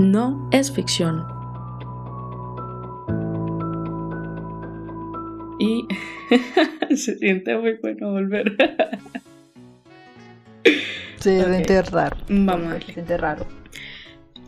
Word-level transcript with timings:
no 0.00 0.48
es 0.50 0.72
ficción. 0.72 1.26
Y 5.58 5.86
se 6.96 7.18
siente 7.18 7.56
muy 7.58 7.74
bueno 7.82 8.12
volver. 8.12 8.56
Se 11.18 11.44
siente 11.44 11.82
raro. 11.82 12.16
Vamos 12.30 12.66
a 12.68 12.70
Se 12.70 12.78
darle. 12.78 12.94
siente 12.94 13.16
raro. 13.18 13.46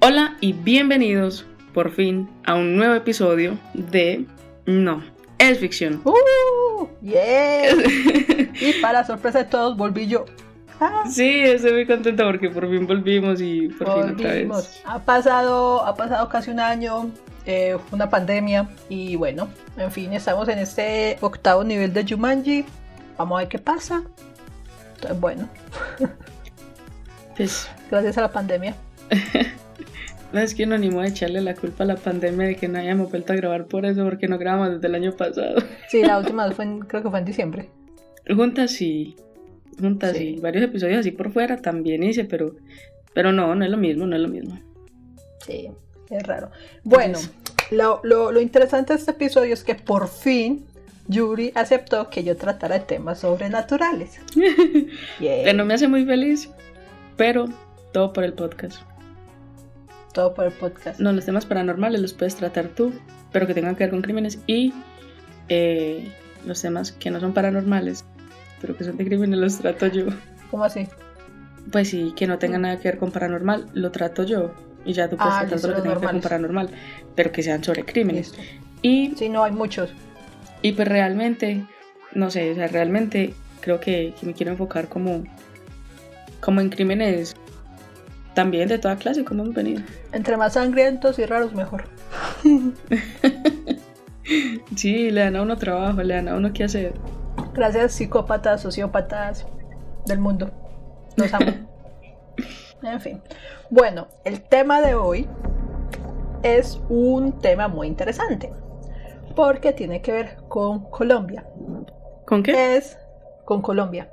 Hola 0.01 0.39
y 0.41 0.55
bienvenidos 0.55 1.45
por 1.75 1.93
fin 1.93 2.31
a 2.45 2.55
un 2.55 2.77
nuevo 2.77 2.95
episodio 2.95 3.59
de 3.75 4.25
No 4.65 5.03
es 5.39 5.59
ficción. 5.59 6.01
¡Uh! 6.05 6.89
¡Yeah! 7.03 7.75
Y 8.61 8.81
para 8.81 9.05
sorpresa 9.05 9.41
de 9.41 9.45
todos, 9.47 9.77
volví 9.77 10.07
yo. 10.07 10.25
Sí, 11.11 11.41
estoy 11.43 11.73
muy 11.73 11.87
contenta 11.87 12.25
porque 12.25 12.49
por 12.51 12.69
fin 12.71 12.87
volvimos 12.87 13.41
y 13.41 13.69
por 13.69 13.87
fin 13.93 14.13
otra 14.15 14.29
volvimos. 14.31 14.57
vez. 14.69 14.83
Ha 14.85 14.99
pasado, 15.01 15.85
ha 15.85 15.95
pasado 15.95 16.29
casi 16.29 16.51
un 16.51 16.61
año, 16.61 17.11
eh, 17.47 17.77
una 17.91 18.09
pandemia 18.11 18.69
y 18.89 19.17
bueno, 19.17 19.49
en 19.77 19.91
fin, 19.93 20.13
estamos 20.13 20.49
en 20.49 20.59
este 20.59 21.19
octavo 21.21 21.65
nivel 21.65 21.93
de 21.93 22.05
Jumanji. 22.09 22.65
Vamos 23.19 23.37
a 23.37 23.41
ver 23.41 23.49
qué 23.49 23.59
pasa. 23.59 24.03
Entonces, 24.95 25.21
bueno, 25.21 25.49
Pues 27.37 27.69
gracias 27.91 28.19
a 28.19 28.23
la 28.23 28.31
pandemia. 28.33 28.75
no 30.33 30.41
es 30.41 30.55
que 30.55 30.67
no 30.67 30.75
animo 30.75 31.01
a 31.01 31.07
echarle 31.07 31.41
la 31.41 31.55
culpa 31.55 31.85
a 31.85 31.87
la 31.87 31.97
pandemia 31.97 32.47
de 32.47 32.57
que 32.57 32.69
no 32.69 32.79
hayamos 32.79 33.11
vuelto 33.11 33.33
a 33.33 33.37
grabar 33.37 33.67
por 33.67 33.85
eso, 33.87 34.05
porque 34.05 34.29
no 34.29 34.39
grabamos 34.39 34.75
desde 34.75 34.87
el 34.89 34.95
año 34.95 35.13
pasado. 35.13 35.57
Sí, 35.89 36.03
la 36.03 36.19
última 36.21 36.51
fue 36.53 36.65
en- 36.65 36.81
creo 36.81 37.03
que 37.03 37.11
fue 37.11 37.19
en 37.19 37.25
diciembre. 37.25 37.71
Juntas 38.29 38.71
sí, 38.73 39.17
juntas 39.81 40.13
Sí. 40.17 40.35
sí. 40.37 40.41
Varios 40.41 40.65
episodios 40.65 41.01
así 41.01 41.11
por 41.11 41.33
fuera 41.33 41.57
también 41.59 42.03
hice, 42.03 42.25
pero, 42.25 42.55
pero 43.15 43.33
no, 43.33 43.55
no 43.55 43.65
es 43.65 43.71
lo 43.71 43.77
mismo, 43.79 44.07
no 44.07 44.17
es 44.17 44.23
lo 44.23 44.29
mismo. 44.29 44.59
Sí, 45.47 45.69
es 46.11 46.23
raro. 46.25 46.51
Bueno, 46.85 47.19
lo, 47.71 48.01
lo- 48.05 48.31
lo 48.33 48.41
interesante 48.41 48.93
de 48.93 48.99
este 48.99 49.11
episodio 49.13 49.55
es 49.55 49.65
que 49.65 49.75
por 49.75 50.09
fin 50.09 50.65
Yuri 51.09 51.53
aceptó 51.55 52.09
que 52.11 52.23
yo 52.25 52.37
tratara 52.37 52.87
temas 52.87 53.21
sobrenaturales. 53.21 54.21
Yay. 55.21 55.45
Que 55.45 55.53
no 55.55 55.65
me 55.65 55.75
hace 55.75 55.89
muy 55.89 56.05
feliz, 56.05 56.49
pero 57.17 57.47
todo 57.93 58.13
por 58.13 58.25
el 58.25 58.33
podcast. 58.35 58.81
Todo 60.15 60.35
por 60.35 60.45
el 60.47 60.53
podcast. 60.53 61.01
No, 61.01 61.13
los 61.13 61.25
temas 61.25 61.47
paranormales 61.47 62.01
los 62.01 62.13
puedes 62.13 62.37
tratar 62.37 62.69
tú, 62.69 62.93
pero 63.33 63.47
que 63.47 63.55
tengan 63.55 63.75
que 63.77 63.85
ver 63.85 63.91
con 63.91 64.03
crímenes 64.03 64.39
y 64.47 64.73
eh, 65.49 66.13
los 66.47 66.61
temas 66.61 66.93
que 66.93 67.11
no 67.11 67.19
son 67.19 67.33
paranormales, 67.33 68.05
pero 68.63 68.75
que 68.77 68.85
son 68.85 68.97
de 68.97 69.05
crímenes 69.05 69.39
los 69.39 69.59
trato 69.59 69.89
yo. 69.89 70.07
¿Cómo 70.51 70.65
así? 70.65 70.89
Pues 71.71 71.89
sí, 71.91 72.13
que 72.17 72.27
no 72.27 72.39
tengan 72.39 72.63
nada 72.63 72.79
que 72.79 72.89
ver 72.89 72.99
con 72.99 73.11
paranormal, 73.13 73.67
lo 73.75 73.91
trato 73.91 74.23
yo. 74.25 74.53
Y 74.85 74.95
ya 74.95 75.09
tú 75.11 75.17
puedes 75.17 75.33
Ah, 75.35 75.41
tratar 75.41 75.61
todo 75.61 75.71
lo 75.73 75.77
que 75.77 75.83
tenga 75.83 75.95
que 75.97 76.01
ver 76.07 76.11
con 76.15 76.21
paranormal, 76.23 76.71
pero 77.15 77.31
que 77.31 77.43
sean 77.43 77.63
sobre 77.63 77.85
crímenes. 77.85 78.37
Listo. 78.37 78.43
Y, 78.83 79.13
Sí, 79.17 79.29
no, 79.29 79.45
hay 79.45 79.53
muchos. 79.53 79.93
y 80.63 80.73
pues 80.73 80.89
realmente, 80.89 81.65
no 82.15 82.31
sé, 82.31 82.51
o 82.51 82.55
sea, 82.55 82.67
realmente 82.69 83.35
creo 83.61 83.79
que, 83.81 84.15
que 84.19 84.27
me 84.27 84.33
quiero 84.35 84.53
enfocar 84.53 84.89
como, 84.89 85.23
como 86.41 86.61
en 86.61 86.69
crímenes 86.71 87.37
también 88.35 88.69
de 88.69 88.79
toda 88.79 88.97
clase, 88.97 89.25
como 89.25 89.43
hemos 89.45 89.55
venido. 89.55 89.83
Entre 90.13 90.37
más 90.37 90.55
sangrientos 90.55 91.19
y 91.19 91.27
raros, 91.27 91.55
mejor. 91.55 91.85
Sí, 94.77 95.11
le 95.11 95.21
dan 95.23 95.37
a 95.37 95.43
uno 95.43 95.57
trabajo, 95.57 96.03
le 96.03 96.15
dan 96.15 96.29
a 96.29 96.37
uno 96.37 96.53
qué 96.53 96.65
hacer. 96.65 96.95
Gracias, 97.55 97.93
psicópatas, 97.93 98.63
sociópatas 98.63 99.47
del 100.07 100.19
mundo. 100.19 100.51
Los 101.17 101.33
amo. 101.35 101.53
en 102.83 103.01
fin. 103.01 103.23
Bueno, 103.69 104.09
el 104.25 104.41
tema 104.41 104.81
de 104.81 104.95
hoy 104.95 105.29
es 106.43 106.81
un 106.89 107.41
tema 107.41 107.69
muy 107.69 107.87
interesante. 107.87 108.53
Porque 109.37 109.73
tiene 109.73 110.03
que 110.03 110.13
ver 110.13 110.37
con 110.49 110.91
Colombia. 110.91 111.45
¿Con 112.27 112.43
qué? 112.43 112.77
es 112.77 112.99
con 113.45 113.63
Colombia. 113.63 114.11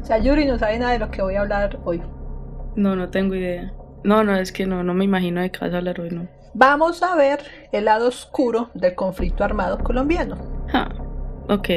O 0.00 0.04
sea, 0.04 0.18
Yuri 0.18 0.46
no 0.46 0.58
sabe 0.58 0.78
nada 0.78 0.92
de 0.92 0.98
lo 0.98 1.10
que 1.10 1.22
voy 1.22 1.36
a 1.36 1.40
hablar 1.40 1.78
hoy. 1.84 2.02
No, 2.76 2.96
no 2.96 3.10
tengo 3.10 3.34
idea. 3.34 3.72
No, 4.04 4.24
no, 4.24 4.36
es 4.36 4.52
que 4.52 4.66
no, 4.66 4.82
no 4.82 4.94
me 4.94 5.04
imagino 5.04 5.40
de 5.40 5.50
qué 5.50 5.60
vas 5.60 5.74
a 5.74 5.78
hablar 5.78 6.00
hoy, 6.00 6.10
no. 6.10 6.28
Vamos 6.54 7.02
a 7.02 7.14
ver 7.16 7.40
el 7.70 7.86
lado 7.86 8.08
oscuro 8.08 8.70
del 8.74 8.94
conflicto 8.94 9.44
armado 9.44 9.78
colombiano. 9.78 10.36
Ja, 10.68 10.88
ok. 11.48 11.68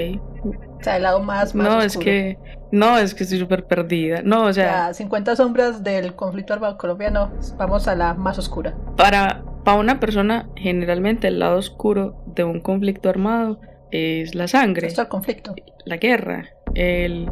Sea, 0.85 0.97
el 0.97 1.03
lado 1.03 1.21
más, 1.21 1.55
más 1.55 1.67
No, 1.67 1.77
oscuro. 1.79 1.85
es 1.85 1.97
que, 1.97 2.37
no, 2.71 2.97
es 2.97 3.13
que 3.15 3.23
estoy 3.23 3.39
súper 3.39 3.65
perdida. 3.65 4.21
No, 4.23 4.45
o 4.45 4.53
sea, 4.53 4.85
sea, 4.87 4.93
50 4.93 5.35
sombras 5.35 5.83
del 5.83 6.15
conflicto 6.15 6.53
armado 6.53 6.77
colombiano. 6.77 7.31
Vamos 7.57 7.87
a 7.87 7.95
la 7.95 8.13
más 8.13 8.37
oscura. 8.39 8.75
para, 8.95 9.43
para 9.63 9.79
una 9.79 9.99
persona, 9.99 10.49
generalmente 10.55 11.27
el 11.27 11.39
lado 11.39 11.57
oscuro 11.57 12.15
de 12.27 12.43
un 12.43 12.59
conflicto 12.61 13.09
armado 13.09 13.59
es 13.91 14.35
la 14.35 14.47
sangre, 14.47 14.87
Esto 14.87 15.01
es 15.01 15.05
el 15.05 15.09
conflicto. 15.09 15.55
la 15.85 15.97
guerra, 15.97 16.49
el, 16.75 17.29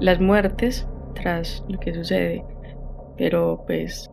las 0.00 0.20
muertes 0.20 0.86
tras 1.14 1.64
lo 1.68 1.78
que 1.80 1.94
sucede. 1.94 2.44
Pero 3.18 3.64
pues, 3.66 4.10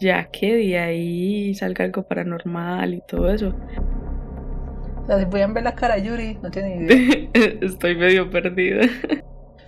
ya 0.00 0.26
que 0.30 0.54
de 0.56 0.78
ahí 0.78 1.54
salga 1.54 1.84
algo 1.84 2.02
paranormal 2.04 2.94
y 2.94 3.02
todo 3.02 3.30
eso, 3.30 3.54
O 5.02 5.06
sea, 5.06 5.18
si 5.18 5.26
pueden 5.26 5.54
ver 5.54 5.64
la 5.64 5.74
cara 5.74 5.96
de 5.96 6.02
Yuri, 6.02 6.38
no 6.42 6.50
tienen 6.50 6.82
idea. 6.82 7.30
estoy 7.60 7.96
medio 7.96 8.30
perdida. 8.30 8.86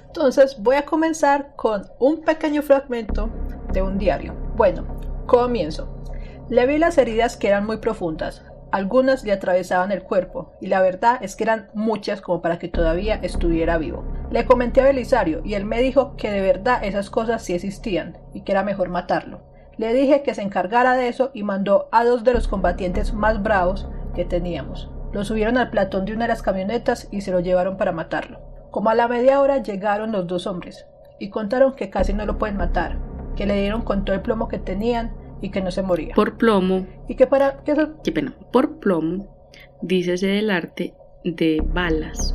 Entonces 0.06 0.56
voy 0.60 0.76
a 0.76 0.84
comenzar 0.84 1.54
con 1.56 1.87
un 1.98 2.22
pequeño 2.22 2.62
fragmento 2.62 3.31
de 3.72 3.82
un 3.82 3.98
diario. 3.98 4.34
Bueno, 4.56 4.84
comienzo. 5.26 5.88
Le 6.50 6.66
vi 6.66 6.76
las 6.76 6.98
heridas 6.98 7.37
que 7.37 7.48
eran 7.48 7.65
muy 7.65 7.78
profundas. 7.78 8.44
Algunas 8.72 9.25
le 9.25 9.32
atravesaban 9.32 9.91
el 9.91 10.03
cuerpo, 10.03 10.53
y 10.60 10.66
la 10.66 10.82
verdad 10.82 11.19
es 11.22 11.37
que 11.37 11.44
eran 11.44 11.70
muchas 11.75 12.20
como 12.20 12.43
para 12.43 12.59
que 12.59 12.69
todavía 12.69 13.16
estuviera 13.16 13.78
vivo. 13.78 14.04
Le 14.31 14.44
comenté 14.47 14.81
a 14.81 14.84
Belisario, 14.84 15.41
y 15.44 15.54
él 15.54 15.64
me 15.64 15.81
dijo 15.81 16.16
que 16.16 16.31
de 16.31 16.41
verdad 16.41 16.84
esas 16.84 17.10
cosas 17.10 17.43
sí 17.43 17.54
existían, 17.54 18.19
y 18.34 18.43
que 18.43 18.53
era 18.53 18.62
mejor 18.62 18.91
matarlo. 18.91 19.41
Le 19.78 19.94
dije 19.94 20.22
que 20.22 20.34
se 20.34 20.43
encargara 20.43 20.94
de 20.94 21.09
eso 21.09 21.31
y 21.32 21.43
mandó 21.43 21.88
a 21.91 22.04
dos 22.04 22.22
de 22.22 22.34
los 22.34 22.49
combatientes 22.49 23.14
más 23.14 23.43
bravos 23.43 23.88
que 24.14 24.26
teníamos. 24.26 24.91
Lo 25.12 25.24
subieron 25.24 25.58
al 25.58 25.70
platón 25.70 26.04
de 26.04 26.12
una 26.14 26.24
de 26.24 26.28
las 26.28 26.42
camionetas 26.42 27.08
y 27.10 27.20
se 27.20 27.30
lo 27.32 27.40
llevaron 27.40 27.76
para 27.76 27.92
matarlo. 27.92 28.40
Como 28.70 28.88
a 28.90 28.94
la 28.94 29.08
media 29.08 29.40
hora 29.40 29.58
llegaron 29.62 30.12
los 30.12 30.26
dos 30.26 30.46
hombres 30.46 30.86
y 31.18 31.28
contaron 31.28 31.74
que 31.74 31.90
casi 31.90 32.14
no 32.14 32.24
lo 32.24 32.38
pueden 32.38 32.56
matar, 32.56 32.98
que 33.36 33.46
le 33.46 33.60
dieron 33.60 33.82
con 33.82 34.04
todo 34.04 34.16
el 34.16 34.22
plomo 34.22 34.48
que 34.48 34.58
tenían 34.58 35.14
y 35.42 35.50
que 35.50 35.60
no 35.60 35.70
se 35.70 35.82
moría. 35.82 36.14
Por 36.14 36.38
plomo, 36.38 36.86
Y 37.08 37.14
que 37.16 37.26
para 37.26 37.58
que 37.64 37.72
eso 37.72 37.90
qué 38.02 38.12
pena, 38.12 38.34
por 38.52 38.78
plomo, 38.78 39.26
dícese 39.82 40.26
del 40.28 40.50
arte 40.50 40.94
de 41.24 41.62
balas. 41.64 42.34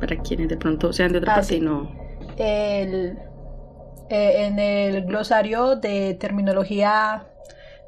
Para 0.00 0.16
quienes 0.16 0.48
de 0.48 0.56
pronto 0.56 0.92
sean 0.92 1.12
de 1.12 1.18
otra 1.18 1.32
Ah, 1.32 1.36
parte 1.36 1.60
no. 1.60 1.90
el, 2.38 3.18
eh, 4.08 4.46
en 4.46 4.58
el 4.58 5.04
glosario 5.04 5.76
de 5.76 6.14
terminología 6.14 7.26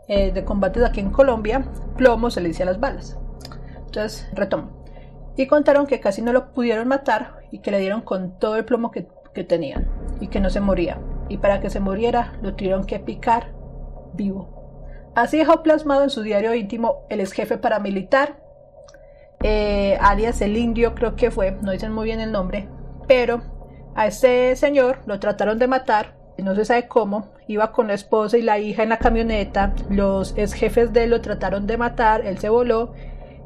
eh, 0.08 0.30
de 0.32 0.44
combates 0.44 0.84
aquí 0.84 1.00
en 1.00 1.10
Colombia, 1.10 1.64
plomo 1.96 2.30
se 2.30 2.40
le 2.42 2.48
dice 2.48 2.62
a 2.64 2.66
las 2.66 2.78
balas. 2.78 3.18
Entonces, 3.94 4.28
retomo. 4.32 4.70
Y 5.36 5.46
contaron 5.46 5.86
que 5.86 6.00
casi 6.00 6.20
no 6.20 6.32
lo 6.32 6.52
pudieron 6.52 6.88
matar 6.88 7.36
y 7.52 7.60
que 7.60 7.70
le 7.70 7.78
dieron 7.78 8.00
con 8.02 8.38
todo 8.40 8.56
el 8.56 8.64
plomo 8.64 8.90
que, 8.90 9.06
que 9.32 9.44
tenían 9.44 9.88
y 10.20 10.26
que 10.26 10.40
no 10.40 10.50
se 10.50 10.60
moría. 10.60 10.98
Y 11.28 11.38
para 11.38 11.60
que 11.60 11.70
se 11.70 11.78
muriera 11.78 12.32
lo 12.42 12.54
tuvieron 12.54 12.86
que 12.86 12.98
picar 12.98 13.52
vivo. 14.14 15.12
Así 15.14 15.38
dejó 15.38 15.62
plasmado 15.62 16.02
en 16.02 16.10
su 16.10 16.22
diario 16.22 16.54
íntimo 16.54 17.06
el 17.08 17.20
ex 17.20 17.32
jefe 17.32 17.56
paramilitar, 17.56 18.42
eh, 19.44 19.96
alias 20.00 20.40
el 20.40 20.56
indio 20.56 20.94
creo 20.96 21.14
que 21.14 21.30
fue, 21.30 21.52
no 21.62 21.70
dicen 21.70 21.92
muy 21.92 22.06
bien 22.06 22.18
el 22.18 22.32
nombre, 22.32 22.68
pero 23.06 23.42
a 23.94 24.08
este 24.08 24.56
señor 24.56 24.98
lo 25.06 25.20
trataron 25.20 25.60
de 25.60 25.68
matar, 25.68 26.16
no 26.38 26.56
se 26.56 26.64
sabe 26.64 26.88
cómo, 26.88 27.32
iba 27.46 27.70
con 27.70 27.86
la 27.86 27.94
esposa 27.94 28.38
y 28.38 28.42
la 28.42 28.58
hija 28.58 28.82
en 28.82 28.88
la 28.88 28.98
camioneta, 28.98 29.72
los 29.88 30.36
ex 30.36 30.52
jefes 30.52 30.92
de 30.92 31.04
él 31.04 31.10
lo 31.10 31.20
trataron 31.20 31.68
de 31.68 31.76
matar, 31.76 32.26
él 32.26 32.38
se 32.38 32.48
voló 32.48 32.92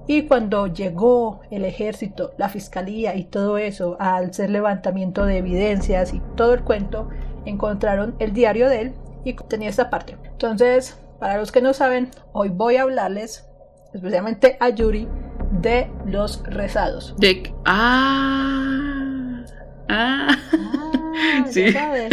y 0.09 0.23
cuando 0.23 0.67
llegó 0.69 1.43
el 1.51 1.67
ejército, 1.67 2.33
la 2.39 2.49
fiscalía 2.49 3.15
y 3.15 3.25
todo 3.25 3.59
eso, 3.59 3.99
al 4.01 4.31
hacer 4.31 4.49
levantamiento 4.49 5.27
de 5.27 5.37
evidencias 5.37 6.15
y 6.15 6.23
todo 6.35 6.55
el 6.55 6.65
cuento, 6.65 7.11
encontraron 7.45 8.17
el 8.19 8.33
diario 8.33 8.71
de 8.71 8.81
él 8.81 8.95
y 9.25 9.35
tenía 9.35 9.69
esta 9.69 9.91
parte. 9.91 10.17
Entonces, 10.25 10.99
para 11.21 11.37
los 11.37 11.53
que 11.53 11.61
no 11.61 11.75
saben, 11.75 12.11
hoy 12.33 12.49
voy 12.49 12.77
a 12.77 12.83
hablarles, 12.85 13.47
especialmente 13.93 14.57
a 14.61 14.71
Yuri, 14.71 15.07
de 15.53 15.91
los 16.07 16.43
rezados. 16.45 17.15
De... 17.19 17.55
Ah. 17.67 19.45
Ah. 19.91 20.29
Ah, 20.51 21.45
Sí. 21.51 21.71
saben. 21.71 22.09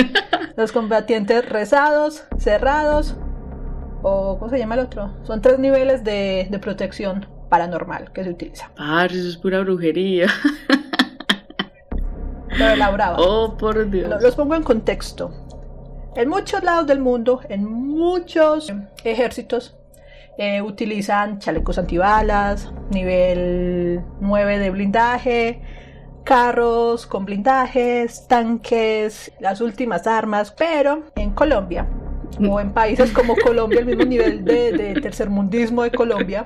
Los 0.57 0.73
combatientes 0.73 1.47
rezados, 1.47 2.25
cerrados, 2.39 3.15
o 4.01 4.37
¿cómo 4.37 4.51
se 4.51 4.57
llama 4.57 4.75
el 4.75 4.81
otro? 4.81 5.13
Son 5.23 5.41
tres 5.41 5.59
niveles 5.59 6.03
de, 6.03 6.47
de 6.49 6.59
protección 6.59 7.25
paranormal 7.49 8.11
que 8.13 8.23
se 8.23 8.29
utiliza. 8.31 8.71
Parce, 8.75 9.17
eso 9.19 9.29
es 9.29 9.37
pura 9.37 9.59
brujería. 9.61 10.27
Lo 12.57 12.67
elaboraba. 12.69 13.17
Oh, 13.19 13.57
por 13.57 13.89
Dios. 13.89 14.09
Lo- 14.09 14.19
Los 14.21 14.35
pongo 14.35 14.55
en 14.55 14.63
contexto. 14.63 15.31
En 16.15 16.29
muchos 16.29 16.63
lados 16.63 16.87
del 16.87 16.99
mundo, 16.99 17.41
en 17.49 17.65
muchos 17.65 18.71
ejércitos, 19.03 19.75
eh, 20.37 20.61
utilizan 20.61 21.39
chalecos 21.39 21.77
antibalas, 21.77 22.71
nivel 22.91 24.01
9 24.21 24.59
de 24.59 24.69
blindaje, 24.69 25.61
carros 26.23 27.05
con 27.05 27.25
blindajes, 27.25 28.27
tanques, 28.27 29.33
las 29.39 29.59
últimas 29.59 30.07
armas, 30.07 30.51
pero 30.57 31.03
en 31.15 31.31
Colombia 31.31 31.85
o 32.39 32.59
en 32.59 32.71
países 32.71 33.11
como 33.11 33.35
Colombia, 33.43 33.79
el 33.79 33.85
mismo 33.85 34.05
nivel 34.05 34.43
de, 34.43 34.71
de 34.71 35.01
tercermundismo 35.01 35.83
de 35.83 35.91
Colombia, 35.91 36.43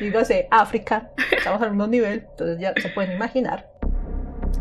dígase 0.00 0.48
África, 0.50 1.10
estamos 1.36 1.62
al 1.62 1.70
mismo 1.70 1.86
nivel, 1.86 2.26
entonces 2.30 2.58
ya 2.58 2.72
se 2.80 2.88
pueden 2.90 3.12
imaginar, 3.12 3.70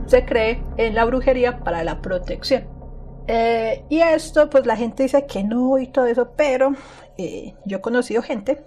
se 0.08 0.26
cree 0.26 0.62
en 0.78 0.96
la 0.96 1.06
brujería 1.06 1.60
para 1.60 1.84
la 1.84 2.02
protección. 2.02 2.76
Eh, 3.28 3.84
y 3.90 4.02
esto, 4.02 4.50
pues 4.50 4.66
la 4.66 4.76
gente 4.76 5.04
dice 5.04 5.26
que 5.26 5.44
no 5.44 5.78
y 5.80 5.88
todo 5.88 6.06
eso, 6.06 6.32
pero 6.36 6.74
eh, 7.18 7.54
yo 7.66 7.78
he 7.78 7.82
conocido 7.82 8.22
gente 8.22 8.64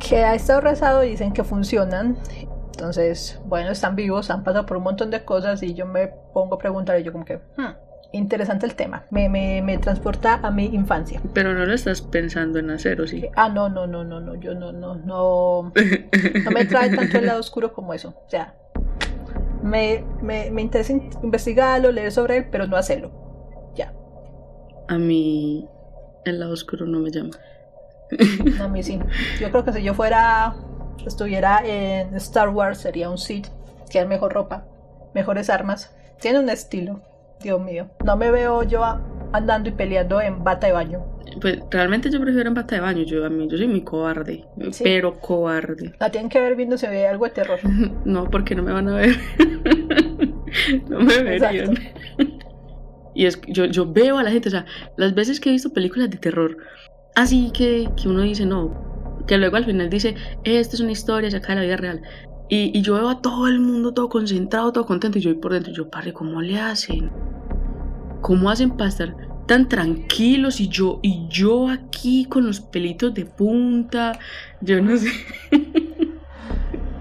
que 0.00 0.24
ha 0.24 0.34
estado 0.34 0.60
rezado 0.60 1.04
y 1.04 1.10
dicen 1.10 1.32
que 1.32 1.44
funcionan. 1.44 2.18
Entonces, 2.72 3.40
bueno, 3.44 3.70
están 3.70 3.94
vivos, 3.94 4.30
han 4.30 4.42
pasado 4.42 4.66
por 4.66 4.78
un 4.78 4.82
montón 4.82 5.10
de 5.10 5.24
cosas 5.24 5.62
y 5.62 5.74
yo 5.74 5.86
me 5.86 6.08
pongo 6.08 6.56
a 6.56 6.58
preguntar 6.58 6.98
y 6.98 7.04
yo 7.04 7.12
como 7.12 7.24
que, 7.24 7.36
hmm, 7.36 7.74
interesante 8.16 8.66
el 8.66 8.74
tema, 8.74 9.04
me, 9.10 9.28
me, 9.28 9.60
me, 9.62 9.78
transporta 9.78 10.40
a 10.42 10.50
mi 10.50 10.66
infancia. 10.66 11.20
Pero 11.32 11.52
no 11.52 11.66
lo 11.66 11.74
estás 11.74 12.00
pensando 12.00 12.58
en 12.58 12.70
hacer, 12.70 13.00
¿o 13.00 13.06
sí? 13.06 13.26
Ah, 13.36 13.48
no, 13.48 13.68
no, 13.68 13.86
no, 13.86 14.04
no, 14.04 14.20
no, 14.20 14.34
yo 14.36 14.54
no, 14.54 14.72
no, 14.72 14.94
no, 14.94 15.72
no 16.44 16.50
me 16.52 16.64
trae 16.64 16.94
tanto 16.94 17.18
el 17.18 17.26
lado 17.26 17.40
oscuro 17.40 17.72
como 17.72 17.92
eso. 17.92 18.14
O 18.26 18.30
sea, 18.30 18.54
me, 19.62 20.04
me, 20.22 20.50
me 20.50 20.62
interesa 20.62 20.92
investigarlo, 21.22 21.90
leer 21.90 22.12
sobre 22.12 22.38
él, 22.38 22.46
pero 22.50 22.66
no 22.66 22.76
hacerlo. 22.76 23.10
Ya. 23.74 23.92
A 24.88 24.98
mí 24.98 25.68
el 26.24 26.40
lado 26.40 26.52
oscuro 26.52 26.86
no 26.86 27.00
me 27.00 27.10
llama. 27.10 27.30
A 28.60 28.68
mí 28.68 28.82
sí. 28.82 28.98
Yo 29.40 29.50
creo 29.50 29.64
que 29.64 29.72
si 29.72 29.82
yo 29.82 29.94
fuera, 29.94 30.54
estuviera 31.06 31.62
en 31.64 32.14
Star 32.16 32.50
Wars, 32.50 32.78
sería 32.78 33.10
un 33.10 33.18
Sith. 33.18 33.48
Tiene 33.88 34.06
mejor 34.06 34.32
ropa, 34.32 34.66
mejores 35.14 35.50
armas. 35.50 35.94
Tiene 36.20 36.38
un 36.38 36.48
estilo. 36.48 37.00
Dios 37.44 37.60
mío. 37.60 37.88
No 38.04 38.16
me 38.16 38.30
veo 38.30 38.62
yo 38.64 38.82
andando 39.32 39.68
y 39.68 39.72
peleando 39.72 40.20
en 40.20 40.42
bata 40.42 40.66
de 40.66 40.72
baño. 40.72 41.04
Pues 41.40 41.58
realmente 41.70 42.10
yo 42.10 42.20
prefiero 42.20 42.48
en 42.48 42.54
bata 42.54 42.74
de 42.74 42.80
baño. 42.80 43.02
Yo, 43.02 43.24
a 43.24 43.30
mí, 43.30 43.46
yo 43.48 43.56
soy 43.56 43.68
muy 43.68 43.82
cobarde. 43.82 44.44
Sí. 44.72 44.82
Pero 44.82 45.20
cobarde. 45.20 45.92
La 46.00 46.10
tienen 46.10 46.30
que 46.30 46.40
ver 46.40 46.56
viendo 46.56 46.78
si 46.78 46.86
ve 46.86 47.06
algo 47.06 47.26
de 47.26 47.30
terror. 47.30 47.58
No, 48.04 48.30
porque 48.30 48.54
no 48.54 48.62
me 48.62 48.72
van 48.72 48.88
a 48.88 48.94
ver. 48.94 49.16
no 50.88 51.00
me 51.00 51.22
verían. 51.22 51.74
Y 53.14 53.26
es 53.26 53.36
que 53.36 53.52
yo, 53.52 53.66
yo 53.66 53.90
veo 53.92 54.18
a 54.18 54.22
la 54.22 54.30
gente, 54.30 54.48
o 54.48 54.50
sea, 54.50 54.66
las 54.96 55.14
veces 55.14 55.38
que 55.38 55.50
he 55.50 55.52
visto 55.52 55.72
películas 55.72 56.10
de 56.10 56.16
terror, 56.16 56.56
así 57.14 57.52
que, 57.52 57.88
que 58.00 58.08
uno 58.08 58.22
dice, 58.22 58.44
no, 58.44 59.22
que 59.28 59.38
luego 59.38 59.56
al 59.56 59.64
final 59.64 59.88
dice, 59.88 60.16
esta 60.42 60.74
es 60.74 60.80
una 60.80 60.92
historia 60.92 61.30
sacada 61.30 61.60
de 61.60 61.60
la 61.60 61.66
vida 61.66 61.76
real. 61.76 62.02
Y, 62.54 62.70
y 62.78 62.82
yo 62.82 62.94
veo 62.94 63.08
a 63.08 63.20
todo 63.20 63.48
el 63.48 63.58
mundo 63.58 63.92
todo 63.92 64.08
concentrado, 64.08 64.72
todo 64.72 64.86
contento, 64.86 65.18
y 65.18 65.22
yo 65.22 65.30
voy 65.32 65.40
por 65.40 65.52
dentro, 65.54 65.72
y 65.72 65.74
yo, 65.74 65.90
padre, 65.90 66.12
¿cómo 66.12 66.40
le 66.40 66.60
hacen? 66.60 67.10
¿Cómo 68.20 68.48
hacen 68.48 68.70
para 68.70 68.90
estar 68.90 69.16
tan 69.48 69.68
tranquilos? 69.68 70.60
Y 70.60 70.68
yo, 70.68 71.00
y 71.02 71.26
yo 71.28 71.68
aquí 71.68 72.26
con 72.26 72.46
los 72.46 72.60
pelitos 72.60 73.12
de 73.12 73.24
punta, 73.26 74.18
yo 74.60 74.80
no 74.80 74.96
sé. 74.96 75.08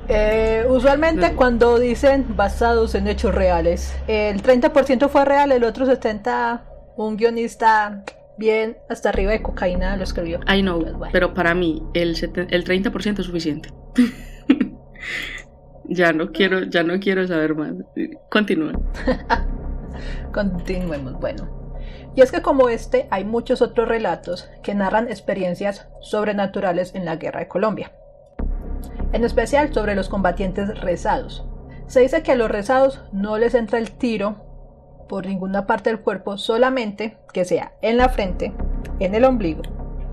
Eh, 0.09 0.65
usualmente 0.69 1.29
No. 1.29 1.35
cuando 1.37 1.79
dicen 1.79 2.25
basados 2.35 2.93
en 2.93 3.07
hechos 3.07 3.33
reales, 3.33 3.95
el 4.07 4.43
30% 4.43 5.07
fue 5.07 5.23
real, 5.23 5.51
el 5.53 5.63
otro 5.63 5.85
70% 5.85 6.59
un 6.97 7.15
guionista 7.15 8.03
bien 8.37 8.77
hasta 8.89 9.09
arriba 9.09 9.31
de 9.31 9.41
cocaína 9.41 9.95
lo 9.95 10.03
escribió. 10.03 10.41
I 10.53 10.61
know, 10.61 10.81
Pues 10.81 10.93
bueno. 10.93 11.11
pero 11.13 11.33
para 11.33 11.55
mí 11.55 11.81
el, 11.93 12.09
el 12.49 12.63
30% 12.65 13.19
es 13.21 13.25
suficiente. 13.25 13.69
ya 15.93 16.13
no 16.13 16.31
quiero, 16.31 16.63
ya 16.63 16.83
no 16.83 16.99
quiero 16.99 17.27
saber 17.27 17.55
más. 17.55 17.73
Continúa. 18.29 18.73
Continuemos, 20.33 21.13
bueno. 21.19 21.63
Y 22.15 22.21
es 22.21 22.31
que 22.31 22.41
como 22.41 22.69
este, 22.69 23.07
hay 23.09 23.25
muchos 23.25 23.61
otros 23.61 23.87
relatos 23.87 24.49
que 24.61 24.75
narran 24.75 25.07
experiencias 25.07 25.87
sobrenaturales 26.01 26.93
en 26.95 27.05
la 27.05 27.15
guerra 27.15 27.41
de 27.41 27.47
Colombia. 27.47 27.91
En 29.13 29.23
especial 29.23 29.73
sobre 29.73 29.95
los 29.95 30.09
combatientes 30.09 30.79
rezados. 30.79 31.45
Se 31.87 32.01
dice 32.01 32.23
que 32.23 32.31
a 32.31 32.35
los 32.35 32.49
rezados 32.49 33.01
no 33.11 33.37
les 33.37 33.55
entra 33.55 33.79
el 33.79 33.91
tiro 33.91 34.53
por 35.09 35.25
ninguna 35.25 35.65
parte 35.65 35.89
del 35.89 35.99
cuerpo, 35.99 36.37
solamente 36.37 37.17
que 37.33 37.45
sea 37.45 37.73
en 37.81 37.97
la 37.97 38.09
frente, 38.09 38.53
en 38.99 39.15
el 39.15 39.25
ombligo, 39.25 39.61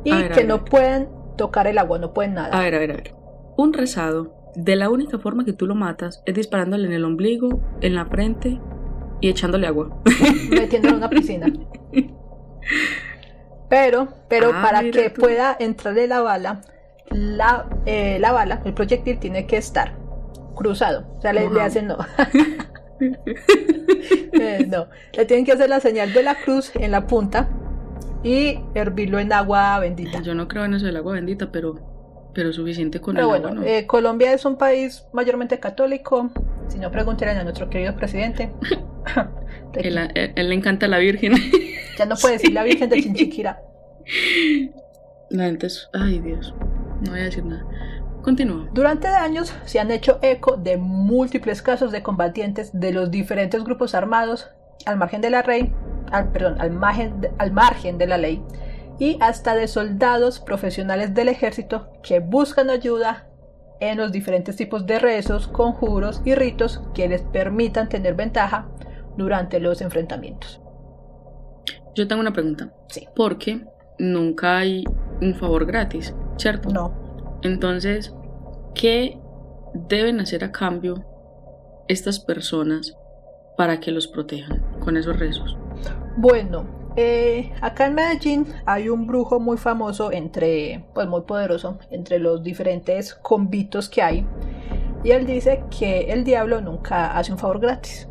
y 0.04 0.12
ver, 0.12 0.32
que 0.32 0.44
no 0.44 0.64
pueden 0.64 1.08
tocar 1.36 1.66
el 1.66 1.78
agua, 1.78 1.98
no 1.98 2.12
pueden 2.12 2.34
nada. 2.34 2.56
A 2.56 2.60
ver, 2.60 2.74
a 2.74 2.78
ver, 2.78 2.90
a 2.92 2.96
ver. 2.96 3.14
Un 3.56 3.72
rezado, 3.72 4.34
de 4.54 4.76
la 4.76 4.90
única 4.90 5.18
forma 5.18 5.44
que 5.44 5.52
tú 5.52 5.66
lo 5.66 5.74
matas 5.74 6.22
es 6.26 6.34
disparándole 6.34 6.86
en 6.86 6.92
el 6.92 7.04
ombligo, 7.04 7.60
en 7.80 7.94
la 7.94 8.06
frente 8.06 8.60
y 9.20 9.28
echándole 9.28 9.66
agua. 9.66 10.02
metiéndolo 10.50 10.94
en 10.94 10.98
una 10.98 11.10
piscina. 11.10 11.46
Pero, 13.68 14.08
pero 14.28 14.50
Ah, 14.52 14.62
para 14.62 14.90
que 14.90 15.10
tú. 15.10 15.20
pueda 15.22 15.56
entrarle 15.58 16.06
la 16.08 16.20
bala, 16.22 16.62
la, 17.10 17.66
eh, 17.86 18.18
la 18.20 18.32
bala, 18.32 18.62
el 18.64 18.74
proyectil 18.74 19.18
tiene 19.18 19.46
que 19.46 19.56
estar 19.56 19.94
cruzado. 20.56 21.06
O 21.18 21.20
sea, 21.20 21.32
le, 21.32 21.46
hacen 21.60 21.86
no. 21.88 21.98
Eh, 24.32 24.66
no, 24.68 24.88
le 25.16 25.24
tienen 25.24 25.44
que 25.46 25.52
hacer 25.52 25.68
la 25.70 25.80
señal 25.80 26.12
de 26.12 26.22
la 26.22 26.34
cruz 26.34 26.70
en 26.76 26.90
la 26.90 27.06
punta 27.06 27.48
y 28.22 28.60
hervirlo 28.74 29.18
en 29.18 29.32
agua 29.32 29.78
bendita. 29.78 30.20
Yo 30.20 30.34
no 30.34 30.48
creo 30.48 30.64
en 30.64 30.74
eso 30.74 30.86
del 30.86 30.96
agua 30.96 31.14
bendita, 31.14 31.50
pero, 31.50 31.76
pero 32.34 32.52
suficiente 32.52 33.00
con 33.00 33.14
Pero 33.14 33.26
el 33.26 33.30
bueno, 33.42 33.48
agua, 33.48 33.60
¿no? 33.60 33.66
eh, 33.66 33.86
Colombia 33.86 34.32
es 34.32 34.44
un 34.44 34.56
país 34.56 35.06
mayormente 35.12 35.58
católico. 35.58 36.30
Si 36.68 36.78
no, 36.78 36.90
pregúntenle 36.90 37.34
a 37.38 37.44
nuestro 37.44 37.68
querido 37.70 37.94
presidente. 37.96 38.50
De 39.72 39.80
él, 39.80 39.98
él- 40.14 40.32
él 40.36 40.48
le 40.48 40.54
encanta 40.54 40.86
la 40.88 40.98
Virgen. 40.98 41.32
ya 41.98 42.06
no 42.06 42.16
puede 42.16 42.34
decir 42.34 42.52
la 42.52 42.62
Virgen 42.64 42.88
de 42.88 43.02
Chinchiquira. 43.02 43.60
la 45.30 45.44
gente 45.44 45.66
es... 45.66 45.88
Ay, 45.92 46.18
Dios. 46.20 46.54
No 47.04 47.12
voy 47.12 47.20
a 47.20 47.24
decir 47.24 47.44
nada. 47.44 47.64
Continúa. 48.22 48.68
Durante 48.72 49.08
años 49.08 49.54
se 49.64 49.80
han 49.80 49.90
hecho 49.90 50.18
eco 50.22 50.56
de 50.56 50.76
múltiples 50.76 51.62
casos 51.62 51.90
de 51.92 52.02
combatientes 52.02 52.70
de 52.78 52.92
los 52.92 53.10
diferentes 53.10 53.64
grupos 53.64 53.94
armados 53.94 54.50
al 54.86 54.96
margen 54.98 55.20
de 55.22 55.30
la 55.30 55.42
ley, 55.42 55.72
al, 56.10 56.30
perdón, 56.30 56.60
al 56.60 56.70
margen, 56.70 57.28
al 57.38 57.52
margen 57.52 57.96
de 57.98 58.06
la 58.06 58.18
ley 58.18 58.42
y 59.00 59.16
hasta 59.18 59.56
de 59.56 59.66
soldados 59.66 60.38
profesionales 60.38 61.14
del 61.14 61.28
ejército 61.28 61.90
que 62.02 62.20
buscan 62.20 62.70
ayuda 62.70 63.26
en 63.80 63.96
los 63.96 64.12
diferentes 64.12 64.54
tipos 64.56 64.86
de 64.86 64.98
rezos, 64.98 65.48
conjuros 65.48 66.20
y 66.24 66.34
ritos 66.34 66.82
que 66.94 67.08
les 67.08 67.22
permitan 67.22 67.88
tener 67.88 68.14
ventaja 68.14 68.68
durante 69.16 69.58
los 69.58 69.80
enfrentamientos. 69.80 70.60
Yo 71.94 72.06
tengo 72.06 72.20
una 72.20 72.32
pregunta. 72.32 72.72
Sí. 72.88 73.08
Porque 73.16 73.64
nunca 73.98 74.58
hay 74.58 74.84
un 75.22 75.34
favor 75.34 75.64
gratis, 75.64 76.14
¿cierto? 76.36 76.68
No, 76.68 76.94
Entonces, 77.42 78.14
¿qué 78.74 79.18
deben 79.88 80.20
hacer 80.20 80.44
a 80.44 80.52
cambio 80.52 81.06
estas 81.88 82.20
personas 82.20 82.94
para 83.56 83.80
que 83.80 83.92
los 83.92 84.08
protejan 84.08 84.62
con 84.80 84.98
esos 84.98 85.18
rezos? 85.18 85.56
Bueno, 86.18 86.79
eh, 87.00 87.52
acá 87.60 87.86
en 87.86 87.94
Medellín 87.94 88.46
hay 88.66 88.88
un 88.88 89.06
brujo 89.06 89.40
muy 89.40 89.56
famoso 89.56 90.12
entre, 90.12 90.84
pues 90.94 91.06
muy 91.08 91.22
poderoso, 91.22 91.78
entre 91.90 92.18
los 92.18 92.42
diferentes 92.42 93.14
convitos 93.14 93.88
que 93.88 94.02
hay. 94.02 94.26
Y 95.02 95.12
él 95.12 95.26
dice 95.26 95.64
que 95.76 96.12
el 96.12 96.24
diablo 96.24 96.60
nunca 96.60 97.16
hace 97.16 97.32
un 97.32 97.38
favor 97.38 97.60
gratis, 97.60 98.08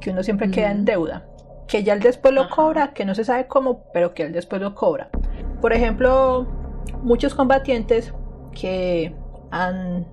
que 0.00 0.10
uno 0.10 0.22
siempre 0.22 0.50
queda 0.50 0.70
en 0.70 0.82
Mm. 0.82 0.84
deuda, 0.84 1.26
que 1.66 1.82
ya 1.82 1.92
él 1.94 2.00
después 2.00 2.32
lo 2.32 2.42
Ajá. 2.42 2.54
cobra, 2.54 2.92
que 2.94 3.04
no 3.04 3.14
se 3.14 3.24
sabe 3.24 3.46
cómo, 3.46 3.84
pero 3.92 4.14
que 4.14 4.22
él 4.24 4.32
después 4.32 4.62
lo 4.62 4.74
cobra. 4.74 5.10
Por 5.60 5.72
ejemplo, 5.72 6.46
muchos 7.02 7.34
combatientes 7.34 8.14
que 8.52 9.14
han, 9.50 10.06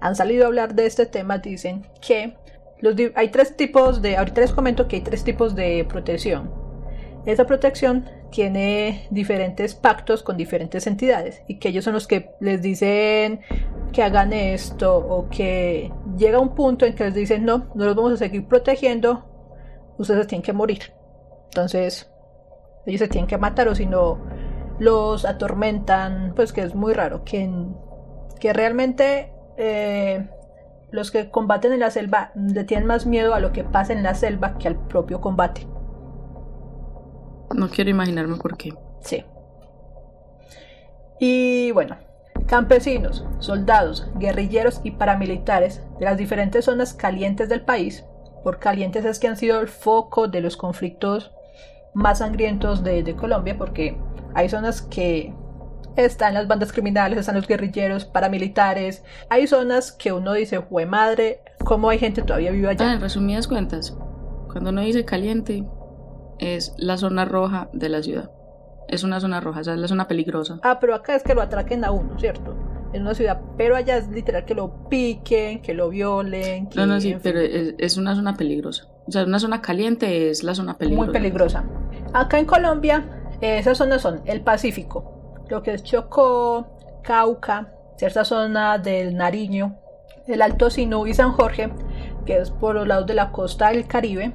han 0.00 0.14
salido 0.14 0.44
a 0.44 0.46
hablar 0.46 0.74
de 0.74 0.86
este 0.86 1.06
tema 1.06 1.38
dicen 1.38 1.86
que 2.00 2.36
los 2.80 2.94
hay 3.14 3.28
tres 3.28 3.56
tipos 3.56 4.00
de, 4.00 4.16
ahorita 4.16 4.40
les 4.40 4.52
comento 4.52 4.88
que 4.88 4.96
hay 4.96 5.02
tres 5.02 5.24
tipos 5.24 5.54
de 5.54 5.84
protección. 5.88 6.59
Esa 7.26 7.44
protección 7.44 8.08
tiene 8.30 9.06
diferentes 9.10 9.74
pactos 9.74 10.22
con 10.22 10.36
diferentes 10.36 10.86
entidades 10.86 11.42
y 11.46 11.58
que 11.58 11.68
ellos 11.68 11.84
son 11.84 11.94
los 11.94 12.06
que 12.06 12.30
les 12.40 12.62
dicen 12.62 13.40
que 13.92 14.02
hagan 14.02 14.32
esto 14.32 14.96
o 14.96 15.28
que 15.28 15.92
llega 16.16 16.38
un 16.38 16.54
punto 16.54 16.86
en 16.86 16.94
que 16.94 17.04
les 17.04 17.14
dicen 17.14 17.44
no, 17.44 17.68
no 17.74 17.84
los 17.84 17.96
vamos 17.96 18.12
a 18.12 18.16
seguir 18.16 18.46
protegiendo, 18.46 19.26
ustedes 19.98 20.26
tienen 20.26 20.42
que 20.42 20.52
morir. 20.52 20.94
Entonces, 21.46 22.10
ellos 22.86 23.00
se 23.00 23.08
tienen 23.08 23.28
que 23.28 23.36
matar 23.36 23.68
o 23.68 23.74
si 23.74 23.86
no 23.86 24.18
los 24.78 25.24
atormentan, 25.26 26.32
pues 26.34 26.52
que 26.52 26.62
es 26.62 26.74
muy 26.74 26.94
raro, 26.94 27.24
que, 27.24 27.50
que 28.38 28.52
realmente 28.52 29.32
eh, 29.58 30.26
los 30.90 31.10
que 31.10 31.30
combaten 31.30 31.72
en 31.72 31.80
la 31.80 31.90
selva 31.90 32.32
le 32.34 32.64
tienen 32.64 32.86
más 32.86 33.04
miedo 33.04 33.34
a 33.34 33.40
lo 33.40 33.52
que 33.52 33.64
pasa 33.64 33.92
en 33.92 34.02
la 34.02 34.14
selva 34.14 34.56
que 34.56 34.68
al 34.68 34.76
propio 34.76 35.20
combate. 35.20 35.66
No 37.54 37.68
quiero 37.68 37.90
imaginarme 37.90 38.36
por 38.36 38.56
qué. 38.56 38.72
Sí. 39.00 39.24
Y 41.18 41.70
bueno, 41.72 41.96
campesinos, 42.46 43.24
soldados, 43.38 44.08
guerrilleros 44.16 44.80
y 44.84 44.92
paramilitares 44.92 45.82
de 45.98 46.04
las 46.04 46.16
diferentes 46.16 46.64
zonas 46.64 46.94
calientes 46.94 47.48
del 47.48 47.62
país, 47.62 48.04
por 48.42 48.58
calientes 48.58 49.04
es 49.04 49.18
que 49.18 49.28
han 49.28 49.36
sido 49.36 49.60
el 49.60 49.68
foco 49.68 50.28
de 50.28 50.40
los 50.40 50.56
conflictos 50.56 51.32
más 51.92 52.18
sangrientos 52.18 52.82
de, 52.82 53.14
Colombia, 53.16 53.56
porque 53.58 53.96
hay 54.34 54.48
zonas 54.48 54.82
que 54.82 55.34
están 55.96 56.34
las 56.34 56.46
bandas 56.48 56.72
criminales, 56.72 57.18
están 57.18 57.34
los 57.34 57.46
guerrilleros, 57.46 58.04
paramilitares, 58.04 59.04
hay 59.28 59.46
zonas 59.46 59.92
que 59.92 60.12
uno 60.12 60.32
dice, 60.32 60.58
jue 60.58 60.86
madre, 60.86 61.42
¿cómo 61.64 61.90
hay 61.90 61.98
gente 61.98 62.22
todavía 62.22 62.52
viva 62.52 62.70
allá? 62.70 62.90
Ah, 62.90 62.94
en 62.94 63.00
resumidas 63.00 63.48
cuentas, 63.48 63.96
cuando 64.50 64.70
uno 64.70 64.80
dice 64.80 65.04
caliente, 65.04 65.64
es 66.40 66.74
la 66.78 66.96
zona 66.96 67.24
roja 67.24 67.68
de 67.72 67.88
la 67.88 68.02
ciudad. 68.02 68.30
Es 68.88 69.04
una 69.04 69.20
zona 69.20 69.40
roja, 69.40 69.60
esa 69.60 69.74
es 69.74 69.78
la 69.78 69.86
zona 69.86 70.08
peligrosa. 70.08 70.58
Ah, 70.62 70.78
pero 70.80 70.94
acá 70.94 71.14
es 71.14 71.22
que 71.22 71.34
lo 71.34 71.42
atraquen 71.42 71.84
a 71.84 71.92
uno, 71.92 72.18
¿cierto? 72.18 72.56
En 72.92 73.02
una 73.02 73.14
ciudad, 73.14 73.40
pero 73.56 73.76
allá 73.76 73.98
es 73.98 74.08
literal 74.08 74.44
que 74.44 74.54
lo 74.54 74.88
piquen, 74.88 75.62
que 75.62 75.74
lo 75.74 75.90
violen. 75.90 76.68
no, 76.74 76.86
no, 76.86 77.00
sí, 77.00 77.16
pero 77.22 77.38
es, 77.38 77.96
una 77.96 78.16
zona 78.16 78.34
peligrosa. 78.34 78.88
O 79.06 79.12
sea, 79.12 79.24
una 79.24 79.38
zona 79.38 79.62
caliente 79.62 80.30
es 80.30 80.42
la 80.42 80.56
zona 80.56 80.76
peligrosa. 80.76 81.04
Muy 81.04 81.12
peligrosa. 81.12 81.64
Acá 82.12 82.40
en 82.40 82.46
Colombia, 82.46 83.04
esas 83.40 83.78
zonas 83.78 84.02
son 84.02 84.22
el 84.24 84.40
Pacífico, 84.40 85.44
lo 85.48 85.62
que 85.62 85.74
es 85.74 85.84
Chocó, 85.84 86.66
Cauca, 87.04 87.72
cierta 87.96 88.24
zona 88.24 88.78
del 88.78 89.14
Nariño, 89.14 89.78
el 90.26 90.42
Alto 90.42 90.68
Sinú 90.68 91.06
y 91.06 91.14
San 91.14 91.32
Jorge, 91.32 91.70
que 92.26 92.38
es 92.38 92.50
por 92.50 92.74
los 92.74 92.88
lados 92.88 93.06
de 93.06 93.14
la 93.14 93.30
costa 93.30 93.70
del 93.70 93.86
Caribe, 93.86 94.32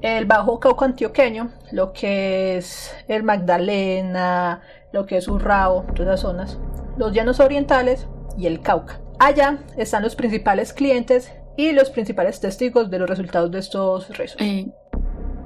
el 0.00 0.26
Bajo 0.26 0.60
Cauca 0.60 0.84
antioqueño, 0.84 1.50
lo 1.72 1.92
que 1.92 2.56
es 2.56 2.94
el 3.08 3.22
Magdalena, 3.22 4.62
lo 4.92 5.06
que 5.06 5.16
es 5.16 5.28
Urrao, 5.28 5.84
todas 5.94 6.06
las 6.06 6.20
zonas, 6.20 6.58
los 6.96 7.12
llanos 7.12 7.40
orientales 7.40 8.06
y 8.36 8.46
el 8.46 8.60
Cauca. 8.60 9.00
Allá 9.18 9.58
están 9.76 10.02
los 10.02 10.14
principales 10.14 10.72
clientes 10.72 11.32
y 11.56 11.72
los 11.72 11.90
principales 11.90 12.38
testigos 12.40 12.90
de 12.90 13.00
los 13.00 13.08
resultados 13.08 13.50
de 13.50 13.58
estos 13.58 14.16
rezos. 14.16 14.40
Eh, 14.40 14.68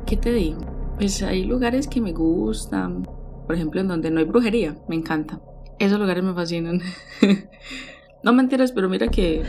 ¿Qué 0.04 0.16
te 0.16 0.32
digo? 0.32 0.60
Pues 0.96 1.22
hay 1.22 1.44
lugares 1.44 1.88
que 1.88 2.00
me 2.00 2.12
gustan, 2.12 3.02
por 3.46 3.54
ejemplo, 3.54 3.80
en 3.80 3.88
donde 3.88 4.10
no 4.10 4.20
hay 4.20 4.26
brujería, 4.26 4.76
me 4.88 4.96
encanta. 4.96 5.40
Esos 5.78 5.98
lugares 5.98 6.22
me 6.22 6.34
fascinan. 6.34 6.80
no 8.22 8.32
mentiras, 8.34 8.72
pero 8.72 8.90
mira 8.90 9.08
que... 9.08 9.42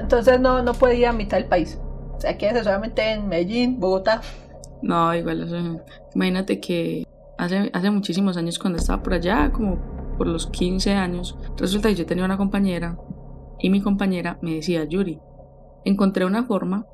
Entonces 0.00 0.40
no, 0.40 0.60
no 0.62 0.74
puede 0.74 0.96
ir 0.96 1.06
a 1.06 1.12
mitad 1.12 1.36
del 1.36 1.46
país. 1.46 1.78
O 2.16 2.20
sea, 2.20 2.36
quédese 2.36 2.64
solamente 2.64 3.12
en 3.12 3.28
Medellín, 3.28 3.78
Bogotá. 3.78 4.20
No, 4.82 5.14
igual, 5.14 5.82
imagínate 6.14 6.60
que 6.60 7.06
hace, 7.36 7.70
hace 7.72 7.90
muchísimos 7.90 8.36
años 8.36 8.58
cuando 8.58 8.78
estaba 8.78 9.02
por 9.02 9.14
allá, 9.14 9.50
como 9.52 9.78
por 10.16 10.26
los 10.26 10.46
15 10.48 10.92
años, 10.92 11.36
resulta 11.56 11.88
que 11.88 11.94
yo 11.94 12.06
tenía 12.06 12.24
una 12.24 12.36
compañera 12.36 12.98
y 13.60 13.70
mi 13.70 13.80
compañera 13.80 14.38
me 14.42 14.54
decía, 14.54 14.84
Yuri, 14.84 15.18
encontré 15.84 16.24
una 16.24 16.44
forma 16.44 16.86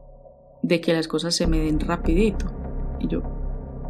de 0.63 0.81
que 0.81 0.95
las 0.95 1.09
cosas 1.09 1.35
se 1.35 1.47
me 1.47 1.59
den 1.59 1.81
rapidito. 1.81 2.47
Y 3.01 3.09
yo, 3.09 3.23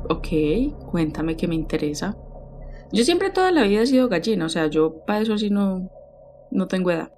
ok, 0.08 0.86
cuéntame 0.90 1.36
que 1.36 1.46
me 1.46 1.54
interesa. 1.54 2.16
Yo 2.92 3.04
siempre 3.04 3.30
toda 3.30 3.50
la 3.50 3.62
vida 3.62 3.82
he 3.82 3.86
sido 3.86 4.08
gallina, 4.08 4.46
o 4.46 4.48
sea, 4.48 4.66
yo 4.66 5.04
para 5.06 5.20
eso 5.20 5.38
sí 5.38 5.50
no, 5.50 5.90
no 6.50 6.66
tengo 6.66 6.90
edad. 6.90 7.12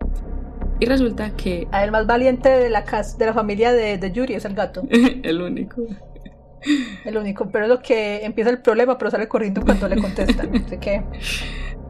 Y 0.78 0.86
resulta 0.86 1.30
que... 1.30 1.66
Ah, 1.72 1.84
el 1.84 1.90
más 1.90 2.06
valiente 2.06 2.50
de 2.50 2.68
la, 2.68 2.84
casa, 2.84 3.16
de 3.16 3.26
la 3.26 3.32
familia 3.32 3.72
de, 3.72 3.96
de 3.96 4.12
Yuri 4.12 4.34
es 4.34 4.44
el 4.44 4.54
gato. 4.54 4.82
el 5.22 5.40
único. 5.40 5.82
El 7.04 7.16
único, 7.16 7.48
pero 7.50 7.64
es 7.64 7.70
lo 7.70 7.80
que 7.80 8.24
empieza 8.24 8.50
el 8.50 8.60
problema, 8.62 8.98
pero 8.98 9.10
sale 9.10 9.28
corriendo 9.28 9.62
cuando 9.62 9.88
le 9.88 10.00
contestan. 10.00 10.50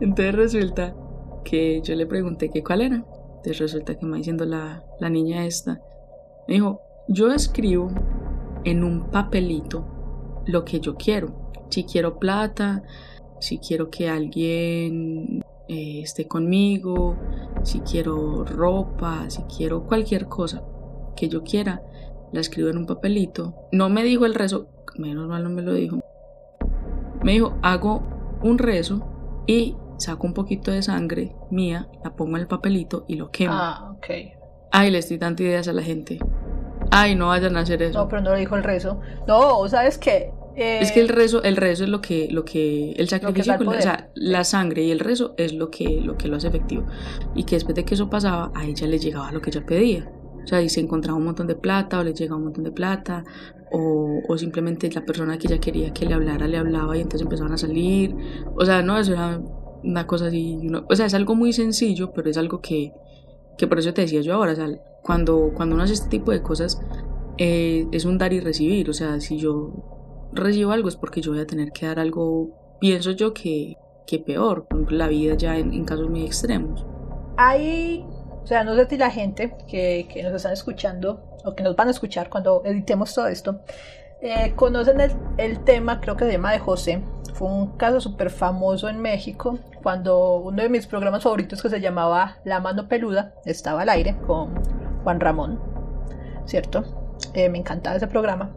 Entonces 0.01 0.35
resulta 0.35 0.95
que 1.45 1.81
yo 1.83 1.95
le 1.95 2.07
pregunté 2.07 2.51
que 2.51 2.63
cuál 2.63 2.83
era. 2.83 2.97
Entonces 2.97 3.59
resulta 3.59 3.95
que 3.95 4.05
me 4.05 4.13
va 4.13 4.19
diciendo 4.19 4.45
la, 4.45 4.85
la 5.01 5.09
niña 5.09 5.47
esta. 5.47 5.81
Me 6.49 6.55
dijo, 6.55 6.81
yo 7.09 7.33
escribo 7.33 7.89
en 8.65 8.85
un 8.85 9.11
papelito 9.11 9.87
lo 10.47 10.65
que 10.65 10.81
yo 10.81 10.97
quiero. 10.97 11.53
Si 11.71 11.85
quiero 11.85 12.19
plata, 12.19 12.83
si 13.41 13.59
quiero 13.59 13.91
que 13.91 14.09
alguien 14.09 15.43
eh, 15.69 16.01
esté 16.03 16.27
conmigo, 16.27 17.17
si 17.63 17.81
quiero 17.81 18.45
ropa, 18.45 19.29
si 19.29 19.43
quiero 19.43 19.85
cualquier 19.85 20.27
cosa 20.27 20.63
que 21.17 21.29
yo 21.29 21.43
quiera, 21.43 21.83
la 22.33 22.41
escribo 22.41 22.69
en 22.69 22.79
un 22.79 22.87
papelito. 22.87 23.55
No 23.73 23.89
me 23.89 24.05
dijo 24.05 24.27
el 24.27 24.35
rezo, 24.35 24.69
menos 24.97 25.29
mal 25.29 25.43
no 25.43 25.51
me 25.51 25.63
lo 25.63 25.75
dijo. 25.75 26.01
Me 27.23 27.33
dijo, 27.33 27.57
hago 27.63 28.03
un 28.43 28.59
rezo 28.59 29.07
y 29.47 29.77
saco 29.99 30.27
un 30.27 30.35
poquito 30.35 30.71
de 30.71 30.83
sangre 30.83 31.35
mía, 31.51 31.89
la 32.05 32.15
pongo 32.15 32.37
en 32.37 32.43
el 32.43 32.49
papelito 32.49 33.05
y 33.09 33.17
lo 33.17 33.31
quemo. 33.31 33.55
Ah, 33.55 33.93
ok. 33.97 34.07
Ay, 34.73 34.91
le 34.91 34.99
estoy 34.99 35.19
dando 35.19 35.43
ideas 35.43 35.69
a 35.69 35.73
la 35.73 35.83
gente. 35.83 36.19
Ay, 36.91 37.15
no 37.15 37.29
vayan 37.29 37.57
a 37.57 37.61
hacer 37.61 37.83
eso. 37.83 37.99
No, 37.99 38.09
pero 38.09 38.23
no 38.23 38.31
lo 38.31 38.37
dijo 38.37 38.57
el 38.57 38.65
rezo. 38.65 39.01
No, 39.27 39.67
¿sabes 39.69 39.99
qué? 39.99 40.31
Eh, 40.57 40.79
es 40.81 40.93
que 40.93 41.01
el 41.01 41.09
rezo, 41.09 41.43
el 41.43 41.57
rezo 41.57 41.85
es 41.85 41.91
lo 41.91 42.01
que, 42.01 42.29
lo 42.31 42.45
que, 42.45 42.93
el 42.93 43.09
sacrificio, 43.09 43.57
o 43.61 43.81
sea, 43.81 44.09
la 44.15 44.43
sangre 44.43 44.85
y 44.85 44.91
el 44.91 45.01
rezo 45.01 45.35
es 45.37 45.53
lo 45.53 45.71
que, 45.71 46.01
lo 46.01 46.17
que 46.17 46.29
lo 46.29 46.37
hace 46.37 46.49
efectivo. 46.49 46.87
Y 47.35 47.45
que 47.45 47.57
después 47.57 47.75
de 47.75 47.85
que 47.85 47.95
eso 47.95 48.09
pasaba, 48.09 48.51
a 48.55 48.65
ella 48.65 48.87
le 48.87 48.99
llegaba 48.99 49.31
lo 49.33 49.43
que 49.43 49.51
ella 49.51 49.67
pedía. 49.67 50.11
O 50.47 50.49
sea, 50.49 50.63
y 50.63 50.69
se 50.69 50.79
encontraba 50.79 51.19
un 51.19 51.25
montón 51.25 51.49
de 51.49 51.57
plata 51.57 51.99
o 51.99 52.05
le 52.05 52.15
llegaba 52.15 52.37
un 52.37 52.45
montón 52.45 52.63
de 52.63 52.71
plata 52.71 53.25
o, 53.73 54.21
o, 54.29 54.39
simplemente 54.39 54.89
la 54.93 55.05
persona 55.05 55.37
que 55.39 55.49
ella 55.49 55.59
quería 55.59 55.93
que 55.93 56.07
le 56.07 56.15
hablara 56.15 56.47
le 56.47 56.57
hablaba 56.57 56.97
y 56.97 57.01
entonces 57.01 57.23
empezaban 57.23 57.53
a 57.53 57.59
salir. 57.59 58.15
O 58.55 58.65
sea, 58.65 58.81
no, 58.81 58.97
eso 58.97 59.15
era 59.15 59.41
una 59.83 60.07
cosa 60.07 60.27
así. 60.27 60.57
o 60.89 60.95
sea, 60.95 61.07
es 61.07 61.15
algo 61.15 61.35
muy 61.35 61.53
sencillo, 61.53 62.13
pero 62.13 62.31
es 62.31 62.39
algo 62.39 62.61
que, 62.61 62.93
que 63.59 63.67
por 63.67 63.81
eso 63.81 63.93
te 63.93 64.03
decía 64.03 64.21
yo 64.21 64.35
ahora. 64.35 64.53
O 64.53 64.55
sea, 64.55 64.69
cuando, 65.03 65.51
cuando 65.53 65.75
uno 65.75 65.83
hace 65.83 65.95
este 65.95 66.09
tipo 66.09 66.31
de 66.31 66.43
cosas 66.43 66.81
eh, 67.39 67.89
es 67.91 68.05
un 68.05 68.17
dar 68.17 68.33
y 68.33 68.39
recibir. 68.39 68.89
O 68.89 68.93
sea, 68.93 69.21
si 69.21 69.39
yo 69.39 69.73
recibo 70.33 70.71
algo 70.71 70.89
es 70.89 70.95
porque 70.95 71.21
yo 71.21 71.33
voy 71.33 71.41
a 71.41 71.47
tener 71.47 71.73
que 71.73 71.87
dar 71.87 71.99
algo, 71.99 72.51
pienso 72.79 73.11
yo 73.11 73.35
que, 73.35 73.77
que 74.07 74.21
peor, 74.21 74.69
la 74.91 75.09
vida 75.09 75.35
ya 75.35 75.59
en, 75.59 75.73
en 75.73 75.85
casos 75.85 76.09
muy 76.09 76.25
extremos. 76.25 76.87
Hay 77.37 78.05
o 78.47 78.49
sea, 78.49 78.63
no 78.63 78.77
sé 78.77 78.87
si 78.89 78.97
la 78.97 79.11
gente 79.11 79.57
que, 79.67 80.07
nos 80.23 80.35
están 80.35 80.53
escuchando 80.53 81.21
o 81.45 81.57
que 81.57 81.65
nos 81.65 81.75
van 81.75 81.89
a 81.89 81.91
escuchar 81.91 82.31
cuando 82.31 82.63
editemos 82.65 83.13
todo 83.13 83.27
esto, 83.27 83.59
eh, 84.23 84.53
conocen 84.55 85.01
el, 85.37 85.65
tema, 85.65 86.01
creo 86.01 86.17
que 86.17 86.27
se 86.27 86.31
llama 86.31 86.53
de 86.53 86.61
José. 86.61 87.03
Fue 87.35 87.49
un 87.49 87.77
caso 87.77 88.01
súper 88.01 88.31
famoso 88.31 88.89
en 88.89 89.01
México 89.01 89.59
cuando 89.83 90.37
uno 90.37 90.63
de 90.63 90.69
mis 90.69 90.87
programas 90.87 91.25
favoritos 91.25 91.61
que 91.61 91.69
se 91.69 91.81
llamaba 91.81 92.37
La 92.45 92.61
mano 92.61 92.87
peluda 92.87 93.35
estaba 93.45 93.83
al 93.83 93.89
aire 93.89 94.17
con 94.29 94.55
Juan 95.03 95.19
Ramón, 95.19 95.61
¿cierto? 96.45 96.85
Eh, 97.35 97.49
me 97.49 97.59
encantaba 97.59 97.97
ese 97.97 98.07
programa. 98.07 98.55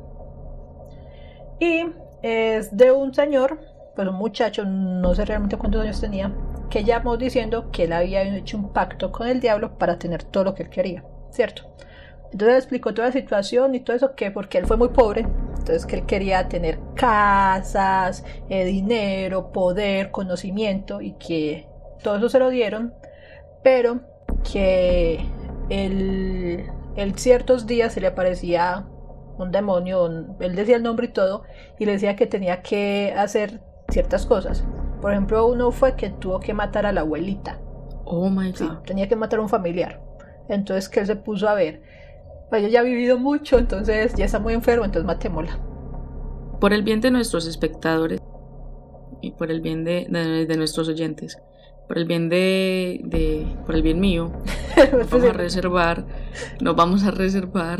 Y 1.59 1.83
es 2.21 2.77
de 2.77 2.91
un 2.91 3.15
señor, 3.15 3.59
pues 3.95 4.07
un 4.07 4.17
muchacho, 4.17 4.65
no 4.65 5.15
sé 5.15 5.25
realmente 5.25 5.57
cuántos 5.57 5.81
años 5.81 5.99
tenía, 5.99 6.31
que 6.69 6.83
llamó 6.83 7.17
diciendo 7.17 7.71
que 7.71 7.83
él 7.83 7.93
había 7.93 8.23
hecho 8.23 8.57
un 8.57 8.71
pacto 8.71 9.11
con 9.11 9.27
el 9.27 9.39
diablo 9.39 9.77
para 9.77 9.97
tener 9.97 10.23
todo 10.23 10.45
lo 10.45 10.53
que 10.53 10.63
él 10.63 10.69
quería, 10.69 11.03
¿cierto? 11.31 11.63
Entonces 12.31 12.57
explicó 12.57 12.93
toda 12.93 13.07
la 13.07 13.13
situación 13.13 13.73
y 13.73 13.79
todo 13.79 13.95
eso, 13.95 14.15
que 14.15 14.29
porque 14.29 14.59
él 14.59 14.67
fue 14.67 14.77
muy 14.77 14.89
pobre, 14.89 15.21
entonces 15.21 15.85
que 15.85 15.95
él 15.95 16.05
quería 16.05 16.47
tener 16.47 16.79
casas, 16.95 18.23
eh, 18.49 18.65
dinero, 18.65 19.51
poder, 19.51 20.11
conocimiento 20.11 21.01
y 21.01 21.13
que 21.13 21.67
todo 22.03 22.17
eso 22.17 22.29
se 22.29 22.39
lo 22.39 22.49
dieron, 22.49 22.93
pero 23.63 24.01
que 24.51 25.25
él, 25.69 26.69
ciertos 27.15 27.65
días 27.65 27.93
se 27.93 28.01
le 28.01 28.07
aparecía 28.07 28.85
un 29.37 29.51
demonio, 29.51 30.35
él 30.39 30.55
decía 30.55 30.75
el 30.75 30.83
nombre 30.83 31.07
y 31.07 31.13
todo, 31.13 31.43
y 31.79 31.85
le 31.85 31.93
decía 31.93 32.15
que 32.15 32.27
tenía 32.27 32.61
que 32.61 33.13
hacer 33.17 33.61
ciertas 33.89 34.25
cosas. 34.25 34.65
Por 35.01 35.11
ejemplo, 35.11 35.47
uno 35.47 35.71
fue 35.71 35.95
que 35.95 36.09
tuvo 36.09 36.39
que 36.39 36.53
matar 36.53 36.85
a 36.85 36.91
la 36.91 37.01
abuelita. 37.01 37.59
Oh 38.05 38.29
my 38.29 38.51
god. 38.51 38.79
tenía 38.85 39.07
que 39.07 39.15
matar 39.15 39.39
a 39.39 39.41
un 39.43 39.49
familiar. 39.49 40.01
Entonces 40.49 40.89
que 40.89 40.99
él 41.01 41.05
se 41.05 41.15
puso 41.15 41.47
a 41.47 41.53
ver. 41.53 41.81
Pues 42.49 42.63
ella 42.63 42.69
ya 42.69 42.79
ha 42.79 42.83
vivido 42.83 43.19
mucho, 43.19 43.59
entonces 43.59 44.15
ya 44.15 44.25
está 44.25 44.39
muy 44.39 44.53
enfermo, 44.53 44.83
entonces 44.83 45.05
matémosla. 45.05 45.59
Por 46.59 46.73
el 46.73 46.81
bien 46.81 46.99
de 46.99 47.11
nuestros 47.11 47.45
espectadores 47.45 48.19
y 49.21 49.31
por 49.31 49.51
el 49.51 49.61
bien 49.61 49.83
de, 49.83 50.07
de, 50.09 50.57
nuestros 50.57 50.89
oyentes, 50.89 51.39
por 51.87 51.99
el 51.99 52.05
bien 52.05 52.27
de, 52.27 53.01
de 53.03 53.45
por 53.65 53.75
el 53.75 53.83
bien 53.83 53.99
mío, 53.99 54.31
nos 54.91 55.09
vamos 55.09 55.29
a 55.29 55.33
reservar, 55.33 56.05
nos 56.59 56.75
vamos 56.75 57.03
a 57.03 57.11
reservar 57.11 57.79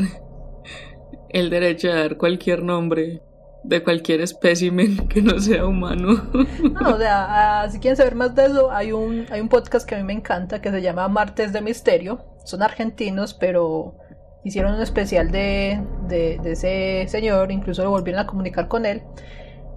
el 1.29 1.49
derecho 1.49 1.89
a 1.91 1.95
dar 1.95 2.17
cualquier 2.17 2.63
nombre 2.63 3.23
de 3.63 3.83
cualquier 3.83 4.21
espécimen 4.21 5.07
que 5.09 5.21
no 5.21 5.39
sea 5.39 5.65
humano. 5.65 6.29
No, 6.33 6.95
o 6.95 6.97
sea, 6.97 7.61
ah, 7.61 7.69
si 7.69 7.79
quieren 7.79 7.97
saber 7.97 8.15
más 8.15 8.35
de 8.35 8.45
eso, 8.45 8.71
hay 8.71 8.91
un, 8.91 9.25
hay 9.31 9.41
un 9.41 9.49
podcast 9.49 9.87
que 9.87 9.95
a 9.95 9.97
mí 9.97 10.03
me 10.03 10.13
encanta 10.13 10.61
que 10.61 10.71
se 10.71 10.81
llama 10.81 11.07
Martes 11.07 11.53
de 11.53 11.61
Misterio. 11.61 12.25
Son 12.45 12.63
argentinos, 12.63 13.33
pero 13.33 13.95
hicieron 14.43 14.75
un 14.75 14.81
especial 14.81 15.31
de, 15.31 15.81
de, 16.07 16.39
ese 16.45 17.05
señor, 17.07 17.51
incluso 17.51 17.83
lo 17.83 17.89
volvieron 17.89 18.21
a 18.21 18.27
comunicar 18.27 18.67
con 18.67 18.85
él. 18.85 19.03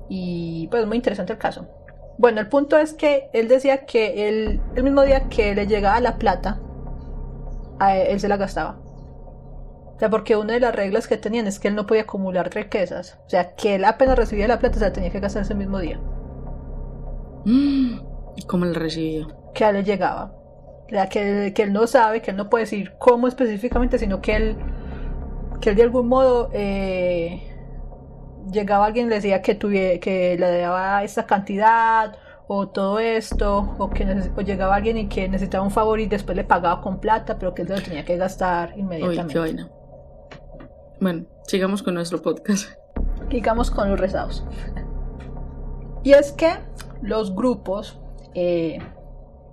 Y 0.09 0.69
pues 0.71 0.87
muy 0.87 0.97
interesante 0.97 1.33
el 1.33 1.39
caso. 1.39 1.69
Bueno, 2.19 2.41
el 2.41 2.49
punto 2.49 2.79
es 2.79 2.93
que 2.93 3.29
él 3.33 3.49
decía 3.49 3.85
que 3.87 4.29
él, 4.29 4.61
el 4.77 4.85
mismo 4.85 5.03
día 5.03 5.29
que 5.29 5.55
le 5.55 5.67
llegaba 5.67 6.01
la 6.01 6.19
plata, 6.19 6.61
él 7.81 8.21
se 8.21 8.29
la 8.29 8.37
gastaba. 8.37 8.82
Sea, 10.03 10.11
porque 10.11 10.35
una 10.35 10.55
de 10.55 10.59
las 10.59 10.75
reglas 10.75 11.07
que 11.07 11.17
tenían 11.17 11.47
es 11.47 11.61
que 11.61 11.69
él 11.69 11.77
no 11.77 11.87
podía 11.87 12.03
acumular 12.03 12.51
riquezas. 12.53 13.21
O 13.25 13.31
sea, 13.31 13.55
que 13.55 13.77
él 13.77 13.85
apenas 13.85 14.19
recibía 14.19 14.49
la 14.49 14.59
plata 14.59 14.81
se 14.81 14.85
la 14.85 14.93
tenía 14.93 15.11
que 15.11 15.21
gastar 15.21 15.43
ese 15.43 15.55
mismo 15.55 15.79
día. 15.79 16.01
¿Y 17.45 18.43
cómo 18.49 18.65
la 18.65 18.73
recibió? 18.79 19.29
Que 19.55 19.65
a 19.65 19.71
él 19.71 19.77
le 19.77 19.85
llegaba. 19.85 20.33
O 20.87 20.89
sea, 20.89 21.09
que, 21.09 21.53
que 21.55 21.63
él 21.63 21.73
no 21.73 21.87
sabe, 21.87 22.21
que 22.21 22.33
él 22.33 22.37
no 22.37 22.51
puede 22.51 22.65
decir 22.65 22.95
cómo 22.99 23.29
específicamente, 23.29 23.99
sino 23.99 24.21
que 24.21 24.35
él, 24.37 24.57
que 25.61 25.71
él 25.71 25.77
de 25.77 25.83
algún 25.85 26.09
modo 26.09 26.51
eh, 26.53 27.43
llegaba 28.51 28.87
alguien 28.87 29.07
y 29.07 29.11
le 29.11 29.15
decía 29.17 29.41
que, 29.41 29.59
tuvie- 29.59 30.01
que 30.01 30.37
le 30.37 30.59
daba 30.59 31.05
esta 31.05 31.27
cantidad 31.27 32.17
o 32.49 32.69
todo 32.69 32.99
esto, 32.99 33.77
o 33.79 33.89
que 33.91 34.05
o 34.37 34.41
llegaba 34.41 34.75
alguien 34.75 34.97
y 34.99 35.09
que 35.09 35.29
necesitaba 35.29 35.65
un 35.65 35.71
favor 35.71 36.01
y 36.01 36.07
después 36.07 36.37
le 36.37 36.45
pagaba 36.45 36.81
con 36.83 36.99
plata, 37.01 37.39
pero 37.39 37.55
que 37.55 37.63
él 37.63 37.69
se 37.69 37.77
lo 37.77 37.83
tenía 37.83 38.05
que 38.05 38.17
gastar 38.17 38.75
Uy, 38.75 38.81
inmediatamente. 38.81 39.33
qué 39.33 39.39
vaina. 39.39 39.71
Bueno, 41.03 41.25
sigamos 41.49 41.83
con 41.83 41.95
nuestro 41.95 42.23
podcast. 42.23 42.71
digamos 43.29 43.73
con 43.73 43.91
los 43.91 43.99
rezados. 43.99 44.45
Y 46.05 46.13
es 46.13 46.31
que 46.31 46.53
los 47.01 47.35
grupos 47.35 47.99
eh, 48.35 48.79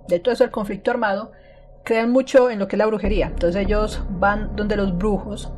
de 0.06 0.20
todo 0.20 0.32
eso 0.32 0.44
el 0.44 0.52
conflicto 0.52 0.92
armado 0.92 1.32
creen 1.82 2.12
mucho 2.12 2.50
en 2.50 2.60
lo 2.60 2.68
que 2.68 2.76
es 2.76 2.78
la 2.78 2.86
brujería. 2.86 3.26
Entonces 3.26 3.66
ellos 3.66 4.00
van 4.10 4.54
donde 4.54 4.76
los 4.76 4.96
brujos 4.96 5.52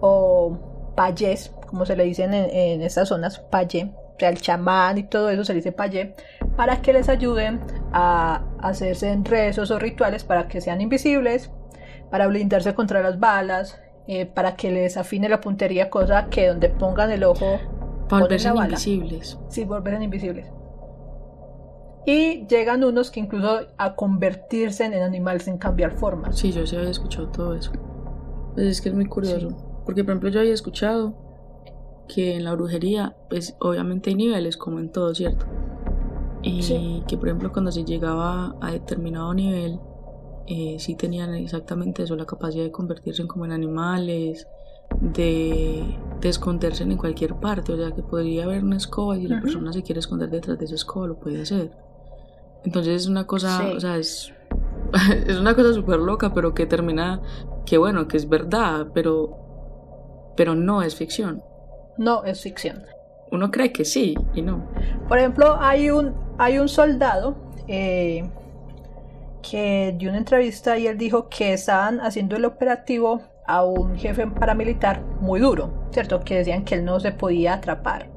o 0.00 0.92
payés, 0.96 1.52
como 1.68 1.86
se 1.86 1.94
le 1.94 2.02
dicen 2.02 2.34
en, 2.34 2.50
en 2.50 2.82
estas 2.82 3.06
zonas, 3.06 3.38
payé, 3.38 3.92
o 3.94 4.18
sea, 4.18 4.28
el 4.28 4.40
chamán 4.40 4.98
y 4.98 5.04
todo 5.04 5.30
eso 5.30 5.44
se 5.44 5.52
le 5.52 5.58
dice 5.58 5.70
payé, 5.70 6.16
para 6.56 6.82
que 6.82 6.92
les 6.92 7.08
ayuden 7.08 7.60
a 7.92 8.42
hacerse 8.60 9.16
rezos 9.22 9.70
o 9.70 9.78
rituales 9.78 10.24
para 10.24 10.48
que 10.48 10.60
sean 10.60 10.80
invisibles, 10.80 11.52
para 12.10 12.26
blindarse 12.26 12.74
contra 12.74 13.02
las 13.02 13.20
balas, 13.20 13.80
eh, 14.06 14.26
para 14.26 14.56
que 14.56 14.70
les 14.70 14.96
afine 14.96 15.28
la 15.28 15.40
puntería, 15.40 15.90
cosa 15.90 16.26
que 16.26 16.48
donde 16.48 16.68
pongan 16.68 17.10
el 17.10 17.24
ojo 17.24 17.58
Para 18.08 18.22
volverse 18.22 18.48
invisibles. 18.48 19.38
Sí, 19.48 19.64
volverse 19.64 20.02
invisibles. 20.02 20.52
Y 22.04 22.46
llegan 22.48 22.82
unos 22.82 23.10
que 23.10 23.20
incluso 23.20 23.60
a 23.78 23.94
convertirse 23.94 24.84
en 24.84 24.94
animales 24.94 25.44
sin 25.44 25.56
cambiar 25.56 25.92
formas. 25.92 26.36
Sí, 26.36 26.50
yo 26.50 26.66
sí 26.66 26.74
había 26.76 26.90
escuchado 26.90 27.28
todo 27.28 27.54
eso. 27.54 27.70
Pues 28.54 28.66
es 28.66 28.80
que 28.80 28.88
es 28.88 28.94
muy 28.94 29.06
curioso. 29.06 29.50
Sí. 29.50 29.56
Porque, 29.84 30.02
por 30.02 30.10
ejemplo, 30.12 30.28
yo 30.30 30.40
había 30.40 30.52
escuchado 30.52 31.14
que 32.08 32.34
en 32.36 32.44
la 32.44 32.52
brujería, 32.54 33.16
pues 33.30 33.56
obviamente 33.60 34.10
hay 34.10 34.16
niveles, 34.16 34.56
como 34.56 34.80
en 34.80 34.90
todo, 34.90 35.14
¿cierto? 35.14 35.46
Y 36.42 36.62
Sí. 36.62 37.04
que, 37.06 37.16
por 37.16 37.28
ejemplo, 37.28 37.52
cuando 37.52 37.70
se 37.70 37.84
llegaba 37.84 38.56
a 38.60 38.72
determinado 38.72 39.32
nivel, 39.32 39.78
eh, 40.46 40.76
sí 40.78 40.94
tenían 40.94 41.34
exactamente 41.34 42.02
eso, 42.02 42.16
la 42.16 42.26
capacidad 42.26 42.64
de 42.64 42.70
convertirse 42.70 43.22
en 43.22 43.28
como 43.28 43.44
en 43.44 43.52
animales, 43.52 44.46
de, 45.00 45.82
de 46.20 46.28
esconderse 46.28 46.82
en 46.84 46.96
cualquier 46.96 47.34
parte. 47.36 47.72
O 47.72 47.76
sea, 47.76 47.92
que 47.92 48.02
podría 48.02 48.44
haber 48.44 48.62
una 48.64 48.76
escoba 48.76 49.16
y 49.16 49.22
si 49.22 49.28
la 49.28 49.40
persona 49.40 49.72
se 49.72 49.82
quiere 49.82 50.00
esconder 50.00 50.30
detrás 50.30 50.58
de 50.58 50.64
esa 50.66 50.74
escoba, 50.74 51.06
lo 51.06 51.18
puede 51.18 51.42
hacer. 51.42 51.70
Entonces 52.64 53.02
es 53.02 53.08
una 53.08 53.26
cosa, 53.26 53.58
Sí. 53.58 53.76
o 53.76 53.80
sea, 53.80 53.96
es, 53.96 54.32
es 55.26 55.36
una 55.38 55.54
cosa 55.54 55.72
súper 55.72 55.98
loca, 55.98 56.32
pero 56.32 56.54
que 56.54 56.66
termina, 56.66 57.20
que 57.66 57.78
bueno, 57.78 58.06
que 58.06 58.16
es 58.16 58.28
verdad, 58.28 58.88
pero, 58.94 59.36
pero 60.36 60.54
no 60.54 60.82
es 60.82 60.94
ficción. 60.94 61.42
No, 61.98 62.24
es 62.24 62.40
ficción. 62.42 62.82
Uno 63.30 63.50
cree 63.50 63.72
que 63.72 63.84
sí 63.84 64.14
y 64.34 64.42
no. 64.42 64.68
Por 65.08 65.18
ejemplo, 65.18 65.56
hay 65.58 65.90
un, 65.90 66.14
hay 66.38 66.58
un 66.58 66.68
soldado 66.68 67.34
eh, 67.66 68.28
que 69.42 69.94
dio 69.98 70.08
una 70.08 70.18
entrevista 70.18 70.78
y 70.78 70.86
él 70.86 70.96
dijo 70.96 71.28
que 71.28 71.52
estaban 71.52 72.00
haciendo 72.00 72.36
el 72.36 72.44
operativo 72.44 73.20
a 73.46 73.64
un 73.64 73.96
jefe 73.96 74.26
paramilitar 74.26 75.02
muy 75.20 75.40
duro, 75.40 75.88
¿cierto? 75.90 76.20
Que 76.20 76.38
decían 76.38 76.64
que 76.64 76.76
él 76.76 76.84
no 76.84 77.00
se 77.00 77.12
podía 77.12 77.54
atrapar. 77.54 78.08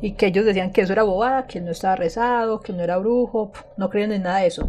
Y 0.00 0.12
que 0.12 0.26
ellos 0.26 0.44
decían 0.44 0.72
que 0.72 0.80
eso 0.80 0.92
era 0.92 1.02
bobada, 1.02 1.46
que 1.46 1.58
él 1.58 1.64
no 1.64 1.72
estaba 1.72 1.96
rezado, 1.96 2.60
que 2.60 2.72
él 2.72 2.78
no 2.78 2.84
era 2.84 2.98
brujo, 2.98 3.52
no 3.76 3.90
creían 3.90 4.12
en 4.12 4.22
nada 4.22 4.38
de 4.38 4.46
eso. 4.46 4.68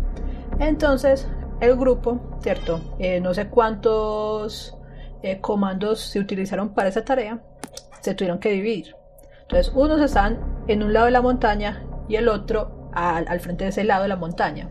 Entonces, 0.60 1.28
el 1.60 1.76
grupo, 1.76 2.38
¿cierto? 2.42 2.82
Eh, 3.00 3.20
no 3.20 3.34
sé 3.34 3.48
cuántos 3.48 4.78
eh, 5.22 5.40
comandos 5.40 6.02
se 6.02 6.20
utilizaron 6.20 6.74
para 6.74 6.90
esa 6.90 7.06
tarea, 7.06 7.42
se 8.02 8.14
tuvieron 8.14 8.40
que 8.40 8.52
dividir. 8.52 8.96
Entonces, 9.44 9.74
unos 9.76 10.02
estaban 10.02 10.40
en 10.68 10.84
un 10.84 10.94
lado 10.94 11.06
de 11.06 11.12
la 11.12 11.22
montaña 11.22 11.84
y 12.08 12.16
el 12.16 12.28
otro 12.28 12.90
al 12.94 13.40
frente 13.40 13.64
de 13.64 13.72
ese 13.72 13.84
lado 13.84 14.04
de 14.04 14.10
la 14.10 14.18
montaña. 14.18 14.70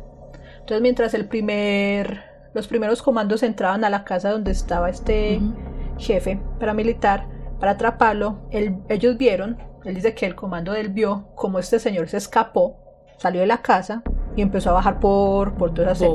Entonces, 0.63 0.81
mientras 0.83 1.15
el 1.15 1.27
primer, 1.27 2.23
los 2.55 2.67
primeros 2.69 3.03
comandos 3.03 3.43
entraban 3.43 3.85
a 3.85 3.91
la 3.91 4.05
casa 4.05 4.31
donde 4.31 4.51
estaba 4.53 4.89
este 4.91 5.39
Ujú. 5.39 5.55
jefe 5.99 6.41
paramilitar 6.59 7.27
para 7.61 7.73
atraparlo, 7.73 8.39
él- 8.51 8.77
ellos 8.89 9.17
vieron, 9.19 9.59
él 9.85 9.95
dice 9.95 10.15
que 10.15 10.27
el 10.27 10.35
comando 10.35 10.73
de 10.73 10.81
él 10.81 10.89
vio 10.89 11.27
como 11.35 11.59
este 11.59 11.79
señor 11.79 12.09
se 12.09 12.17
escapó, 12.17 12.77
salió 13.19 13.41
de 13.41 13.47
la 13.47 13.59
casa 13.63 14.03
y 14.37 14.43
empezó 14.43 14.71
a 14.71 14.75
bajar 14.75 14.99
por, 15.01 15.55
por 15.55 15.75
toda 15.75 15.93
esa 15.93 16.07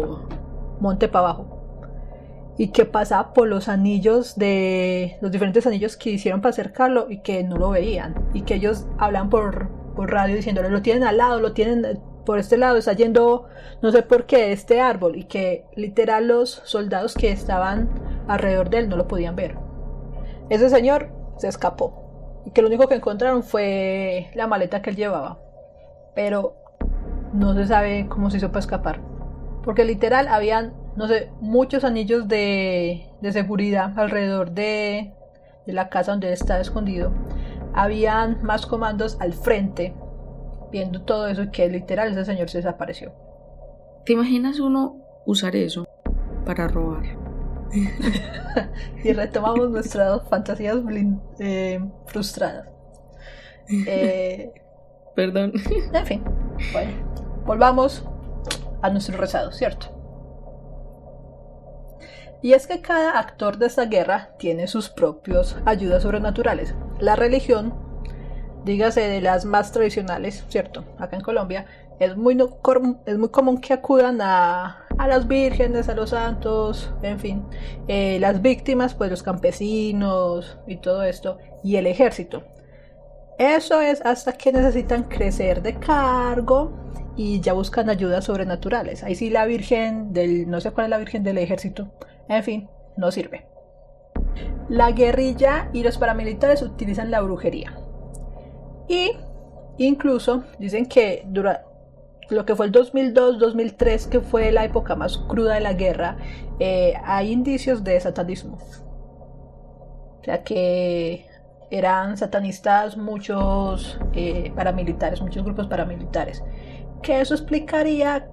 monte 0.80 1.08
para 1.08 1.26
abajo. 1.30 1.54
Y 2.58 2.70
que 2.70 2.86
pasaba 2.86 3.34
por 3.34 3.48
los 3.48 3.68
anillos 3.70 4.36
de 4.36 5.18
los 5.22 5.32
diferentes 5.32 5.68
anillos 5.68 5.96
que 5.96 6.10
hicieron 6.10 6.42
para 6.42 6.50
acercarlo 6.50 7.06
y 7.10 7.20
que 7.20 7.44
no 7.44 7.58
lo 7.58 7.70
veían. 7.70 8.16
Y 8.34 8.42
que 8.42 8.56
ellos 8.56 8.88
hablan 8.98 9.30
por, 9.30 9.70
por 9.96 10.10
radio 10.12 10.36
diciéndole, 10.36 10.70
lo 10.70 10.82
tienen 10.82 11.04
al 11.04 11.18
lado, 11.18 11.40
lo 11.40 11.54
tienen 11.54 12.00
por 12.28 12.40
este 12.40 12.58
lado, 12.58 12.76
está 12.76 12.92
yendo 12.92 13.46
no 13.82 13.92
sé 13.94 14.04
por 14.04 14.26
qué 14.26 14.52
este 14.52 14.82
árbol. 14.82 15.16
Y 15.16 15.24
que 15.24 15.64
literal 15.78 16.28
los 16.28 16.62
soldados 16.66 17.16
que 17.16 17.32
estaban 17.32 17.90
alrededor 18.28 18.70
de 18.70 18.80
él 18.80 18.90
no 18.90 18.98
lo 18.98 19.08
podían 19.08 19.38
ver. 19.38 19.56
Ese 20.50 20.70
señor 20.70 21.10
se 21.38 21.48
escapó. 21.48 22.42
Y 22.46 22.52
que 22.52 22.62
lo 22.62 22.68
único 22.68 22.90
que 22.90 22.96
encontraron 22.96 23.44
fue 23.44 24.30
la 24.36 24.46
maleta 24.46 24.82
que 24.82 24.90
él 24.90 24.98
llevaba. 24.98 25.40
Pero 26.16 26.58
no 27.32 27.54
se 27.54 27.66
sabe 27.66 28.08
cómo 28.10 28.30
se 28.30 28.38
hizo 28.38 28.50
para 28.50 28.60
escapar. 28.60 29.00
Porque 29.64 29.86
literal 29.86 30.28
habían, 30.28 30.74
no 30.98 31.08
sé, 31.08 31.32
muchos 31.40 31.86
anillos 31.86 32.28
de, 32.28 33.08
de 33.22 33.32
seguridad 33.32 33.98
alrededor 33.98 34.52
de, 34.52 35.14
de 35.66 35.72
la 35.72 35.88
casa 35.88 36.12
donde 36.12 36.28
él 36.28 36.34
estaba 36.34 36.60
escondido. 36.60 37.14
Habían 37.74 38.44
más 38.44 38.66
comandos 38.66 39.16
al 39.22 39.32
frente, 39.32 39.96
viendo 40.72 41.02
todo 41.02 41.28
eso 41.28 41.50
que 41.52 41.70
literal 41.70 42.12
ese 42.12 42.26
señor 42.26 42.50
se 42.50 42.60
desapareció. 42.60 43.14
¿Te 44.06 44.14
imaginas 44.14 44.60
uno 44.60 44.98
usar 45.26 45.56
eso 45.56 45.88
para 46.46 46.68
robar? 46.68 47.04
Y 49.04 49.14
retomamos 49.14 49.70
nuestras 49.70 50.24
fantasías 50.30 50.78
eh, 51.40 51.80
frustradas. 52.08 52.70
Eh, 53.70 54.52
Perdón. 55.16 55.52
en 55.94 56.06
fin, 56.06 56.24
bueno, 56.72 56.92
volvamos 57.46 58.04
a 58.82 58.90
nuestro 58.90 59.18
rezado, 59.18 59.52
¿cierto? 59.52 59.88
Y 62.42 62.54
es 62.54 62.68
que 62.68 62.82
cada 62.82 63.20
actor 63.20 63.58
de 63.58 63.66
esta 63.66 63.86
guerra 63.86 64.30
tiene 64.38 64.68
sus 64.68 64.90
propios 64.90 65.58
ayudas 65.66 66.04
sobrenaturales. 66.04 66.76
La 67.00 67.16
religión, 67.16 67.74
dígase 68.68 69.02
de 69.02 69.22
las 69.22 69.46
más 69.46 69.72
tradicionales, 69.72 70.46
¿cierto? 70.50 70.84
Acá 71.00 71.16
en 71.16 71.24
Colombia, 71.24 71.66
es 72.00 72.16
muy, 72.16 72.38
es 73.06 73.18
muy 73.18 73.30
común 73.30 73.60
que 73.60 73.74
acudan 73.74 74.22
a, 74.22 74.86
a 74.98 75.08
las 75.08 75.28
vírgenes, 75.28 75.90
a 75.90 75.96
los 75.96 76.12
santos, 76.12 76.92
en 77.02 77.20
fin. 77.20 77.46
Eh, 77.88 78.20
las 78.20 78.42
víctimas, 78.42 78.94
pues 78.94 79.10
los 79.10 79.24
campesinos 79.24 80.60
y 80.68 80.78
todo 80.78 81.04
esto, 81.04 81.40
y 81.64 81.78
el 81.78 81.88
ejército. 81.88 82.44
Eso 83.40 83.82
es 83.82 84.02
hasta 84.06 84.34
que 84.34 84.52
necesitan 84.52 85.04
crecer 85.04 85.62
de 85.62 85.76
cargo 85.76 86.72
y 87.16 87.40
ya 87.40 87.54
buscan 87.54 87.90
ayudas 87.90 88.26
sobrenaturales. 88.26 89.04
Ahí 89.04 89.16
sí 89.16 89.30
la 89.30 89.46
virgen 89.46 90.14
del, 90.14 90.50
no 90.50 90.62
sé 90.62 90.72
cuál 90.72 90.86
es 90.86 90.90
la 90.92 90.98
virgen 90.98 91.24
del 91.24 91.38
ejército, 91.38 91.88
en 92.30 92.44
fin, 92.44 92.70
no 92.96 93.12
sirve. 93.12 93.48
La 94.70 94.92
guerrilla 94.92 95.70
y 95.72 95.84
los 95.84 95.98
paramilitares 95.98 96.62
utilizan 96.62 97.10
la 97.10 97.22
brujería. 97.22 97.74
Y 98.88 99.12
incluso 99.78 100.44
dicen 100.60 100.86
que 100.86 101.24
durante 101.28 101.62
lo 102.30 102.46
que 102.46 102.56
fue 102.56 102.66
el 102.66 102.72
2002-2003, 102.74 104.10
que 104.10 104.20
fue 104.22 104.52
la 104.52 104.66
época 104.66 104.96
más 104.96 105.18
cruda 105.18 105.54
de 105.56 105.62
la 105.62 105.74
guerra, 105.74 106.18
eh, 106.60 106.94
hay 107.06 107.32
indicios 107.32 107.84
de 107.84 108.00
satanismo. 108.00 108.58
O 110.20 110.24
sea 110.24 110.44
que 110.44 111.26
eran 111.70 112.18
satanistas 112.18 112.98
muchos 112.98 114.00
eh, 114.14 114.52
paramilitares, 114.56 115.22
muchos 115.22 115.44
grupos 115.44 115.68
paramilitares. 115.68 116.44
Que 117.02 117.22
eso 117.22 117.34
explicaría 117.34 118.28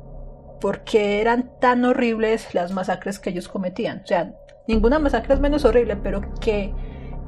por 0.61 0.81
qué 0.85 1.21
eran 1.21 1.51
tan 1.61 1.85
horribles 1.85 2.55
las 2.55 2.73
masacres 2.73 3.19
que 3.19 3.31
ellos 3.31 3.49
cometían. 3.49 4.01
O 4.03 4.07
sea, 4.07 4.35
ninguna 4.67 4.99
masacre 4.99 5.35
es 5.35 5.41
menos 5.41 5.65
horrible, 5.65 5.97
pero 5.97 6.21
que 6.41 6.73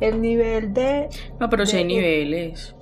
el 0.01 0.21
nivel 0.21 0.73
de... 0.75 1.09
No, 1.39 1.49
pero 1.49 1.67
si 1.67 1.73
de- 1.73 1.79
hay 1.79 1.85
niveles. 1.85 2.75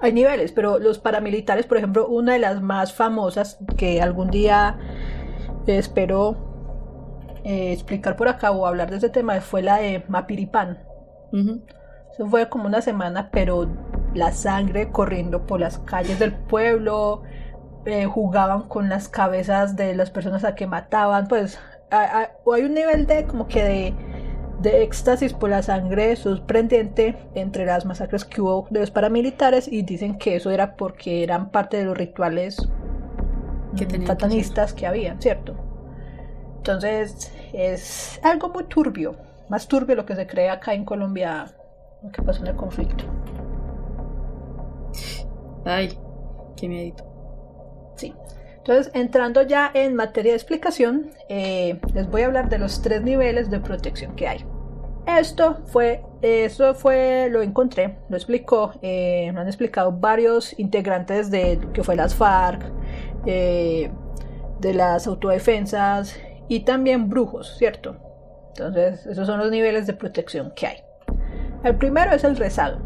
Hay 0.00 0.12
niveles, 0.12 0.52
pero 0.52 0.78
los 0.78 0.98
paramilitares, 0.98 1.66
por 1.66 1.76
ejemplo, 1.76 2.06
una 2.08 2.32
de 2.32 2.38
las 2.38 2.60
más 2.62 2.92
famosas 2.92 3.58
que 3.76 4.00
algún 4.00 4.30
día 4.30 4.78
espero 5.66 6.36
eh, 7.44 7.72
explicar 7.72 8.16
por 8.16 8.28
acá 8.28 8.50
o 8.50 8.66
hablar 8.66 8.90
de 8.90 8.96
ese 8.96 9.08
tema 9.08 9.40
fue 9.40 9.62
la 9.62 9.78
de 9.78 10.04
Mapiripán. 10.08 10.78
Eso 12.12 12.26
fue 12.26 12.48
como 12.48 12.66
una 12.66 12.82
semana, 12.82 13.30
pero 13.30 13.68
la 14.14 14.32
sangre 14.32 14.90
corriendo 14.90 15.46
por 15.46 15.60
las 15.60 15.78
calles 15.78 16.18
del 16.18 16.34
pueblo, 16.34 17.22
eh, 17.86 18.04
jugaban 18.06 18.68
con 18.68 18.88
las 18.88 19.08
cabezas 19.08 19.76
de 19.76 19.94
las 19.94 20.10
personas 20.10 20.44
a 20.44 20.54
que 20.54 20.66
mataban, 20.66 21.28
pues 21.28 21.58
hay 21.90 22.62
un 22.62 22.74
nivel 22.74 23.06
de 23.06 23.24
como 23.24 23.48
que 23.48 23.64
de, 23.64 23.94
de 24.60 24.82
éxtasis 24.82 25.32
por 25.32 25.50
la 25.50 25.62
sangre 25.62 26.16
sorprendente 26.16 27.16
entre 27.34 27.64
las 27.64 27.86
masacres 27.86 28.24
que 28.24 28.40
hubo 28.40 28.66
de 28.70 28.80
los 28.80 28.90
paramilitares 28.90 29.68
y 29.68 29.82
dicen 29.82 30.18
que 30.18 30.36
eso 30.36 30.50
era 30.50 30.76
porque 30.76 31.22
eran 31.22 31.50
parte 31.50 31.78
de 31.78 31.84
los 31.84 31.96
rituales 31.96 32.68
que 33.76 34.06
satanistas 34.06 34.72
que, 34.72 34.80
que 34.80 34.86
habían, 34.86 35.20
¿cierto? 35.22 35.54
Entonces 36.56 37.32
es 37.52 38.20
algo 38.22 38.50
muy 38.50 38.64
turbio, 38.64 39.16
más 39.48 39.66
turbio 39.66 39.96
lo 39.96 40.04
que 40.04 40.14
se 40.14 40.26
cree 40.26 40.50
acá 40.50 40.74
en 40.74 40.84
Colombia, 40.84 41.46
lo 42.02 42.10
que 42.10 42.20
pasó 42.22 42.42
en 42.42 42.48
el 42.48 42.56
conflicto. 42.56 43.04
Ay, 45.64 45.98
qué 46.56 46.68
miedo. 46.68 47.04
Sí. 47.96 48.14
Entonces, 48.60 48.92
entrando 48.94 49.42
ya 49.42 49.70
en 49.72 49.94
materia 49.94 50.32
de 50.32 50.36
explicación, 50.36 51.10
eh, 51.28 51.80
les 51.94 52.08
voy 52.10 52.22
a 52.22 52.26
hablar 52.26 52.50
de 52.50 52.58
los 52.58 52.82
tres 52.82 53.02
niveles 53.02 53.50
de 53.50 53.58
protección 53.58 54.14
que 54.14 54.28
hay. 54.28 54.44
Esto 55.06 55.62
fue, 55.66 56.04
eso 56.20 56.74
fue, 56.74 57.28
lo 57.30 57.40
encontré, 57.40 57.96
lo 58.10 58.16
explicó, 58.16 58.74
eh, 58.82 59.30
lo 59.32 59.40
han 59.40 59.46
explicado 59.46 59.92
varios 59.92 60.56
integrantes 60.58 61.30
de 61.30 61.58
que 61.72 61.82
fue 61.82 61.96
las 61.96 62.14
FARC, 62.14 62.62
eh, 63.24 63.90
de 64.60 64.74
las 64.74 65.06
autodefensas 65.06 66.20
y 66.48 66.60
también 66.60 67.08
brujos, 67.08 67.56
¿cierto? 67.56 67.96
Entonces, 68.50 69.06
esos 69.06 69.26
son 69.26 69.38
los 69.38 69.50
niveles 69.50 69.86
de 69.86 69.94
protección 69.94 70.52
que 70.54 70.66
hay. 70.66 70.76
El 71.64 71.76
primero 71.76 72.12
es 72.12 72.24
el 72.24 72.36
rezado, 72.36 72.78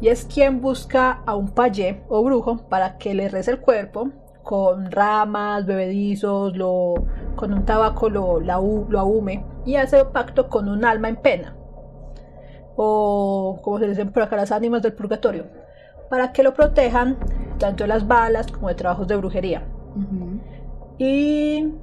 y 0.00 0.08
es 0.08 0.24
quien 0.24 0.60
busca 0.62 1.22
a 1.26 1.34
un 1.34 1.50
payé 1.50 2.00
o 2.08 2.22
brujo 2.22 2.68
para 2.68 2.96
que 2.98 3.14
le 3.14 3.28
rece 3.28 3.50
el 3.50 3.60
cuerpo 3.60 4.10
con 4.48 4.90
ramas, 4.90 5.66
bebedizos, 5.66 6.56
lo, 6.56 6.94
con 7.36 7.52
un 7.52 7.66
tabaco 7.66 8.08
lo, 8.08 8.40
lo 8.40 8.98
ahume 8.98 9.44
y 9.66 9.76
hace 9.76 10.02
pacto 10.06 10.48
con 10.48 10.70
un 10.70 10.86
alma 10.86 11.10
en 11.10 11.16
pena. 11.16 11.54
O 12.74 13.60
como 13.60 13.78
se 13.78 13.88
dicen 13.88 14.10
por 14.10 14.22
acá 14.22 14.36
las 14.36 14.50
ánimas 14.50 14.80
del 14.80 14.94
purgatorio 14.94 15.44
para 16.08 16.32
que 16.32 16.42
lo 16.42 16.54
protejan 16.54 17.18
tanto 17.58 17.84
de 17.84 17.88
las 17.88 18.08
balas 18.08 18.50
como 18.50 18.68
de 18.68 18.74
trabajos 18.74 19.06
de 19.06 19.16
brujería. 19.16 19.64
Y 20.96 21.74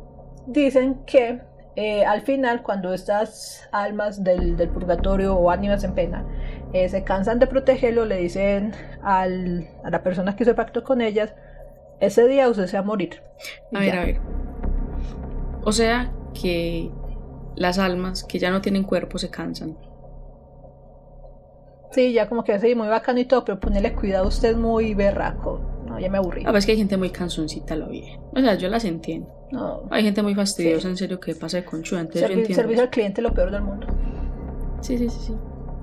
dicen 0.47 1.03
que 1.05 1.41
eh, 1.75 2.03
al 2.03 2.21
final, 2.21 2.63
cuando 2.63 2.95
estas 2.95 3.69
almas 3.71 4.23
del, 4.23 4.55
purgatorio 4.73 5.35
o 5.35 5.51
ánimas 5.51 5.83
en 5.83 5.93
pena 5.93 6.25
eh, 6.73 6.89
se 6.89 7.03
cansan 7.03 7.37
de 7.37 7.45
protegerlo, 7.45 8.05
le 8.05 8.17
dicen 8.17 8.73
a 9.03 9.27
la 9.27 10.01
persona 10.01 10.35
que 10.35 10.45
hizo 10.45 10.55
pacto 10.55 10.83
con 10.83 11.01
ellas, 11.01 11.35
ese 11.99 12.27
día 12.27 12.49
usted 12.49 12.67
se 12.67 12.77
va 12.77 12.83
a 12.83 12.85
morir. 12.85 13.21
A 13.73 13.79
ver, 13.79 13.95
a 13.95 14.05
ver. 14.05 14.21
O 15.63 15.71
sea 15.71 16.11
que 16.39 16.91
las 17.55 17.79
almas 17.79 18.23
que 18.23 18.39
ya 18.39 18.51
no 18.51 18.61
tienen 18.61 18.83
cuerpo 18.83 19.17
se 19.17 19.29
cansan. 19.29 19.77
Sí, 21.91 22.11
ya 22.11 22.27
como 22.27 22.43
que 22.43 22.59
sí, 22.59 22.75
muy 22.75 22.87
bacano 22.87 23.19
y 23.19 23.25
todo, 23.25 23.45
pero 23.45 23.59
ponele 23.59 23.93
cuidado, 23.93 24.27
usted 24.27 24.51
es 24.51 24.57
muy 24.57 24.93
berraco. 24.93 25.61
No, 25.87 25.99
ya 25.99 26.09
me 26.09 26.17
aburrí. 26.17 26.43
A 26.45 26.49
ah, 26.49 26.51
veces 26.51 26.65
que 26.65 26.71
hay 26.73 26.77
gente 26.77 26.97
muy 26.97 27.09
cansoncita, 27.09 27.75
lo 27.75 27.87
vi. 27.87 28.03
O 28.33 28.39
sea, 28.41 28.55
yo 28.55 28.67
las 28.69 28.83
entiendo. 28.83 29.31
Hay 29.89 30.03
gente 30.03 30.21
muy 30.21 30.35
fastidiosa, 30.35 30.89
en 30.89 30.97
serio, 30.97 31.19
que 31.19 31.35
pasa 31.35 31.57
de 31.57 31.65
conchuda. 31.65 32.01
Entonces 32.01 32.55
Servicio 32.55 32.83
al 32.83 32.89
cliente 32.89 33.21
lo 33.21 33.33
peor 33.33 33.51
del 33.51 33.61
mundo. 33.61 33.87
Sí, 34.81 34.97
sí, 34.97 35.09
sí, 35.09 35.19
sí. 35.27 35.33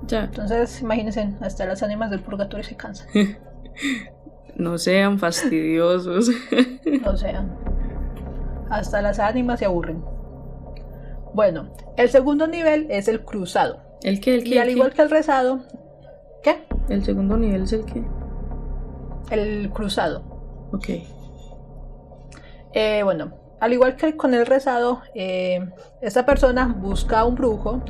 Ya. 0.05 0.25
Entonces, 0.25 0.81
imagínense, 0.81 1.33
hasta 1.41 1.65
las 1.65 1.81
ánimas 1.81 2.11
del 2.11 2.19
purgatorio 2.19 2.63
se 2.63 2.75
cansan. 2.75 3.07
no 4.55 4.77
sean 4.77 5.19
fastidiosos. 5.19 6.29
no 7.03 7.17
sean. 7.17 7.57
Hasta 8.69 9.01
las 9.01 9.19
ánimas 9.19 9.59
se 9.59 9.65
aburren. 9.65 10.03
Bueno, 11.33 11.69
el 11.97 12.09
segundo 12.09 12.47
nivel 12.47 12.87
es 12.89 13.07
el 13.07 13.23
cruzado. 13.23 13.81
¿El 14.03 14.19
qué? 14.19 14.35
¿El 14.35 14.43
qué? 14.43 14.49
Y 14.49 14.57
al 14.57 14.69
igual 14.69 14.93
que 14.93 15.01
el 15.01 15.09
rezado. 15.09 15.61
¿Qué? 16.43 16.63
El 16.89 17.03
segundo 17.03 17.37
nivel 17.37 17.63
es 17.63 17.73
el 17.73 17.85
qué? 17.85 18.03
El 19.31 19.69
cruzado. 19.71 20.69
Ok. 20.71 20.89
Eh, 22.73 23.01
bueno, 23.03 23.33
al 23.59 23.73
igual 23.73 23.95
que 23.95 24.15
con 24.17 24.33
el 24.33 24.45
rezado, 24.45 25.01
eh, 25.15 25.59
esta 26.01 26.25
persona 26.25 26.67
busca 26.67 27.19
a 27.19 27.25
un 27.25 27.35
brujo 27.35 27.81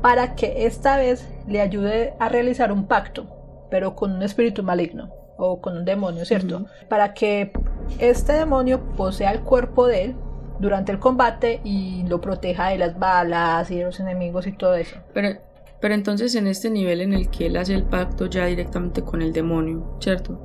para 0.00 0.34
que 0.34 0.66
esta 0.66 0.96
vez 0.96 1.28
le 1.46 1.60
ayude 1.60 2.14
a 2.18 2.28
realizar 2.28 2.72
un 2.72 2.86
pacto, 2.86 3.66
pero 3.70 3.94
con 3.94 4.12
un 4.12 4.22
espíritu 4.22 4.62
maligno 4.62 5.21
o 5.44 5.60
con 5.60 5.76
un 5.76 5.84
demonio, 5.84 6.24
¿cierto? 6.24 6.66
Para 6.88 7.14
que 7.14 7.50
este 7.98 8.32
demonio 8.32 8.80
posea 8.96 9.32
el 9.32 9.40
cuerpo 9.40 9.88
de 9.88 10.04
él 10.04 10.16
durante 10.60 10.92
el 10.92 11.00
combate 11.00 11.60
y 11.64 12.04
lo 12.06 12.20
proteja 12.20 12.68
de 12.68 12.78
las 12.78 12.96
balas 12.96 13.68
y 13.72 13.78
de 13.78 13.84
los 13.84 13.98
enemigos 13.98 14.46
y 14.46 14.52
todo 14.52 14.76
eso. 14.76 14.96
Pero, 15.12 15.40
pero 15.80 15.94
entonces 15.94 16.36
en 16.36 16.46
este 16.46 16.70
nivel 16.70 17.00
en 17.00 17.12
el 17.12 17.28
que 17.28 17.46
él 17.46 17.56
hace 17.56 17.74
el 17.74 17.82
pacto 17.82 18.26
ya 18.26 18.46
directamente 18.46 19.02
con 19.02 19.20
el 19.20 19.32
demonio, 19.32 19.96
¿cierto? 19.98 20.40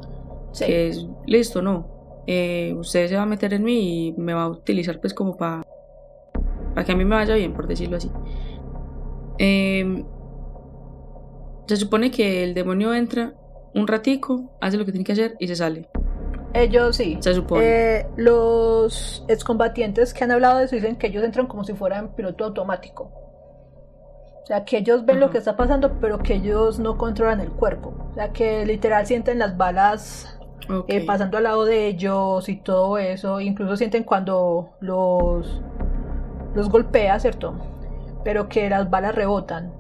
Sí. 0.51 0.65
Que 0.65 0.88
es 0.88 1.05
listo, 1.27 1.62
¿no? 1.62 2.23
Eh, 2.25 2.73
usted 2.75 3.07
se 3.07 3.15
va 3.15 3.21
a 3.21 3.27
meter 3.27 3.53
en 3.53 3.63
mí 3.63 4.07
y 4.07 4.12
me 4.13 4.33
va 4.33 4.43
a 4.43 4.49
utilizar 4.49 4.99
pues 4.99 5.13
como 5.13 5.38
para 5.38 5.63
para 6.73 6.86
que 6.86 6.91
a 6.91 6.95
mí 6.95 7.05
me 7.05 7.15
vaya 7.15 7.36
bien, 7.36 7.53
por 7.53 7.67
decirlo 7.67 7.97
así. 7.97 8.12
Em, 9.38 10.05
se 11.67 11.75
supone 11.75 12.10
que 12.10 12.43
el 12.43 12.53
demonio 12.55 12.93
entra 12.93 13.33
un 13.77 13.87
ratico, 13.87 14.51
hace 14.59 14.77
lo 14.77 14.85
que 14.85 14.91
tiene 14.91 15.05
que 15.05 15.13
hacer 15.13 15.35
y 15.39 15.47
se 15.47 15.55
sale. 15.55 15.87
Ellos 16.53 16.95
sí. 16.95 17.17
Se 17.19 17.33
supone. 17.33 17.63
Eh, 17.65 18.07
los 18.15 19.23
excombatientes 19.27 20.13
que 20.13 20.23
han 20.23 20.31
hablado 20.31 20.57
de 20.57 20.65
eso 20.65 20.75
dicen 20.75 20.95
que 20.95 21.07
ellos 21.07 21.23
entran 21.23 21.47
como 21.47 21.63
si 21.63 21.73
fueran 21.73 22.15
piloto 22.15 22.45
automático. 22.45 23.11
O 24.41 24.45
sea, 24.47 24.63
que 24.63 24.77
ellos 24.77 25.05
ven 25.05 25.19
lo 25.19 25.29
que 25.29 25.37
está 25.37 25.57
pasando, 25.57 25.99
pero 25.99 26.19
que 26.19 26.35
ellos 26.35 26.79
no 26.79 26.97
controlan 26.97 27.41
el 27.41 27.51
cuerpo. 27.51 27.93
O 28.11 28.13
sea, 28.13 28.31
que 28.31 28.65
literal 28.65 29.05
sienten 29.05 29.39
las 29.39 29.57
balas 29.57 30.39
eh, 30.87 31.05
pasando 31.05 31.37
al 31.37 31.43
lado 31.43 31.65
de 31.65 31.87
ellos 31.87 32.47
y 32.47 32.55
todo 32.55 32.97
eso. 32.97 33.41
Incluso 33.41 33.75
sienten 33.75 34.03
cuando 34.03 34.69
los, 34.79 35.61
los 36.55 36.69
golpea, 36.69 37.19
¿cierto? 37.19 37.55
Pero 38.23 38.47
que 38.47 38.69
las 38.69 38.89
balas 38.89 39.15
rebotan 39.15 39.73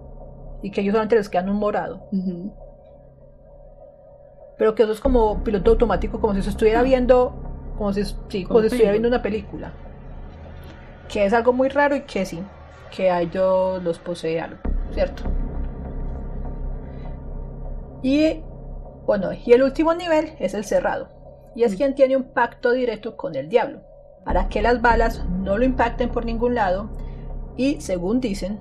y 0.61 0.69
que 0.71 0.81
ellos 0.81 0.91
solamente 0.91 1.15
les 1.15 1.29
quedan 1.29 1.49
un 1.49 1.57
morado. 1.57 2.09
Pero 4.57 4.75
que 4.75 4.83
eso 4.83 4.91
es 4.91 4.99
como 4.99 5.43
piloto 5.43 5.71
automático, 5.71 6.19
como 6.19 6.33
si 6.33 6.41
se 6.41 6.49
estuviera 6.49 6.81
viendo, 6.81 7.33
como 7.77 7.93
si, 7.93 8.03
como 8.45 8.61
si 8.61 8.67
estuviera 8.67 8.91
viendo 8.91 9.09
una 9.09 9.21
película. 9.21 9.71
Que 11.09 11.25
es 11.25 11.33
algo 11.33 11.53
muy 11.53 11.69
raro 11.69 11.95
y 11.95 12.01
que 12.01 12.25
sí, 12.25 12.43
que 12.95 13.11
a 13.11 13.21
ellos 13.21 13.83
los 13.83 13.99
posee 13.99 14.41
algo, 14.41 14.57
¿cierto? 14.93 15.23
Y 18.01 18.41
bueno, 19.05 19.29
y 19.33 19.53
el 19.53 19.63
último 19.63 19.93
nivel 19.93 20.33
es 20.39 20.53
el 20.53 20.65
cerrado, 20.65 21.09
y 21.55 21.63
es 21.63 21.73
mm. 21.73 21.77
quien 21.77 21.95
tiene 21.95 22.17
un 22.17 22.23
pacto 22.23 22.71
directo 22.71 23.15
con 23.15 23.35
el 23.35 23.47
diablo, 23.47 23.81
para 24.25 24.49
que 24.49 24.61
las 24.61 24.81
balas 24.81 25.25
no 25.25 25.57
lo 25.57 25.63
impacten 25.63 26.09
por 26.09 26.25
ningún 26.25 26.55
lado, 26.55 26.89
y 27.55 27.79
según 27.79 28.19
dicen, 28.19 28.59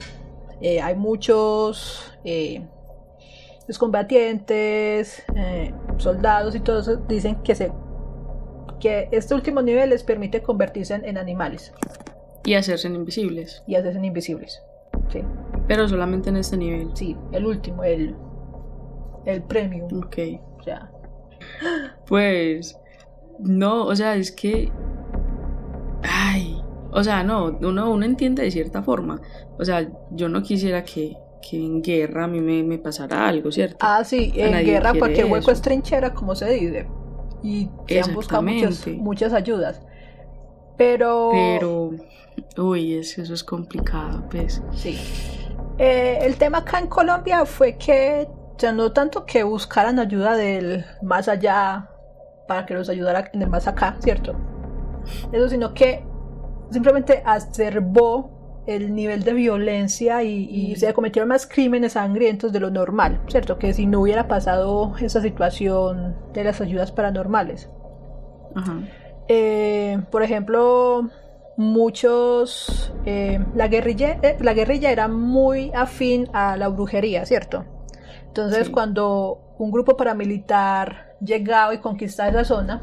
eh, 0.61 0.81
hay 0.81 0.95
muchos 0.95 2.13
eh, 2.25 2.65
combatientes, 3.79 5.25
eh, 5.35 5.75
soldados 5.99 6.55
y 6.55 6.61
todo 6.61 6.81
eso, 6.81 6.97
dicen 6.97 7.37
que, 7.43 7.55
se, 7.55 7.73
que 8.81 9.09
este 9.13 9.35
último 9.35 9.63
nivel 9.63 9.91
les 9.91 10.03
permite 10.03 10.43
convertirse 10.43 10.95
en, 10.95 11.19
animales. 11.19 11.73
Y 12.45 12.55
hacerse 12.55 12.89
invisibles. 12.89 13.63
Y 13.67 13.75
hacerse 13.75 14.05
invisibles, 14.05 14.63
sí. 15.09 15.23
Pero 15.67 15.89
solamente 15.89 16.29
en 16.31 16.37
este 16.37 16.57
nivel. 16.57 16.91
Sí, 16.95 17.17
el 17.33 17.47
último, 17.47 17.83
el, 17.83 18.15
el 19.25 19.43
premium. 19.43 19.89
Ok. 19.99 20.19
O 20.59 20.63
sea. 20.63 20.91
Pues. 22.07 22.79
No, 23.41 23.87
o 23.87 23.97
sea, 23.97 24.15
es 24.15 24.31
que. 24.31 24.71
Ay. 26.03 26.63
O 26.93 27.03
sea, 27.03 27.25
no, 27.25 27.59
uno, 27.61 27.91
uno 27.91 28.07
entiende 28.07 28.43
de 28.43 28.51
cierta 28.51 28.83
forma. 28.83 29.21
O 29.59 29.65
sea, 29.65 29.87
yo 30.13 30.29
no 30.29 30.43
quisiera 30.43 30.83
que, 30.85 31.17
que 31.41 31.57
en 31.57 31.83
guerra 31.83 32.25
a 32.25 32.27
mí 32.29 32.41
me, 32.41 32.63
me 32.63 32.79
pasara 32.79 33.29
algo, 33.29 33.53
¿cierto? 33.53 33.79
Ah, 33.81 34.03
sí, 34.05 34.33
en 34.35 34.65
guerra 34.65 34.95
cualquier 34.95 35.27
hueco 35.27 35.51
es 35.51 35.61
trinchera, 35.61 36.13
como 36.15 36.35
se 36.35 36.51
dice. 36.51 36.89
Y 37.43 37.71
se 37.87 38.01
han 38.01 38.15
buscado 38.15 38.43
muchas, 38.43 38.87
muchas 38.87 39.33
ayudas. 39.33 39.81
Pero. 40.77 41.31
Pero. 41.33 41.91
Uy, 42.57 42.95
es, 42.95 43.19
eso 43.19 43.35
es 43.35 43.45
complicado, 43.45 44.25
pues. 44.31 44.63
Sí. 44.73 44.99
Eh, 45.79 46.19
el 46.23 46.37
tema 46.37 46.59
acá 46.59 46.79
en 46.79 46.87
Colombia 46.89 47.45
fue 47.45 47.77
que 47.77 48.29
sea, 48.57 48.73
no 48.73 48.93
tanto 48.93 49.27
que 49.27 49.43
buscaran 49.43 49.99
ayuda 49.99 50.35
del 50.35 50.85
más 51.03 51.29
allá 51.29 51.91
para 52.49 52.65
que 52.65 52.75
los 52.75 52.89
ayudara 52.89 53.31
en 53.33 53.43
el 53.43 53.51
más 53.51 53.67
acá, 53.67 53.97
¿cierto? 54.01 54.35
Eso, 55.33 55.49
sino 55.49 55.75
que 55.75 56.05
simplemente 56.71 57.23
acervó 57.25 58.36
el 58.67 58.95
nivel 58.95 59.23
de 59.23 59.33
violencia 59.33 60.23
y, 60.23 60.75
se 60.77 60.93
cometieron 60.93 61.29
más 61.29 61.47
crímenes 61.47 61.93
sangrientos 61.93 62.53
de 62.53 62.61
lo 62.61 62.71
normal, 62.71 63.21
¿cierto? 63.29 63.59
Que 63.59 63.73
si 63.73 63.87
no 63.87 64.01
hubiera 64.01 64.29
pasado 64.29 64.95
esa 65.01 65.21
situación 65.21 66.17
de 66.33 66.45
las 66.45 66.61
ayudas 66.61 66.93
paranormales. 66.93 67.71
Eh, 69.29 69.99
por 70.11 70.23
ejemplo, 70.23 71.09
muchos... 71.57 72.93
Eh, 73.05 73.39
la, 73.55 73.69
guerrilla, 73.69 74.19
eh, 74.23 74.37
la 74.41 74.53
guerrilla 74.53 74.91
era 74.91 75.07
muy 75.07 75.71
afín 75.75 76.29
a 76.33 76.57
la 76.57 76.69
brujería, 76.69 77.25
¿cierto? 77.25 77.65
Entonces 78.27 78.69
cuando 78.69 79.55
un 79.59 79.71
grupo 79.71 79.97
paramilitar 79.97 81.15
llegaba 81.21 81.73
y 81.75 81.79
conquistaba 81.79 82.29
esa 82.29 82.45
zona, 82.45 82.83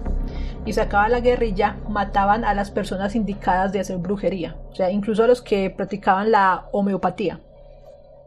y 0.65 0.73
sacaba 0.73 1.09
la 1.09 1.19
guerrilla, 1.19 1.77
mataban 1.89 2.45
a 2.45 2.53
las 2.53 2.71
personas 2.71 3.15
indicadas 3.15 3.73
de 3.73 3.79
hacer 3.79 3.97
brujería, 3.97 4.55
o 4.71 4.75
sea, 4.75 4.91
incluso 4.91 5.23
a 5.23 5.27
los 5.27 5.41
que 5.41 5.69
practicaban 5.69 6.31
la 6.31 6.65
homeopatía. 6.71 7.39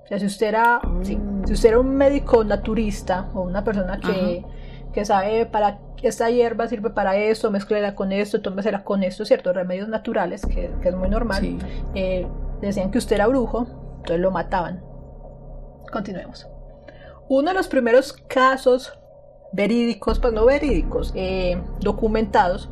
O 0.05 0.09
sea, 0.09 0.19
si 0.21 0.27
usted 0.27 0.47
era, 0.49 0.81
si 1.03 1.19
usted 1.51 1.71
era 1.71 1.81
un 1.81 1.97
médico 1.97 2.45
naturista 2.45 3.29
o 3.35 3.41
una 3.41 3.65
persona 3.65 3.99
que, 3.99 4.45
que 4.93 5.05
sabe 5.05 5.47
para 5.47 5.79
esta 6.03 6.31
hierba 6.31 6.69
sirve 6.69 6.91
para 6.91 7.17
esto, 7.17 7.51
mezclela 7.51 7.95
con 7.95 8.13
esto, 8.13 8.41
tómesela 8.41 8.85
con 8.85 9.03
esto, 9.03 9.25
¿cierto? 9.25 9.53
Remedios 9.53 9.89
naturales, 9.89 10.43
que, 10.47 10.71
es 10.83 10.95
muy 10.95 11.09
normal. 11.09 11.59
Eh, 11.95 12.27
decían 12.61 12.91
que 12.91 12.99
usted 12.99 13.17
era 13.17 13.27
brujo, 13.27 13.67
entonces 13.97 14.21
lo 14.21 14.31
mataban. 14.31 14.83
Continuemos. 15.91 16.49
Uno 17.29 17.51
de 17.51 17.55
los 17.55 17.69
primeros 17.69 18.13
casos 18.13 18.97
verídicos, 19.53 20.19
pues 20.19 20.33
no 20.33 20.45
verídicos, 20.45 21.13
eh, 21.15 21.61
documentados, 21.81 22.69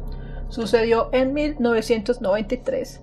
sucedió 0.49 1.09
en 1.13 1.33
1993 1.33 3.01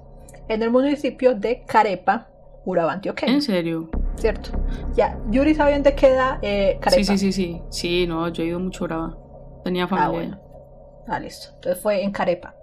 en 0.47 0.63
el 0.63 0.71
municipio 0.71 1.35
de 1.35 1.63
Carepa, 1.65 2.27
Urabá, 2.65 2.93
Antioquia. 2.93 3.27
¿En 3.27 3.41
serio? 3.41 3.89
Cierto. 4.15 4.51
Ya, 4.95 5.17
Yuri, 5.29 5.55
¿sabe 5.55 5.73
dónde 5.73 5.95
queda 5.95 6.39
eh, 6.41 6.77
Carepa? 6.79 7.03
Sí, 7.03 7.17
sí, 7.17 7.17
sí, 7.17 7.31
sí. 7.31 7.61
Sí, 7.69 8.07
no, 8.07 8.27
yo 8.29 8.43
he 8.43 8.47
ido 8.47 8.59
mucho 8.59 8.83
a 8.83 8.85
Urabá. 8.85 9.17
Tenía 9.63 9.87
familia. 9.87 10.07
Ah, 10.07 10.11
bueno. 10.11 10.39
Ah, 11.07 11.19
listo. 11.19 11.49
Entonces 11.55 11.81
fue 11.81 12.03
en 12.03 12.11
Carepa. 12.11 12.55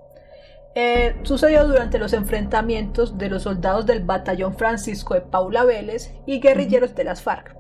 Eh, 0.75 1.17
sucedió 1.23 1.67
durante 1.67 1.99
los 1.99 2.13
enfrentamientos 2.13 3.19
de 3.19 3.29
los 3.29 3.43
soldados 3.43 3.87
del 3.87 4.05
batallón 4.05 4.55
Francisco 4.57 5.15
de 5.15 5.23
Paula 5.23 5.65
Vélez 5.65 6.15
y 6.27 6.41
guerrilleros 6.41 6.95
de 6.95 7.05
las 7.05 7.23
FARC. 7.23 7.57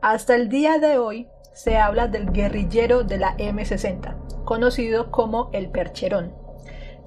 Hasta 0.00 0.36
el 0.36 0.48
día 0.48 0.78
de 0.78 0.98
hoy, 0.98 1.28
se 1.62 1.76
habla 1.76 2.08
del 2.08 2.32
guerrillero 2.32 3.04
de 3.04 3.18
la 3.18 3.36
M60, 3.36 4.44
conocido 4.46 5.10
como 5.10 5.50
el 5.52 5.68
Percherón. 5.68 6.32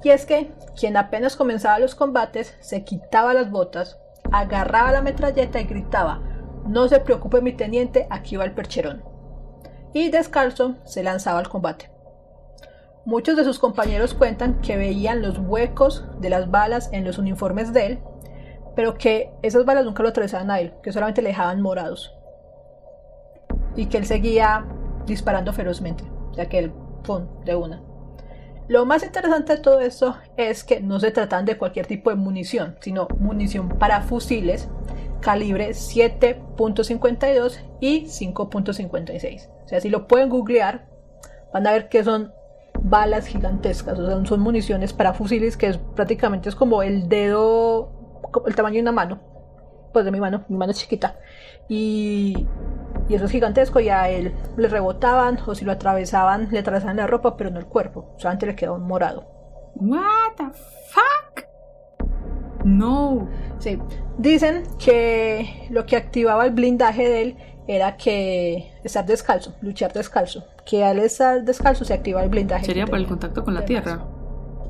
Y 0.03 0.09
es 0.09 0.27
que 0.27 0.51
quien 0.79 0.95
apenas 0.95 1.35
comenzaba 1.35 1.79
los 1.79 1.95
combates 1.95 2.55
se 2.59 2.83
quitaba 2.83 3.33
las 3.33 3.49
botas, 3.49 3.97
agarraba 4.31 4.91
la 4.91 5.01
metralleta 5.01 5.59
y 5.59 5.63
gritaba, 5.63 6.21
no 6.67 6.87
se 6.87 6.99
preocupe 6.99 7.41
mi 7.41 7.53
teniente, 7.53 8.05
aquí 8.11 8.35
va 8.35 8.45
el 8.45 8.51
Percherón. 8.51 9.01
Y 9.91 10.11
descalzo 10.11 10.75
se 10.83 11.01
lanzaba 11.01 11.39
al 11.39 11.49
combate. 11.49 11.89
Muchos 13.05 13.35
de 13.35 13.45
sus 13.45 13.57
compañeros 13.57 14.13
cuentan 14.13 14.61
que 14.61 14.77
veían 14.77 15.23
los 15.23 15.39
huecos 15.39 16.05
de 16.19 16.29
las 16.29 16.51
balas 16.51 16.89
en 16.93 17.05
los 17.05 17.17
uniformes 17.17 17.73
de 17.73 17.87
él, 17.87 17.99
pero 18.75 18.99
que 18.99 19.31
esas 19.41 19.65
balas 19.65 19.83
nunca 19.83 20.03
lo 20.03 20.09
atravesaban 20.09 20.51
a 20.51 20.59
él, 20.59 20.75
que 20.83 20.91
solamente 20.91 21.23
le 21.23 21.29
dejaban 21.29 21.59
morados 21.59 22.15
y 23.75 23.87
que 23.87 23.97
él 23.97 24.05
seguía 24.05 24.65
disparando 25.05 25.53
ferozmente. 25.53 26.03
O 26.31 26.33
sea 26.33 26.47
que 26.47 26.59
él, 26.59 26.71
¡pum!, 27.03 27.25
de 27.45 27.55
una. 27.55 27.81
Lo 28.67 28.85
más 28.85 29.03
interesante 29.03 29.57
de 29.57 29.61
todo 29.61 29.81
esto 29.81 30.15
es 30.37 30.63
que 30.63 30.79
no 30.79 30.99
se 30.99 31.11
tratan 31.11 31.45
de 31.45 31.57
cualquier 31.57 31.85
tipo 31.85 32.09
de 32.09 32.15
munición, 32.15 32.77
sino 32.79 33.07
munición 33.19 33.69
para 33.69 34.01
fusiles 34.01 34.69
calibre 35.19 35.69
7.52 35.69 37.57
y 37.79 38.05
5.56. 38.05 39.49
O 39.65 39.67
sea, 39.67 39.81
si 39.81 39.89
lo 39.89 40.07
pueden 40.07 40.29
googlear, 40.29 40.85
van 41.53 41.67
a 41.67 41.71
ver 41.71 41.89
que 41.89 42.03
son 42.03 42.33
balas 42.81 43.27
gigantescas, 43.27 43.97
o 43.97 44.05
sea, 44.05 44.25
son 44.25 44.39
municiones 44.41 44.91
para 44.93 45.13
fusiles 45.13 45.55
que 45.55 45.73
prácticamente 45.95 46.49
es 46.49 46.55
como 46.55 46.83
el 46.83 47.07
dedo, 47.07 47.91
el 48.45 48.55
tamaño 48.55 48.75
de 48.75 48.81
una 48.81 48.91
mano, 48.91 49.19
pues 49.93 50.03
de 50.03 50.11
mi 50.11 50.19
mano, 50.19 50.43
mi 50.49 50.57
mano 50.57 50.71
es 50.71 50.79
chiquita, 50.79 51.17
y 51.69 52.45
y 53.09 53.15
eso 53.15 53.25
es 53.25 53.31
gigantesco 53.31 53.79
y 53.79 53.89
a 53.89 54.09
él 54.09 54.33
le 54.57 54.67
rebotaban 54.67 55.39
o 55.45 55.55
si 55.55 55.65
lo 55.65 55.71
atravesaban, 55.71 56.49
le 56.51 56.59
atravesaban 56.59 56.97
la 56.97 57.07
ropa, 57.07 57.35
pero 57.37 57.49
no 57.49 57.59
el 57.59 57.65
cuerpo. 57.65 58.13
Solamente 58.17 58.45
le 58.45 58.55
quedó 58.55 58.75
un 58.75 58.83
morado. 58.83 59.25
What 59.75 60.35
the 60.37 60.45
fuck? 60.89 61.45
No. 62.63 63.27
Sí. 63.59 63.79
Dicen 64.17 64.63
que 64.79 65.67
lo 65.69 65.85
que 65.85 65.95
activaba 65.95 66.45
el 66.45 66.51
blindaje 66.51 67.09
de 67.09 67.21
él 67.21 67.37
era 67.67 67.97
que 67.97 68.71
estar 68.83 69.05
descalzo, 69.05 69.53
luchar 69.61 69.93
descalzo. 69.93 70.45
Que 70.65 70.83
al 70.83 70.99
estar 70.99 71.43
descalzo 71.43 71.85
se 71.85 71.93
activa 71.93 72.23
el 72.23 72.29
blindaje. 72.29 72.65
¿Sería 72.65 72.85
por 72.85 72.97
el 72.97 73.07
contacto 73.07 73.43
con 73.43 73.53
la 73.53 73.65
tierra? 73.65 74.05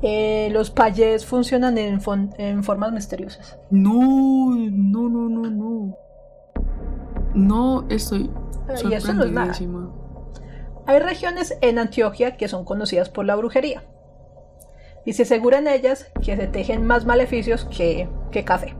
Eh, 0.02 0.48
los 0.52 0.70
payés 0.70 1.24
funcionan 1.24 1.78
en, 1.78 2.00
en 2.38 2.64
formas 2.64 2.92
misteriosas. 2.92 3.58
No, 3.70 4.54
no, 4.54 5.08
no, 5.08 5.28
no, 5.28 5.50
no. 5.50 5.98
No 7.34 7.84
estoy 7.88 8.30
sorprendidísima. 9.00 9.92
Hay 10.86 10.98
regiones 10.98 11.56
en 11.60 11.78
Antioquia 11.78 12.36
que 12.36 12.48
son 12.48 12.64
conocidas 12.64 13.08
por 13.08 13.24
la 13.24 13.36
brujería. 13.36 13.82
Y 15.04 15.14
se 15.14 15.22
asegura 15.22 15.58
en 15.58 15.68
ellas 15.68 16.06
que 16.22 16.36
se 16.36 16.46
tejen 16.46 16.86
más 16.86 17.04
maleficios 17.04 17.66
que, 17.66 18.08
que 18.30 18.44
café. 18.44 18.74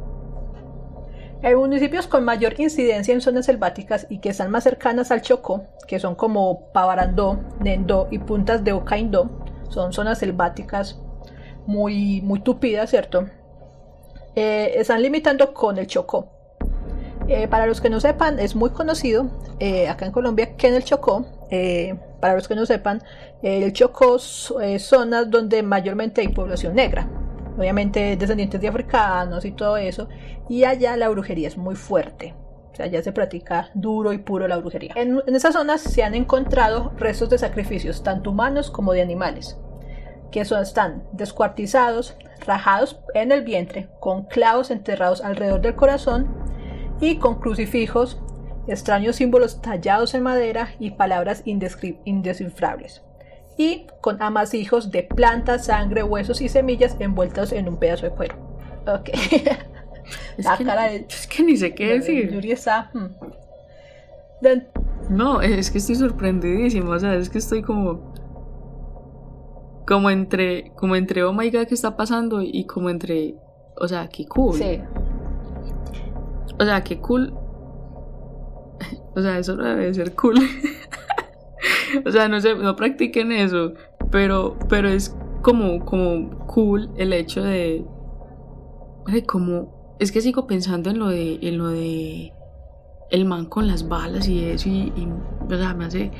Hay 1.43 1.55
municipios 1.55 2.07
con 2.07 2.25
mayor 2.25 2.59
incidencia 2.59 3.13
en 3.13 3.21
zonas 3.21 3.45
selváticas 3.45 4.07
y 4.09 4.19
que 4.19 4.31
están 4.31 4.51
más 4.51 4.65
cercanas 4.65 5.11
al 5.11 5.21
Chocó, 5.21 5.65
que 5.87 5.99
son 5.99 6.15
como 6.15 6.73
Pavarandó, 6.73 7.39
Nendó 7.61 8.09
y 8.11 8.19
Puntas 8.19 8.65
de 8.65 8.73
Ocaindó, 8.73 9.31
son 9.69 9.93
zonas 9.93 10.21
selváticas 10.21 10.99
muy, 11.67 12.23
muy 12.23 12.41
tupidas, 12.41 12.89
¿cierto? 12.89 13.29
Eh, 14.35 14.73
están 14.77 15.03
limitando 15.03 15.53
con 15.53 15.77
el 15.79 15.87
Chocó. 15.87 16.34
Eh, 17.27 17.49
para 17.49 17.67
los 17.67 17.81
que 17.81 17.89
no 17.89 18.01
sepan, 18.01 18.39
es 18.39 18.55
muy 18.55 18.71
conocido 18.71 19.27
eh, 19.59 19.89
acá 19.89 20.05
en 20.05 20.13
Colombia 20.13 20.57
que 20.57 20.69
en 20.69 20.75
el 20.75 20.85
Chocó, 20.85 21.25
eh, 21.51 21.95
para 22.21 22.35
los 22.35 22.47
que 22.47 22.55
no 22.55 22.67
sepan, 22.67 23.03
el 23.43 23.73
Chocó 23.73 24.17
es 24.17 24.83
zonas 24.83 25.31
donde 25.31 25.63
mayormente 25.63 26.21
hay 26.21 26.29
población 26.29 26.75
negra, 26.75 27.09
obviamente 27.57 28.17
descendientes 28.17 28.61
de 28.61 28.69
africanos 28.69 29.45
y 29.47 29.53
todo 29.53 29.79
eso, 29.79 30.09
y 30.49 30.65
allá 30.65 30.97
la 30.97 31.09
brujería 31.09 31.49
es 31.49 31.57
muy 31.57 31.77
fuerte. 31.77 32.35
O 32.79 32.83
allá 32.83 33.03
se 33.03 33.13
practica 33.13 33.71
duro 33.73 34.13
y 34.13 34.19
puro 34.19 34.49
la 34.49 34.57
brujería. 34.57 34.93
En, 34.97 35.23
en 35.27 35.37
esas 35.37 35.55
zonas 35.55 35.81
se 35.81 36.03
han 36.03 36.15
encontrado 36.15 36.93
restos 36.99 37.31
de 37.31 37.39
sacrificios, 37.39 38.03
tanto 38.03 38.31
humanos 38.31 38.71
como 38.71 38.93
de 38.93 39.01
animales, 39.01 39.57
que 40.33 40.45
son, 40.45 40.61
están 40.61 41.05
descuartizados, 41.13 42.17
rajados 42.45 43.01
en 43.15 43.31
el 43.31 43.43
vientre, 43.43 43.89
con 44.01 44.25
clavos 44.25 44.73
enterrados 44.73 45.23
alrededor 45.23 45.61
del 45.61 45.77
corazón, 45.77 46.44
y 47.01 47.17
con 47.17 47.41
crucifijos, 47.41 48.21
extraños 48.67 49.17
símbolos 49.17 49.61
tallados 49.61 50.15
en 50.15 50.23
madera 50.23 50.71
y 50.79 50.93
palabras 50.93 51.43
indescifrables, 51.45 53.03
y 53.57 53.87
con 54.01 54.23
amasijos 54.23 54.91
de 54.91 55.03
plantas, 55.03 55.67
sangre, 55.67 56.03
huesos 56.03 56.41
y 56.41 56.49
semillas 56.49 56.97
envueltos 56.99 57.53
en 57.53 57.69
un 57.69 57.79
pedazo 57.79 58.07
de 58.07 58.13
cuero. 58.13 58.37
Ok. 58.87 59.11
Es, 60.37 60.47
que, 60.47 60.65
es 61.09 61.27
que 61.27 61.43
ni 61.43 61.57
sé 61.57 61.75
qué 61.75 61.95
decir. 61.95 62.31
Yuri 62.33 62.53
está. 62.53 62.91
Hmm. 62.93 63.09
No, 65.11 65.41
es 65.41 65.71
que 65.71 65.79
estoy 65.79 65.95
sorprendidísimo. 65.95 66.91
O 66.91 66.99
sea, 66.99 67.15
es 67.15 67.31
que 67.31 67.39
estoy 67.39 67.63
como. 67.63 68.13
Como 69.87 70.11
entre. 70.11 70.73
Como 70.75 70.97
entre, 70.97 71.25
oh 71.25 71.33
my 71.33 71.51
god, 71.51 71.67
¿qué 71.67 71.75
está 71.75 71.97
pasando? 71.97 72.43
Y 72.43 72.67
como 72.67 72.91
entre. 72.91 73.37
O 73.77 73.89
sea, 73.89 74.09
qué 74.09 74.27
cool. 74.27 74.55
Sí. 74.55 74.81
O 76.59 76.65
sea, 76.65 76.83
qué 76.83 77.01
cool. 77.01 77.35
O 79.17 79.23
sea, 79.23 79.39
eso 79.39 79.55
no 79.55 79.63
debe 79.63 79.95
ser 79.95 80.13
cool. 80.17 80.35
o 82.05 82.11
sea, 82.11 82.29
no 82.29 82.41
sé, 82.41 82.57
no 82.57 82.75
practiquen 82.75 83.31
eso. 83.31 83.75
Pero, 84.11 84.57
pero 84.69 84.89
es 84.89 85.15
como, 85.43 85.85
como 85.85 86.47
cool 86.47 86.91
el 86.97 87.13
hecho 87.13 87.43
de. 87.43 87.85
Ay, 89.07 89.23
como. 89.23 89.97
Es 90.01 90.11
que 90.11 90.21
sigo 90.21 90.49
pensando 90.49 90.91
en 90.91 90.99
lo 90.99 91.09
de. 91.09 91.39
En 91.43 91.59
lo 91.59 91.69
de. 91.69 92.33
El 93.11 93.27
man 93.27 93.47
con 93.47 93.69
las 93.69 93.89
balas 93.89 94.27
y 94.27 94.45
eso. 94.45 94.69
Y, 94.69 94.93
o 95.49 95.57
sea, 95.57 95.75
me 95.75 95.85
hace. 95.85 96.11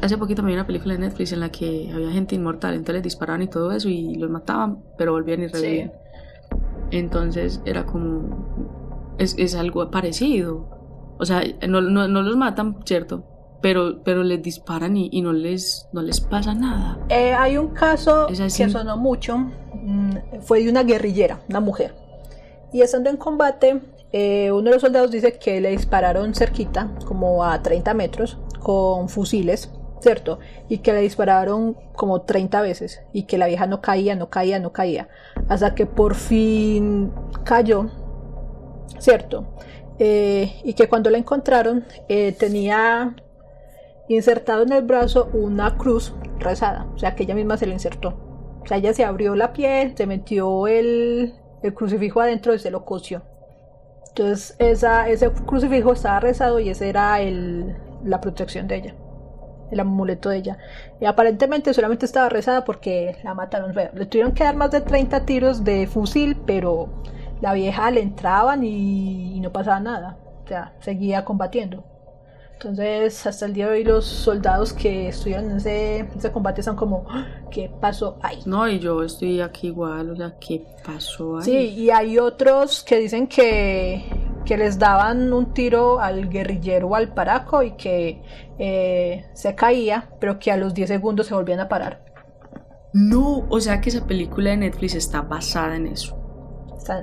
hace 0.00 0.16
poquito 0.16 0.42
me 0.42 0.48
vi 0.48 0.54
una 0.54 0.66
película 0.66 0.94
de 0.94 1.00
Netflix 1.00 1.32
en 1.32 1.40
la 1.40 1.50
que 1.50 1.90
había 1.92 2.10
gente 2.10 2.36
inmortal. 2.36 2.72
Entonces 2.72 2.94
les 2.94 3.02
disparaban 3.02 3.42
y 3.42 3.48
todo 3.48 3.72
eso. 3.72 3.90
Y 3.90 4.14
los 4.14 4.30
mataban, 4.30 4.82
pero 4.96 5.12
volvían 5.12 5.42
y 5.42 5.48
revivían. 5.48 5.92
Entonces 6.90 7.60
era 7.66 7.84
como 7.84 8.79
es, 9.20 9.54
algo 9.54 9.90
parecido. 9.90 10.66
O 11.18 11.24
sea, 11.24 11.42
no, 11.68 11.80
no, 11.80 12.08
no 12.08 12.22
los 12.22 12.36
matan, 12.36 12.76
¿cierto? 12.84 13.24
Pero, 13.60 14.02
pero 14.02 14.22
les 14.22 14.42
disparan 14.42 14.96
y, 14.96 15.10
y 15.12 15.20
no, 15.20 15.32
les, 15.32 15.88
no 15.92 16.00
les 16.02 16.20
pasa 16.20 16.54
nada. 16.54 16.98
Eh, 17.10 17.34
hay 17.34 17.58
un 17.58 17.68
caso 17.68 18.28
Es 18.28 18.56
que 18.56 18.70
sonó 18.70 18.96
mucho, 18.96 19.36
mm, 19.36 20.40
fue 20.40 20.64
de 20.64 20.70
una 20.70 20.82
guerrillera, 20.82 21.40
una 21.48 21.60
mujer. 21.60 21.94
Y 22.72 22.80
estando 22.80 23.10
en 23.10 23.18
combate, 23.18 23.82
eh, 24.12 24.50
uno 24.50 24.64
de 24.64 24.70
los 24.70 24.80
soldados 24.80 25.10
dice 25.10 25.38
que 25.38 25.60
le 25.60 25.70
dispararon 25.70 26.34
cerquita, 26.34 26.90
como 27.06 27.44
a 27.44 27.60
30 27.62 27.92
metros, 27.92 28.38
con 28.60 29.08
fusiles, 29.10 29.70
¿cierto? 30.00 30.38
Y 30.68 30.78
que 30.78 30.92
le 30.92 31.00
dispararon 31.00 31.76
como 31.94 32.22
30 32.22 32.62
veces 32.62 33.02
y 33.12 33.24
que 33.24 33.38
la 33.38 33.46
vieja 33.46 33.66
no 33.66 33.80
caía, 33.80 34.16
no 34.16 34.30
caía, 34.30 34.58
no 34.58 34.72
caía. 34.72 35.08
Hasta 35.48 35.74
que 35.74 35.86
por 35.86 36.14
fin 36.14 37.12
cayó, 37.44 37.90
¿cierto? 39.00 39.46
Eh, 39.98 40.60
y 40.64 40.74
que 40.74 40.88
cuando 40.88 41.10
la 41.10 41.18
encontraron 41.18 41.84
eh, 42.08 42.32
tenía 42.32 43.16
insertado 44.08 44.62
en 44.62 44.72
el 44.72 44.82
brazo 44.82 45.28
una 45.32 45.76
cruz 45.76 46.14
rezada, 46.38 46.86
o 46.94 46.98
sea 46.98 47.14
que 47.14 47.24
ella 47.24 47.34
misma 47.34 47.56
se 47.56 47.66
lo 47.66 47.72
insertó. 47.72 48.18
O 48.62 48.66
sea, 48.66 48.76
ella 48.76 48.92
se 48.92 49.04
abrió 49.04 49.34
la 49.34 49.52
piel, 49.52 49.96
se 49.96 50.06
metió 50.06 50.66
el, 50.66 51.34
el 51.62 51.74
crucifijo 51.74 52.20
adentro 52.20 52.54
y 52.54 52.58
se 52.58 52.70
lo 52.70 52.84
cosió. 52.84 53.22
Entonces 54.08 54.56
esa, 54.58 55.08
ese 55.08 55.30
crucifijo 55.30 55.92
estaba 55.92 56.20
rezado 56.20 56.58
y 56.60 56.68
ese 56.68 56.88
era 56.88 57.20
el, 57.20 57.76
la 58.04 58.20
protección 58.20 58.66
de 58.68 58.76
ella, 58.76 58.94
el 59.70 59.80
amuleto 59.80 60.28
de 60.28 60.38
ella. 60.38 60.58
Y 61.00 61.04
aparentemente 61.04 61.72
solamente 61.72 62.06
estaba 62.06 62.28
rezada 62.28 62.64
porque 62.64 63.16
la 63.22 63.34
mataron. 63.34 63.74
Le 63.74 64.06
tuvieron 64.06 64.32
que 64.32 64.44
dar 64.44 64.56
más 64.56 64.70
de 64.70 64.80
30 64.80 65.24
tiros 65.26 65.64
de 65.64 65.86
fusil, 65.86 66.36
pero 66.46 66.88
la 67.40 67.52
vieja 67.54 67.90
le 67.90 68.02
entraban 68.02 68.64
y, 68.64 69.36
y 69.36 69.40
no 69.40 69.50
pasaba 69.52 69.80
nada. 69.80 70.18
O 70.44 70.48
sea, 70.48 70.74
seguía 70.80 71.24
combatiendo. 71.24 71.84
Entonces, 72.62 73.26
hasta 73.26 73.46
el 73.46 73.54
día 73.54 73.68
de 73.68 73.72
hoy, 73.72 73.84
los 73.84 74.04
soldados 74.04 74.74
que 74.74 75.08
estuvieron 75.08 75.50
en 75.50 75.56
ese, 75.56 76.00
ese 76.14 76.30
combate 76.30 76.60
están 76.60 76.76
como, 76.76 77.06
"Ah, 77.08 77.26
¿qué 77.50 77.70
pasó 77.80 78.18
ahí? 78.20 78.40
No, 78.44 78.68
y 78.68 78.78
yo 78.78 79.02
estoy 79.02 79.40
aquí 79.40 79.68
igual, 79.68 80.10
o 80.10 80.16
sea, 80.16 80.34
¿qué 80.38 80.66
pasó 80.84 81.38
ahí? 81.38 81.44
Sí, 81.44 81.56
y 81.56 81.90
hay 81.90 82.18
otros 82.18 82.82
que 82.84 82.98
dicen 82.98 83.28
que, 83.28 84.04
que 84.44 84.58
les 84.58 84.78
daban 84.78 85.32
un 85.32 85.54
tiro 85.54 86.00
al 86.00 86.28
guerrillero 86.28 86.88
o 86.88 86.96
al 86.96 87.14
paraco 87.14 87.62
y 87.62 87.70
que 87.76 88.22
eh, 88.58 89.24
se 89.32 89.54
caía, 89.54 90.10
pero 90.20 90.38
que 90.38 90.52
a 90.52 90.58
los 90.58 90.74
10 90.74 90.86
segundos 90.90 91.28
se 91.28 91.34
volvían 91.34 91.60
a 91.60 91.68
parar. 91.70 92.04
No, 92.92 93.46
o 93.48 93.58
sea 93.58 93.80
que 93.80 93.88
esa 93.88 94.06
película 94.06 94.50
de 94.50 94.58
Netflix 94.58 94.96
está 94.96 95.22
basada 95.22 95.76
en 95.76 95.86
eso. 95.86 96.19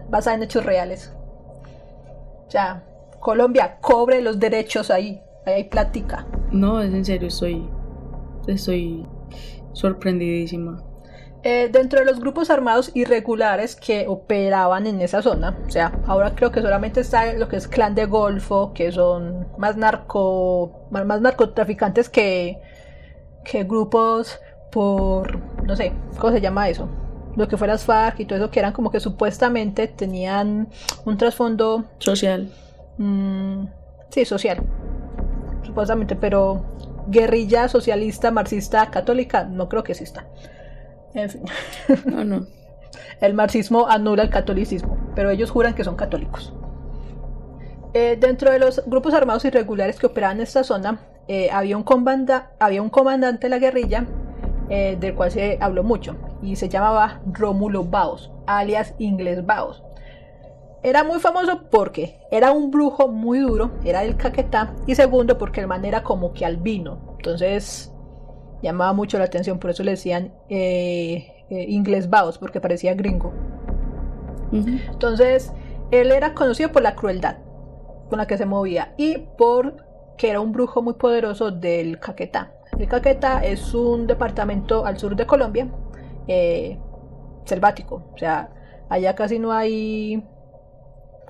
Basada 0.09 0.35
en 0.35 0.43
hechos 0.43 0.65
reales. 0.65 1.13
O 2.47 2.51
sea, 2.51 2.83
Colombia, 3.19 3.77
cobre 3.81 4.21
los 4.21 4.39
derechos 4.39 4.89
ahí. 4.91 5.21
Ahí 5.45 5.53
hay 5.53 5.63
plática. 5.65 6.25
No, 6.51 6.81
es 6.81 6.93
en 6.93 7.05
serio, 7.05 7.27
estoy, 7.27 7.69
estoy 8.47 9.05
sorprendidísima. 9.73 10.83
Eh, 11.43 11.69
dentro 11.71 11.99
de 11.99 12.05
los 12.05 12.19
grupos 12.19 12.49
armados 12.49 12.91
irregulares 12.93 13.75
que 13.75 14.05
operaban 14.07 14.87
en 14.87 15.01
esa 15.01 15.21
zona, 15.21 15.57
o 15.67 15.69
sea, 15.69 15.93
ahora 16.05 16.33
creo 16.35 16.51
que 16.51 16.61
solamente 16.61 16.99
está 16.99 17.31
lo 17.33 17.47
que 17.47 17.57
es 17.57 17.67
clan 17.67 17.95
de 17.95 18.05
Golfo, 18.05 18.73
que 18.73 18.91
son 18.91 19.47
más 19.57 19.77
narco, 19.77 20.87
más, 20.89 21.05
más 21.05 21.21
narcotraficantes 21.21 22.09
que, 22.09 22.59
que 23.45 23.63
grupos 23.63 24.39
por, 24.71 25.39
no 25.63 25.75
sé, 25.75 25.93
¿cómo 26.19 26.33
se 26.33 26.41
llama 26.41 26.69
eso? 26.69 26.89
Lo 27.37 27.47
que 27.47 27.55
fue 27.55 27.67
las 27.67 27.85
FARC 27.85 28.19
y 28.19 28.25
todo 28.25 28.37
eso, 28.39 28.51
que 28.51 28.59
eran 28.59 28.73
como 28.73 28.91
que 28.91 28.99
supuestamente 28.99 29.87
tenían 29.87 30.67
un 31.05 31.17
trasfondo, 31.17 31.85
Social. 31.99 32.49
mm, 32.97 33.65
sí, 34.09 34.25
social, 34.25 34.57
supuestamente, 35.63 36.15
pero 36.15 36.65
guerrilla 37.07 37.69
socialista, 37.69 38.31
marxista, 38.31 38.89
católica, 38.91 39.43
no 39.45 39.69
creo 39.69 39.83
que 39.83 39.93
exista. 39.93 40.25
En 41.13 41.29
fin. 41.29 41.43
No, 42.05 42.23
no. 42.25 42.47
El 43.21 43.33
marxismo 43.33 43.87
anula 43.87 44.23
el 44.23 44.29
catolicismo, 44.29 44.97
pero 45.15 45.29
ellos 45.29 45.49
juran 45.51 45.73
que 45.75 45.83
son 45.83 45.95
católicos. 45.95 46.53
Eh, 47.93 48.17
dentro 48.19 48.51
de 48.51 48.59
los 48.59 48.83
grupos 48.85 49.13
armados 49.13 49.45
irregulares 49.45 49.97
que 49.99 50.05
operaban 50.07 50.37
en 50.37 50.43
esta 50.43 50.63
zona, 50.63 50.99
eh, 51.27 51.49
había, 51.51 51.77
un 51.77 51.83
comanda- 51.83 52.51
había 52.59 52.81
un 52.81 52.89
comandante 52.89 53.45
de 53.47 53.49
la 53.49 53.57
guerrilla 53.59 54.05
eh, 54.69 54.97
del 54.99 55.15
cual 55.15 55.31
se 55.31 55.57
habló 55.61 55.83
mucho 55.83 56.15
y 56.41 56.55
se 56.55 56.69
llamaba 56.69 57.21
Rómulo 57.25 57.83
Baos, 57.83 58.31
alias 58.45 58.93
Inglés 58.97 59.45
Baos. 59.45 59.83
Era 60.83 61.03
muy 61.03 61.19
famoso 61.19 61.63
porque 61.69 62.19
era 62.31 62.51
un 62.51 62.71
brujo 62.71 63.07
muy 63.07 63.39
duro, 63.39 63.71
era 63.83 64.01
del 64.01 64.15
Caquetá, 64.15 64.73
y 64.85 64.95
segundo 64.95 65.37
porque 65.37 65.61
el 65.61 65.67
man 65.67 65.85
era 65.85 66.03
como 66.03 66.33
que 66.33 66.45
albino, 66.45 66.99
entonces 67.17 67.91
llamaba 68.61 68.93
mucho 68.93 69.17
la 69.17 69.25
atención, 69.25 69.59
por 69.59 69.71
eso 69.71 69.83
le 69.83 69.91
decían 69.91 70.33
eh, 70.49 71.45
eh, 71.49 71.65
Inglés 71.67 72.09
Baos, 72.09 72.37
porque 72.37 72.61
parecía 72.61 72.93
gringo. 72.93 73.33
Entonces, 74.51 75.51
él 75.91 76.11
era 76.11 76.33
conocido 76.33 76.71
por 76.71 76.81
la 76.81 76.95
crueldad 76.95 77.37
con 78.09 78.17
la 78.17 78.27
que 78.27 78.37
se 78.37 78.45
movía 78.45 78.93
y 78.97 79.17
por 79.37 79.85
que 80.17 80.29
era 80.29 80.39
un 80.39 80.51
brujo 80.51 80.81
muy 80.81 80.93
poderoso 80.93 81.51
del 81.51 81.99
Caquetá. 81.99 82.53
El 82.77 82.87
Caquetá 82.87 83.43
es 83.43 83.73
un 83.73 84.07
departamento 84.07 84.85
al 84.85 84.97
sur 84.97 85.15
de 85.15 85.25
Colombia, 85.25 85.67
eh, 86.27 86.79
selvático, 87.45 88.03
o 88.13 88.17
sea, 88.17 88.49
allá 88.89 89.15
casi 89.15 89.39
no 89.39 89.51
hay, 89.51 90.23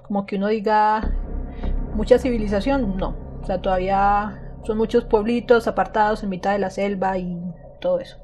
como 0.03 0.25
que 0.25 0.35
uno 0.35 0.47
diga, 0.47 1.13
mucha 1.93 2.19
civilización, 2.19 2.97
no, 2.97 3.15
o 3.41 3.45
sea, 3.45 3.61
todavía 3.61 4.41
son 4.63 4.77
muchos 4.77 5.05
pueblitos 5.05 5.67
apartados 5.67 6.23
en 6.23 6.29
mitad 6.29 6.51
de 6.51 6.59
la 6.59 6.69
selva 6.69 7.17
y 7.17 7.39
todo 7.79 7.99
eso. 7.99 8.17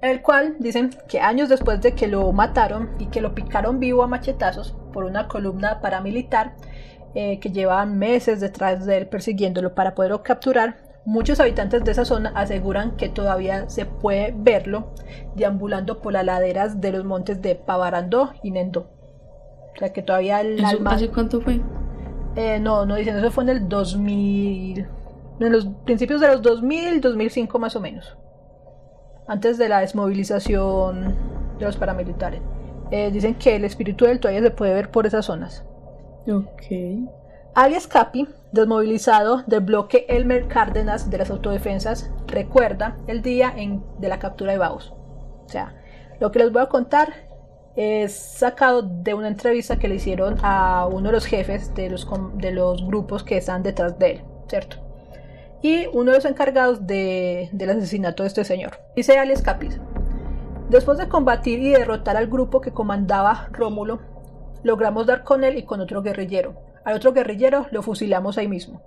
El 0.00 0.22
cual 0.22 0.56
dicen 0.58 0.90
que 1.08 1.20
años 1.20 1.50
después 1.50 1.82
de 1.82 1.94
que 1.94 2.08
lo 2.08 2.32
mataron 2.32 2.90
y 2.98 3.06
que 3.06 3.20
lo 3.20 3.34
picaron 3.34 3.78
vivo 3.78 4.02
a 4.02 4.06
machetazos 4.06 4.74
por 4.94 5.04
una 5.04 5.28
columna 5.28 5.80
paramilitar 5.80 6.54
eh, 7.14 7.38
que 7.38 7.50
llevaban 7.50 7.98
meses 7.98 8.40
detrás 8.40 8.86
de 8.86 8.96
él 8.96 9.08
persiguiéndolo 9.08 9.74
para 9.74 9.94
poderlo 9.94 10.22
capturar, 10.22 10.78
muchos 11.04 11.40
habitantes 11.40 11.84
de 11.84 11.92
esa 11.92 12.04
zona 12.04 12.32
aseguran 12.34 12.96
que 12.96 13.08
todavía 13.08 13.68
se 13.68 13.86
puede 13.86 14.34
verlo 14.36 14.88
deambulando 15.34 16.00
por 16.00 16.12
las 16.12 16.24
laderas 16.24 16.80
de 16.80 16.92
los 16.92 17.04
montes 17.04 17.40
de 17.42 17.54
Pavarandó 17.54 18.32
y 18.42 18.50
Nendó. 18.50 18.86
O 19.74 19.78
sea 19.78 19.92
que 19.92 20.02
todavía 20.02 20.40
el 20.40 20.58
¿Eso 20.58 20.66
alma... 20.66 20.92
hace 20.92 21.08
cuánto 21.08 21.40
fue? 21.40 21.60
Eh, 22.36 22.60
no, 22.60 22.86
no 22.86 22.94
dicen, 22.96 23.16
eso 23.16 23.30
fue 23.30 23.44
en 23.44 23.50
el 23.50 23.68
2000, 23.68 24.86
en 25.40 25.52
los 25.52 25.66
principios 25.84 26.20
de 26.20 26.28
los 26.28 26.42
2000, 26.42 27.00
2005 27.00 27.58
más 27.58 27.74
o 27.74 27.80
menos, 27.80 28.16
antes 29.26 29.58
de 29.58 29.68
la 29.68 29.80
desmovilización 29.80 31.16
de 31.58 31.64
los 31.64 31.76
paramilitares. 31.76 32.40
Eh, 32.90 33.10
dicen 33.10 33.34
que 33.34 33.56
el 33.56 33.64
espíritu 33.64 34.04
del 34.04 34.20
todavía 34.20 34.42
se 34.42 34.50
puede 34.50 34.74
ver 34.74 34.90
por 34.90 35.06
esas 35.06 35.26
zonas. 35.26 35.64
Ok. 36.28 37.10
Alias 37.54 37.86
Capi, 37.86 38.28
desmovilizado 38.52 39.42
del 39.46 39.60
bloque 39.60 40.06
Elmer 40.08 40.46
Cárdenas 40.48 41.10
de 41.10 41.18
las 41.18 41.30
autodefensas, 41.30 42.10
recuerda 42.26 42.96
el 43.06 43.22
día 43.22 43.54
de 43.98 44.08
la 44.08 44.18
captura 44.18 44.52
de 44.52 44.58
Baus. 44.58 44.92
O 44.92 45.48
sea, 45.48 45.74
lo 46.20 46.30
que 46.30 46.38
les 46.38 46.52
voy 46.52 46.62
a 46.62 46.66
contar 46.68 47.12
es 47.76 48.14
sacado 48.14 48.82
de 48.82 49.14
una 49.14 49.28
entrevista 49.28 49.78
que 49.78 49.88
le 49.88 49.96
hicieron 49.96 50.36
a 50.42 50.86
uno 50.86 51.08
de 51.08 51.12
los 51.12 51.26
jefes 51.26 51.74
de 51.74 51.90
los, 51.90 52.06
de 52.34 52.52
los 52.52 52.84
grupos 52.86 53.24
que 53.24 53.36
están 53.36 53.62
detrás 53.62 53.98
de 53.98 54.10
él, 54.12 54.24
¿cierto? 54.48 54.76
Y 55.62 55.86
uno 55.92 56.12
de 56.12 56.18
los 56.18 56.24
encargados 56.24 56.86
de- 56.86 57.48
del 57.52 57.70
asesinato 57.70 58.22
de 58.22 58.28
este 58.28 58.44
señor. 58.44 58.78
Dice 58.96 59.18
Alias 59.18 59.42
Capis. 59.42 59.78
Después 60.68 60.98
de 60.98 61.08
combatir 61.08 61.58
y 61.58 61.70
derrotar 61.70 62.16
al 62.16 62.28
grupo 62.28 62.60
que 62.60 62.70
comandaba 62.72 63.48
Rómulo, 63.52 63.98
logramos 64.62 65.06
dar 65.06 65.24
con 65.24 65.42
él 65.42 65.58
y 65.58 65.64
con 65.64 65.80
otro 65.80 66.00
guerrillero. 66.00 66.54
Otro 66.94 67.12
guerrillero 67.12 67.66
lo 67.70 67.82
fusilamos 67.82 68.38
ahí 68.38 68.48
mismo. 68.48 68.82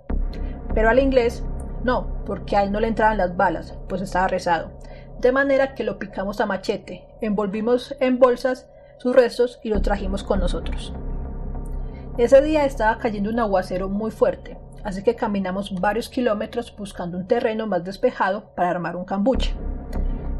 Pero 0.74 0.88
al 0.88 0.98
inglés 0.98 1.44
no, 1.84 2.08
porque 2.24 2.56
a 2.56 2.62
él 2.62 2.72
no 2.72 2.80
le 2.80 2.88
entraban 2.88 3.18
las 3.18 3.36
balas, 3.36 3.78
pues 3.88 4.00
estaba 4.00 4.26
rezado. 4.26 4.72
De 5.20 5.32
manera 5.32 5.74
que 5.74 5.84
lo 5.84 5.98
picamos 5.98 6.40
a 6.40 6.46
machete, 6.46 7.06
envolvimos 7.20 7.94
en 8.00 8.18
bolsas 8.18 8.68
sus 8.98 9.14
restos 9.14 9.60
y 9.62 9.68
lo 9.68 9.82
trajimos 9.82 10.24
con 10.24 10.40
nosotros. 10.40 10.94
Ese 12.16 12.40
día 12.40 12.64
estaba 12.64 12.98
cayendo 12.98 13.28
un 13.28 13.38
aguacero 13.38 13.88
muy 13.88 14.10
fuerte, 14.10 14.56
así 14.82 15.02
que 15.02 15.14
caminamos 15.14 15.78
varios 15.78 16.08
kilómetros 16.08 16.74
buscando 16.74 17.18
un 17.18 17.26
terreno 17.26 17.66
más 17.66 17.84
despejado 17.84 18.54
para 18.54 18.70
armar 18.70 18.96
un 18.96 19.04
cambuche. 19.04 19.54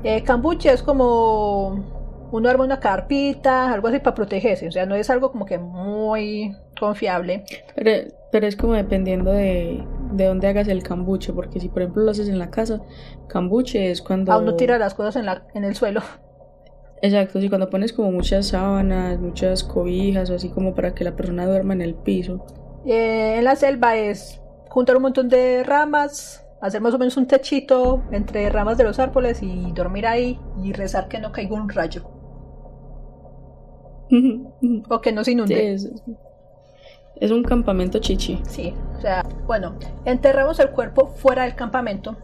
Eh, 0.02 0.22
cambuche 0.22 0.72
es 0.72 0.82
como 0.82 1.84
uno 2.30 2.48
arma 2.48 2.64
una 2.64 2.80
carpita, 2.80 3.72
algo 3.72 3.88
así 3.88 3.98
para 3.98 4.14
protegerse, 4.14 4.68
o 4.68 4.72
sea, 4.72 4.86
no 4.86 4.94
es 4.94 5.10
algo 5.10 5.30
como 5.30 5.44
que 5.44 5.58
muy 5.58 6.56
confiable. 6.78 7.44
Pero, 7.74 8.08
pero 8.30 8.46
es 8.46 8.56
como 8.56 8.74
dependiendo 8.74 9.32
de, 9.32 9.84
de 10.12 10.24
dónde 10.26 10.48
hagas 10.48 10.68
el 10.68 10.82
cambuche, 10.82 11.32
porque 11.32 11.60
si 11.60 11.68
por 11.68 11.82
ejemplo 11.82 12.02
lo 12.02 12.10
haces 12.10 12.28
en 12.28 12.38
la 12.38 12.50
casa, 12.50 12.80
cambuche 13.28 13.90
es 13.90 14.02
cuando... 14.02 14.32
A 14.32 14.38
uno 14.38 14.54
tira 14.54 14.78
las 14.78 14.94
cosas 14.94 15.16
en, 15.16 15.26
la, 15.26 15.46
en 15.54 15.64
el 15.64 15.74
suelo. 15.74 16.02
Exacto, 17.02 17.40
sí, 17.40 17.48
cuando 17.48 17.68
pones 17.68 17.92
como 17.92 18.10
muchas 18.10 18.48
sábanas, 18.48 19.18
muchas 19.20 19.62
cobijas 19.62 20.30
o 20.30 20.34
así 20.34 20.48
como 20.48 20.74
para 20.74 20.94
que 20.94 21.04
la 21.04 21.14
persona 21.16 21.46
duerma 21.46 21.74
en 21.74 21.82
el 21.82 21.94
piso. 21.94 22.46
Eh, 22.86 23.36
en 23.38 23.44
la 23.44 23.56
selva 23.56 23.96
es 23.96 24.40
juntar 24.70 24.96
un 24.96 25.02
montón 25.02 25.28
de 25.28 25.62
ramas, 25.64 26.46
hacer 26.60 26.80
más 26.80 26.94
o 26.94 26.98
menos 26.98 27.16
un 27.16 27.26
techito 27.26 28.02
entre 28.10 28.48
ramas 28.48 28.78
de 28.78 28.84
los 28.84 28.98
árboles 28.98 29.42
y 29.42 29.70
dormir 29.72 30.06
ahí 30.06 30.38
y 30.62 30.72
rezar 30.72 31.08
que 31.08 31.18
no 31.18 31.30
caiga 31.30 31.54
un 31.54 31.68
rayo. 31.68 32.04
o 34.88 35.00
que 35.00 35.12
no 35.12 35.24
se 35.24 35.32
inunde. 35.32 35.78
Sí, 35.78 35.92
es, 37.16 37.30
un 37.30 37.42
campamento 37.42 37.98
chichi. 37.98 38.42
Sí, 38.46 38.74
o 38.96 39.00
sea, 39.00 39.24
bueno, 39.46 39.76
enterramos 40.04 40.58
el 40.60 40.70
cuerpo 40.70 41.08
fuera 41.08 41.44
del 41.44 41.54
campamento 41.54 42.16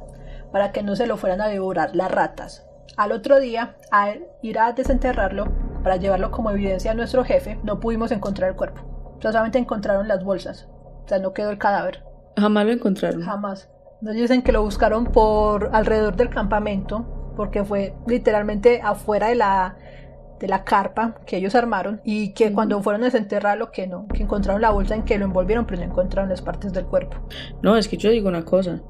para 0.52 0.72
que 0.72 0.82
no 0.82 0.96
se 0.96 1.06
lo 1.06 1.16
fueran 1.16 1.40
a 1.40 1.48
devorar 1.48 1.94
las 1.94 2.10
ratas. 2.10 2.66
Al 2.96 3.12
otro 3.12 3.40
día, 3.40 3.76
al 3.90 4.26
ir 4.42 4.58
a 4.58 4.72
desenterrarlo 4.72 5.46
para 5.82 5.96
llevarlo 5.96 6.30
como 6.30 6.50
evidencia 6.50 6.90
a 6.90 6.94
nuestro 6.94 7.24
jefe, 7.24 7.58
no 7.62 7.80
pudimos 7.80 8.10
encontrar 8.10 8.50
el 8.50 8.56
cuerpo. 8.56 9.18
Solamente 9.20 9.58
encontraron 9.58 10.08
las 10.08 10.24
bolsas. 10.24 10.68
O 11.04 11.08
sea, 11.08 11.18
no 11.18 11.32
quedó 11.32 11.50
el 11.50 11.58
cadáver. 11.58 12.02
Jamás 12.36 12.66
lo 12.66 12.72
encontraron. 12.72 13.22
Jamás. 13.22 13.68
Nos 14.00 14.14
dicen 14.14 14.42
que 14.42 14.52
lo 14.52 14.62
buscaron 14.62 15.06
por 15.06 15.70
alrededor 15.72 16.16
del 16.16 16.30
campamento, 16.30 17.32
porque 17.36 17.64
fue 17.64 17.94
literalmente 18.06 18.80
afuera 18.82 19.28
de 19.28 19.34
la, 19.34 19.76
de 20.40 20.48
la 20.48 20.64
carpa 20.64 21.20
que 21.26 21.36
ellos 21.36 21.54
armaron 21.54 22.00
y 22.02 22.32
que 22.32 22.52
cuando 22.52 22.82
fueron 22.82 23.02
a 23.02 23.06
desenterrarlo 23.06 23.70
que 23.70 23.86
no, 23.86 24.08
que 24.08 24.22
encontraron 24.22 24.62
la 24.62 24.70
bolsa 24.70 24.94
en 24.94 25.04
que 25.04 25.18
lo 25.18 25.26
envolvieron, 25.26 25.66
pero 25.66 25.80
no 25.80 25.86
encontraron 25.86 26.30
las 26.30 26.42
partes 26.42 26.72
del 26.72 26.86
cuerpo. 26.86 27.18
No, 27.62 27.76
es 27.76 27.86
que 27.86 27.96
yo 27.96 28.10
digo 28.10 28.28
una 28.28 28.44
cosa. 28.44 28.82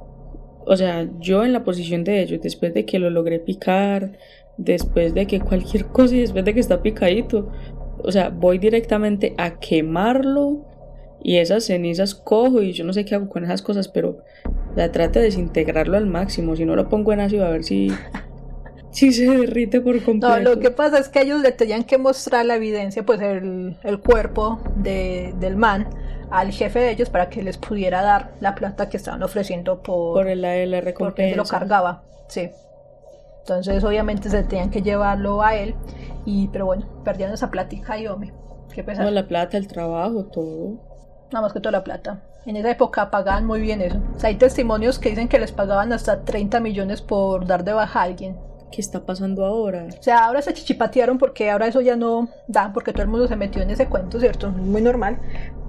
O 0.64 0.76
sea, 0.76 1.08
yo 1.18 1.44
en 1.44 1.52
la 1.52 1.64
posición 1.64 2.04
de 2.04 2.22
ellos, 2.22 2.40
después 2.40 2.72
de 2.72 2.86
que 2.86 2.98
lo 2.98 3.10
logré 3.10 3.40
picar, 3.40 4.12
después 4.56 5.12
de 5.12 5.26
que 5.26 5.40
cualquier 5.40 5.86
cosa 5.92 6.14
y 6.14 6.20
después 6.20 6.44
de 6.44 6.54
que 6.54 6.60
está 6.60 6.82
picadito, 6.82 7.50
o 8.02 8.12
sea, 8.12 8.30
voy 8.30 8.58
directamente 8.58 9.34
a 9.36 9.58
quemarlo 9.58 10.66
y 11.22 11.36
esas 11.36 11.64
cenizas 11.64 12.14
cojo 12.14 12.62
y 12.62 12.72
yo 12.72 12.84
no 12.84 12.92
sé 12.92 13.04
qué 13.04 13.16
hago 13.16 13.28
con 13.28 13.44
esas 13.44 13.60
cosas, 13.60 13.88
pero 13.88 14.18
la 14.76 14.92
trato 14.92 15.18
de 15.18 15.26
desintegrarlo 15.26 15.96
al 15.96 16.06
máximo. 16.06 16.56
Si 16.56 16.64
no 16.64 16.76
lo 16.76 16.88
pongo 16.88 17.12
en 17.12 17.20
ácido, 17.20 17.44
a 17.44 17.50
ver 17.50 17.64
si, 17.64 17.90
si 18.90 19.12
se 19.12 19.26
derrite 19.26 19.80
por 19.80 20.02
completo. 20.02 20.36
No, 20.36 20.54
lo 20.54 20.60
que 20.60 20.70
pasa 20.70 20.98
es 20.98 21.08
que 21.08 21.22
ellos 21.22 21.40
le 21.40 21.52
tenían 21.52 21.84
que 21.84 21.98
mostrar 21.98 22.44
la 22.44 22.56
evidencia, 22.56 23.04
pues 23.04 23.20
el, 23.20 23.76
el 23.82 24.00
cuerpo 24.00 24.60
de, 24.76 25.34
del 25.38 25.56
man 25.56 25.88
al 26.30 26.52
jefe 26.52 26.78
de 26.78 26.90
ellos 26.92 27.10
para 27.10 27.28
que 27.28 27.42
les 27.42 27.58
pudiera 27.58 28.02
dar 28.02 28.32
la 28.40 28.54
plata 28.54 28.88
que 28.88 28.96
estaban 28.96 29.22
ofreciendo 29.22 29.82
por, 29.82 30.14
por 30.14 30.28
el, 30.28 30.42
la 30.42 30.50
porque 30.50 30.80
recompensa. 30.80 31.36
lo 31.36 31.44
cargaba. 31.44 32.02
Sí. 32.28 32.50
Entonces, 33.40 33.82
obviamente, 33.82 34.30
se 34.30 34.42
tenían 34.44 34.70
que 34.70 34.82
llevarlo 34.82 35.42
a 35.42 35.56
él. 35.56 35.74
Y, 36.24 36.48
pero 36.48 36.66
bueno, 36.66 36.86
perdieron 37.04 37.34
esa 37.34 37.50
plática 37.50 37.98
y 37.98 38.06
hombre, 38.06 38.32
qué 38.72 38.84
pesar. 38.84 39.04
No, 39.04 39.10
la 39.10 39.26
plata, 39.26 39.56
el 39.56 39.66
trabajo, 39.66 40.26
todo. 40.26 40.78
Nada 41.32 41.42
más 41.42 41.52
que 41.52 41.60
toda 41.60 41.72
la 41.72 41.84
plata. 41.84 42.22
En 42.46 42.56
esa 42.56 42.70
época 42.70 43.10
pagaban 43.10 43.46
muy 43.46 43.60
bien 43.60 43.82
eso. 43.82 43.98
O 44.14 44.18
sea, 44.18 44.28
hay 44.28 44.36
testimonios 44.36 44.98
que 44.98 45.10
dicen 45.10 45.28
que 45.28 45.38
les 45.38 45.52
pagaban 45.52 45.92
hasta 45.92 46.24
30 46.24 46.60
millones 46.60 47.02
por 47.02 47.46
dar 47.46 47.64
de 47.64 47.72
baja 47.72 48.00
a 48.00 48.04
alguien. 48.04 48.36
¿Qué 48.70 48.80
está 48.80 49.04
pasando 49.04 49.44
ahora? 49.44 49.86
O 49.98 50.02
sea, 50.02 50.26
ahora 50.26 50.42
se 50.42 50.54
chichipatearon 50.54 51.18
porque 51.18 51.50
ahora 51.50 51.66
eso 51.66 51.80
ya 51.80 51.96
no 51.96 52.28
da, 52.46 52.72
porque 52.72 52.92
todo 52.92 53.02
el 53.02 53.08
mundo 53.08 53.26
se 53.26 53.36
metió 53.36 53.62
en 53.62 53.70
ese 53.70 53.88
cuento, 53.88 54.20
¿cierto? 54.20 54.50
Muy 54.50 54.80
normal. 54.80 55.18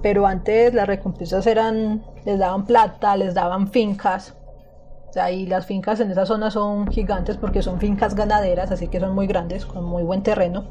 Pero 0.02 0.26
antes 0.26 0.72
las 0.72 0.86
recompensas 0.86 1.46
eran, 1.46 2.04
les 2.24 2.38
daban 2.38 2.66
plata, 2.66 3.16
les 3.16 3.34
daban 3.34 3.68
fincas. 3.68 4.34
O 5.08 5.12
sea, 5.12 5.30
y 5.30 5.46
las 5.46 5.66
fincas 5.66 6.00
en 6.00 6.10
esa 6.10 6.26
zona 6.26 6.50
son 6.50 6.86
gigantes 6.90 7.36
porque 7.36 7.62
son 7.62 7.80
fincas 7.80 8.14
ganaderas, 8.14 8.70
así 8.70 8.88
que 8.88 9.00
son 9.00 9.14
muy 9.14 9.26
grandes, 9.26 9.66
con 9.66 9.84
muy 9.84 10.02
buen 10.04 10.22
terreno. 10.22 10.64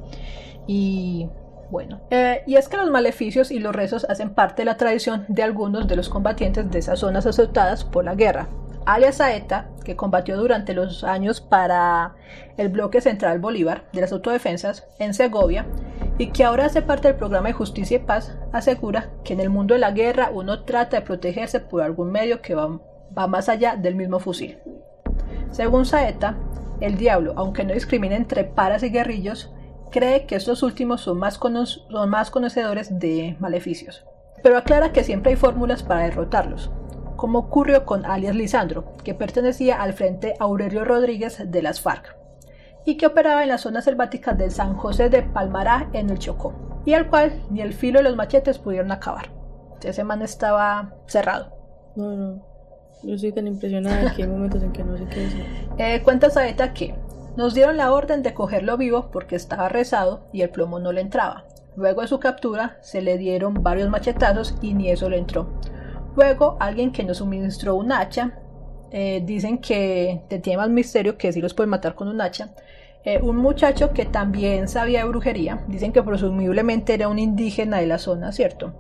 Y 0.68 1.30
bueno, 1.70 2.02
eh, 2.10 2.44
y 2.48 2.56
es 2.56 2.68
que 2.68 2.78
los 2.78 2.90
maleficios 2.92 3.52
y 3.52 3.60
los 3.60 3.76
rezos 3.76 4.06
hacen 4.10 4.32
parte 4.34 4.62
de 4.62 4.66
la 4.66 4.78
tradición 4.78 5.26
de 5.28 5.44
algunos 5.44 5.88
de 5.88 5.96
los 5.96 6.10
combatientes 6.10 6.70
de 6.72 6.80
esas 6.80 7.00
zonas 7.00 7.26
azotadas 7.26 7.84
por 7.84 8.04
la 8.04 8.16
guerra. 8.16 8.50
Alias 8.86 9.16
Saeta, 9.16 9.70
que 9.84 9.96
combatió 9.96 10.38
durante 10.38 10.74
los 10.74 11.04
años 11.04 11.40
para 11.42 12.16
el 12.58 12.70
bloque 12.70 13.02
central 13.02 13.40
Bolívar 13.40 13.84
de 13.94 14.02
las 14.02 14.12
autodefensas 14.12 14.88
en 15.00 15.14
Segovia 15.14 15.66
y 16.18 16.28
que 16.28 16.44
ahora 16.44 16.66
hace 16.66 16.82
parte 16.82 17.08
del 17.08 17.18
programa 17.18 17.50
de 17.50 17.54
justicia 17.54 17.98
y 17.98 18.00
paz, 18.00 18.38
asegura 18.52 19.10
que 19.24 19.34
en 19.34 19.40
el 19.40 19.50
mundo 19.50 19.74
de 19.74 19.80
la 19.80 19.92
guerra 19.92 20.30
uno 20.34 20.64
trata 20.64 20.98
de 20.98 21.06
protegerse 21.06 21.60
por 21.60 21.82
algún 21.82 22.12
medio 22.12 22.42
que 22.42 22.56
va, 22.56 22.80
más 23.28 23.50
allá 23.50 23.76
del 23.76 23.96
mismo 23.96 24.20
fusil. 24.20 24.58
Según 25.52 25.86
Saeta, 25.86 26.38
el 26.80 26.98
diablo, 26.98 27.34
aunque 27.36 27.64
no 27.64 27.74
discrimina 27.74 28.16
entre 28.16 28.44
paras 28.44 28.84
y 28.84 28.90
guerrillos, 28.90 29.54
cree 29.92 30.26
que 30.26 30.36
estos 30.36 30.64
últimos 30.64 31.02
son 31.02 31.20
más, 31.20 31.36
son 31.36 32.10
más 32.10 32.32
conocedores 32.32 33.00
de 33.00 33.36
maleficios. 33.40 34.06
Pero 34.42 34.58
aclara 34.58 34.92
que 34.92 35.04
siempre 35.04 35.32
hay 35.32 35.36
fórmulas 35.36 35.84
para 35.84 36.04
derrotarlos, 36.04 36.72
como 37.22 37.38
ocurrió 37.38 37.86
con 37.86 38.04
alias 38.04 38.36
Lisandro, 38.36 38.96
que 39.04 39.14
pertenecía 39.14 39.80
al 39.80 39.94
Frente 39.94 40.34
Aurelio 40.40 40.86
Rodríguez 40.86 41.40
de 41.52 41.62
las 41.62 41.80
FARC, 41.80 42.16
y 42.84 42.98
que 42.98 43.06
operaba 43.06 43.44
en 43.44 43.50
las 43.50 43.62
zonas 43.62 43.84
selváticas 43.86 44.36
del 44.40 44.50
San 44.50 44.76
José 44.76 45.12
de 45.12 45.22
Palmará 45.22 45.88
en 45.94 46.10
el 46.10 46.18
Chocó, 46.18 46.82
y 46.84 46.96
al 46.96 47.12
cual 47.12 47.32
ni 47.52 47.62
el 47.62 47.74
filo 47.74 48.00
de 48.00 48.06
los 48.06 48.16
machetes 48.16 48.58
pudieron 48.58 48.92
acabar. 48.92 49.30
Ese 49.84 50.04
man 50.04 50.24
estaba 50.24 50.96
cerrado. 51.06 51.56
No, 51.96 52.12
no. 52.16 52.44
Yo 53.04 53.14
estoy 53.14 53.34
tan 53.34 53.46
impresionada 53.46 54.16
que 54.16 54.24
hay 54.24 54.28
momentos 54.28 54.64
en 54.64 54.72
que 54.72 54.84
no 54.84 54.98
sé 54.98 55.06
qué 55.06 55.20
decir. 55.20 55.46
Eh, 55.78 56.02
cuenta 56.02 56.32
Saeta 56.32 56.74
que 56.74 56.96
nos 57.38 57.54
dieron 57.54 57.78
la 57.78 57.94
orden 57.94 58.24
de 58.24 58.34
cogerlo 58.34 58.78
vivo 58.78 59.12
porque 59.12 59.36
estaba 59.36 59.70
rezado 59.70 60.24
y 60.34 60.42
el 60.42 60.50
plomo 60.50 60.80
no 60.80 60.92
le 60.92 61.02
entraba. 61.02 61.46
Luego 61.76 62.02
de 62.02 62.08
su 62.08 62.20
captura 62.20 62.80
se 62.82 63.04
le 63.04 63.20
dieron 63.20 63.62
varios 63.62 63.92
machetazos 63.92 64.56
y 64.60 64.74
ni 64.74 64.90
eso 64.90 65.08
le 65.08 65.20
entró. 65.20 65.48
Luego 66.16 66.58
alguien 66.60 66.92
que 66.92 67.04
nos 67.04 67.18
suministró 67.18 67.76
un 67.76 67.92
hacha, 67.92 68.40
eh, 68.92 69.22
dicen 69.26 69.60
que 69.60 70.22
tiene 70.42 70.58
más 70.58 70.70
misterio 70.70 71.18
que 71.18 71.32
si 71.32 71.42
los 71.42 71.54
pueden 71.54 71.70
matar 71.70 71.96
con 71.96 72.08
un 72.08 72.20
hacha. 72.20 72.54
Eh, 73.04 73.20
un 73.22 73.38
muchacho 73.38 73.94
que 73.94 74.06
también 74.06 74.68
sabía 74.68 75.00
de 75.00 75.10
brujería, 75.10 75.64
dicen 75.68 75.92
que 75.92 76.04
presumiblemente 76.04 76.94
era 76.94 77.08
un 77.08 77.18
indígena 77.18 77.78
de 77.78 77.88
la 77.88 77.98
zona, 77.98 78.32
¿cierto? 78.32 78.74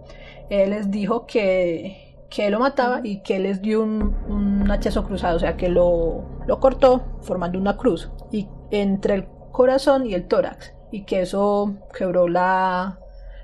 Él 0.49 0.71
les 0.71 0.91
dijo 0.91 1.25
que, 1.25 2.17
que 2.29 2.51
lo 2.51 2.59
mataba 2.59 3.01
y 3.03 3.21
que 3.23 3.39
les 3.39 3.61
dio 3.63 3.81
un, 3.81 4.15
un 4.27 4.69
hachazo 4.69 5.05
cruzado, 5.05 5.37
o 5.37 5.39
sea 5.39 5.57
que 5.57 5.69
lo, 5.69 6.25
lo 6.45 6.59
cortó 6.59 7.17
formando 7.21 7.57
una 7.57 7.77
cruz 7.77 8.11
y 8.31 8.47
entre 8.69 9.15
el 9.15 9.25
corazón 9.51 10.05
y 10.05 10.13
el 10.13 10.27
tórax 10.27 10.73
y 10.91 11.03
que 11.03 11.21
eso 11.21 11.73
quebró 11.97 12.27
la, 12.27 12.99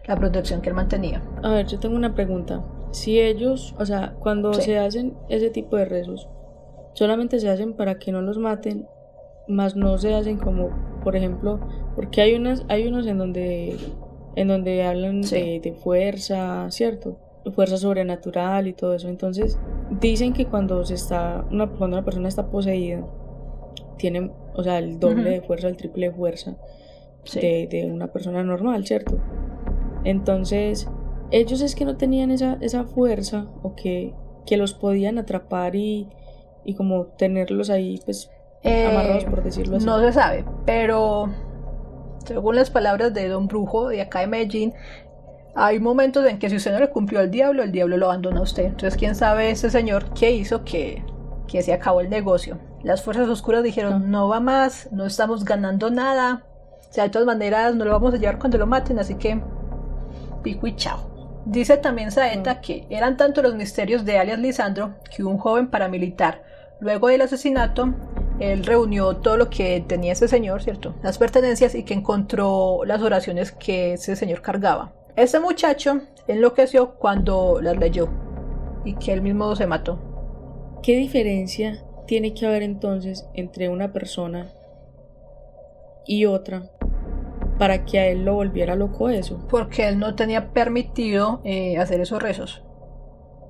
la 0.05 0.15
protección 0.15 0.61
que 0.61 0.69
él 0.69 0.75
mantenía. 0.75 1.23
A 1.41 1.49
ver, 1.49 1.65
yo 1.65 1.79
tengo 1.79 1.95
una 1.95 2.13
pregunta. 2.13 2.61
Si 2.97 3.19
ellos, 3.19 3.75
o 3.79 3.85
sea, 3.85 4.15
cuando 4.19 4.53
Sí. 4.53 4.61
se 4.63 4.79
hacen 4.79 5.13
ese 5.29 5.49
tipo 5.51 5.75
de 5.77 5.85
rezos, 5.85 6.27
solamente 6.93 7.39
se 7.39 7.47
hacen 7.49 7.73
para 7.73 7.99
que 7.99 8.11
no 8.11 8.21
los 8.21 8.37
maten, 8.39 8.87
más 9.47 9.75
no 9.75 9.97
se 9.99 10.13
hacen 10.15 10.37
como, 10.37 10.69
por 11.03 11.15
ejemplo, 11.15 11.59
porque 11.95 12.21
hay 12.21 12.33
unas, 12.33 12.65
hay 12.69 12.87
unos 12.87 13.05
en 13.05 13.17
donde, 13.19 13.77
en 14.35 14.47
donde 14.47 14.83
hablan 14.83 15.23
Sí. 15.23 15.35
de, 15.35 15.59
de 15.59 15.73
fuerza, 15.73 16.69
¿cierto? 16.71 17.17
Fuerza 17.53 17.77
sobrenatural 17.77 18.67
y 18.67 18.73
todo 18.73 18.93
eso. 18.95 19.07
Entonces, 19.09 19.59
dicen 20.01 20.33
que 20.33 20.47
cuando 20.47 20.83
se 20.83 20.95
está, 20.95 21.45
una, 21.51 21.67
cuando 21.67 21.97
una 21.97 22.03
persona 22.05 22.27
está 22.27 22.47
poseída, 22.47 23.05
tiene, 23.97 24.31
o 24.55 24.63
sea, 24.63 24.79
el 24.79 24.99
doble 24.99 25.29
de 25.29 25.41
fuerza, 25.41 25.67
el 25.67 25.77
triple 25.77 26.07
de 26.09 26.15
fuerza 26.15 26.55
Sí. 27.23 27.39
de, 27.41 27.67
de 27.67 27.85
una 27.91 28.07
persona 28.07 28.43
normal, 28.43 28.85
¿cierto? 28.87 29.17
Entonces, 30.03 30.89
ellos 31.31 31.61
es 31.61 31.75
que 31.75 31.85
no 31.85 31.97
tenían 31.97 32.31
esa, 32.31 32.57
esa 32.61 32.83
fuerza 32.85 33.47
o 33.63 33.75
que, 33.75 34.13
que 34.45 34.57
los 34.57 34.73
podían 34.73 35.17
atrapar 35.17 35.75
y, 35.75 36.07
y 36.63 36.75
como 36.75 37.05
tenerlos 37.17 37.69
ahí, 37.69 37.99
pues, 38.05 38.29
Eh, 38.63 38.87
amarrados, 38.87 39.25
por 39.25 39.43
decirlo 39.43 39.77
así. 39.77 39.85
No 39.85 39.99
se 39.99 40.11
sabe, 40.13 40.45
pero 40.65 41.29
según 42.25 42.55
las 42.55 42.69
palabras 42.69 43.13
de 43.13 43.27
Don 43.29 43.47
Brujo 43.47 43.87
de 43.89 44.01
acá 44.01 44.19
de 44.19 44.27
Medellín, 44.27 44.73
hay 45.55 45.79
momentos 45.79 46.25
en 46.25 46.37
que 46.39 46.49
si 46.49 46.57
usted 46.57 46.71
no 46.73 46.79
le 46.79 46.89
cumplió 46.89 47.19
al 47.19 47.31
diablo, 47.31 47.63
el 47.63 47.71
diablo 47.71 47.97
lo 47.97 48.05
abandona 48.07 48.39
a 48.39 48.43
usted. 48.43 48.65
Entonces, 48.65 48.95
quién 48.97 49.15
sabe 49.15 49.49
ese 49.49 49.69
señor 49.69 50.13
qué 50.13 50.31
hizo 50.31 50.63
que, 50.63 51.03
que 51.47 51.61
se 51.61 51.73
acabó 51.73 52.01
el 52.01 52.09
negocio. 52.09 52.59
Las 52.83 53.03
fuerzas 53.03 53.27
oscuras 53.27 53.63
dijeron, 53.63 53.93
Ah. 53.93 53.99
no 54.05 54.27
va 54.27 54.39
más, 54.39 54.89
no 54.91 55.05
estamos 55.05 55.45
ganando 55.45 55.89
nada. 55.89 56.43
O 56.89 56.93
sea, 56.93 57.05
de 57.05 57.09
todas 57.09 57.25
maneras, 57.25 57.75
no 57.75 57.85
lo 57.85 57.91
vamos 57.91 58.13
a 58.13 58.17
llevar 58.17 58.37
cuando 58.39 58.57
lo 58.57 58.67
maten, 58.67 58.99
así 58.99 59.15
que 59.15 59.41
pico 60.43 60.67
y 60.67 60.75
chao. 60.75 60.99
Dice 61.49 61.77
también 61.77 62.11
Saeta 62.11 62.51
Ah. 62.51 62.61
que 62.61 62.85
eran 62.89 63.15
tanto 63.15 63.41
los 63.41 63.55
misterios 63.55 64.03
de 64.03 64.17
alias 64.17 64.37
Lisandro 64.37 64.95
que 65.15 65.23
un 65.23 65.37
joven 65.37 65.69
paramilitar, 65.69 66.43
luego 66.81 67.07
del 67.07 67.21
asesinato, 67.21 67.93
él 68.41 68.65
reunió 68.65 69.15
todo 69.15 69.37
lo 69.37 69.49
que 69.49 69.81
tenía 69.87 70.11
ese 70.11 70.27
señor, 70.27 70.61
¿cierto? 70.61 70.93
Las 71.01 71.17
pertenencias 71.17 71.73
y 71.73 71.83
que 71.83 71.93
encontró 71.93 72.81
las 72.85 73.01
oraciones 73.01 73.53
que 73.53 73.93
ese 73.93 74.17
señor 74.17 74.41
cargaba. 74.41 74.91
Ese 75.15 75.39
muchacho 75.39 76.01
enloqueció 76.27 76.95
cuando 76.95 77.59
las 77.61 77.77
leyó 77.77 78.09
y 78.83 78.95
que 78.95 79.13
él 79.13 79.21
mismo 79.21 79.55
se 79.55 79.67
mató. 79.67 79.99
¿Qué 80.83 80.97
diferencia 80.97 81.81
tiene 82.07 82.33
que 82.33 82.45
haber 82.45 82.61
entonces 82.61 83.25
entre 83.33 83.69
una 83.69 83.93
persona 83.93 84.51
y 86.05 86.25
otra 86.25 86.69
para 87.57 87.85
que 87.85 87.99
a 87.99 88.07
él 88.07 88.25
lo 88.25 88.35
volviera 88.35 88.75
loco 88.75 89.09
eso? 89.09 89.45
Porque 89.49 89.87
él 89.87 89.99
no 89.99 90.15
tenía 90.15 90.51
permitido 90.53 91.41
eh, 91.43 91.77
hacer 91.77 92.01
esos 92.01 92.21
rezos. 92.21 92.63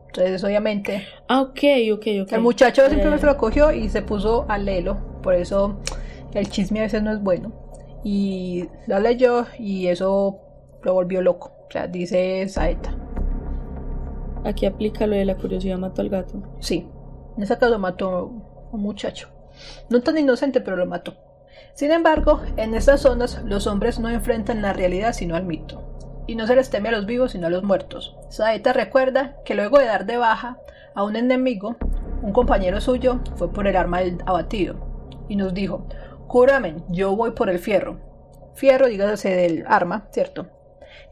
Entonces, 0.07 0.43
obviamente. 0.43 1.03
Ah, 1.27 1.41
ok, 1.41 1.59
ok, 1.93 2.07
ok. 2.23 2.31
El 2.31 2.41
muchacho 2.41 2.87
simplemente 2.89 3.25
lo 3.25 3.37
cogió 3.37 3.71
y 3.71 3.89
se 3.89 4.01
puso 4.01 4.45
a 4.49 4.57
lelo. 4.57 4.97
Por 5.21 5.35
eso 5.35 5.79
el 6.33 6.49
chisme 6.49 6.79
a 6.79 6.83
veces 6.83 7.03
no 7.03 7.11
es 7.11 7.21
bueno. 7.21 7.51
Y 8.03 8.67
la 8.87 8.99
leyó 8.99 9.45
y 9.59 9.87
eso 9.87 10.39
lo 10.81 10.93
volvió 10.93 11.21
loco. 11.21 11.51
O 11.67 11.71
sea, 11.71 11.87
dice 11.87 12.47
Saeta. 12.47 12.95
Aquí 14.43 14.65
aplica 14.65 15.05
lo 15.07 15.15
de 15.15 15.25
la 15.25 15.35
curiosidad 15.35 15.77
mató 15.77 16.01
al 16.01 16.09
gato. 16.09 16.41
Sí. 16.59 16.87
En 17.35 17.43
ese 17.43 17.57
caso 17.57 17.77
mató 17.77 18.09
a 18.09 18.23
un 18.23 18.81
muchacho. 18.81 19.29
No 19.89 20.01
tan 20.01 20.17
inocente, 20.17 20.61
pero 20.61 20.77
lo 20.77 20.85
mató. 20.85 21.15
Sin 21.77 21.91
embargo, 21.91 22.41
en 22.55 22.73
estas 22.73 23.01
zonas 23.01 23.39
los 23.45 23.67
hombres 23.67 23.99
no 23.99 24.09
enfrentan 24.09 24.63
la 24.63 24.73
realidad 24.73 25.13
sino 25.13 25.35
al 25.35 25.45
mito. 25.45 25.83
Y 26.25 26.33
no 26.33 26.47
se 26.47 26.55
les 26.55 26.71
teme 26.71 26.89
a 26.89 26.91
los 26.91 27.05
vivos 27.05 27.33
sino 27.33 27.45
a 27.45 27.51
los 27.51 27.61
muertos. 27.61 28.17
Saeta 28.29 28.73
recuerda 28.73 29.35
que 29.45 29.53
luego 29.53 29.77
de 29.77 29.85
dar 29.85 30.07
de 30.07 30.17
baja 30.17 30.57
a 30.95 31.03
un 31.03 31.15
enemigo, 31.15 31.75
un 32.23 32.33
compañero 32.33 32.81
suyo 32.81 33.19
fue 33.35 33.53
por 33.53 33.67
el 33.67 33.77
arma 33.77 33.99
del 33.99 34.17
abatido 34.25 34.73
y 35.29 35.35
nos 35.35 35.53
dijo, 35.53 35.85
cúrame, 36.25 36.77
yo 36.89 37.15
voy 37.15 37.29
por 37.33 37.47
el 37.47 37.59
fierro. 37.59 37.99
Fierro, 38.55 38.87
dígase 38.87 39.35
del 39.35 39.63
arma, 39.67 40.07
¿cierto? 40.09 40.47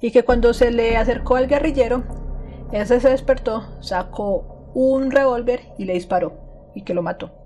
Y 0.01 0.09
que 0.09 0.25
cuando 0.25 0.51
se 0.55 0.71
le 0.71 0.97
acercó 0.97 1.35
al 1.35 1.45
guerrillero, 1.45 2.05
ese 2.71 2.99
se 2.99 3.11
despertó, 3.11 3.67
sacó 3.81 4.71
un 4.73 5.11
revólver 5.11 5.59
y 5.77 5.85
le 5.85 5.93
disparó, 5.93 6.71
y 6.73 6.81
que 6.81 6.95
lo 6.95 7.03
mató. 7.03 7.44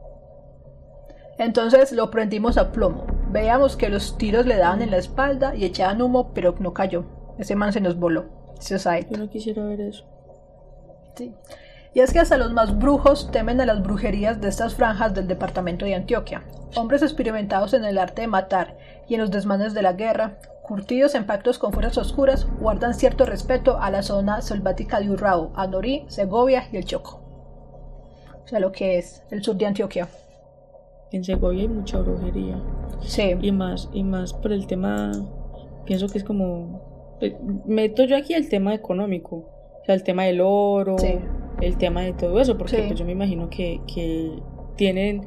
Entonces 1.40 1.94
lo 1.94 2.12
prendimos 2.12 2.58
a 2.58 2.74
plomo. 2.74 3.08
Veíamos 3.32 3.78
que 3.78 3.88
los 3.88 4.18
tiros 4.18 4.46
le 4.46 4.58
daban 4.58 4.82
en 4.82 4.92
la 4.92 4.98
espalda 4.98 5.56
y 5.56 5.64
echaban 5.64 6.02
humo, 6.02 6.34
pero 6.34 6.54
no 6.60 6.74
cayó. 6.74 7.06
Ese 7.38 7.56
man 7.56 7.72
se 7.72 7.80
nos 7.80 7.98
voló. 7.98 8.26
Yo 9.10 9.18
no 9.18 9.30
quisiera 9.30 9.64
ver 9.64 9.80
eso. 9.80 10.04
Sí. 11.16 11.34
Y 11.94 12.02
es 12.02 12.12
que 12.12 12.20
hasta 12.20 12.38
los 12.38 12.52
más 12.52 12.78
brujos 12.78 13.32
temen 13.32 13.62
a 13.62 13.66
las 13.66 13.82
brujerías 13.82 14.42
de 14.42 14.50
estas 14.50 14.76
franjas 14.76 15.14
del 15.14 15.30
departamento 15.30 15.86
de 15.86 15.96
Antioquia. 15.96 16.44
Hombres 16.76 17.02
experimentados 17.02 17.74
en 17.74 17.86
el 17.86 17.98
arte 17.98 18.24
de 18.24 18.28
matar 18.28 18.78
y 19.08 19.16
en 19.16 19.22
los 19.22 19.32
desmanes 19.32 19.74
de 19.74 19.82
la 19.82 19.94
guerra, 19.94 20.40
curtidos 20.62 21.16
en 21.16 21.26
pactos 21.26 21.58
con 21.58 21.72
fuerzas 21.72 21.98
oscuras, 21.98 22.48
guardan 22.60 22.94
cierto 22.94 23.26
respeto 23.26 23.80
a 23.80 23.90
la 23.92 24.04
zona 24.04 24.42
selvática 24.42 25.00
de 25.00 25.10
Urrao, 25.10 25.54
Anorí, 25.56 26.04
Segovia 26.10 26.68
y 26.70 26.78
el 26.78 26.86
Choco. 26.86 27.22
O 28.44 28.48
sea, 28.48 28.60
lo 28.60 28.74
que 28.74 28.98
es 28.98 29.24
el 29.32 29.42
sur 29.42 29.56
de 29.56 29.68
Antioquia. 29.68 30.10
En 31.12 31.24
Segovia 31.24 31.62
hay 31.64 31.68
mucha 31.68 31.99
brujería. 31.99 32.62
Sí. 33.01 33.36
Y 33.41 33.51
más, 33.51 33.89
y 33.93 34.03
más 34.03 34.34
por 34.34 34.51
el 34.51 34.68
tema, 34.68 35.12
pienso 35.86 36.07
que 36.07 36.20
es 36.20 36.24
como, 36.24 37.18
eh, 37.22 37.36
meto 37.66 38.03
yo 38.03 38.16
aquí 38.16 38.34
el 38.34 38.49
tema 38.49 38.74
económico, 38.74 39.36
o 39.82 39.86
sea, 39.86 39.95
el 39.95 40.03
tema 40.03 40.26
del 40.26 40.41
oro, 40.41 40.97
el 41.62 41.78
tema 41.78 42.01
de 42.01 42.14
todo 42.14 42.39
eso, 42.39 42.57
porque 42.57 42.84
pues 42.84 42.99
yo 42.99 43.05
me 43.05 43.14
imagino 43.14 43.49
que, 43.49 43.82
que 43.91 44.32
tienen 44.76 45.26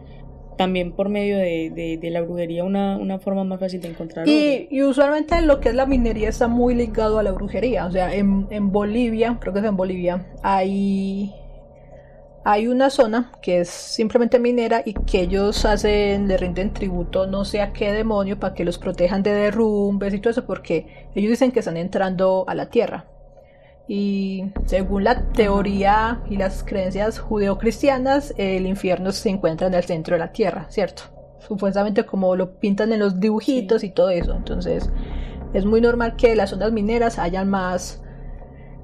también 0.57 0.93
por 0.93 1.09
medio 1.09 1.39
de, 1.39 1.99
de, 2.01 2.11
la 2.11 2.21
brujería 2.21 2.63
una, 2.63 2.97
una, 2.97 3.19
forma 3.19 3.43
más 3.43 3.59
fácil 3.59 3.81
de 3.81 3.89
encontrar. 3.89 4.29
Y, 4.29 4.69
y, 4.71 4.83
usualmente 4.83 5.41
lo 5.43 5.61
que 5.61 5.71
es 5.71 5.75
la 5.75 5.87
minería 5.87 6.29
está 6.29 6.47
muy 6.47 6.75
ligado 6.75 7.19
a 7.19 7.23
la 7.23 7.33
brujería. 7.33 7.87
O 7.87 7.91
sea, 7.91 8.15
en, 8.15 8.47
en 8.51 8.71
Bolivia, 8.71 9.39
creo 9.41 9.53
que 9.53 9.61
es 9.61 9.65
en 9.65 9.77
Bolivia, 9.77 10.27
hay, 10.43 11.33
hay 12.45 12.67
una 12.67 12.91
zona 12.91 13.33
que 13.41 13.61
es 13.61 13.69
simplemente 13.69 14.39
minera 14.39 14.83
y 14.85 14.95
que 14.95 15.21
ellos 15.21 15.65
hacen, 15.65 16.29
le 16.29 16.37
rinden 16.37 16.73
tributo 16.73 17.27
no 17.27 17.45
sé 17.45 17.61
a 17.61 17.73
qué 17.73 17.93
demonio 17.93 18.39
para 18.39 18.55
que 18.55 18.65
los 18.65 18.79
protejan 18.79 19.23
de 19.23 19.33
derrumbes 19.33 20.13
y 20.13 20.21
todo 20.21 20.31
eso, 20.31 20.45
porque 20.47 21.09
ellos 21.15 21.31
dicen 21.31 21.53
que 21.53 21.61
están 21.61 21.77
entrando 21.77 22.45
a 22.49 22.55
la 22.55 22.69
tierra. 22.69 23.07
Y 23.89 24.45
según 24.65 25.05
la 25.05 25.33
teoría 25.33 26.23
y 26.31 26.37
las 26.37 26.63
creencias 26.63 27.19
judeocristianas, 27.19 28.33
el 28.37 28.67
infierno 28.67 29.13
se 29.13 29.29
encuentra 29.29 29.67
en 29.67 29.75
el 29.75 29.85
centro 29.85 30.15
de 30.15 30.21
la 30.21 30.33
tierra, 30.33 30.67
¿cierto? 30.71 31.03
Supuestamente 31.41 32.07
como 32.07 32.37
lo 32.37 32.59
pintan 32.59 32.93
en 32.93 33.01
los 33.01 33.19
dibujitos 33.19 33.83
y 33.83 33.91
todo 33.91 34.11
eso. 34.11 34.35
Entonces, 34.35 34.91
es 35.53 35.65
muy 35.65 35.81
normal 35.81 36.17
que 36.17 36.33
en 36.33 36.39
las 36.39 36.51
zonas 36.51 36.73
mineras 36.73 37.19
hayan 37.19 37.51
más 37.51 38.03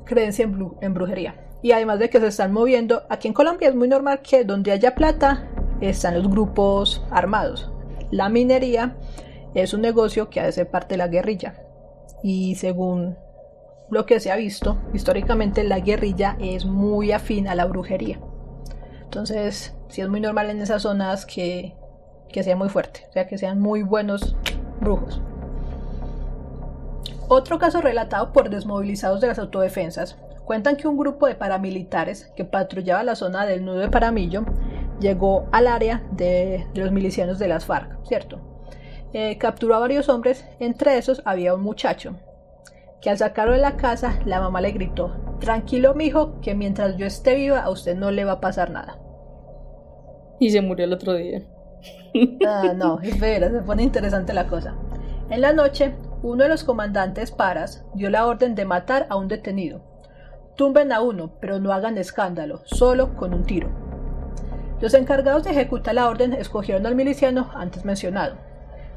creencia 0.04 0.44
en, 0.80 0.94
brujería. 0.94 1.34
Y 1.62 1.72
además 1.72 1.98
de 1.98 2.09
que 2.09 2.20
se 2.20 2.28
están 2.28 2.52
moviendo, 2.52 3.02
aquí 3.09 3.28
en 3.28 3.34
Colombia 3.34 3.68
es 3.68 3.74
muy 3.74 3.88
normal 3.88 4.20
que 4.22 4.44
donde 4.44 4.72
haya 4.72 4.94
plata 4.94 5.48
están 5.80 6.14
los 6.14 6.28
grupos 6.28 7.02
armados. 7.11 7.70
La 8.11 8.28
minería 8.28 8.96
es 9.54 9.74
un 9.74 9.80
negocio 9.80 10.30
que 10.30 10.40
hace 10.40 10.64
parte 10.64 10.94
de 10.94 10.98
la 10.98 11.09
guerrilla. 11.09 11.62
Y 12.22 12.54
según 12.56 13.16
lo 13.90 14.06
que 14.06 14.20
se 14.20 14.30
ha 14.30 14.36
visto, 14.36 14.78
históricamente 14.92 15.64
la 15.64 15.80
guerrilla 15.80 16.36
es 16.40 16.64
muy 16.64 17.12
afín 17.12 17.48
a 17.48 17.54
la 17.54 17.64
brujería. 17.64 18.20
Entonces, 19.02 19.74
sí 19.88 20.00
es 20.00 20.09
muy 20.09 20.20
normal 20.20 20.50
en 20.50 20.61
esas 20.61 20.82
zonas 20.82 21.26
que, 21.26 21.74
que 22.30 22.42
sea 22.42 22.56
muy 22.56 22.68
fuerte, 22.68 23.06
o 23.09 23.12
sea, 23.12 23.26
que 23.26 23.38
sean 23.38 23.61
muy 23.61 23.82
buenos 23.82 24.36
brujos. 24.80 25.20
Otro 27.28 27.59
caso 27.59 27.80
relatado 27.80 28.32
por 28.32 28.48
desmovilizados 28.48 29.20
de 29.20 29.28
las 29.28 29.38
autodefensas 29.38 30.16
cuentan 30.49 30.76
que 30.76 30.88
un 30.88 30.96
grupo 30.96 31.26
de 31.26 31.34
paramilitares 31.34 32.32
que 32.34 32.46
patrullaba 32.46 33.03
la 33.03 33.16
zona 33.16 33.44
del 33.44 33.66
nudo 33.66 33.80
de 33.80 33.90
Paramillo 33.90 34.46
llegó 34.99 35.46
al 35.53 35.66
área 35.66 36.03
de, 36.12 36.66
los 36.74 36.90
milicianos 36.90 37.38
de 37.38 37.49
las 37.49 37.66
FARC, 37.66 38.03
¿cierto? 38.07 38.40
Eh, 39.12 39.36
capturó 39.36 39.74
a 39.74 39.78
varios 39.78 40.09
hombres, 40.09 40.49
entre 40.59 40.96
esos 40.96 41.20
había 41.26 41.53
un 41.53 41.61
muchacho, 41.61 42.16
que 43.03 43.11
al 43.11 43.18
sacarlo 43.18 43.53
de 43.53 43.61
la 43.61 43.76
casa, 43.76 44.20
la 44.24 44.40
mamá 44.40 44.62
le 44.62 44.70
gritó, 44.70 45.36
tranquilo 45.38 45.94
mijo, 45.94 46.40
que 46.40 46.55
mientras 46.55 46.96
yo 46.96 47.05
esté 47.05 47.34
viva 47.34 47.61
a 47.61 47.68
usted 47.68 47.94
no 47.94 48.11
le 48.11 48.24
va 48.24 48.32
a 48.32 48.40
pasar 48.40 48.70
nada. 48.70 48.99
Y 50.40 50.49
se 50.49 50.62
murió 50.62 50.86
el 50.86 50.94
otro 50.94 51.12
día. 51.12 51.42
Ah, 52.46 52.72
no, 52.74 53.01
espera, 53.03 53.51
se 53.51 53.61
pone 53.61 53.82
interesante 53.82 54.32
la 54.32 54.46
cosa. 54.46 54.74
En 55.28 55.42
la 55.42 55.53
noche, 55.53 55.94
uno 56.22 56.44
de 56.44 56.49
los 56.49 56.64
comandantes 56.64 57.32
Paras 57.32 57.84
dio 57.92 58.09
la 58.09 58.26
orden 58.26 58.55
de 58.55 58.64
matar 58.64 59.07
a 59.11 59.16
un 59.16 59.28
detenido. 59.28 59.88
Tumben 60.59 60.92
a 60.92 61.00
uno, 61.00 61.30
pero 61.40 61.59
no 61.59 61.72
hagan 61.72 61.96
escándalo, 61.96 62.61
solo 62.66 63.14
con 63.14 63.32
un 63.32 63.44
tiro. 63.44 63.70
Los 64.80 64.92
encargados 64.92 65.44
de 65.44 65.52
ejecutar 65.52 65.94
la 65.94 66.09
orden 66.09 66.34
escogieron 66.34 66.84
al 66.84 66.94
miliciano 66.94 67.50
antes 67.54 67.86
mencionado. 67.86 68.36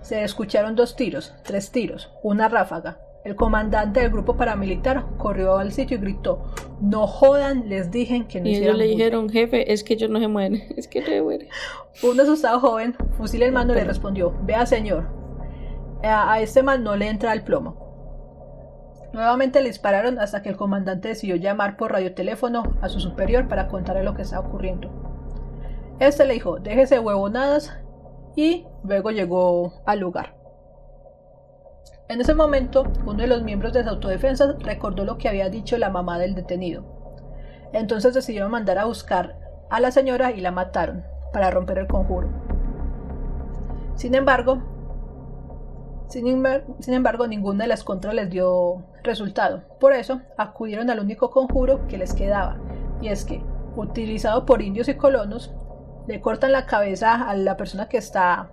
Se 0.01 0.23
escucharon 0.23 0.75
dos 0.75 0.97
tiros, 0.97 1.33
tres 1.43 1.71
tiros, 1.71 2.11
una 2.23 2.49
ráfaga, 2.49 2.97
el 3.23 3.35
comandante 3.35 3.99
del 3.99 4.09
grupo 4.09 4.35
paramilitar 4.35 5.05
corrió 5.19 5.57
al 5.57 5.71
sitio 5.71 5.97
y 5.97 5.99
gritó, 5.99 6.43
no 6.81 7.05
jodan, 7.05 7.69
les 7.69 7.91
dije 7.91 8.25
que 8.27 8.41
no 8.41 8.47
Y 8.47 8.55
ellos 8.55 8.75
le 8.75 8.85
dijeron, 8.85 9.29
jefe, 9.29 9.71
es 9.71 9.83
que 9.83 9.93
ellos 9.93 10.09
no 10.09 10.19
se 10.19 10.27
mueren, 10.27 10.63
es 10.75 10.87
que 10.87 11.01
no 11.01 11.07
se 11.07 11.21
mueren. 11.21 11.47
Un 12.01 12.19
asustado 12.19 12.59
joven, 12.59 12.95
fusil 13.17 13.43
en 13.43 13.53
mano, 13.53 13.75
le 13.75 13.83
respondió, 13.83 14.33
vea 14.41 14.65
señor, 14.65 15.05
a, 16.01 16.41
este 16.41 16.63
man 16.63 16.83
no 16.83 16.95
le 16.95 17.09
entra 17.09 17.31
el 17.33 17.43
plomo. 17.43 17.90
Nuevamente 19.13 19.61
le 19.61 19.67
dispararon 19.67 20.19
hasta 20.19 20.41
que 20.41 20.49
el 20.49 20.55
comandante 20.55 21.09
decidió 21.09 21.35
llamar 21.35 21.75
por 21.75 21.91
radioteléfono 21.91 22.63
a 22.81 22.89
su 22.89 22.99
superior 22.99 23.47
para 23.47 23.67
contarle 23.67 24.03
lo 24.03 24.13
que 24.13 24.21
estaba 24.21 24.47
ocurriendo. 24.47 24.89
Este 25.99 26.25
le 26.25 26.33
dijo, 26.33 26.59
déjese 26.59 26.99
huevonadas 26.99 27.77
y 28.35 28.65
luego 28.83 29.11
llegó 29.11 29.73
al 29.85 29.99
lugar. 29.99 30.35
En 32.07 32.19
ese 32.19 32.33
momento, 32.33 32.83
uno 33.05 33.21
de 33.21 33.27
los 33.27 33.43
miembros 33.43 33.73
de 33.73 33.83
las 33.83 33.89
autodefensas 33.89 34.55
recordó 34.59 35.05
lo 35.05 35.17
que 35.17 35.29
había 35.29 35.49
dicho 35.49 35.77
la 35.77 35.89
mamá 35.89 36.17
del 36.17 36.35
detenido. 36.35 36.83
Entonces 37.73 38.13
decidieron 38.13 38.51
mandar 38.51 38.77
a 38.77 38.85
buscar 38.85 39.37
a 39.69 39.79
la 39.79 39.91
señora 39.91 40.31
y 40.31 40.41
la 40.41 40.51
mataron 40.51 41.05
para 41.31 41.51
romper 41.51 41.77
el 41.77 41.87
conjuro. 41.87 42.29
Sin 43.95 44.15
embargo, 44.15 44.61
sin, 46.11 46.27
embargo, 46.27 47.27
ninguna 47.27 47.63
de 47.63 47.69
las 47.69 47.83
contras 47.83 48.13
les 48.13 48.29
dio 48.29 48.83
resultado. 49.03 49.63
Por 49.79 49.93
eso 49.93 50.21
acudieron 50.37 50.89
al 50.89 50.99
único 50.99 51.31
conjuro 51.31 51.87
que 51.87 51.97
les 51.97 52.13
quedaba, 52.13 52.57
y 53.01 53.07
es 53.07 53.23
que, 53.23 53.41
utilizado 53.75 54.45
por 54.45 54.61
indios 54.61 54.89
y 54.89 54.95
colonos, 54.95 55.53
le 56.07 56.19
cortan 56.19 56.51
la 56.51 56.65
cabeza 56.65 57.29
a 57.29 57.35
la 57.35 57.55
persona 57.55 57.87
que 57.87 57.97
está 57.97 58.51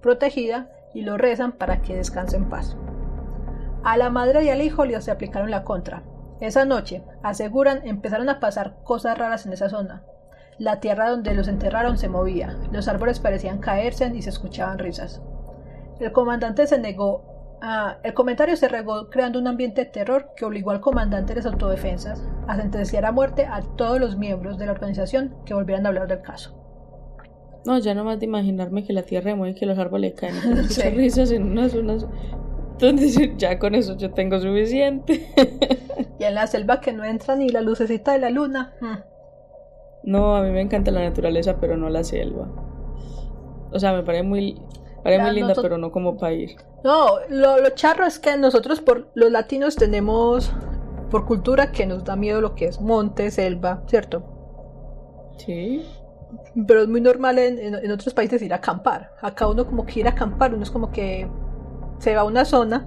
protegida 0.00 0.70
y 0.94 1.02
lo 1.02 1.18
rezan 1.18 1.52
para 1.52 1.82
que 1.82 1.96
descanse 1.96 2.36
en 2.36 2.48
paz. 2.48 2.76
A 3.82 3.98
la 3.98 4.08
madre 4.08 4.44
y 4.44 4.48
al 4.48 4.62
hijo 4.62 4.86
les 4.86 5.08
aplicaron 5.08 5.50
la 5.50 5.64
contra. 5.64 6.02
Esa 6.40 6.64
noche, 6.64 7.02
aseguran, 7.22 7.86
empezaron 7.86 8.28
a 8.28 8.40
pasar 8.40 8.76
cosas 8.84 9.18
raras 9.18 9.44
en 9.44 9.52
esa 9.52 9.68
zona. 9.68 10.02
La 10.58 10.80
tierra 10.80 11.10
donde 11.10 11.34
los 11.34 11.48
enterraron 11.48 11.98
se 11.98 12.08
movía, 12.08 12.56
los 12.72 12.88
árboles 12.88 13.20
parecían 13.20 13.58
caerse 13.58 14.10
y 14.14 14.22
se 14.22 14.30
escuchaban 14.30 14.78
risas. 14.78 15.20
El 16.00 16.12
comandante 16.12 16.66
se 16.66 16.78
negó 16.78 17.58
a... 17.60 17.98
El 18.02 18.14
comentario 18.14 18.56
se 18.56 18.68
regó 18.68 19.08
creando 19.10 19.38
un 19.38 19.46
ambiente 19.46 19.84
de 19.84 19.90
terror 19.90 20.30
que 20.36 20.44
obligó 20.44 20.70
al 20.70 20.80
comandante 20.80 21.34
de 21.34 21.42
las 21.42 21.46
autodefensas 21.46 22.22
a 22.46 22.56
sentenciar 22.56 23.04
a 23.04 23.12
muerte 23.12 23.46
a 23.46 23.62
todos 23.76 24.00
los 24.00 24.16
miembros 24.16 24.58
de 24.58 24.66
la 24.66 24.72
organización 24.72 25.34
que 25.44 25.54
volvieran 25.54 25.86
a 25.86 25.88
hablar 25.88 26.08
del 26.08 26.20
caso. 26.20 26.60
No, 27.64 27.78
ya 27.78 27.94
más 27.94 28.20
de 28.20 28.26
imaginarme 28.26 28.84
que 28.84 28.92
la 28.92 29.02
tierra 29.02 29.34
mueve 29.34 29.52
y 29.52 29.58
que 29.58 29.64
los 29.64 29.78
árboles 29.78 30.12
caen. 30.14 30.34
Muchas 30.54 30.94
risas 30.94 31.30
en 31.30 31.44
unas 31.44 31.72
zonas. 31.72 32.06
Entonces, 32.72 33.30
ya 33.38 33.58
con 33.58 33.74
eso 33.74 33.96
yo 33.96 34.12
tengo 34.12 34.38
suficiente. 34.40 35.28
Y 36.16 36.24
en 36.24 36.34
la 36.36 36.46
selva 36.46 36.80
que 36.80 36.92
no 36.92 37.02
entra 37.04 37.34
ni 37.34 37.48
la 37.48 37.60
lucecita 37.60 38.12
de 38.12 38.20
la 38.20 38.30
luna. 38.30 38.72
mm. 38.80 39.14
No, 40.04 40.36
a 40.36 40.42
mí 40.42 40.50
me 40.50 40.60
encanta 40.60 40.90
la 40.90 41.02
naturaleza, 41.02 41.56
pero 41.60 41.76
no 41.76 41.88
la 41.88 42.04
selva. 42.04 42.46
O 43.72 43.78
sea, 43.78 43.92
me 43.94 44.02
parece 44.02 44.22
muy, 44.22 44.60
Ya, 45.04 45.18
muy 45.18 45.30
linda, 45.30 45.54
pero 45.62 45.78
no 45.78 45.90
como 45.92 46.16
para 46.16 46.32
ir. 46.32 46.56
No, 46.82 47.18
lo, 47.28 47.58
lo 47.60 47.70
charro 47.70 48.04
es 48.06 48.18
que 48.18 48.36
nosotros 48.36 48.80
por 48.80 49.10
los 49.14 49.30
latinos 49.30 49.76
tenemos 49.76 50.52
por 51.10 51.26
cultura 51.26 51.72
que 51.72 51.86
nos 51.86 52.04
da 52.04 52.16
miedo 52.16 52.40
lo 52.40 52.54
que 52.54 52.66
es 52.66 52.80
monte, 52.80 53.30
selva, 53.30 53.82
¿cierto? 53.86 54.24
Sí. 55.36 55.84
Pero 56.66 56.82
es 56.82 56.88
muy 56.88 57.00
normal 57.00 57.38
en, 57.38 57.58
en- 57.58 57.74
en 57.74 57.90
otros 57.92 58.14
países 58.14 58.42
ir 58.42 58.52
a 58.52 58.56
acampar. 58.56 59.12
Acá 59.20 59.46
uno 59.48 59.66
como 59.66 59.84
que 59.86 60.00
ir 60.00 60.06
a 60.06 60.10
acampar, 60.10 60.54
uno 60.54 60.62
es 60.62 60.70
como 60.70 60.90
que 60.90 61.28
se 61.98 62.14
va 62.14 62.22
a 62.22 62.24
una 62.24 62.44
zona 62.44 62.86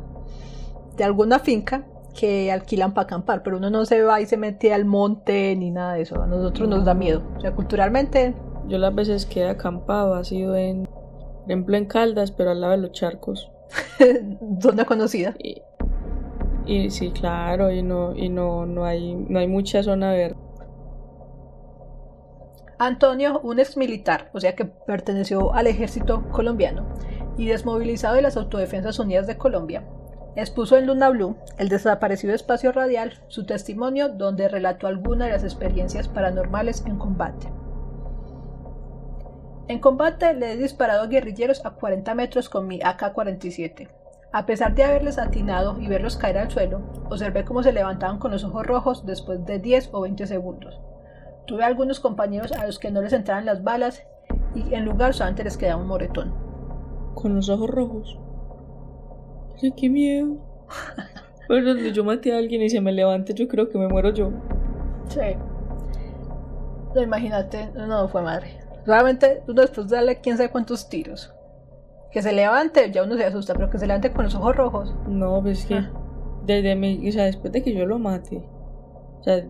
de 0.96 1.04
alguna 1.04 1.40
finca 1.40 1.86
que 2.20 2.52
alquilan 2.52 2.94
para 2.94 3.06
acampar, 3.06 3.44
pero 3.44 3.58
uno 3.58 3.70
no 3.70 3.86
se 3.86 4.02
va 4.02 4.20
y 4.22 4.26
se 4.26 4.38
mete 4.38 4.74
al 4.74 4.86
monte 4.86 5.56
ni 5.56 5.70
nada 5.72 5.94
de 5.94 6.02
eso. 6.02 6.22
A 6.22 6.28
nosotros 6.28 6.68
nos 6.68 6.84
da 6.86 6.94
miedo. 6.96 7.24
O 7.38 7.42
sea, 7.42 7.54
culturalmente, 7.54 8.34
Yo 8.68 8.78
las 8.80 8.94
veces 8.94 9.26
que 9.26 9.42
he 9.42 9.50
acampado 9.50 10.16
ha 10.16 10.24
sido 10.24 10.56
en, 10.56 10.87
ejemplo, 11.48 11.78
en 11.78 11.86
Caldas, 11.86 12.32
pero 12.32 12.52
al 12.52 12.62
lado 12.62 12.72
de 12.72 12.80
los 12.80 12.92
charcos. 12.92 13.52
zona 14.62 14.86
conocida. 14.86 15.36
Y, 15.40 15.62
y 16.66 16.90
sí, 16.90 17.12
claro, 17.12 17.72
y 17.72 17.82
no, 17.82 18.16
y 18.16 18.30
no, 18.30 18.66
no 18.66 18.86
hay, 18.86 19.16
no 19.16 19.40
hay 19.40 19.48
mucha 19.48 19.84
zona 19.84 20.12
verde. 20.12 20.38
Antonio, 22.80 23.40
un 23.44 23.60
ex 23.60 23.76
militar, 23.76 24.30
o 24.34 24.40
sea 24.40 24.56
que 24.56 24.66
perteneció 24.66 25.52
al 25.54 25.66
ejército 25.66 26.30
colombiano 26.30 26.86
y 27.36 27.48
desmovilizado 27.48 28.16
de 28.16 28.22
las 28.22 28.38
Autodefensas 28.38 29.00
Unidas 29.00 29.26
de 29.26 29.38
Colombia, 29.38 29.84
expuso 30.36 30.78
en 30.78 30.86
Luna 30.86 31.10
Blue, 31.10 31.36
el 31.58 31.70
desaparecido 31.70 32.36
espacio 32.36 32.72
radial, 32.72 33.20
su 33.30 33.46
testimonio 33.46 34.10
donde 34.10 34.48
relató 34.48 34.86
algunas 34.86 35.28
de 35.28 35.34
las 35.34 35.44
experiencias 35.44 36.08
paranormales 36.08 36.84
en 36.86 36.98
combate. 37.00 37.48
En 39.68 39.80
combate 39.80 40.34
le 40.34 40.54
he 40.54 40.58
disparado 40.58 41.04
a 41.04 41.08
guerrilleros 41.08 41.66
a 41.66 41.72
40 41.72 42.16
metros 42.16 42.48
con 42.48 42.68
mi 42.68 42.80
AK-47. 42.80 43.90
A 44.32 44.46
pesar 44.46 44.76
de 44.76 44.84
haberles 44.84 45.18
atinado 45.18 45.78
y 45.80 45.88
verlos 45.88 46.16
caer 46.16 46.38
al 46.38 46.52
suelo, 46.52 46.82
observé 47.10 47.44
cómo 47.44 47.64
se 47.64 47.74
levantaban 47.74 48.18
con 48.18 48.32
los 48.32 48.46
ojos 48.46 48.66
rojos 48.66 49.06
después 49.06 49.46
de 49.46 49.60
10 49.60 49.90
o 49.92 50.02
20 50.02 50.26
segundos. 50.26 50.80
Tuve 51.48 51.64
algunos 51.64 52.00
compañeros 52.00 52.54
a 52.54 52.66
los 52.66 52.80
que 52.80 52.92
no 52.92 53.02
les 53.02 53.14
entraban 53.14 53.46
las 53.46 53.64
balas 53.64 54.04
y 54.56 54.74
en 54.74 54.86
lugar 54.86 55.14
solamente 55.14 55.44
les 55.44 55.58
quedaba 55.58 55.82
un 55.82 55.88
moretón. 55.88 56.34
Con 57.16 57.36
los 57.36 57.50
ojos 57.50 57.70
rojos. 57.70 58.20
Ay, 59.62 59.72
qué 59.72 59.90
miedo. 59.90 60.38
Pero 61.48 61.66
donde 61.66 61.92
yo 61.92 62.04
maté 62.04 62.34
a 62.34 62.38
alguien 62.38 62.62
y 62.62 62.70
se 62.70 62.80
me 62.80 62.92
levante, 62.92 63.34
yo 63.34 63.48
creo 63.48 63.70
que 63.70 63.78
me 63.78 63.88
muero 63.88 64.12
yo. 64.12 64.32
Sí. 65.10 65.36
No, 66.94 67.02
imagínate, 67.02 67.70
no 67.74 68.08
fue 68.08 68.22
madre. 68.22 68.67
Realmente 68.88 69.44
uno 69.48 69.62
después 69.62 69.88
de 69.90 69.98
darle 69.98 70.20
quién 70.22 70.38
sabe 70.38 70.50
cuántos 70.50 70.90
tiros. 70.90 71.34
Que 72.12 72.22
se 72.22 72.32
levante, 72.32 72.90
ya 72.92 73.04
uno 73.04 73.16
se 73.18 73.26
asusta, 73.26 73.54
pero 73.54 73.70
que 73.70 73.78
se 73.78 73.86
levante 73.86 74.12
con 74.12 74.24
los 74.24 74.34
ojos 74.36 74.56
rojos. 74.56 74.96
No, 75.08 75.42
pues 75.42 75.60
es 75.60 75.66
que 75.68 75.76
Ah. 75.76 75.92
desde 76.46 76.76
mi, 76.76 77.08
o 77.08 77.12
sea, 77.12 77.26
después 77.26 77.52
de 77.54 77.62
que 77.62 77.74
yo 77.74 77.86
lo 77.86 78.00
mate, 78.00 78.38
o 79.20 79.24
sea, 79.24 79.46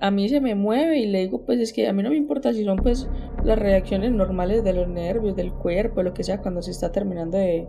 a 0.00 0.10
mí 0.10 0.28
se 0.28 0.40
me 0.40 0.54
mueve 0.56 0.98
y 0.98 1.06
le 1.06 1.20
digo, 1.20 1.42
pues 1.46 1.60
es 1.60 1.72
que 1.72 1.86
a 1.86 1.92
mí 1.92 2.02
no 2.02 2.10
me 2.10 2.16
importa 2.16 2.52
si 2.52 2.64
son 2.64 2.76
pues 2.78 3.08
las 3.44 3.58
reacciones 3.58 4.10
normales 4.10 4.64
de 4.64 4.72
los 4.72 4.88
nervios, 4.88 5.36
del 5.36 5.52
cuerpo, 5.52 6.02
lo 6.02 6.12
que 6.12 6.24
sea, 6.24 6.40
cuando 6.42 6.60
se 6.62 6.72
está 6.72 6.90
terminando 6.90 7.38
de, 7.38 7.68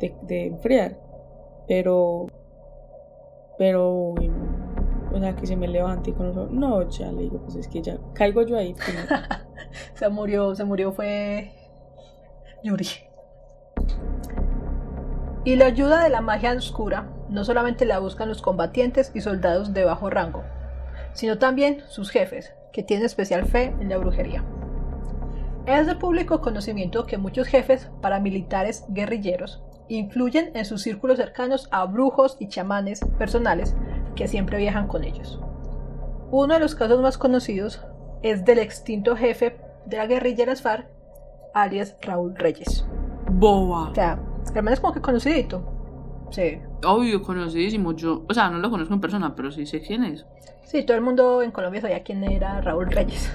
de, 0.00 0.14
de 0.22 0.46
enfriar. 0.46 0.98
Pero, 1.68 2.26
pero. 3.58 4.14
O 5.14 5.18
sea, 5.20 5.34
que 5.36 5.46
se 5.46 5.56
me 5.56 5.68
levante 5.68 6.10
y 6.10 6.12
con 6.12 6.26
ojos- 6.30 6.50
no, 6.50 6.88
ya 6.90 7.10
le 7.12 7.22
digo, 7.22 7.38
pues 7.38 7.54
es 7.56 7.68
que 7.68 7.80
ya 7.82 7.96
caigo 8.14 8.42
yo 8.42 8.56
ahí. 8.58 8.74
pues. 8.74 8.88
Se 9.94 10.08
murió, 10.08 10.54
se 10.54 10.64
murió 10.64 10.92
fue 10.92 11.52
Yuri. 12.62 12.86
Y 15.44 15.56
la 15.56 15.66
ayuda 15.66 16.02
de 16.02 16.10
la 16.10 16.20
magia 16.20 16.52
oscura 16.52 17.10
no 17.28 17.44
solamente 17.44 17.84
la 17.84 17.98
buscan 17.98 18.28
los 18.28 18.40
combatientes 18.40 19.10
y 19.14 19.20
soldados 19.20 19.74
de 19.74 19.84
bajo 19.84 20.10
rango, 20.10 20.42
sino 21.12 21.38
también 21.38 21.82
sus 21.88 22.10
jefes, 22.10 22.54
que 22.72 22.82
tienen 22.82 23.04
especial 23.06 23.46
fe 23.46 23.74
en 23.80 23.88
la 23.88 23.98
brujería. 23.98 24.44
Es 25.66 25.86
de 25.86 25.96
público 25.96 26.40
conocimiento 26.40 27.04
que 27.06 27.18
muchos 27.18 27.46
jefes 27.48 27.90
paramilitares 28.00 28.84
guerrilleros 28.88 29.62
influyen 29.88 30.50
en 30.54 30.64
sus 30.64 30.82
círculos 30.82 31.18
cercanos 31.18 31.68
a 31.72 31.84
brujos 31.84 32.36
y 32.38 32.48
chamanes 32.48 33.00
personales 33.18 33.74
que 34.14 34.28
siempre 34.28 34.58
viajan 34.58 34.86
con 34.86 35.04
ellos. 35.04 35.40
Uno 36.30 36.54
de 36.54 36.60
los 36.60 36.74
casos 36.74 37.00
más 37.00 37.18
conocidos 37.18 37.84
es 38.22 38.44
del 38.44 38.58
extinto 38.58 39.16
jefe 39.16 39.56
de 39.86 39.96
la 39.96 40.06
guerrilla 40.06 40.38
de 40.38 40.46
las 40.46 40.62
FARC, 40.62 40.86
alias 41.52 41.96
Raúl 42.02 42.34
Reyes. 42.36 42.86
Boba. 43.30 43.90
O 43.90 43.94
sea, 43.94 44.18
el 44.54 44.62
man 44.62 44.74
es 44.74 44.80
como 44.80 44.92
que 44.92 45.00
conocidito. 45.00 45.70
Sí. 46.30 46.60
Obvio, 46.84 47.22
conocidísimo. 47.22 47.92
Yo, 47.92 48.24
o 48.28 48.34
sea, 48.34 48.50
no 48.50 48.58
lo 48.58 48.70
conozco 48.70 48.94
en 48.94 49.00
persona, 49.00 49.34
pero 49.34 49.52
sí 49.52 49.66
sé 49.66 49.80
quién 49.80 50.04
es. 50.04 50.26
Sí, 50.64 50.82
todo 50.82 50.96
el 50.96 51.02
mundo 51.02 51.42
en 51.42 51.50
Colombia 51.50 51.80
sabía 51.80 52.02
quién 52.02 52.24
era 52.24 52.60
Raúl 52.60 52.90
Reyes. 52.90 53.30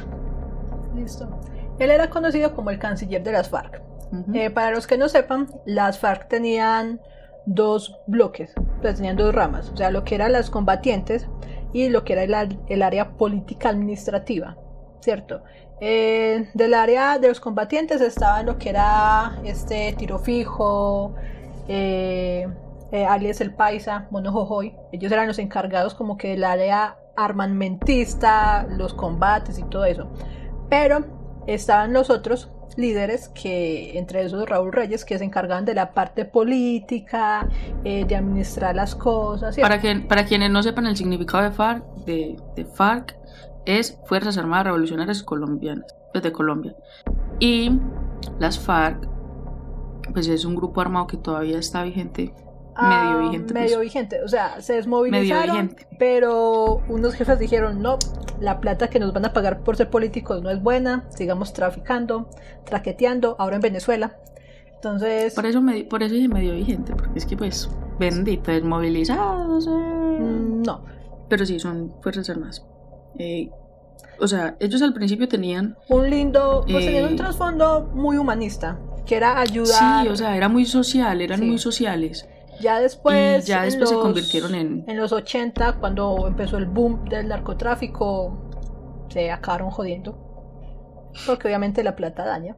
Listo. 0.96 1.40
Él 1.78 1.92
era 1.92 2.10
conocido 2.10 2.54
como 2.54 2.72
el 2.72 2.80
canciller 2.80 3.24
de 3.24 3.32
las 3.32 3.50
FARC. 3.50 3.82
Ujú. 4.12 4.34
Eh, 4.34 4.50
para 4.50 4.72
los 4.72 4.88
que 4.88 4.98
no 4.98 5.08
sepan, 5.08 5.48
las 5.66 6.00
FARC 6.00 6.28
tenían 6.28 7.00
dos 7.50 7.98
bloques, 8.06 8.54
pues 8.82 8.96
tenían 8.96 9.18
dos 9.18 9.34
ramas, 9.34 9.72
o 9.74 9.78
sea, 9.78 9.90
lo 9.90 10.04
que 10.04 10.14
eran 10.14 10.32
las 10.32 10.52
combatientes 10.52 11.28
y 11.74 11.90
lo 11.90 12.04
que 12.04 12.14
era 12.14 12.24
el, 12.24 12.60
el 12.68 12.84
área 12.84 13.10
política 13.18 13.70
administrativa, 13.70 14.56
¿cierto? 15.02 15.42
Eh, 15.82 16.48
del 16.54 16.76
área 16.76 17.18
de 17.18 17.28
los 17.28 17.40
combatientes 17.40 18.02
estaba 18.02 18.44
lo 18.44 18.60
que 18.60 18.70
era 18.70 19.40
este 19.44 19.94
tiro 19.98 20.20
fijo, 20.20 21.16
eh, 21.68 22.48
eh, 22.92 23.06
alias 23.06 23.42
el 23.42 23.56
paisa, 23.56 24.08
mono 24.12 24.32
jojoy, 24.32 24.76
ellos 24.92 25.12
eran 25.12 25.26
los 25.26 25.40
encargados 25.40 25.96
como 25.96 26.18
que 26.18 26.30
del 26.30 26.44
área 26.44 26.98
armamentista, 27.16 28.68
los 28.70 28.94
combates 28.94 29.58
y 29.58 29.64
todo 29.64 29.86
eso, 29.86 30.08
pero 30.70 31.04
estaban 31.48 31.94
los 31.94 32.12
otros 32.12 32.52
líderes 32.78 33.30
que 33.30 33.98
entre 33.98 34.24
esos 34.24 34.48
Raúl 34.48 34.72
Reyes 34.72 35.06
que 35.06 35.18
se 35.18 35.24
encargaban 35.24 35.66
de 35.66 35.74
la 35.74 35.94
parte 35.94 36.26
política 36.26 37.48
eh, 37.84 38.06
de 38.06 38.16
administrar 38.16 38.76
las 38.76 38.96
cosas. 38.96 39.56
Para, 39.58 39.80
que, 39.80 39.96
para 39.96 40.26
quienes 40.26 40.52
no 40.52 40.64
sepan 40.64 40.88
el 40.88 40.96
significado 40.96 41.44
de 41.44 41.52
FARC, 41.52 41.84
de, 42.06 42.38
de 42.56 42.66
FARC 42.66 43.18
es 43.66 44.00
Fuerzas 44.06 44.38
Armadas 44.38 44.66
Revolucionarias 44.66 45.24
Colombianas, 45.24 45.96
pues 46.12 46.24
de 46.24 46.32
Colombia. 46.32 46.76
Y 47.40 47.72
las 48.40 48.60
FARC, 48.60 49.08
pues 50.14 50.28
es 50.28 50.46
un 50.46 50.56
grupo 50.56 50.82
armado 50.82 51.08
que 51.08 51.18
todavía 51.18 51.60
está 51.60 51.84
vigente, 51.84 52.34
Ah, 52.82 53.04
medio 53.04 53.30
vigente. 53.30 53.54
pues. 53.54 53.64
medio 53.66 53.80
vigente 53.80 54.24
o 54.24 54.28
sea 54.28 54.62
se 54.62 54.74
desmovilizaron 54.74 55.76
pero 55.98 56.82
unos 56.88 57.14
jefes 57.16 57.38
dijeron 57.40 57.82
no 57.82 57.98
la 58.40 58.60
plata 58.62 58.90
que 58.90 59.00
nos 59.00 59.12
van 59.14 59.26
a 59.26 59.34
pagar 59.34 59.62
por 59.64 59.76
ser 59.76 59.90
políticos 59.90 60.42
no 60.42 60.50
es 60.50 60.62
buena 60.62 61.06
sigamos 61.10 61.52
traficando 61.54 62.30
traqueteando 62.66 63.36
ahora 63.40 63.56
en 63.58 63.62
Venezuela 63.62 64.18
entonces 64.74 65.34
Por 65.36 65.46
eso, 65.46 65.62
me, 65.62 65.84
por 65.84 66.04
eso 66.04 66.14
dije 66.16 66.30
medio 66.30 66.54
vigente, 66.54 66.96
porque 66.96 67.20
es 67.20 67.26
que 67.26 67.36
pues 67.36 67.70
bendito, 68.00 68.50
desmovilizados. 68.50 69.68
eh. 69.68 69.70
mm, 69.70 70.62
no 70.62 70.86
Pero 71.28 71.46
sí, 71.46 71.60
son 71.60 71.94
Fuerzas 72.02 72.30
Armadas. 72.30 72.66
Eh, 73.18 73.50
o 74.22 74.28
sea, 74.28 74.56
ellos 74.62 74.82
al 74.82 74.94
principio 74.94 75.28
tenían... 75.28 75.76
un 75.90 76.10
lindo 76.10 76.64
pues 76.70 76.86
tenían 76.86 77.06
un 77.08 77.14
Eh, 77.14 77.18
trasfondo 77.18 77.90
muy 77.94 78.16
humanista 78.18 78.80
que 79.06 79.16
era 79.18 79.40
ayudar 79.42 80.04
Sí, 80.04 80.08
o 80.08 80.16
sea, 80.16 80.38
era 80.38 80.48
muy 80.48 80.66
social, 80.66 81.20
eran 81.22 81.40
Sí. 81.40 81.46
muy 81.46 81.58
sociales. 81.58 82.28
Ya 82.60 82.80
después, 82.80 83.46
Y 83.46 83.50
ya 83.50 83.70
se 83.70 83.80
convirtieron 83.96 84.54
en- 84.56 84.84
En 84.88 84.98
los 84.98 85.12
80, 85.12 85.74
cuando 85.80 86.28
empezó 86.28 86.58
el 86.58 86.66
boom 86.66 87.06
del 87.06 87.28
narcotráfico, 87.28 88.38
se 89.10 89.32
acabaron 89.32 89.70
jodiendo. 89.72 90.18
Porque 91.26 91.48
obviamente 91.48 91.84
la 91.84 91.96
plata 91.96 92.26
daña. 92.26 92.56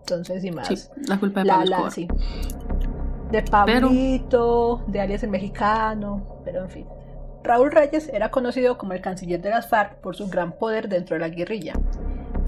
Entonces, 0.00 0.44
y 0.44 0.50
más. 0.50 0.66
Sí, 0.68 0.76
la 1.08 1.18
culpa 1.20 1.42
de 1.42 1.48
Pablo 1.48 1.64
la- 1.84 1.90
sí. 1.90 2.08
De 3.30 3.42
Pablito, 3.42 4.82
de 4.86 5.00
alias 5.00 5.22
el 5.22 5.30
mexicano, 5.30 6.40
pero 6.44 6.62
en 6.64 6.70
fin. 6.70 6.86
Raúl 7.44 7.72
Reyes 7.72 8.08
era 8.12 8.30
conocido 8.30 8.78
como 8.78 8.92
el 8.92 9.00
canciller 9.00 9.40
de 9.40 9.50
las 9.50 9.68
FARC 9.68 9.96
por 10.00 10.14
su 10.14 10.28
gran 10.28 10.52
poder 10.52 10.88
dentro 10.88 11.14
de 11.16 11.20
la 11.20 11.28
guerrilla. 11.28 11.74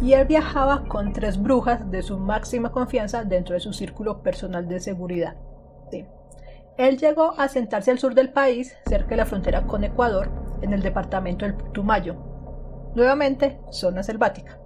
Y 0.01 0.13
él 0.13 0.27
viajaba 0.27 0.85
con 0.89 1.13
tres 1.13 1.41
brujas 1.41 1.91
de 1.91 2.03
su 2.03 2.19
máxima 2.19 2.71
confianza 2.71 3.25
dentro 3.25 3.55
de 3.55 3.61
su 3.61 3.73
círculo 3.73 4.23
personal 4.23 4.69
de 4.69 4.81
seguridad. 4.81 5.35
Sí. 5.91 6.05
Él 6.77 6.99
llegó 6.99 7.35
a 7.39 7.49
sentarse 7.49 7.91
al 7.91 7.99
sur 7.99 8.15
del 8.15 8.31
país, 8.31 8.77
cerca 8.87 9.11
de 9.11 9.17
la 9.17 9.27
frontera 9.27 9.63
con 9.63 9.85
Ecuador, 9.85 10.29
en 10.63 10.73
el 10.73 10.83
departamento 10.83 11.45
del 11.45 11.55
Putumayo. 11.55 12.17
Nuevamente, 12.95 13.61
zona 13.71 14.03
selvática. 14.03 14.59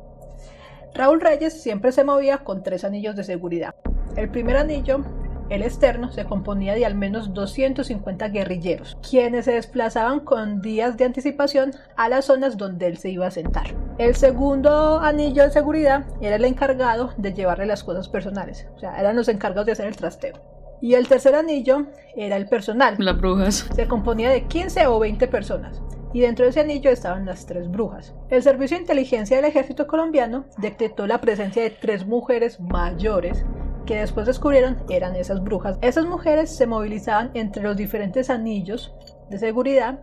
Raúl 0.94 1.20
Reyes 1.20 1.60
siempre 1.60 1.92
se 1.92 2.04
movía 2.04 2.38
con 2.38 2.62
tres 2.62 2.84
anillos 2.84 3.14
de 3.14 3.24
seguridad. 3.24 3.74
El 4.16 4.30
primer 4.30 4.56
anillo 4.56 5.04
el 5.50 5.62
externo 5.62 6.12
se 6.12 6.26
componía 6.26 6.74
de 6.74 6.84
al 6.84 6.94
menos 6.94 7.32
250 7.32 8.28
guerrilleros, 8.28 8.98
quienes 9.08 9.46
se 9.46 9.52
desplazaban 9.52 10.20
con 10.20 10.60
días 10.60 10.98
de 10.98 11.06
anticipación 11.06 11.72
a 11.96 12.10
las 12.10 12.26
zonas 12.26 12.58
donde 12.58 12.86
él 12.86 12.98
se 12.98 13.08
iba 13.08 13.26
a 13.26 13.30
sentar. 13.30 13.74
El 13.96 14.14
segundo 14.14 15.00
anillo 15.00 15.44
de 15.44 15.50
seguridad 15.50 16.04
era 16.20 16.36
el 16.36 16.44
encargado 16.44 17.14
de 17.16 17.32
llevarle 17.32 17.64
las 17.64 17.82
cosas 17.82 18.08
personales, 18.08 18.68
o 18.76 18.78
sea, 18.78 19.00
eran 19.00 19.16
los 19.16 19.28
encargados 19.28 19.66
de 19.66 19.72
hacer 19.72 19.86
el 19.86 19.96
trasteo. 19.96 20.57
Y 20.80 20.94
el 20.94 21.08
tercer 21.08 21.34
anillo 21.34 21.86
era 22.16 22.36
el 22.36 22.48
personal. 22.48 22.96
Las 22.98 23.18
brujas. 23.18 23.68
Se 23.74 23.86
componía 23.86 24.30
de 24.30 24.46
15 24.46 24.86
o 24.86 24.98
20 24.98 25.28
personas 25.28 25.82
y 26.12 26.20
dentro 26.20 26.44
de 26.44 26.50
ese 26.50 26.60
anillo 26.60 26.90
estaban 26.90 27.26
las 27.26 27.46
tres 27.46 27.70
brujas. 27.70 28.14
El 28.30 28.42
Servicio 28.42 28.76
de 28.76 28.82
Inteligencia 28.82 29.36
del 29.36 29.46
Ejército 29.46 29.86
colombiano 29.86 30.46
detectó 30.58 31.06
la 31.06 31.20
presencia 31.20 31.62
de 31.62 31.70
tres 31.70 32.06
mujeres 32.06 32.60
mayores 32.60 33.44
que 33.86 33.96
después 34.00 34.26
descubrieron 34.26 34.78
eran 34.88 35.16
esas 35.16 35.42
brujas. 35.42 35.78
Esas 35.80 36.06
mujeres 36.06 36.54
se 36.54 36.66
movilizaban 36.66 37.30
entre 37.34 37.62
los 37.62 37.76
diferentes 37.76 38.30
anillos 38.30 38.94
de 39.30 39.38
seguridad 39.38 40.00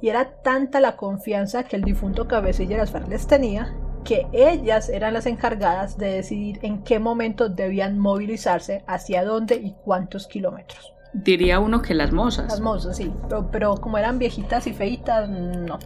y 0.00 0.08
era 0.08 0.36
tanta 0.42 0.80
la 0.80 0.96
confianza 0.96 1.64
que 1.64 1.76
el 1.76 1.82
difunto 1.82 2.28
cabecilla 2.28 2.76
de 2.76 2.82
las 2.82 2.90
FARC 2.90 3.08
les 3.08 3.26
tenía 3.26 3.74
que 4.06 4.26
ellas 4.32 4.88
eran 4.88 5.12
las 5.14 5.26
encargadas 5.26 5.98
de 5.98 6.12
decidir 6.12 6.60
en 6.62 6.82
qué 6.82 6.98
momento 6.98 7.48
debían 7.48 7.98
movilizarse, 7.98 8.84
hacia 8.86 9.24
dónde 9.24 9.56
y 9.56 9.74
cuántos 9.84 10.26
kilómetros. 10.26 10.92
Diría 11.12 11.60
uno 11.60 11.82
que 11.82 11.94
las 11.94 12.12
mozas. 12.12 12.46
Las 12.48 12.60
mozas, 12.60 12.96
sí, 12.96 13.12
pero, 13.50 13.76
como 13.76 13.98
eran 13.98 14.18
viejitas 14.18 14.66
y 14.66 14.72
feitas, 14.72 15.28
no. 15.28 15.78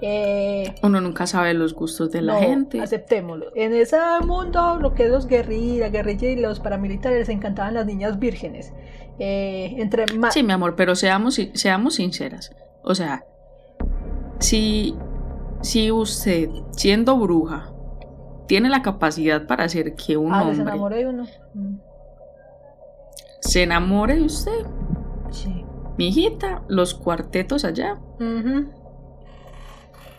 Eh, 0.00 0.74
uno 0.82 1.00
nunca 1.00 1.26
sabe 1.26 1.54
los 1.54 1.74
gustos 1.74 2.12
de 2.12 2.22
la 2.22 2.36
gente. 2.36 2.80
Aceptémoslo. 2.80 3.50
En 3.56 3.74
ese 3.74 3.96
mundo, 4.24 4.78
lo 4.80 4.94
que 4.94 5.04
es 5.04 5.10
los 5.10 5.26
guerrillas, 5.26 5.90
guerrilla 5.90 6.28
y 6.28 6.36
los 6.36 6.60
paramilitares, 6.60 7.18
les 7.18 7.28
encantaban 7.30 7.74
las 7.74 7.86
niñas 7.86 8.18
vírgenes. 8.18 8.72
Eh, 9.18 9.74
entre 9.78 10.04
Sí, 10.30 10.44
mi 10.44 10.52
amor, 10.52 10.76
pero 10.76 10.94
seamos, 10.94 11.40
seamos 11.54 11.94
sinceras. 11.96 12.54
O 12.82 12.94
sea, 12.94 13.24
si, 14.38 14.94
si 15.62 15.90
usted, 15.90 16.50
siendo 16.72 17.16
bruja, 17.18 17.72
tiene 18.46 18.68
la 18.68 18.82
capacidad 18.82 19.46
para 19.46 19.64
hacer 19.64 19.94
que 19.94 20.16
un 20.16 20.32
ah, 20.32 20.42
hombre. 20.42 20.56
Se 20.56 20.62
enamore 20.62 20.96
de 20.96 21.06
uno. 21.06 21.26
Mm. 21.54 21.76
¿Se 23.40 23.62
enamore 23.62 24.16
de 24.16 24.22
usted? 24.22 24.66
Sí. 25.30 25.64
Mi 25.96 26.08
hijita, 26.08 26.62
los 26.68 26.94
cuartetos 26.94 27.64
allá. 27.64 27.98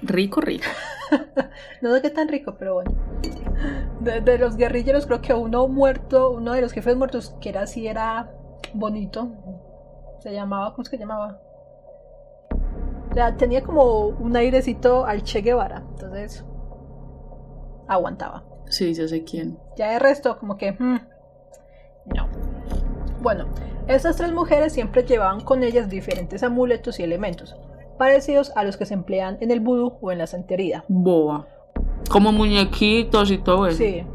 Rico, 0.01 0.41
rico. 0.41 0.65
no 1.81 1.93
sé 1.93 2.01
qué 2.01 2.09
tan 2.09 2.27
rico, 2.27 2.55
pero 2.57 2.75
bueno. 2.75 2.91
De, 4.01 4.37
los 4.37 4.55
guerrilleros, 4.55 5.05
creo 5.05 5.21
que 5.21 5.33
uno 5.33 5.67
muerto, 5.67 6.31
uno 6.31 6.53
de 6.53 6.61
los 6.61 6.71
jefes 6.71 6.95
muertos, 6.95 7.35
que 7.41 7.49
era 7.49 7.61
así, 7.61 7.87
era 7.87 8.31
bonito. 8.73 9.31
Se 10.19 10.31
llamaba, 10.31 10.71
¿cómo 10.71 10.83
es 10.83 10.89
que 10.89 10.97
se 10.97 11.03
llamaba? 11.03 11.41
O 13.09 13.13
sea, 13.13 13.35
tenía 13.35 13.63
como 13.63 14.07
un 14.07 14.35
airecito 14.35 15.05
al 15.05 15.23
Che 15.23 15.41
Guevara. 15.41 15.83
Entonces, 15.91 16.45
aguantaba. 17.87 18.43
Sí, 18.69 18.93
yo 18.93 19.07
sé 19.07 19.23
quién. 19.23 19.57
Ya 19.75 19.95
el 19.95 19.99
resto, 19.99 20.37
como 20.37 20.57
que, 20.57 20.73
hmm, 20.73 20.99
no. 22.15 22.27
Bueno, 23.21 23.45
estas 23.87 24.17
tres 24.17 24.31
mujeres 24.31 24.73
siempre 24.73 25.03
llevaban 25.03 25.41
con 25.41 25.63
ellas 25.63 25.89
diferentes 25.89 26.43
amuletos 26.43 26.99
y 26.99 27.03
elementos, 27.03 27.55
parecidos 27.97 28.51
a 28.55 28.63
los 28.63 28.77
que 28.77 28.85
se 28.85 28.93
emplean 28.93 29.37
en 29.41 29.51
el 29.51 29.59
vudú 29.59 29.97
o 30.01 30.11
en 30.11 30.19
la 30.19 30.27
santería. 30.27 30.85
Boa. 30.87 31.47
Como 32.09 32.31
muñequitos 32.31 33.31
y 33.31 33.39
todo 33.39 33.67
eso. 33.67 33.79
Sí. 33.79 34.05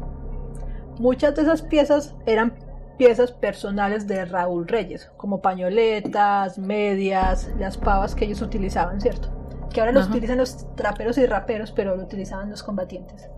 Muchas 0.97 1.35
de 1.35 1.41
esas 1.41 1.61
piezas 1.61 2.15
eran 2.25 2.53
piezas 2.97 3.31
personales 3.31 4.07
de 4.07 4.25
Raúl 4.25 4.67
Reyes, 4.67 5.11
como 5.17 5.41
pañoletas, 5.41 6.57
medias, 6.57 7.49
las 7.59 7.77
pavas 7.77 8.15
que 8.15 8.25
ellos 8.25 8.41
utilizaban, 8.41 9.01
¿cierto? 9.01 9.29
Que 9.73 9.81
ahora 9.81 9.91
lo 9.91 10.01
utilizan 10.01 10.37
los 10.37 10.73
traperos 10.75 11.17
y 11.17 11.25
raperos, 11.25 11.71
pero 11.71 11.95
lo 11.95 12.03
utilizaban 12.03 12.49
los 12.49 12.63
combatientes. 12.63 13.29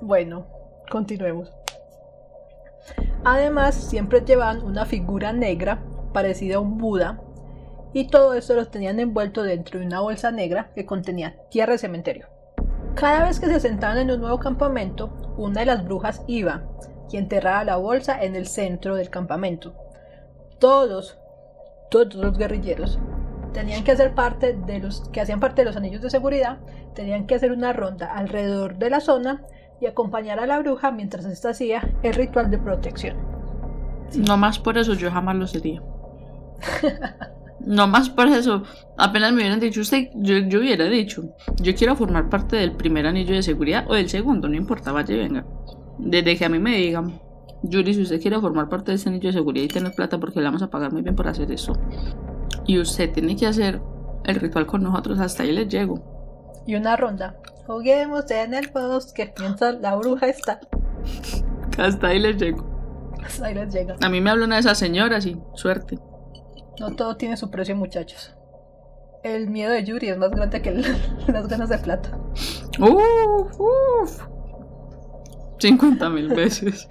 Bueno, 0.00 0.46
continuemos. 0.90 1.52
Además, 3.24 3.74
siempre 3.74 4.20
llevaban 4.20 4.62
una 4.62 4.84
figura 4.84 5.32
negra 5.32 5.82
parecida 6.12 6.56
a 6.56 6.60
un 6.60 6.78
Buda 6.78 7.20
y 7.92 8.08
todo 8.08 8.34
esto 8.34 8.54
lo 8.54 8.66
tenían 8.68 9.00
envuelto 9.00 9.42
dentro 9.42 9.80
de 9.80 9.86
una 9.86 10.00
bolsa 10.00 10.30
negra 10.30 10.70
que 10.74 10.86
contenía 10.86 11.36
tierra 11.50 11.72
de 11.72 11.78
cementerio. 11.78 12.26
Cada 12.94 13.26
vez 13.26 13.40
que 13.40 13.46
se 13.46 13.60
sentaban 13.60 13.98
en 13.98 14.10
un 14.10 14.20
nuevo 14.20 14.38
campamento, 14.38 15.10
una 15.36 15.60
de 15.60 15.66
las 15.66 15.84
brujas 15.84 16.22
iba 16.26 16.62
y 17.10 17.16
enterraba 17.16 17.64
la 17.64 17.76
bolsa 17.76 18.22
en 18.22 18.36
el 18.36 18.46
centro 18.46 18.96
del 18.96 19.10
campamento. 19.10 19.74
Todos, 20.58 21.18
todos 21.90 22.14
los 22.14 22.36
guerrilleros 22.38 22.98
tenían 23.56 23.84
que 23.84 23.92
hacer 23.92 24.14
parte 24.14 24.52
de 24.52 24.80
los 24.80 25.08
que 25.08 25.22
hacían 25.22 25.40
parte 25.40 25.62
de 25.62 25.64
los 25.64 25.76
anillos 25.76 26.02
de 26.02 26.10
seguridad, 26.10 26.58
tenían 26.94 27.26
que 27.26 27.36
hacer 27.36 27.52
una 27.52 27.72
ronda 27.72 28.12
alrededor 28.12 28.76
de 28.76 28.90
la 28.90 29.00
zona 29.00 29.44
y 29.80 29.86
acompañar 29.86 30.38
a 30.40 30.46
la 30.46 30.58
bruja 30.58 30.90
mientras 30.90 31.24
ésta 31.24 31.50
hacía 31.50 31.90
el 32.02 32.12
ritual 32.12 32.50
de 32.50 32.58
protección. 32.58 33.16
No 34.14 34.36
más 34.36 34.58
por 34.58 34.76
eso 34.76 34.92
yo 34.92 35.10
jamás 35.10 35.36
lo 35.36 35.46
sería. 35.46 35.82
no 37.60 37.86
más 37.86 38.10
por 38.10 38.28
eso. 38.28 38.62
Apenas 38.98 39.32
me 39.32 39.38
hubieran 39.38 39.58
dicho 39.58 39.80
usted, 39.80 40.10
yo, 40.14 40.36
yo, 40.36 40.58
hubiera 40.60 40.84
dicho, 40.84 41.24
yo 41.56 41.74
quiero 41.74 41.96
formar 41.96 42.28
parte 42.28 42.56
del 42.56 42.72
primer 42.72 43.06
anillo 43.06 43.34
de 43.34 43.42
seguridad 43.42 43.86
o 43.88 43.94
del 43.94 44.10
segundo, 44.10 44.50
no 44.50 44.56
importa, 44.56 44.92
vaya 44.92 45.16
venga. 45.16 45.46
Desde 45.98 46.36
que 46.36 46.44
a 46.44 46.48
mí 46.48 46.58
me 46.58 46.76
digan, 46.76 47.20
Yuri, 47.62 47.94
si 47.94 48.02
usted 48.02 48.20
quiere 48.20 48.40
formar 48.40 48.68
parte 48.68 48.92
de 48.92 48.96
ese 48.96 49.08
anillo 49.08 49.28
de 49.28 49.32
seguridad 49.32 49.64
y 49.64 49.68
tener 49.68 49.92
plata 49.92 50.18
porque 50.18 50.40
le 50.40 50.46
vamos 50.46 50.62
a 50.62 50.70
pagar 50.70 50.92
muy 50.92 51.02
bien 51.02 51.16
por 51.16 51.28
hacer 51.28 51.50
eso. 51.50 51.72
Y 52.66 52.78
usted 52.78 53.12
tiene 53.12 53.36
que 53.36 53.46
hacer 53.46 53.80
el 54.24 54.36
ritual 54.36 54.66
con 54.66 54.82
nosotros, 54.82 55.18
hasta 55.18 55.42
ahí 55.42 55.52
les 55.52 55.68
llego. 55.68 56.02
Y 56.66 56.74
una 56.74 56.96
ronda. 56.96 57.36
Juguemos 57.66 58.30
en 58.30 58.54
el 58.54 58.68
bosque 58.68 59.32
mientras 59.40 59.80
la 59.80 59.96
bruja 59.96 60.28
está. 60.28 60.60
Hasta 61.78 62.08
ahí 62.08 62.18
les 62.18 62.36
llego. 62.36 62.64
Hasta 63.24 63.46
ahí 63.46 63.54
les 63.54 63.74
llega. 63.74 63.96
A 64.02 64.08
mí 64.08 64.20
me 64.20 64.30
hablan 64.30 64.50
de 64.50 64.58
esas 64.58 64.78
señoras 64.78 65.26
y 65.26 65.36
suerte. 65.54 65.98
No 66.78 66.94
todo 66.94 67.16
tiene 67.16 67.36
su 67.36 67.50
precio, 67.50 67.74
muchachos. 67.76 68.34
El 69.22 69.50
miedo 69.50 69.72
de 69.72 69.84
Yuri 69.84 70.08
es 70.08 70.18
más 70.18 70.30
grande 70.30 70.62
que 70.62 70.72
las 71.28 71.48
ganas 71.48 71.68
de 71.68 71.78
plata. 71.78 72.16
Uf, 72.78 73.60
uf. 73.60 74.35
50 75.68 76.10
mil 76.10 76.28
veces. 76.28 76.88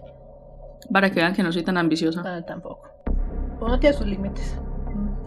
Para 0.91 1.09
que 1.09 1.15
vean 1.15 1.33
que 1.33 1.43
no 1.43 1.51
soy 1.51 1.63
tan 1.63 1.77
ambiciosa. 1.77 2.21
No, 2.21 2.43
tampoco. 2.43 2.89
Uno 3.59 3.79
tiene 3.79 3.95
sus 3.95 4.05
límites. 4.05 4.55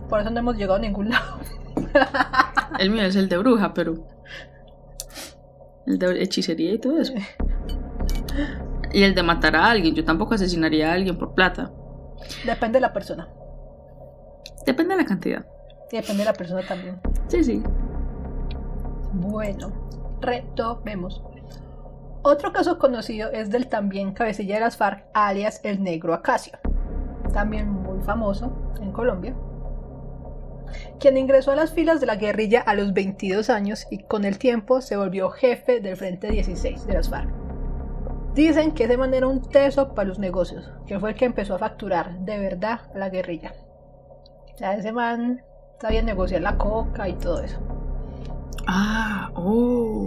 Por 0.09 0.21
eso 0.21 0.31
no 0.31 0.39
hemos 0.39 0.57
llegado 0.57 0.77
a 0.77 0.79
ningún 0.79 1.11
lado. 1.11 1.39
el 2.79 2.91
mío 2.91 3.03
es 3.03 3.17
el 3.17 3.29
de 3.29 3.39
bruja, 3.39 3.75
pero 3.75 4.07
el 5.87 5.99
de 5.99 6.23
hechicería 6.23 6.73
y 6.75 6.79
todo 6.79 6.99
eso. 6.99 7.15
Y 8.93 9.03
el 9.03 9.15
de 9.15 9.23
matar 9.23 9.57
a 9.57 9.71
alguien. 9.71 9.95
Yo 9.95 10.05
tampoco 10.05 10.35
asesinaría 10.35 10.91
a 10.91 10.95
alguien 10.95 11.19
por 11.19 11.35
plata. 11.35 11.71
Depende 12.45 12.77
de 12.77 12.81
la 12.81 12.93
persona. 12.93 13.29
Depende 14.65 14.95
de 14.95 15.03
la 15.03 15.09
cantidad. 15.09 15.47
Y 15.91 15.97
depende 15.97 16.19
de 16.19 16.25
la 16.27 16.35
persona 16.35 16.63
también. 16.67 17.01
Sí, 17.29 17.45
sí. 17.45 17.63
Bueno, 19.13 19.73
retomemos. 20.21 21.23
Otro 22.31 22.53
caso 22.53 22.79
conocido 22.79 23.31
es 23.33 23.49
del 23.49 23.69
también 23.69 24.13
cabecilla 24.13 24.57
de 24.57 24.61
las 24.61 24.77
FARC, 24.77 25.07
alias 25.15 25.63
el 25.63 25.83
negro 25.83 26.13
Acacio. 26.13 26.59
También 27.33 27.71
muy 27.71 28.03
famoso 28.03 28.53
en 28.83 28.93
Colombia 28.93 29.35
quien 31.01 31.17
ingresó 31.17 31.53
a 31.53 31.57
las 31.57 31.73
filas 31.73 32.01
de 32.01 32.07
la 32.07 32.17
guerrilla 32.17 32.61
a 32.61 32.75
los 32.75 32.93
22 32.93 33.49
años 33.49 33.87
y 33.91 34.03
con 34.03 34.27
el 34.27 34.37
tiempo 34.37 34.83
se 34.83 34.99
volvió 34.99 35.31
jefe 35.31 35.81
del 35.81 35.97
Frente 35.97 36.31
16 36.31 36.87
de 36.87 36.93
las 36.93 37.09
FARC. 37.09 37.31
Dicen 38.35 38.73
que 38.73 38.89
de 38.89 38.99
manera 38.99 39.27
un 39.27 39.41
teso 39.41 39.95
para 39.95 40.09
los 40.11 40.19
negocios, 40.19 40.71
que 40.87 41.01
fue 41.01 41.13
el 41.13 41.17
que 41.17 41.25
empezó 41.25 41.55
a 41.55 41.59
facturar 41.59 42.19
de 42.19 42.39
verdad 42.39 42.81
a 42.95 42.99
la 42.99 43.09
guerrilla. 43.09 43.55
O 44.53 44.59
sea, 44.59 44.75
ese 44.75 44.93
man 44.93 45.41
sabía 45.81 46.03
negociar 46.03 46.43
la 46.43 46.59
coca 46.59 47.09
y 47.09 47.15
todo 47.15 47.41
eso. 47.43 47.59
Ah, 48.67 49.31
oh. 49.35 50.05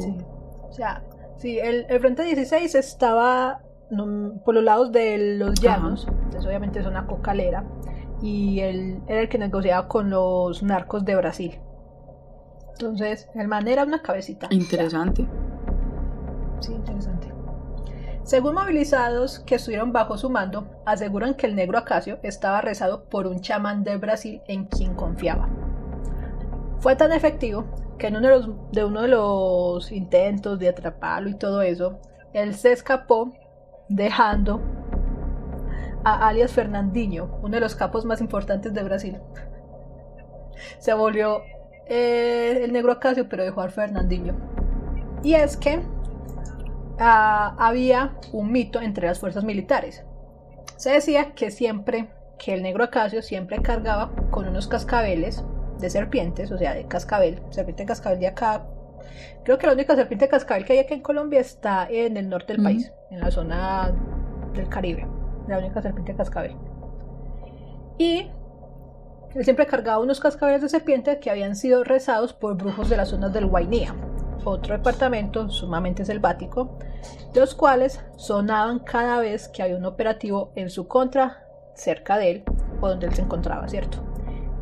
O 0.69 0.71
sea, 0.71 1.01
sí, 1.41 1.59
el, 1.59 1.85
Frente 1.99 2.23
16 2.23 2.75
estaba 2.75 3.61
por 4.45 4.55
los 4.55 4.63
lados 4.63 4.91
de 4.91 5.37
los 5.37 5.59
llanos, 5.59 6.07
entonces 6.07 6.45
obviamente 6.45 6.79
es 6.79 6.85
una 6.85 7.07
cocalera 7.07 7.65
y 8.21 8.61
él 8.61 9.01
era 9.07 9.21
el 9.21 9.29
que 9.29 9.37
negociaba 9.37 9.87
con 9.87 10.09
los 10.09 10.63
narcos 10.63 11.03
de 11.03 11.15
Brasil. 11.15 11.59
Entonces, 12.73 13.29
el 13.35 13.47
man 13.47 13.67
era 13.67 13.83
una 13.83 14.01
cabecita. 14.01 14.47
Interesante. 14.49 15.27
Sí, 16.61 16.73
interesante. 16.73 17.31
Según 18.23 18.53
movilizados 18.53 19.39
que 19.39 19.55
estuvieron 19.55 19.91
bajo 19.91 20.17
su 20.17 20.29
mando, 20.29 20.67
aseguran 20.85 21.33
que 21.33 21.47
el 21.47 21.55
negro 21.55 21.77
Acacio 21.77 22.19
estaba 22.23 22.61
rezado 22.61 23.05
por 23.05 23.27
un 23.27 23.41
chamán 23.41 23.83
de 23.83 23.97
Brasil 23.97 24.41
en 24.47 24.65
quien 24.65 24.93
confiaba. 24.93 25.49
Fue 26.81 26.95
tan 26.95 27.11
efectivo 27.11 27.65
que 27.99 28.07
en 28.07 28.15
uno 28.15 28.27
de, 28.27 28.37
los, 28.37 28.71
de 28.71 28.83
uno 28.83 29.01
de 29.03 29.07
los 29.07 29.91
intentos 29.91 30.57
de 30.57 30.67
atraparlo 30.67 31.29
y 31.29 31.35
todo 31.35 31.61
eso, 31.61 31.99
él 32.33 32.55
se 32.55 32.71
escapó 32.71 33.31
dejando 33.87 34.59
a 36.03 36.27
alias 36.27 36.53
Fernandinho, 36.53 37.37
uno 37.43 37.53
de 37.53 37.59
los 37.59 37.75
capos 37.75 38.03
más 38.03 38.19
importantes 38.19 38.73
de 38.73 38.81
Brasil. 38.81 39.19
Se 40.79 40.95
volvió 40.95 41.43
eh, 41.85 42.61
el 42.63 42.73
negro 42.73 42.93
Acacio, 42.93 43.29
pero 43.29 43.43
dejó 43.43 43.61
al 43.61 43.69
Fernandinho. 43.69 44.33
Y 45.21 45.35
es 45.35 45.57
que 45.57 45.83
ah, 46.97 47.55
había 47.59 48.15
un 48.31 48.51
mito 48.51 48.81
entre 48.81 49.05
las 49.05 49.19
fuerzas 49.19 49.43
militares. 49.43 50.03
Se 50.77 50.89
decía 50.89 51.33
que 51.35 51.51
siempre, 51.51 52.09
que 52.39 52.55
el 52.55 52.63
negro 52.63 52.83
Acacio 52.83 53.21
siempre 53.21 53.61
cargaba 53.61 54.09
con 54.31 54.47
unos 54.47 54.67
cascabeles 54.67 55.43
de 55.81 55.89
serpientes, 55.89 56.51
o 56.51 56.57
sea, 56.57 56.73
de 56.73 56.85
cascabel, 56.85 57.41
serpiente 57.49 57.85
cascabel 57.85 58.19
de 58.19 58.27
acá. 58.27 58.65
Creo 59.43 59.57
que 59.57 59.67
la 59.67 59.73
única 59.73 59.95
serpiente 59.95 60.27
cascabel 60.27 60.65
que 60.65 60.73
hay 60.73 60.79
aquí 60.79 60.93
en 60.93 61.01
Colombia 61.01 61.39
está 61.39 61.87
en 61.89 62.15
el 62.17 62.29
norte 62.29 62.53
del 62.53 62.63
país, 62.63 62.93
en 63.09 63.19
la 63.19 63.31
zona 63.31 63.91
del 64.53 64.69
Caribe, 64.69 65.07
la 65.47 65.57
única 65.57 65.81
serpiente 65.81 66.15
cascabel. 66.15 66.55
Y 67.97 68.29
él 69.35 69.43
siempre 69.43 69.65
cargaba 69.65 69.99
unos 69.99 70.19
cascabeles 70.19 70.61
de 70.61 70.69
serpiente 70.69 71.19
que 71.19 71.31
habían 71.31 71.55
sido 71.55 71.83
rezados 71.83 72.33
por 72.33 72.55
brujos 72.55 72.89
de 72.89 72.97
las 72.97 73.09
zonas 73.09 73.33
del 73.33 73.47
Guainía, 73.47 73.95
otro 74.43 74.75
departamento 74.77 75.49
sumamente 75.49 76.05
selvático, 76.05 76.77
los 77.33 77.55
cuales 77.55 78.03
sonaban 78.17 78.79
cada 78.79 79.19
vez 79.19 79.47
que 79.47 79.63
había 79.63 79.77
un 79.77 79.85
operativo 79.85 80.51
en 80.55 80.69
su 80.69 80.87
contra 80.87 81.45
cerca 81.73 82.17
de 82.17 82.31
él 82.31 82.43
o 82.81 82.89
donde 82.89 83.07
él 83.07 83.13
se 83.13 83.21
encontraba, 83.21 83.67
¿cierto? 83.67 84.10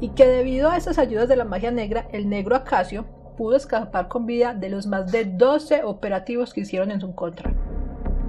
Y 0.02 0.10
que 0.10 0.28
debido 0.28 0.70
a 0.70 0.78
esas 0.78 0.98
ayudas 0.98 1.28
de 1.28 1.36
la 1.36 1.46
magia 1.46 1.72
negra, 1.72 2.08
el 2.12 2.30
negro 2.30 2.56
Acacio 2.56 3.06
pudo 3.38 3.56
escapar 3.56 4.08
con 4.08 4.26
vida 4.26 4.54
de 4.54 4.70
los 4.70 4.88
más 4.88 5.12
de 5.12 5.26
12 5.26 5.84
operativos 5.84 6.54
que 6.54 6.62
hicieron 6.62 6.92
en 6.92 7.02
su 7.02 7.16
contra. 7.16 7.54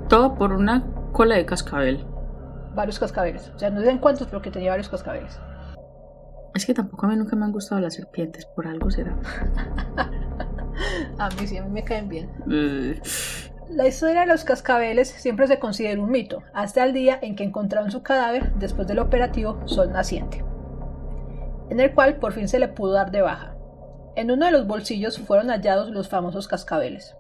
Todo 0.09 0.35
por 0.35 0.53
una 0.53 0.85
cola 1.13 1.37
de 1.37 1.45
cascabel. 1.47 2.05
Varios 2.75 2.99
cascabeles, 2.99 3.51
o 3.55 3.59
sea, 3.59 3.71
no 3.71 3.81
sé 3.81 3.91
en 3.91 3.99
cuántos, 3.99 4.29
pero 4.29 4.41
que 4.41 4.51
tenía 4.51 4.71
varios 4.71 4.89
cascabeles. 4.89 5.39
Es 6.55 6.67
que 6.67 6.75
tampoco 6.75 7.07
a 7.07 7.09
mí 7.09 7.17
nunca 7.17 7.37
me 7.37 7.45
han 7.45 7.53
gustado 7.53 7.81
las 7.81 7.95
serpientes, 7.95 8.47
por 8.47 8.67
algo 8.67 8.91
será. 8.91 9.17
a 11.19 11.29
mí 11.31 11.47
sí, 11.47 11.59
a 11.59 11.65
mí 11.65 11.71
me 11.71 11.85
caen 11.85 12.09
bien. 12.09 12.29
La 13.69 13.87
historia 13.87 14.21
de 14.23 14.27
los 14.27 14.45
cascabeles 14.45 15.09
siempre 15.09 15.47
se 15.47 15.61
considera 15.61 16.01
un 16.01 16.11
mito, 16.11 16.43
hasta 16.53 16.85
el 16.85 16.93
día 16.93 17.19
en 17.23 17.37
que 17.37 17.45
encontraron 17.45 17.91
su 17.91 18.03
cadáver 18.03 18.53
después 18.55 18.89
del 18.89 18.99
operativo 18.99 19.61
Sol 19.67 19.93
Naciente, 19.93 20.45
en 21.71 21.81
el 21.81 21.95
cual 21.95 22.17
por 22.17 22.33
fin 22.33 22.49
se 22.49 22.59
le 22.59 22.69
pudo 22.69 22.93
dar 22.93 23.11
de 23.11 23.23
baja. 23.23 23.55
En 24.17 24.31
uno 24.31 24.47
de 24.47 24.53
los 24.53 24.67
bolsillos 24.67 25.19
fueron 25.19 25.49
hallados 25.49 25.91
los 25.91 26.09
famosos 26.09 26.49
cascabeles. 26.49 27.17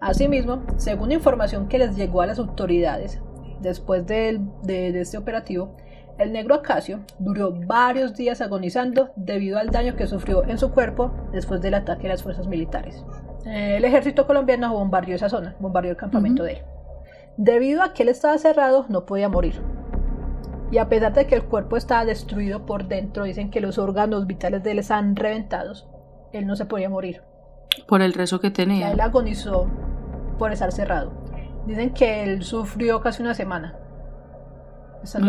Asimismo, 0.00 0.62
según 0.76 1.12
información 1.12 1.68
que 1.68 1.78
les 1.78 1.96
llegó 1.96 2.22
a 2.22 2.26
las 2.26 2.38
autoridades 2.38 3.20
después 3.60 4.06
de, 4.06 4.40
de 4.62 5.00
este 5.00 5.16
operativo, 5.16 5.76
el 6.18 6.32
negro 6.32 6.54
Acacio 6.54 7.00
duró 7.18 7.52
varios 7.52 8.14
días 8.14 8.40
agonizando 8.40 9.10
debido 9.16 9.58
al 9.58 9.70
daño 9.70 9.96
que 9.96 10.06
sufrió 10.06 10.44
en 10.44 10.58
su 10.58 10.70
cuerpo 10.70 11.10
después 11.32 11.60
del 11.62 11.74
ataque 11.74 12.02
de 12.02 12.10
las 12.10 12.22
fuerzas 12.22 12.46
militares. 12.46 13.02
El 13.46 13.84
ejército 13.84 14.26
colombiano 14.26 14.72
bombardeó 14.72 15.16
esa 15.16 15.28
zona, 15.28 15.56
bombardeó 15.58 15.92
el 15.92 15.96
campamento 15.96 16.44
de 16.44 16.52
él. 16.52 16.58
Debido 17.36 17.82
a 17.82 17.94
que 17.94 18.02
él 18.02 18.10
estaba 18.10 18.36
cerrado, 18.38 18.84
no 18.88 19.06
podía 19.06 19.28
morir. 19.28 19.60
Y 20.72 20.78
a 20.78 20.88
pesar 20.88 21.12
de 21.12 21.26
que 21.26 21.36
el 21.36 21.44
cuerpo 21.44 21.76
estaba 21.76 22.04
destruido 22.04 22.66
por 22.66 22.88
dentro, 22.88 23.24
dicen 23.24 23.50
que 23.50 23.60
los 23.60 23.78
órganos 23.78 24.26
vitales 24.26 24.64
de 24.64 24.72
él 24.72 24.80
están 24.80 25.14
reventados, 25.14 25.86
él 26.32 26.46
no 26.46 26.56
se 26.56 26.64
podía 26.64 26.88
morir. 26.88 27.22
Por 27.86 28.02
el 28.02 28.12
rezo 28.12 28.40
que 28.40 28.50
tenía. 28.50 28.90
él 28.90 29.00
agonizó 29.00 29.68
por 30.38 30.50
estar 30.50 30.72
cerrado. 30.72 31.12
Dicen 31.66 31.94
que 31.94 32.24
él 32.24 32.42
sufrió 32.42 33.00
casi 33.00 33.22
una 33.22 33.34
semana 33.34 33.78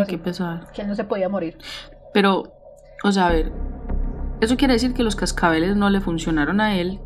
qué 0.08 0.20
Que 0.74 0.82
él 0.82 0.88
no 0.88 0.96
se 0.96 1.04
podía 1.04 1.30
morir. 1.30 1.58
Pero, 2.14 2.54
o 3.04 3.12
sea, 3.12 3.28
a 3.28 3.32
ver, 3.32 3.52
eso 4.42 4.58
quiere 4.58 4.74
decir 4.74 4.94
que 4.94 5.04
los 5.04 5.16
cascabeles 5.16 5.76
no 5.76 5.90
le 5.90 6.02
funcionaron 6.02 6.62
a 6.62 6.78
él 6.78 7.00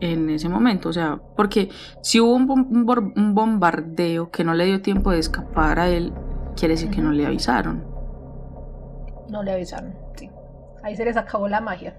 en 0.00 0.30
ese 0.30 0.48
momento, 0.48 0.88
o 0.88 0.92
sea, 0.94 1.20
porque 1.36 1.68
si 2.02 2.20
hubo 2.20 2.32
un, 2.32 3.34
bombardeo 3.34 4.30
que 4.30 4.44
no 4.44 4.54
le 4.54 4.64
dio 4.64 4.80
tiempo 4.80 5.10
de 5.10 5.18
escapar 5.18 5.78
a 5.78 5.88
él, 5.90 6.14
quiere 6.60 6.74
decir 6.74 6.90
que 6.90 7.00
no 7.00 7.10
le 7.10 7.26
avisaron. 7.26 7.82
No 9.30 9.42
le 9.42 9.52
avisaron, 9.52 9.94
sí. 10.14 10.30
Ahí 10.82 10.94
se 10.94 11.06
les 11.06 11.16
acabó 11.16 11.48
la 11.48 11.62
magia. 11.62 11.98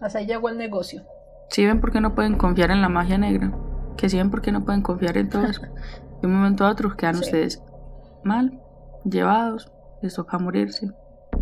Hasta 0.00 0.18
ahí 0.18 0.26
llegó 0.26 0.50
el 0.50 0.58
negocio. 0.58 1.02
¿Sí 1.48 1.64
ven 1.64 1.80
por 1.80 1.90
qué 1.90 2.00
no 2.00 2.14
pueden 2.14 2.36
confiar 2.36 2.70
en 2.70 2.82
la 2.82 2.90
magia 2.90 3.16
negra? 3.16 3.52
Que 3.96 4.10
sí 4.10 4.18
ven 4.18 4.30
por 4.30 4.42
qué 4.42 4.52
no 4.52 4.64
pueden 4.64 4.82
confiar 4.82 5.16
en 5.16 5.30
todo 5.30 5.44
eso. 5.44 5.62
De 6.20 6.28
un 6.28 6.34
momento 6.34 6.66
a 6.66 6.70
otro 6.70 6.94
quedan 6.96 7.16
ustedes 7.16 7.62
mal 8.22 8.60
llevados, 9.04 9.72
les 10.02 10.14
toca 10.14 10.38
morirse. 10.38 10.90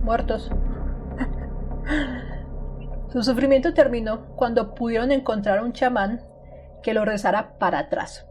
Muertos. 0.03 0.51
Su 3.13 3.23
sufrimiento 3.23 3.75
terminó 3.75 4.27
cuando 4.37 4.75
pudieron 4.75 5.11
encontrar 5.11 5.65
un 5.65 5.73
chamán 5.73 6.23
que 6.83 6.95
lo 6.95 7.05
rezara 7.05 7.59
para 7.59 7.81
atrás. 7.81 8.27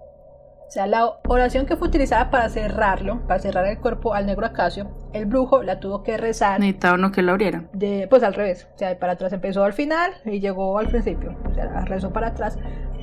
O 0.70 0.72
sea, 0.72 0.88
la 0.88 1.20
oración 1.28 1.66
que 1.66 1.76
fue 1.76 1.88
utilizada 1.88 2.30
para 2.30 2.48
cerrarlo, 2.48 3.26
para 3.28 3.40
cerrar 3.40 3.66
el 3.66 3.80
cuerpo 3.80 4.14
al 4.14 4.28
negro 4.28 4.46
acacio, 4.46 4.90
el 5.14 5.26
brujo 5.26 5.64
la 5.64 5.80
tuvo 5.80 6.04
que 6.04 6.16
rezar. 6.16 6.60
Necesitaba 6.60 6.94
uno 6.94 7.12
que 7.12 7.24
la 7.24 7.32
abriera. 7.32 7.66
De, 7.74 8.08
pues 8.08 8.24
al 8.24 8.36
revés. 8.36 8.68
O 8.76 8.78
sea, 8.78 8.98
para 9.00 9.14
atrás 9.14 9.34
empezó 9.34 9.64
al 9.64 9.74
final 9.74 10.12
y 10.26 10.40
llegó 10.40 10.78
al 10.78 10.88
principio. 10.88 11.36
O 11.50 11.54
sea, 11.54 11.66
rezó 11.86 12.14
para 12.14 12.28
atrás 12.28 12.58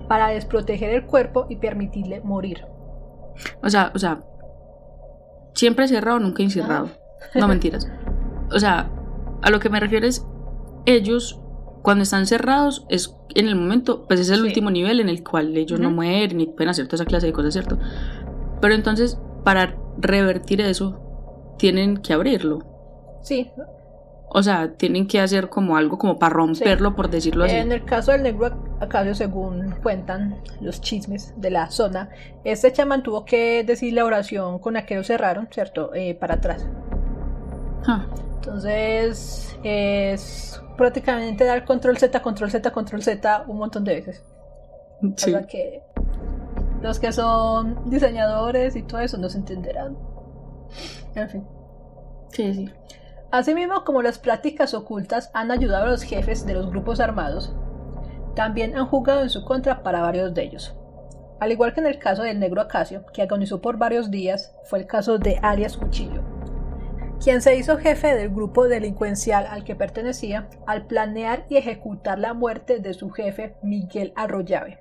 para 0.09 0.29
desproteger 0.29 0.91
el 0.91 1.05
cuerpo 1.05 1.47
y 1.49 1.57
permitirle 1.57 2.21
morir. 2.21 2.65
O 3.63 3.69
sea, 3.69 3.91
o 3.93 3.99
sea, 3.99 4.23
Siempre 5.57 5.89
cerrado, 5.89 6.21
nunca 6.21 6.43
encerrado. 6.43 6.91
No 7.35 7.49
mentiras. 7.49 7.89
O 8.53 8.59
sea, 8.59 8.91
a 9.41 9.51
lo 9.51 9.59
que 9.59 9.71
me 9.71 9.81
refiero 9.81 10.07
es, 10.07 10.25
ellos 10.85 11.41
cuando 11.87 12.03
están 12.03 12.27
cerrados 12.27 12.85
es 12.89 13.15
en 13.37 13.47
el 13.47 13.55
momento, 13.55 14.07
pues 14.09 14.19
es 14.19 14.29
el 14.31 14.43
último 14.43 14.73
nivel 14.73 14.99
en 14.99 15.09
el 15.09 15.23
cual 15.23 15.57
ellos 15.57 15.79
no 15.79 15.93
mueren 15.93 16.39
ni 16.39 16.47
pueden 16.47 16.71
hacer 16.71 16.89
toda 16.89 16.97
esa 16.97 17.05
clase 17.05 17.27
de 17.27 17.33
cosas, 17.33 17.53
¿cierto? 17.53 17.79
Pero 18.61 18.75
entonces, 18.75 19.21
para 19.45 19.77
revertir 19.97 20.61
eso, 20.61 21.55
tienen 21.59 21.99
que 21.99 22.13
abrirlo. 22.13 22.59
Sí, 23.23 23.53
o 24.31 24.43
sea, 24.43 24.73
tienen 24.73 25.07
que 25.07 25.21
hacer 25.21 25.49
como 25.49 25.77
algo 25.77 25.97
como 25.97 26.19
para 26.19 26.35
romperlo, 26.35 26.97
por 26.97 27.09
decirlo 27.09 27.45
así. 27.45 27.55
En 27.55 27.71
el 27.71 27.85
caso 27.85 28.11
del 28.11 28.25
negro 28.25 28.51
Acacio, 28.81 29.15
según 29.15 29.77
cuentan 29.81 30.43
los 30.61 30.81
chismes 30.81 31.35
de 31.37 31.51
la 31.51 31.71
zona, 31.71 32.11
este 32.43 32.73
chamán 32.73 33.05
tuvo 33.05 33.25
que 33.25 33.63
decir 33.63 33.93
la 33.93 34.05
oración 34.05 34.59
con 34.59 34.75
la 34.75 34.87
que 34.87 34.97
lo 34.97 35.05
cerraron, 35.05 35.47
¿cierto? 35.53 35.95
Eh, 35.95 36.17
para 36.17 36.35
atrás. 36.35 36.67
Entonces, 38.37 39.59
es 39.63 40.63
prácticamente 40.77 41.45
dar 41.45 41.65
control 41.65 41.99
Z, 41.99 42.21
control 42.23 42.51
Z, 42.51 42.71
control 42.71 43.03
Z 43.03 43.45
un 43.47 43.59
montón 43.59 43.85
de 43.85 43.95
veces. 43.95 44.23
Sí. 45.17 45.31
O 45.31 45.39
sea 45.39 45.47
que 45.47 45.83
los 46.83 47.01
que 47.01 47.13
son 47.13 47.89
diseñadores 47.91 48.77
y 48.77 48.83
todo 48.83 49.01
eso 49.01 49.19
no 49.19 49.29
se 49.29 49.39
entenderán. 49.39 49.97
En 51.15 51.29
fin. 51.29 51.47
Sí, 52.31 52.55
sí. 52.55 52.71
Asimismo, 53.31 53.85
como 53.85 54.03
las 54.03 54.19
prácticas 54.19 54.75
ocultas 54.75 55.31
han 55.35 55.51
ayudado 55.51 55.85
a 55.85 55.89
los 55.89 56.03
jefes 56.03 56.47
de 56.47 56.55
los 56.55 56.71
grupos 56.71 57.01
armados, 57.01 57.55
también 58.35 58.77
han 58.77 58.87
jugado 58.87 59.23
en 59.23 59.31
su 59.31 59.45
contra 59.45 59.83
para 59.83 60.03
varios 60.03 60.35
de 60.35 60.45
ellos. 60.45 60.77
Al 61.41 61.53
igual 61.53 61.75
que 61.75 61.81
en 61.81 61.87
el 61.87 61.99
caso 61.99 62.23
del 62.23 62.39
negro 62.39 62.61
Acacio, 62.61 63.05
que 63.13 63.23
agonizó 63.23 63.61
por 63.61 63.77
varios 63.77 64.11
días, 64.11 64.55
fue 64.65 64.79
el 64.79 64.87
caso 64.87 65.19
de 65.19 65.39
Arias 65.43 65.77
Cuchillo, 65.77 66.23
quien 67.23 67.43
se 67.43 67.57
hizo 67.57 67.79
jefe 67.79 68.15
del 68.15 68.31
grupo 68.31 68.69
delincuencial 68.69 69.47
al 69.47 69.65
que 69.65 69.75
pertenecía 69.75 70.49
al 70.67 70.87
planear 70.87 71.45
y 71.49 71.57
ejecutar 71.57 72.19
la 72.19 72.35
muerte 72.35 72.79
de 72.79 72.95
su 72.95 73.11
jefe 73.11 73.55
Miguel 73.63 74.13
Arroyave. 74.17 74.79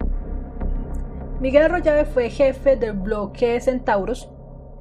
Miguel 1.39 1.63
Arroyave 1.63 2.05
fue 2.05 2.29
jefe 2.29 2.75
del 2.75 2.93
bloque 2.93 3.59
Centauros, 3.59 4.29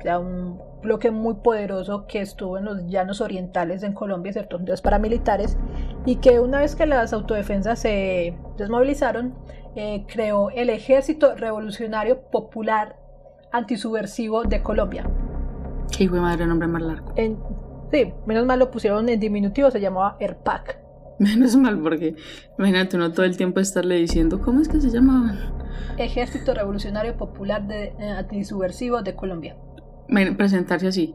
un 0.05 0.61
bloque 0.83 1.11
muy 1.11 1.35
poderoso 1.35 2.07
que 2.07 2.21
estuvo 2.21 2.59
en 2.59 2.67
los 2.67 2.87
llanos 2.87 3.21
orientales 3.21 3.83
en 3.83 3.95
Colombia, 3.95 4.33
¿cierto? 4.33 4.59
De 4.59 4.77
paramilitares, 4.77 5.57
y 6.05 6.17
que 6.17 6.41
una 6.41 6.61
vez 6.61 6.77
que 6.77 6.87
las 6.87 7.13
autodefensas 7.13 7.79
se 7.79 8.37
desmovilizaron, 8.59 9.35
eh, 9.77 10.05
creó 10.07 10.51
el 10.51 10.71
Ejército 10.71 11.35
Revolucionario 11.35 12.21
Popular 12.31 12.97
Antisubversivo 13.51 14.45
de 14.45 14.63
Colombia. 14.63 15.09
Qué 15.91 16.05
hijo 16.05 16.16
de 16.16 16.20
madre, 16.20 16.47
nombre 16.47 16.68
más 16.68 16.82
largo. 16.82 17.14
sí, 17.16 18.12
menos 18.26 18.47
mal 18.47 18.59
lo 18.59 18.70
pusieron 18.70 19.09
en 19.09 19.20
diminutivo, 19.20 19.70
se 19.70 19.80
llamaba 19.80 20.16
ERPAC. 20.20 20.80
Menos 21.20 21.55
mal, 21.55 21.80
porque 21.80 22.16
imagínate 22.59 22.97
uno 22.97 23.12
todo 23.12 23.24
el 23.24 23.37
tiempo 23.37 23.61
estarle 23.61 23.95
diciendo, 23.95 24.41
¿cómo 24.41 24.61
es 24.61 24.68
que 24.68 24.80
se 24.80 24.91
llamaban? 24.91 25.39
Ejército 25.97 26.55
Revolucionario 26.55 27.16
Popular 27.16 27.64
de, 27.68 27.95
eh, 28.01 28.09
Antisubversivo 28.09 29.01
de 29.01 29.14
Colombia 29.14 29.57
presentarse 30.37 30.89
así. 30.89 31.14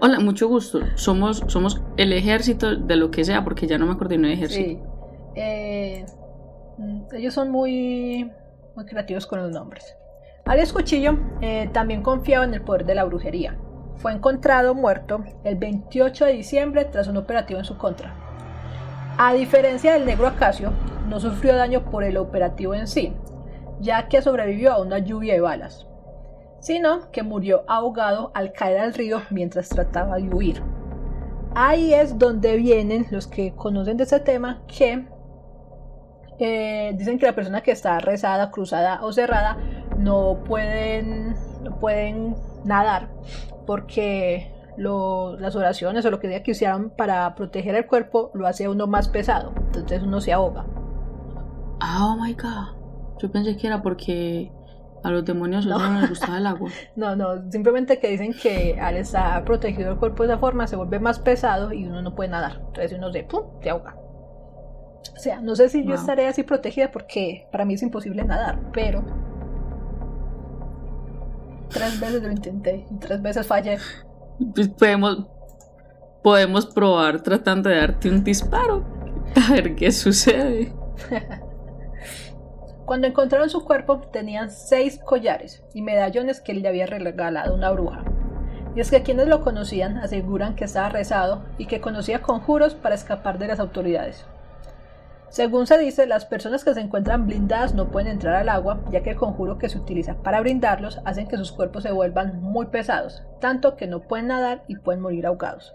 Hola, 0.00 0.18
mucho 0.20 0.48
gusto. 0.48 0.80
Somos, 0.96 1.44
somos 1.46 1.80
el 1.96 2.12
ejército 2.12 2.76
de 2.76 2.96
lo 2.96 3.10
que 3.10 3.24
sea, 3.24 3.44
porque 3.44 3.66
ya 3.66 3.78
no 3.78 3.86
me 3.86 3.92
acuerdo 3.92 4.16
de 4.16 4.32
ejército. 4.32 4.68
Sí. 4.68 4.78
Eh, 5.36 6.06
ellos 7.12 7.34
son 7.34 7.50
muy, 7.50 8.30
muy 8.74 8.84
creativos 8.86 9.26
con 9.26 9.40
los 9.40 9.52
nombres. 9.52 9.95
Arias 10.48 10.72
Cuchillo 10.72 11.18
eh, 11.40 11.68
también 11.72 12.04
confiaba 12.04 12.44
en 12.44 12.54
el 12.54 12.62
poder 12.62 12.86
de 12.86 12.94
la 12.94 13.02
brujería. 13.02 13.58
fue 13.96 14.12
encontrado 14.12 14.76
muerto 14.76 15.24
el 15.42 15.56
28 15.56 16.24
de 16.26 16.32
diciembre 16.34 16.84
tras 16.84 17.08
un 17.08 17.16
operativo 17.16 17.58
en 17.58 17.64
su 17.64 17.76
contra. 17.76 18.14
A 19.18 19.32
diferencia 19.32 19.94
del 19.94 20.04
negro 20.04 20.28
Acacio, 20.28 20.72
no 21.08 21.18
sufrió 21.18 21.56
daño 21.56 21.90
por 21.90 22.04
el 22.04 22.16
operativo 22.16 22.74
en 22.74 22.86
sí, 22.86 23.12
ya 23.80 24.06
que 24.06 24.22
sobrevivió 24.22 24.72
a 24.72 24.80
una 24.80 25.00
lluvia 25.00 25.34
de 25.34 25.40
balas, 25.40 25.88
sino 26.60 27.10
que 27.10 27.24
murió 27.24 27.64
ahogado 27.66 28.30
al 28.34 28.52
caer 28.52 28.78
al 28.78 28.94
río 28.94 29.22
mientras 29.30 29.68
trataba 29.68 30.16
de 30.16 30.32
huir. 30.32 30.62
Ahí 31.56 31.92
es 31.92 32.18
donde 32.18 32.56
vienen 32.56 33.06
los 33.10 33.26
que 33.26 33.52
conocen 33.56 33.96
de 33.96 34.04
ese 34.04 34.20
tema 34.20 34.62
que 34.68 35.08
eh, 36.38 36.92
dicen 36.96 37.18
que 37.18 37.26
la 37.26 37.34
persona 37.34 37.62
que 37.62 37.72
está 37.72 37.98
rezada, 37.98 38.50
cruzada 38.50 39.00
o 39.02 39.12
cerrada 39.12 39.56
no 39.98 40.42
pueden, 40.44 41.34
no 41.62 41.78
pueden 41.78 42.36
nadar 42.64 43.08
porque 43.66 44.52
las 44.76 45.56
oraciones 45.56 46.04
o 46.04 46.10
lo 46.10 46.20
que 46.20 46.28
sea 46.28 46.42
que 46.42 46.50
hicieron 46.50 46.90
para 46.90 47.34
proteger 47.34 47.74
el 47.74 47.86
cuerpo 47.86 48.30
lo 48.34 48.46
hace 48.46 48.68
uno 48.68 48.86
más 48.86 49.08
pesado, 49.08 49.52
entonces 49.56 50.02
uno 50.02 50.20
se 50.20 50.32
ahoga. 50.32 50.66
Oh 51.80 52.16
my 52.20 52.34
god. 52.34 52.76
Yo 53.18 53.30
pensé 53.30 53.56
que 53.56 53.66
era 53.66 53.82
porque 53.82 54.52
a 55.02 55.10
los 55.10 55.24
demonios 55.24 55.66
no. 55.66 55.78
no 55.78 56.00
les 56.00 56.10
gustaba 56.10 56.38
el 56.38 56.46
agua. 56.46 56.70
No, 56.96 57.16
no, 57.16 57.50
simplemente 57.50 57.98
que 57.98 58.08
dicen 58.08 58.34
que 58.34 58.78
al 58.80 58.96
estar 58.96 59.44
protegido 59.44 59.92
el 59.92 59.98
cuerpo 59.98 60.22
de 60.22 60.30
esa 60.30 60.38
forma 60.38 60.66
se 60.66 60.76
vuelve 60.76 60.98
más 60.98 61.18
pesado 61.18 61.72
y 61.72 61.86
uno 61.86 62.02
no 62.02 62.14
puede 62.14 62.30
nadar. 62.30 62.60
Entonces 62.66 62.92
uno 62.92 63.12
se, 63.12 63.24
¡pum! 63.24 63.42
se 63.62 63.70
ahoga. 63.70 63.96
O 63.96 65.18
sea, 65.18 65.40
no 65.40 65.54
sé 65.56 65.68
si 65.68 65.84
yo 65.86 65.94
estaré 65.94 66.26
así 66.26 66.42
protegida 66.42 66.90
porque 66.90 67.46
para 67.50 67.64
mí 67.64 67.74
es 67.74 67.82
imposible 67.82 68.24
nadar, 68.24 68.58
pero 68.72 69.04
tres 71.68 72.00
veces 72.00 72.22
lo 72.22 72.30
intenté 72.30 72.86
y 72.90 72.98
tres 72.98 73.22
veces 73.22 73.46
fallé. 73.46 73.78
Pues 74.54 74.68
podemos, 74.68 75.26
podemos 76.22 76.66
probar 76.66 77.22
tratando 77.22 77.68
de 77.70 77.76
darte 77.76 78.10
un 78.10 78.22
disparo. 78.22 78.84
A 79.34 79.52
ver 79.52 79.74
qué 79.74 79.90
sucede. 79.92 80.72
Cuando 82.86 83.08
encontraron 83.08 83.50
su 83.50 83.64
cuerpo 83.64 84.00
tenían 84.12 84.50
seis 84.50 85.00
collares 85.04 85.64
y 85.74 85.82
medallones 85.82 86.40
que 86.40 86.54
le 86.54 86.68
había 86.68 86.86
regalado 86.86 87.54
una 87.54 87.70
bruja. 87.70 88.04
Y 88.76 88.80
es 88.80 88.90
que 88.90 89.02
quienes 89.02 89.26
lo 89.26 89.40
conocían 89.40 89.98
aseguran 89.98 90.54
que 90.54 90.64
estaba 90.64 90.90
rezado 90.90 91.44
y 91.58 91.66
que 91.66 91.80
conocía 91.80 92.22
conjuros 92.22 92.74
para 92.74 92.94
escapar 92.94 93.38
de 93.38 93.48
las 93.48 93.58
autoridades. 93.58 94.24
Según 95.28 95.66
se 95.66 95.78
dice, 95.78 96.06
las 96.06 96.24
personas 96.24 96.64
que 96.64 96.72
se 96.72 96.80
encuentran 96.80 97.26
blindadas 97.26 97.74
no 97.74 97.90
pueden 97.90 98.08
entrar 98.08 98.36
al 98.36 98.48
agua, 98.48 98.80
ya 98.90 99.02
que 99.02 99.10
el 99.10 99.16
conjuro 99.16 99.58
que 99.58 99.68
se 99.68 99.78
utiliza 99.78 100.14
para 100.22 100.40
brindarlos 100.40 101.00
hacen 101.04 101.26
que 101.26 101.36
sus 101.36 101.52
cuerpos 101.52 101.82
se 101.82 101.92
vuelvan 101.92 102.40
muy 102.40 102.66
pesados, 102.66 103.22
tanto 103.40 103.76
que 103.76 103.86
no 103.86 104.00
pueden 104.00 104.28
nadar 104.28 104.62
y 104.68 104.76
pueden 104.76 105.02
morir 105.02 105.26
ahogados. 105.26 105.74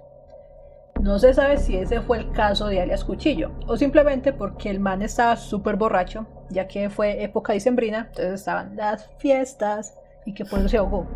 No 1.02 1.20
se 1.20 1.34
sabe 1.34 1.58
si 1.58 1.78
ese 1.78 2.02
fue 2.02 2.20
el 2.20 2.32
caso 2.32 2.68
de 2.68 2.82
alias 2.82 3.04
Cuchillo, 3.04 3.52
o 3.68 3.76
simplemente 3.76 4.34
porque 4.34 4.70
el 4.70 4.80
man 4.80 5.02
estaba 5.02 5.36
súper 5.36 5.76
borracho, 5.76 6.28
ya 6.50 6.68
que 6.68 6.90
fue 6.90 7.24
época 7.24 7.54
dicembrina, 7.54 8.08
entonces 8.10 8.34
estaban 8.36 8.76
las 8.76 9.10
fiestas 9.18 9.98
y 10.26 10.34
que 10.34 10.46
por 10.46 10.60
eso 10.60 10.70
se 10.70 10.78
ahogó. 10.78 11.08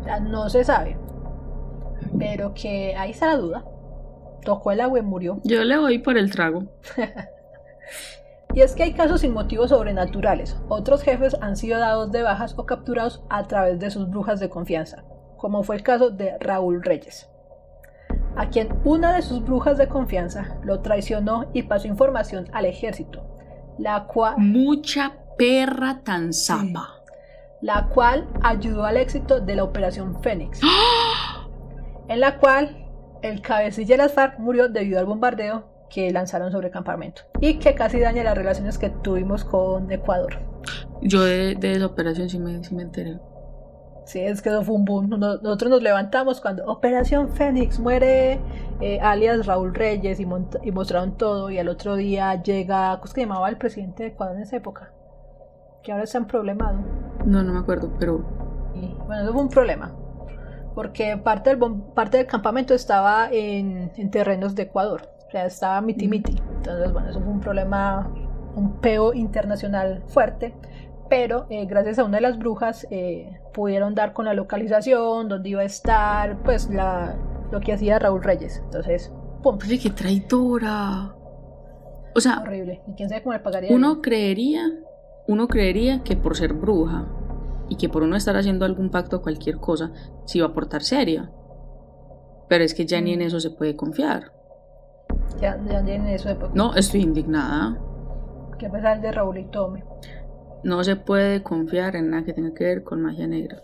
O 0.00 0.04
sea, 0.04 0.20
no 0.20 0.50
se 0.50 0.64
sabe. 0.64 0.96
Pero 2.18 2.54
que 2.54 2.94
ahí 2.96 3.12
está 3.12 3.28
la 3.28 3.36
duda. 3.36 3.64
Tocó 4.44 4.72
el 4.72 4.80
agua 4.80 4.98
y 4.98 5.02
murió. 5.02 5.40
Yo 5.44 5.62
le 5.64 5.78
voy 5.78 5.98
por 5.98 6.16
el 6.16 6.30
trago. 6.30 6.64
Y 8.52 8.62
es 8.62 8.74
que 8.74 8.82
hay 8.82 8.94
casos 8.94 9.20
sin 9.20 9.32
motivos 9.32 9.70
sobrenaturales. 9.70 10.56
Otros 10.68 11.02
jefes 11.02 11.36
han 11.40 11.56
sido 11.56 11.78
dados 11.78 12.10
de 12.10 12.22
bajas 12.22 12.54
o 12.58 12.66
capturados 12.66 13.22
a 13.30 13.44
través 13.44 13.78
de 13.78 13.90
sus 13.90 14.10
brujas 14.10 14.40
de 14.40 14.48
confianza, 14.48 15.04
como 15.36 15.62
fue 15.62 15.76
el 15.76 15.82
caso 15.82 16.10
de 16.10 16.36
Raúl 16.40 16.82
Reyes, 16.82 17.28
a 18.36 18.48
quien 18.50 18.68
una 18.84 19.14
de 19.14 19.22
sus 19.22 19.44
brujas 19.44 19.78
de 19.78 19.88
confianza 19.88 20.58
lo 20.62 20.80
traicionó 20.80 21.48
y 21.52 21.62
pasó 21.62 21.86
información 21.86 22.48
al 22.52 22.64
ejército, 22.64 23.22
la 23.78 24.06
cual... 24.06 24.34
Mucha 24.38 25.12
perra 25.38 26.00
tan 26.04 26.32
zapa. 26.32 26.96
La 27.60 27.88
cual 27.88 28.26
ayudó 28.42 28.84
al 28.84 28.96
éxito 28.96 29.40
de 29.40 29.54
la 29.54 29.64
Operación 29.64 30.20
Fénix, 30.22 30.60
en 32.08 32.20
la 32.20 32.38
cual 32.38 32.88
el 33.22 33.42
cabecilla 33.42 33.94
de 33.94 33.98
las 33.98 34.12
FARC 34.12 34.38
murió 34.38 34.68
debido 34.68 34.98
al 34.98 35.06
bombardeo 35.06 35.69
que 35.90 36.10
lanzaron 36.12 36.52
sobre 36.52 36.68
el 36.68 36.72
campamento 36.72 37.22
y 37.40 37.58
que 37.58 37.74
casi 37.74 38.00
daña 38.00 38.24
las 38.24 38.36
relaciones 38.36 38.78
que 38.78 38.90
tuvimos 38.90 39.44
con 39.44 39.90
Ecuador. 39.90 40.38
Yo 41.02 41.22
de, 41.24 41.58
esa 41.60 41.86
operación 41.86 42.28
sí 42.28 42.38
me, 42.38 42.62
sí 42.64 42.74
me 42.74 42.82
enteré. 42.82 43.18
Sí, 44.04 44.20
es 44.20 44.42
que 44.42 44.48
eso 44.48 44.62
fue 44.62 44.74
un 44.74 44.84
boom. 44.84 45.08
Nosotros 45.10 45.70
nos 45.70 45.82
levantamos 45.82 46.40
cuando 46.40 46.64
Operación 46.66 47.30
Fénix 47.30 47.78
muere 47.78 48.40
eh, 48.80 48.98
alias 49.00 49.46
Raúl 49.46 49.74
Reyes 49.74 50.18
y, 50.18 50.26
y, 50.62 50.72
mostraron 50.72 51.16
todo 51.16 51.50
y 51.50 51.58
al 51.58 51.68
otro 51.68 51.96
día 51.96 52.42
llega, 52.42 52.98
¿cómo 52.98 53.06
se 53.06 53.20
llamaba 53.20 53.48
el 53.48 53.56
presidente 53.56 54.02
de 54.02 54.08
Ecuador 54.10 54.36
en 54.36 54.42
esa 54.42 54.56
época? 54.56 54.92
Que 55.82 55.92
ahora 55.92 56.04
está 56.04 56.18
en 56.18 56.26
problemado. 56.26 56.80
No, 57.24 57.42
no 57.42 57.52
me 57.52 57.60
acuerdo, 57.60 57.92
pero... 57.98 58.18
bueno, 59.06 59.22
eso 59.22 59.32
fue 59.32 59.42
un 59.42 59.48
problema. 59.48 59.94
Porque 60.74 61.16
parte 61.16 61.50
del, 61.50 61.58
parte 61.94 62.16
del 62.16 62.26
campamento 62.26 62.74
estaba 62.74 63.28
en, 63.30 63.92
en 63.96 64.10
terrenos 64.10 64.54
de 64.54 64.62
Ecuador. 64.64 65.02
O 65.30 65.32
sea, 65.32 65.46
estaba 65.46 65.80
miti 65.80 66.08
miti. 66.08 66.36
Entonces, 66.56 66.92
bueno, 66.92 67.08
eso 67.08 67.20
fue 67.20 67.32
un 67.32 67.38
problema, 67.38 68.12
un 68.56 68.80
peo 68.80 69.14
internacional 69.14 70.02
fuerte. 70.08 70.56
Pero 71.08 71.46
eh, 71.50 71.66
gracias 71.66 72.00
a 72.00 72.04
una 72.04 72.16
de 72.16 72.22
las 72.22 72.36
brujas 72.36 72.86
eh, 72.90 73.38
pudieron 73.52 73.94
dar 73.94 74.12
con 74.12 74.24
la 74.24 74.34
localización, 74.34 75.28
donde 75.28 75.50
iba 75.50 75.60
a 75.60 75.64
estar, 75.64 76.42
pues 76.42 76.68
la, 76.68 77.14
lo 77.52 77.60
que 77.60 77.72
hacía 77.72 78.00
Raúl 78.00 78.24
Reyes. 78.24 78.60
Entonces, 78.64 79.12
¡pum! 79.40 79.56
Pero 79.58 79.80
qué 79.80 79.90
traidora. 79.90 81.14
O 82.16 82.20
sea, 82.20 82.40
horrible. 82.40 82.82
¿Y 82.88 82.94
quién 82.94 83.08
sabe 83.08 83.22
cómo 83.22 83.34
le 83.34 83.38
pagaría? 83.38 83.72
Uno 83.72 84.02
creería, 84.02 84.68
uno 85.28 85.46
creería 85.46 86.02
que 86.02 86.16
por 86.16 86.36
ser 86.36 86.54
bruja 86.54 87.06
y 87.68 87.76
que 87.76 87.88
por 87.88 88.02
uno 88.02 88.16
estar 88.16 88.36
haciendo 88.36 88.64
algún 88.64 88.90
pacto 88.90 89.18
o 89.18 89.22
cualquier 89.22 89.58
cosa, 89.58 89.92
se 90.24 90.38
iba 90.38 90.48
a 90.48 90.52
portar 90.52 90.82
seria. 90.82 91.30
Pero 92.48 92.64
es 92.64 92.74
que 92.74 92.84
ya 92.84 93.00
ni 93.00 93.12
en 93.12 93.20
mm. 93.20 93.22
eso 93.22 93.38
se 93.38 93.50
puede 93.50 93.76
confiar. 93.76 94.39
Ya, 95.40 95.58
ya 95.70 95.84
tiene 95.84 96.14
eso 96.14 96.28
de 96.28 96.36
No, 96.54 96.74
estoy 96.74 97.02
indignada. 97.02 97.78
Que 98.58 98.66
a 98.66 98.70
pesar 98.70 99.00
de 99.00 99.12
Raúl 99.12 99.38
y 99.38 99.44
Tome. 99.44 99.84
No 100.62 100.84
se 100.84 100.96
puede 100.96 101.42
confiar 101.42 101.96
en 101.96 102.10
nada 102.10 102.24
que 102.24 102.34
tenga 102.34 102.52
que 102.52 102.64
ver 102.64 102.84
con 102.84 103.00
magia 103.00 103.26
negra. 103.26 103.62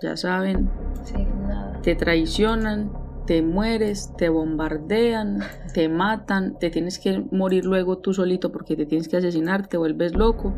Ya 0.00 0.16
saben. 0.16 0.70
Sí, 1.04 1.26
nada. 1.46 1.80
Te 1.82 1.94
traicionan, 1.94 2.90
te 3.26 3.42
mueres, 3.42 4.12
te 4.16 4.28
bombardean, 4.28 5.40
te 5.74 5.88
matan, 5.88 6.58
te 6.58 6.70
tienes 6.70 6.98
que 6.98 7.24
morir 7.30 7.64
luego 7.64 7.98
tú 7.98 8.14
solito 8.14 8.50
porque 8.50 8.76
te 8.76 8.86
tienes 8.86 9.08
que 9.08 9.18
asesinar, 9.18 9.66
te 9.66 9.76
vuelves 9.76 10.14
loco, 10.14 10.54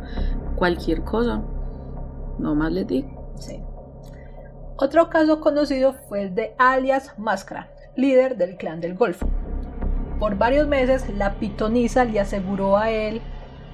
cualquier 0.56 1.02
cosa. 1.02 1.42
No 2.38 2.54
más 2.54 2.72
le 2.72 2.84
digo. 2.84 3.34
Sí. 3.38 3.60
Otro 4.76 5.10
caso 5.10 5.40
conocido 5.40 5.92
fue 6.08 6.22
el 6.22 6.34
de 6.34 6.54
alias 6.58 7.18
Máscara, 7.18 7.70
líder 7.94 8.36
del 8.36 8.56
clan 8.56 8.80
del 8.80 8.94
Golfo. 8.94 9.28
Por 10.22 10.38
varios 10.38 10.68
meses 10.68 11.04
la 11.18 11.34
pitonisa 11.40 12.04
le 12.04 12.20
aseguró 12.20 12.76
a 12.76 12.92
él 12.92 13.20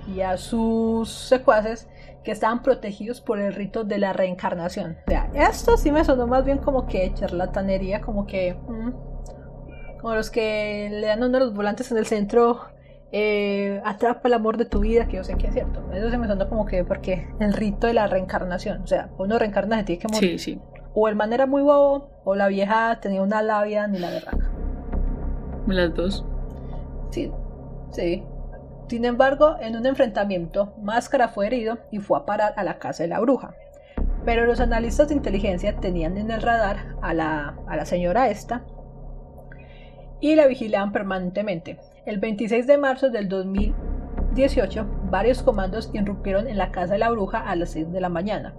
y 0.06 0.22
a 0.22 0.38
sus 0.38 1.10
secuaces 1.10 1.90
que 2.24 2.32
estaban 2.32 2.62
protegidos 2.62 3.20
por 3.20 3.38
el 3.38 3.52
rito 3.52 3.84
de 3.84 3.98
la 3.98 4.14
reencarnación. 4.14 4.96
O 5.08 5.10
sea, 5.10 5.30
esto 5.34 5.76
sí 5.76 5.92
me 5.92 6.02
sonó 6.06 6.26
más 6.26 6.46
bien 6.46 6.56
como 6.56 6.86
que 6.86 7.12
charlatanería, 7.12 8.00
como 8.00 8.24
que... 8.26 8.54
Mm, 8.66 9.98
como 10.00 10.14
los 10.14 10.30
que 10.30 10.88
le 10.90 11.08
dan 11.08 11.22
uno 11.22 11.38
de 11.38 11.40
los 11.40 11.52
volantes 11.52 11.92
en 11.92 11.98
el 11.98 12.06
centro, 12.06 12.60
eh, 13.12 13.82
atrapa 13.84 14.28
el 14.28 14.32
amor 14.32 14.56
de 14.56 14.64
tu 14.64 14.80
vida, 14.80 15.06
que 15.06 15.16
yo 15.16 15.24
sé 15.24 15.34
que 15.34 15.48
es 15.48 15.52
cierto. 15.52 15.92
Eso 15.92 16.08
se 16.08 16.16
me 16.16 16.28
sonó 16.28 16.48
como 16.48 16.64
que 16.64 16.82
porque 16.82 17.28
el 17.40 17.52
rito 17.52 17.88
de 17.88 17.92
la 17.92 18.06
reencarnación, 18.06 18.80
o 18.80 18.86
sea, 18.86 19.10
uno 19.18 19.38
reencarna 19.38 19.76
se 19.76 19.84
tiene 19.84 20.00
que 20.00 20.08
morir. 20.08 20.40
Sí, 20.40 20.54
sí. 20.54 20.60
O 20.94 21.08
el 21.08 21.14
man 21.14 21.30
era 21.34 21.44
muy 21.44 21.60
bobo, 21.60 22.22
o 22.24 22.34
la 22.34 22.48
vieja 22.48 23.00
tenía 23.02 23.20
una 23.20 23.42
labia 23.42 23.86
ni 23.86 23.98
la 23.98 24.08
berraca. 24.08 24.50
Las 25.66 25.94
dos. 25.94 26.24
Sí, 27.10 27.30
sí. 27.90 28.24
Sin 28.88 29.04
embargo, 29.04 29.56
en 29.60 29.76
un 29.76 29.86
enfrentamiento, 29.86 30.74
Máscara 30.82 31.28
fue 31.28 31.46
herido 31.46 31.78
y 31.90 31.98
fue 31.98 32.18
a 32.18 32.24
parar 32.24 32.54
a 32.56 32.64
la 32.64 32.78
casa 32.78 33.02
de 33.02 33.10
la 33.10 33.20
bruja. 33.20 33.54
Pero 34.24 34.46
los 34.46 34.60
analistas 34.60 35.08
de 35.08 35.14
inteligencia 35.14 35.76
tenían 35.76 36.16
en 36.16 36.30
el 36.30 36.42
radar 36.42 36.96
a 37.02 37.14
la, 37.14 37.56
a 37.66 37.76
la 37.76 37.84
señora 37.84 38.28
esta 38.28 38.64
y 40.20 40.34
la 40.34 40.46
vigilaban 40.46 40.92
permanentemente. 40.92 41.78
El 42.06 42.18
26 42.18 42.66
de 42.66 42.78
marzo 42.78 43.10
del 43.10 43.28
2018, 43.28 44.86
varios 45.10 45.42
comandos 45.42 45.90
irrumpieron 45.92 46.48
en 46.48 46.58
la 46.58 46.72
casa 46.72 46.94
de 46.94 46.98
la 46.98 47.10
bruja 47.10 47.38
a 47.38 47.54
las 47.56 47.70
6 47.70 47.92
de 47.92 48.00
la 48.00 48.08
mañana 48.08 48.54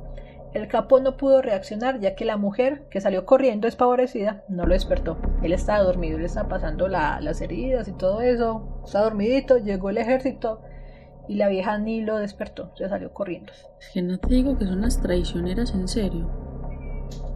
el 0.54 0.68
capo 0.68 1.00
no 1.00 1.16
pudo 1.16 1.42
reaccionar 1.42 2.00
ya 2.00 2.16
que 2.16 2.26
la 2.26 2.38
mujer, 2.38 2.84
que 2.90 3.02
salió 3.02 3.26
corriendo 3.26 3.68
espavorecida, 3.68 4.44
no 4.48 4.66
lo 4.66 4.74
despertó. 4.74 5.18
Él 5.44 5.54
estaba 5.54 5.84
dormido, 5.84 6.18
le 6.18 6.26
estaba 6.26 6.50
pasando 6.50 6.88
las 6.88 7.42
heridas 7.42 7.88
y 7.88 7.94
todo 7.94 8.22
eso. 8.22 8.82
Estaba 8.84 9.06
dormidito, 9.06 9.58
llegó 9.58 9.90
el 9.90 10.00
ejército 10.00 10.62
y 11.28 11.36
la 11.36 11.48
vieja 11.48 11.78
ni 11.78 12.02
lo 12.02 12.18
despertó, 12.18 12.72
se 12.76 12.90
salió 12.90 13.14
corriendo. 13.14 13.54
Es 13.80 13.90
que 13.94 14.02
no 14.02 14.18
te 14.18 14.30
digo 14.30 14.58
que 14.58 14.66
son 14.66 14.82
las 14.82 15.00
traicioneras 15.00 15.76
en 15.76 15.88
serio. 15.88 16.28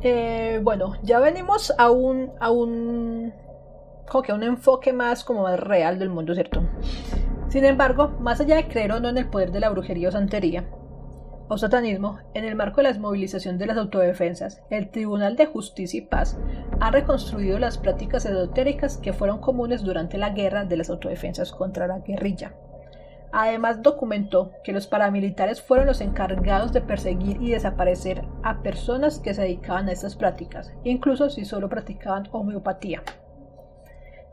Eh, 0.01 0.59
bueno, 0.63 0.95
ya 1.03 1.19
venimos 1.19 1.71
a 1.77 1.91
un, 1.91 2.31
a 2.39 2.51
un, 2.51 3.31
como 4.09 4.23
que 4.23 4.31
a 4.31 4.35
un 4.35 4.43
enfoque 4.43 4.91
más 4.91 5.23
como 5.23 5.43
más 5.43 5.59
real 5.59 5.99
del 5.99 6.09
mundo, 6.09 6.33
¿cierto? 6.33 6.63
Sin 7.49 7.65
embargo, 7.65 8.09
más 8.19 8.41
allá 8.41 8.55
de 8.55 8.67
creer 8.67 8.91
o 8.93 8.99
no 8.99 9.09
en 9.09 9.17
el 9.19 9.29
poder 9.29 9.51
de 9.51 9.59
la 9.59 9.69
brujería 9.69 10.09
o 10.09 10.11
santería, 10.11 10.65
o 11.53 11.57
satanismo, 11.59 12.17
en 12.33 12.45
el 12.45 12.55
marco 12.55 12.77
de 12.77 12.83
la 12.83 12.89
desmovilización 12.89 13.59
de 13.59 13.67
las 13.67 13.77
autodefensas, 13.77 14.63
el 14.71 14.89
Tribunal 14.89 15.35
de 15.35 15.45
Justicia 15.45 15.99
y 15.99 16.01
Paz 16.01 16.35
ha 16.79 16.89
reconstruido 16.89 17.59
las 17.59 17.77
prácticas 17.77 18.25
esotéricas 18.25 18.97
que 18.97 19.13
fueron 19.13 19.37
comunes 19.39 19.83
durante 19.83 20.17
la 20.17 20.31
guerra 20.31 20.65
de 20.65 20.77
las 20.77 20.89
autodefensas 20.89 21.51
contra 21.51 21.85
la 21.85 21.99
guerrilla. 21.99 22.53
Además 23.31 23.83
documentó 23.83 24.51
que 24.63 24.73
los 24.73 24.87
paramilitares 24.87 25.61
fueron 25.61 25.85
los 25.85 26.01
encargados 26.01 26.73
de 26.73 26.81
perseguir 26.81 27.39
y 27.39 27.51
desaparecer 27.51 28.25
a 28.41 28.63
personas 28.63 29.19
que 29.19 29.35
se 29.35 29.43
dedicaban 29.43 29.87
a 29.89 29.91
estas 29.91 30.15
prácticas, 30.15 30.73
incluso 30.83 31.29
si 31.29 31.45
solo 31.45 31.69
practicaban 31.69 32.29
homeopatía. 32.31 33.03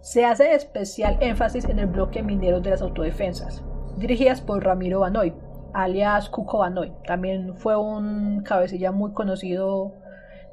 Se 0.01 0.25
hace 0.25 0.55
especial 0.55 1.19
énfasis 1.21 1.67
en 1.67 1.81
el 1.81 1.87
bloque 1.87 2.23
minero 2.23 2.61
de 2.61 2.71
las 2.71 2.81
autodefensas, 2.81 3.63
dirigidas 3.99 4.41
por 4.41 4.65
Ramiro 4.65 5.01
Banoy, 5.01 5.35
alias 5.75 6.29
Cuco 6.29 6.59
Banoy. 6.59 6.93
También 7.07 7.57
fue 7.57 7.77
un 7.77 8.43
cabecilla 8.43 8.93
muy 8.93 9.13
conocido 9.13 9.95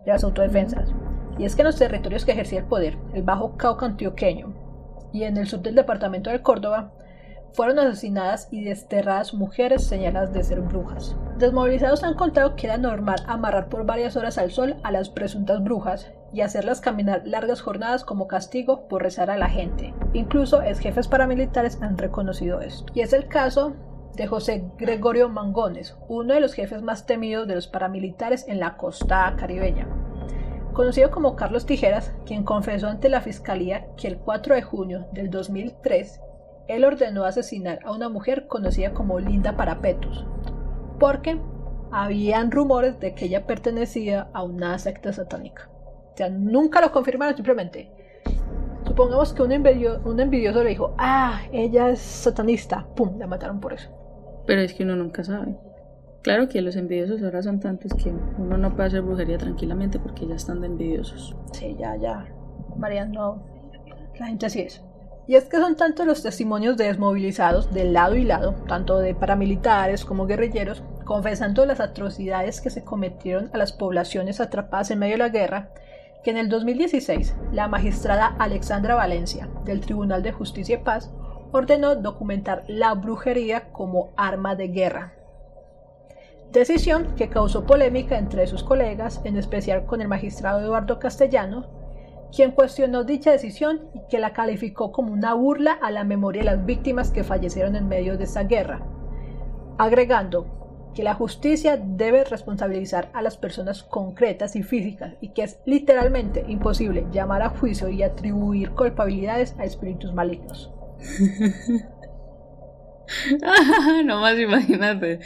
de 0.06 0.12
las 0.12 0.24
autodefensas. 0.24 0.90
Y 1.38 1.46
es 1.46 1.56
que 1.56 1.62
en 1.62 1.68
los 1.68 1.78
territorios 1.78 2.26
que 2.26 2.32
ejercía 2.32 2.60
el 2.60 2.66
poder, 2.66 2.98
el 3.14 3.24
Bajo 3.24 3.58
Cauca 3.58 3.86
antioqueño 3.86 4.54
y 5.14 5.24
en 5.24 5.38
el 5.38 5.48
sur 5.48 5.62
del 5.62 5.76
departamento 5.76 6.30
de 6.30 6.42
Córdoba, 6.42 6.92
fueron 7.54 7.80
asesinadas 7.80 8.48
y 8.52 8.64
desterradas 8.64 9.34
mujeres 9.34 9.88
señaladas 9.88 10.34
de 10.34 10.44
ser 10.44 10.62
brujas. 10.62 11.16
Desmovilizados 11.38 12.04
han 12.04 12.14
contado 12.14 12.56
que 12.56 12.68
era 12.68 12.78
normal 12.78 13.18
amarrar 13.28 13.70
por 13.70 13.86
varias 13.86 14.16
horas 14.16 14.38
al 14.38 14.52
sol 14.52 14.76
a 14.84 14.92
las 14.92 15.10
presuntas 15.10 15.64
brujas 15.64 16.12
y 16.34 16.42
hacerlas 16.42 16.82
caminar 16.82 17.24
largas 17.26 17.62
jornadas 17.62 18.04
como 18.04 18.28
castigo 18.28 18.88
por 18.88 19.02
rezar 19.02 19.32
a 19.32 19.38
la 19.38 19.50
gente. 19.50 19.94
Incluso 20.14 20.62
ex 20.62 20.80
jefes 20.80 21.08
paramilitares 21.08 21.82
han 21.82 21.98
reconocido 21.98 22.62
esto. 22.62 22.92
Y 22.94 23.02
es 23.02 23.14
el 23.14 23.28
caso 23.28 23.74
de 24.18 24.26
José 24.26 24.66
Gregorio 24.78 25.30
Mangones, 25.30 25.96
uno 26.10 26.34
de 26.34 26.40
los 26.40 26.54
jefes 26.54 26.82
más 26.82 27.06
temidos 27.06 27.48
de 27.48 27.54
los 27.54 27.68
paramilitares 27.68 28.48
en 28.48 28.60
la 28.60 28.76
costa 28.76 29.36
caribeña. 29.38 29.88
Conocido 30.74 31.12
como 31.12 31.36
Carlos 31.36 31.68
Tijeras, 31.68 32.14
quien 32.26 32.44
confesó 32.44 32.88
ante 32.88 33.10
la 33.10 33.22
fiscalía 33.22 33.88
que 33.96 34.08
el 34.08 34.18
4 34.18 34.56
de 34.56 34.64
junio 34.64 35.08
del 35.12 35.30
2003 35.30 36.22
él 36.68 36.84
ordenó 36.84 37.26
asesinar 37.26 37.80
a 37.86 37.92
una 37.92 38.10
mujer 38.10 38.48
conocida 38.48 38.92
como 38.92 39.20
Linda 39.20 39.56
Parapetus, 39.56 40.26
porque 41.00 41.40
habían 41.92 42.52
rumores 42.52 43.00
de 43.00 43.14
que 43.14 43.26
ella 43.26 43.46
pertenecía 43.46 44.30
a 44.34 44.44
una 44.44 44.78
secta 44.80 45.14
satánica. 45.14 45.70
O 46.14 46.18
sea, 46.18 46.30
nunca 46.30 46.82
lo 46.82 46.92
confirmaron, 46.92 47.36
simplemente. 47.36 47.92
Supongamos 48.86 49.32
que 49.32 49.44
un, 49.44 49.52
un 49.52 50.20
envidioso 50.20 50.64
le 50.64 50.70
dijo, 50.72 50.96
ah, 50.98 51.42
ella 51.52 51.90
es 51.90 52.00
satanista, 52.00 52.88
pum, 52.96 53.20
la 53.20 53.28
mataron 53.28 53.60
por 53.60 53.74
eso. 53.74 53.97
Pero 54.48 54.62
es 54.62 54.74
que 54.74 54.84
uno 54.84 54.96
nunca 54.96 55.24
sabe. 55.24 55.56
Claro 56.24 56.50
que 56.50 56.62
los 56.62 56.76
envidiosos 56.76 57.22
ahora 57.22 57.44
son 57.44 57.60
tantos 57.60 57.94
que 57.94 58.12
uno 58.38 58.58
no 58.58 58.76
puede 58.76 58.88
hacer 58.88 59.02
brujería 59.02 59.38
tranquilamente 59.38 60.00
porque 60.00 60.26
ya 60.26 60.36
están 60.36 60.62
de 60.62 60.68
envidiosos. 60.68 61.36
Sí, 61.52 61.76
ya, 61.80 61.96
ya. 61.96 62.26
María, 62.76 63.06
no. 63.06 63.44
La 64.20 64.28
gente 64.28 64.48
así 64.48 64.62
es. 64.62 64.84
Y 65.28 65.36
es 65.36 65.46
que 65.46 65.58
son 65.58 65.76
tantos 65.76 66.06
los 66.06 66.24
testimonios 66.24 66.78
de 66.78 66.86
desmovilizados 66.86 67.74
de 67.74 67.84
lado 67.84 68.16
y 68.16 68.24
lado, 68.24 68.56
tanto 68.68 68.98
de 69.00 69.14
paramilitares 69.14 70.06
como 70.06 70.26
guerrilleros, 70.26 70.84
confesando 71.04 71.66
las 71.66 71.82
atrocidades 71.82 72.62
que 72.62 72.70
se 72.70 72.84
cometieron 72.84 73.50
a 73.54 73.58
las 73.58 73.74
poblaciones 73.74 74.40
atrapadas 74.40 74.90
en 74.92 75.00
medio 75.00 75.16
de 75.16 75.20
la 75.20 75.30
guerra, 75.30 75.70
que 76.24 76.32
en 76.32 76.38
el 76.38 76.48
2016 76.48 77.36
la 77.52 77.68
magistrada 77.68 78.36
Alexandra 78.40 78.96
Valencia 78.96 79.50
del 79.66 79.82
Tribunal 79.82 80.24
de 80.24 80.32
Justicia 80.32 80.76
y 80.76 80.84
Paz 80.84 81.12
ordenó 81.52 81.96
documentar 81.96 82.64
la 82.68 82.94
brujería 82.94 83.72
como 83.72 84.10
arma 84.16 84.56
de 84.56 84.68
guerra. 84.68 85.14
Decisión 86.52 87.16
que 87.16 87.30
causó 87.30 87.66
polémica 87.66 88.18
entre 88.18 88.48
sus 88.48 88.64
colegas, 88.64 89.22
en 89.26 89.38
especial 89.38 89.86
con 89.86 90.02
el 90.02 90.08
magistrado 90.08 90.62
Eduardo 90.62 90.98
Castellano, 90.98 91.66
quien 92.36 92.52
cuestionó 92.52 93.04
dicha 93.04 93.32
decisión 93.32 93.90
y 93.94 94.02
que 94.10 94.20
la 94.20 94.34
calificó 94.34 94.92
como 94.92 95.14
una 95.14 95.34
burla 95.34 95.74
a 95.74 95.92
la 95.92 96.04
memoria 96.04 96.44
de 96.44 96.52
las 96.52 96.66
víctimas 96.66 97.12
que 97.12 97.24
fallecieron 97.24 97.76
en 97.76 97.88
medio 97.88 98.18
de 98.18 98.26
esa 98.26 98.44
guerra, 98.44 98.82
agregando 99.78 100.58
que 100.94 101.04
la 101.04 101.14
justicia 101.14 101.78
debe 101.78 102.24
responsabilizar 102.24 103.10
a 103.14 103.22
las 103.22 103.38
personas 103.38 103.84
concretas 103.84 104.56
y 104.56 104.64
físicas 104.64 105.14
y 105.22 105.30
que 105.30 105.44
es 105.44 105.60
literalmente 105.66 106.44
imposible 106.48 107.06
llamar 107.12 107.44
a 107.44 107.50
juicio 107.50 107.88
y 107.90 108.04
atribuir 108.04 108.72
culpabilidades 108.72 109.54
a 109.60 109.66
espíritus 109.66 110.14
malignos. 110.14 110.74
no 114.06 114.22
más 114.22 114.38
imagínate, 114.38 115.20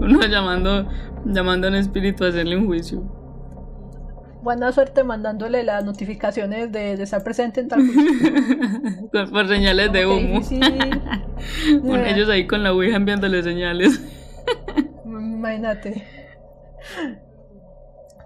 uno 0.00 0.20
llamando, 0.26 0.88
llamando 1.24 1.68
a 1.68 1.70
un 1.70 1.76
espíritu 1.76 2.24
a 2.24 2.28
hacerle 2.28 2.56
un 2.56 2.66
juicio. 2.66 3.02
Buena 4.42 4.72
suerte 4.72 5.04
mandándole 5.04 5.62
las 5.64 5.84
notificaciones 5.84 6.72
de, 6.72 6.94
estar 6.94 7.22
presente 7.24 7.60
en 7.60 7.68
tal 7.68 7.80
por, 9.12 9.30
por 9.30 9.48
señales 9.48 9.92
de 9.92 10.06
humo. 10.06 10.40
ellos 12.06 12.28
ahí 12.28 12.46
con 12.46 12.62
la 12.62 12.72
Ouija 12.72 12.96
enviándole 12.96 13.42
señales. 13.42 14.00
Imagínate. 15.04 16.04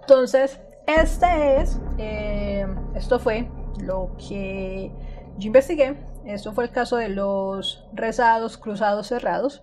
Entonces, 0.01 0.59
este 0.87 1.61
es. 1.61 1.79
Eh, 1.97 2.65
esto 2.95 3.19
fue 3.19 3.49
lo 3.79 4.15
que 4.17 4.91
yo 5.37 5.47
investigué 5.47 5.95
esto 6.25 6.53
fue 6.53 6.65
el 6.65 6.71
caso 6.71 6.97
de 6.97 7.09
los 7.09 7.85
rezados, 7.93 8.57
cruzados, 8.57 9.07
cerrados. 9.07 9.61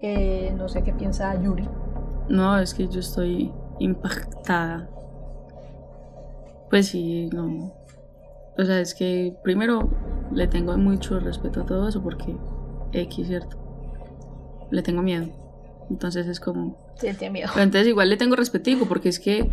Eh, 0.00 0.52
no 0.56 0.68
sé 0.68 0.82
qué 0.82 0.92
piensa 0.92 1.40
Yuri. 1.40 1.68
No, 2.28 2.58
es 2.58 2.74
que 2.74 2.88
yo 2.88 3.00
estoy 3.00 3.52
impactada. 3.78 4.88
Pues 6.70 6.88
sí, 6.88 7.28
no. 7.32 7.72
O 8.58 8.64
sea, 8.64 8.80
es 8.80 8.94
que 8.94 9.34
primero 9.42 9.90
le 10.32 10.46
tengo 10.46 10.76
mucho 10.76 11.20
respeto 11.20 11.62
a 11.62 11.66
todo 11.66 11.88
eso 11.88 12.02
porque 12.02 12.36
X, 12.92 13.26
¿cierto? 13.26 13.56
Le 14.70 14.82
tengo 14.82 15.02
miedo. 15.02 15.26
Entonces 15.90 16.26
es 16.26 16.40
como... 16.40 16.76
Sí, 16.96 17.12
tiene 17.14 17.32
miedo. 17.32 17.50
Pero 17.52 17.64
entonces 17.64 17.88
igual 17.88 18.08
le 18.08 18.16
tengo 18.16 18.36
respetico 18.36 18.86
porque 18.86 19.08
es 19.08 19.18
que... 19.18 19.50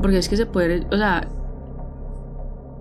Porque 0.00 0.18
es 0.18 0.28
que 0.28 0.36
se 0.36 0.46
puede... 0.46 0.86
O 0.90 0.96
sea... 0.96 1.26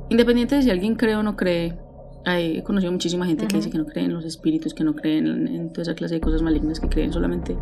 Independiente 0.09 0.55
de 0.55 0.63
si 0.63 0.71
alguien 0.71 0.95
cree 0.95 1.15
o 1.15 1.23
no 1.23 1.35
cree, 1.35 1.77
he 2.25 2.63
conocido 2.63 2.91
muchísima 2.91 3.25
gente 3.25 3.47
que 3.47 3.57
dice 3.57 3.69
que 3.69 3.77
no 3.77 3.85
creen 3.85 4.07
en 4.07 4.13
los 4.13 4.25
espíritus, 4.25 4.73
que 4.73 4.83
no 4.83 4.95
creen 4.95 5.47
en, 5.47 5.69
toda 5.71 5.83
esa 5.83 5.95
clase 5.95 6.15
de 6.15 6.21
cosas 6.21 6.41
malignas, 6.41 6.79
que 6.79 6.89
creen 6.89 7.13
solamente 7.13 7.57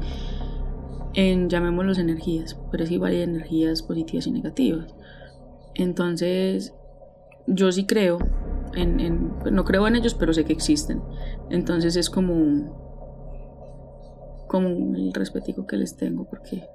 en, 1.14 1.50
llamémoslos 1.50 2.00
energías, 2.00 2.60
pero 2.72 2.84
es 2.84 2.92
igual 2.92 3.12
hay 3.12 3.22
energías 3.22 3.82
positivas 3.82 4.28
y 4.28 4.32
negativas. 4.32 4.94
Entonces, 5.76 6.74
yo 7.46 7.72
sí 7.72 7.86
creo, 7.86 8.18
en, 8.74 9.32
no 9.52 9.64
creo 9.64 9.88
en 9.88 9.96
ellos, 9.96 10.16
pero 10.16 10.34
sé 10.34 10.44
que 10.44 10.54
existen. 10.54 11.02
Entonces 11.50 11.96
es 11.96 12.10
como, 12.10 14.46
como 14.48 14.68
el 14.68 15.14
respetico 15.14 15.68
que 15.68 15.78
les 15.78 15.96
tengo, 15.96 16.26
porque, 16.26 16.68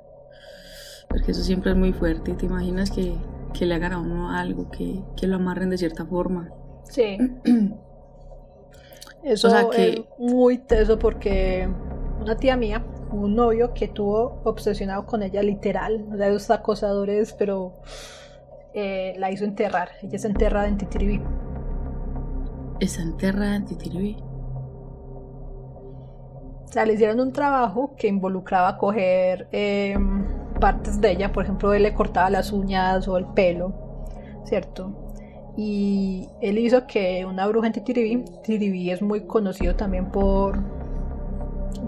porque 1.09 1.33
eso 1.33 1.43
siempre 1.43 1.73
es 1.73 1.77
muy 1.77 1.93
fuerte. 1.93 2.35
¿Te 2.35 2.47
imaginas 2.47 2.91
que, 2.91 3.15
que 3.53 3.67
le 3.67 3.75
hagan 3.75 3.93
a 3.93 3.99
uno 3.99 4.31
algo, 4.31 4.71
que, 4.71 5.03
que 5.17 5.27
lo 5.27 5.37
amarren 5.37 5.71
de 5.71 5.79
cierta 5.79 6.07
forma? 6.07 6.51
Sí. 6.93 7.17
Eso 9.25 9.49
es 9.73 10.03
muy 10.19 10.59
teso 10.59 10.99
porque 10.99 11.67
una 12.21 12.37
tía 12.37 12.57
mía, 12.57 12.85
un 13.11 13.35
novio 13.35 13.73
que 13.73 13.89
tuvo 13.89 14.43
obsesionado 14.45 15.07
con 15.07 15.23
ella 15.23 15.43
literal, 15.43 16.07
o 16.13 16.17
sea, 16.17 16.29
esos 16.29 16.51
acosadores, 16.51 17.33
pero 17.33 17.73
eh, 18.75 19.15
la 19.19 19.31
hizo 19.31 19.45
enterrar. 19.45 19.89
Ella 20.03 20.17
está 20.17 20.29
enterrada 20.29 20.69
en 20.69 20.77
Titiribí. 20.77 21.23
¿Está 22.81 23.01
enterrada 23.01 23.57
en 23.57 23.65
Titiribí? 23.65 24.17
O 26.65 26.69
sea, 26.69 26.85
le 26.85 26.93
hicieron 26.95 27.21
un 27.21 27.33
trabajo 27.33 27.95
que 27.97 28.09
involucraba 28.09 28.77
coger 28.77 29.49
em, 29.53 30.27
partes 30.61 31.01
de 31.01 31.13
ella, 31.13 31.33
por 31.33 31.45
ejemplo, 31.45 31.73
él 31.73 31.85
le 31.85 31.95
cortaba 31.95 32.29
las 32.29 32.53
uñas 32.53 33.09
o 33.09 33.17
el 33.17 33.27
pelo, 33.29 33.73
¿cierto? 34.45 35.02
Y 35.57 36.29
él 36.41 36.59
hizo 36.59 36.87
que 36.87 37.25
una 37.27 37.47
bruja 37.47 37.67
en 37.67 37.73
Titiribí, 37.73 38.25
Titiribí 38.43 38.91
es 38.91 39.03
muy 39.03 39.23
conocido 39.23 39.75
también 39.75 40.07
por, 40.07 40.59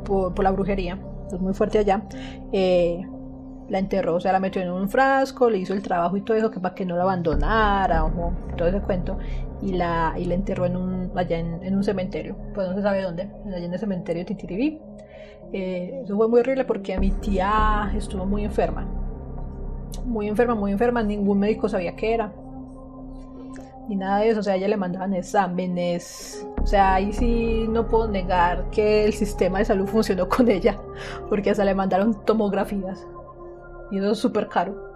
por, 0.05 0.43
la 0.43 0.51
brujería, 0.51 0.99
es 1.33 1.41
muy 1.41 1.55
fuerte 1.55 1.79
allá, 1.79 2.03
eh, 2.53 3.03
la 3.69 3.79
enterró, 3.79 4.17
o 4.17 4.21
sea, 4.21 4.33
la 4.33 4.41
metió 4.41 4.61
en 4.61 4.71
un 4.71 4.89
frasco, 4.89 5.49
le 5.49 5.59
hizo 5.59 5.73
el 5.73 5.83
trabajo 5.83 6.17
y 6.17 6.21
todo 6.21 6.37
eso 6.37 6.51
que 6.51 6.61
para 6.61 6.75
que 6.75 6.85
no 6.85 6.97
la 6.97 7.03
abandonara, 7.03 8.05
o 8.05 8.33
todo 8.57 8.69
ese 8.69 8.81
cuento, 8.81 9.19
y 9.63 9.73
la, 9.73 10.15
y 10.19 10.27
la 10.27 10.35
enterró 10.35 10.67
en 10.67 10.77
un, 10.77 11.11
allá 11.15 11.39
en, 11.39 11.75
un 11.75 11.83
cementerio, 11.83 12.37
pues 12.55 12.69
no 12.69 12.75
se 12.75 12.83
sabe 12.83 13.03
dónde, 13.03 13.31
allá 13.47 13.65
en 13.65 13.73
el 13.73 13.79
cementerio 13.79 14.21
de 14.23 14.27
Titiribí. 14.27 14.79
Eh, 15.53 16.01
eso 16.05 16.17
fue 16.17 16.27
muy 16.27 16.41
horrible 16.41 16.65
porque 16.65 16.99
mi 16.99 17.13
tía 17.13 17.93
estuvo 17.97 18.27
muy 18.27 18.45
enferma 18.45 18.87
muy 20.05 20.29
enferma, 20.29 20.55
muy 20.55 20.73
enferma, 20.73 21.03
ningún 21.03 21.39
médico 21.39 21.69
sabía 21.69 21.97
qué 21.97 22.15
era. 22.15 22.33
Ni 23.89 23.97
nada 23.97 24.19
de 24.19 24.31
eso, 24.31 24.41
o 24.41 24.43
sea, 24.43 24.57
ella 24.57 24.69
le 24.69 24.77
mandaban 24.77 25.13
exámenes. 25.15 26.47
O 26.63 26.67
sea, 26.67 26.95
ahí 26.95 27.13
sí 27.13 27.67
no 27.69 27.87
puedo 27.87 28.09
negar 28.09 28.71
que 28.71 29.05
el 29.05 29.13
sistema 29.13 29.59
de 29.59 29.67
salud 29.67 29.87
funcionó 29.93 30.29
con 30.29 30.51
ella, 30.51 30.81
porque 31.29 31.51
hasta 31.51 31.65
le 31.65 31.75
mandaron 31.75 32.25
tomografías. 32.25 33.07
Y 33.91 33.99
eso 33.99 34.13
es 34.13 34.19
súper 34.19 34.49
caro. 34.49 34.95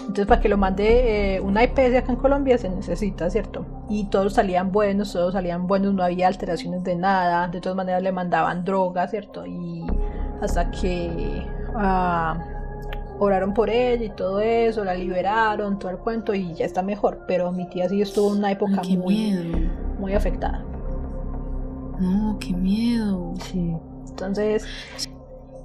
Entonces, 0.00 0.26
para 0.26 0.40
que 0.40 0.48
lo 0.48 0.56
mande 0.56 1.36
eh, 1.36 1.40
una 1.40 1.62
IPS 1.64 1.96
acá 1.96 2.12
en 2.12 2.16
Colombia 2.16 2.56
se 2.56 2.70
necesita, 2.70 3.28
¿cierto? 3.28 3.66
Y 3.88 4.04
todos 4.04 4.34
salían 4.34 4.72
buenos, 4.72 5.12
todos 5.12 5.34
salían 5.34 5.66
buenos, 5.66 5.92
no 5.92 6.02
había 6.02 6.26
alteraciones 6.28 6.84
de 6.84 6.96
nada. 6.96 7.48
De 7.48 7.60
todas 7.60 7.76
maneras, 7.76 8.02
le 8.02 8.12
mandaban 8.12 8.64
droga, 8.64 9.06
¿cierto? 9.08 9.44
Y 9.44 9.84
hasta 10.40 10.70
que 10.70 11.46
ah, 11.74 12.38
oraron 13.20 13.52
por 13.52 13.68
ella 13.68 14.06
y 14.06 14.10
todo 14.10 14.40
eso, 14.40 14.82
la 14.82 14.94
liberaron, 14.94 15.78
todo 15.78 15.90
el 15.90 15.98
cuento 15.98 16.34
y 16.34 16.54
ya 16.54 16.64
está 16.64 16.82
mejor. 16.82 17.24
Pero 17.28 17.52
mi 17.52 17.68
tía 17.68 17.88
sí 17.88 18.00
estuvo 18.00 18.32
en 18.32 18.38
una 18.38 18.50
época 18.50 18.82
muy, 18.82 19.70
muy 19.98 20.14
afectada. 20.14 20.64
No, 22.00 22.38
qué 22.40 22.54
miedo. 22.54 23.34
Sí. 23.42 23.76
Entonces, 24.08 24.66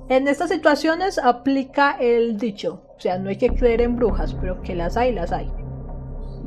en 0.10 0.27
estas 0.27 0.49
situaciones 0.49 1.18
aplica 1.18 1.91
el 1.99 2.38
dicho, 2.38 2.84
o 2.98 2.99
sea, 2.99 3.18
no 3.18 3.30
hay 3.30 3.38
que 3.38 3.49
creer 3.49 3.82
en 3.82 3.95
brujas, 3.95 4.36
pero 4.40 4.61
que 4.61 4.76
las 4.76 4.98
hay, 4.98 5.14
las 5.14 5.32
hay. 5.32 5.49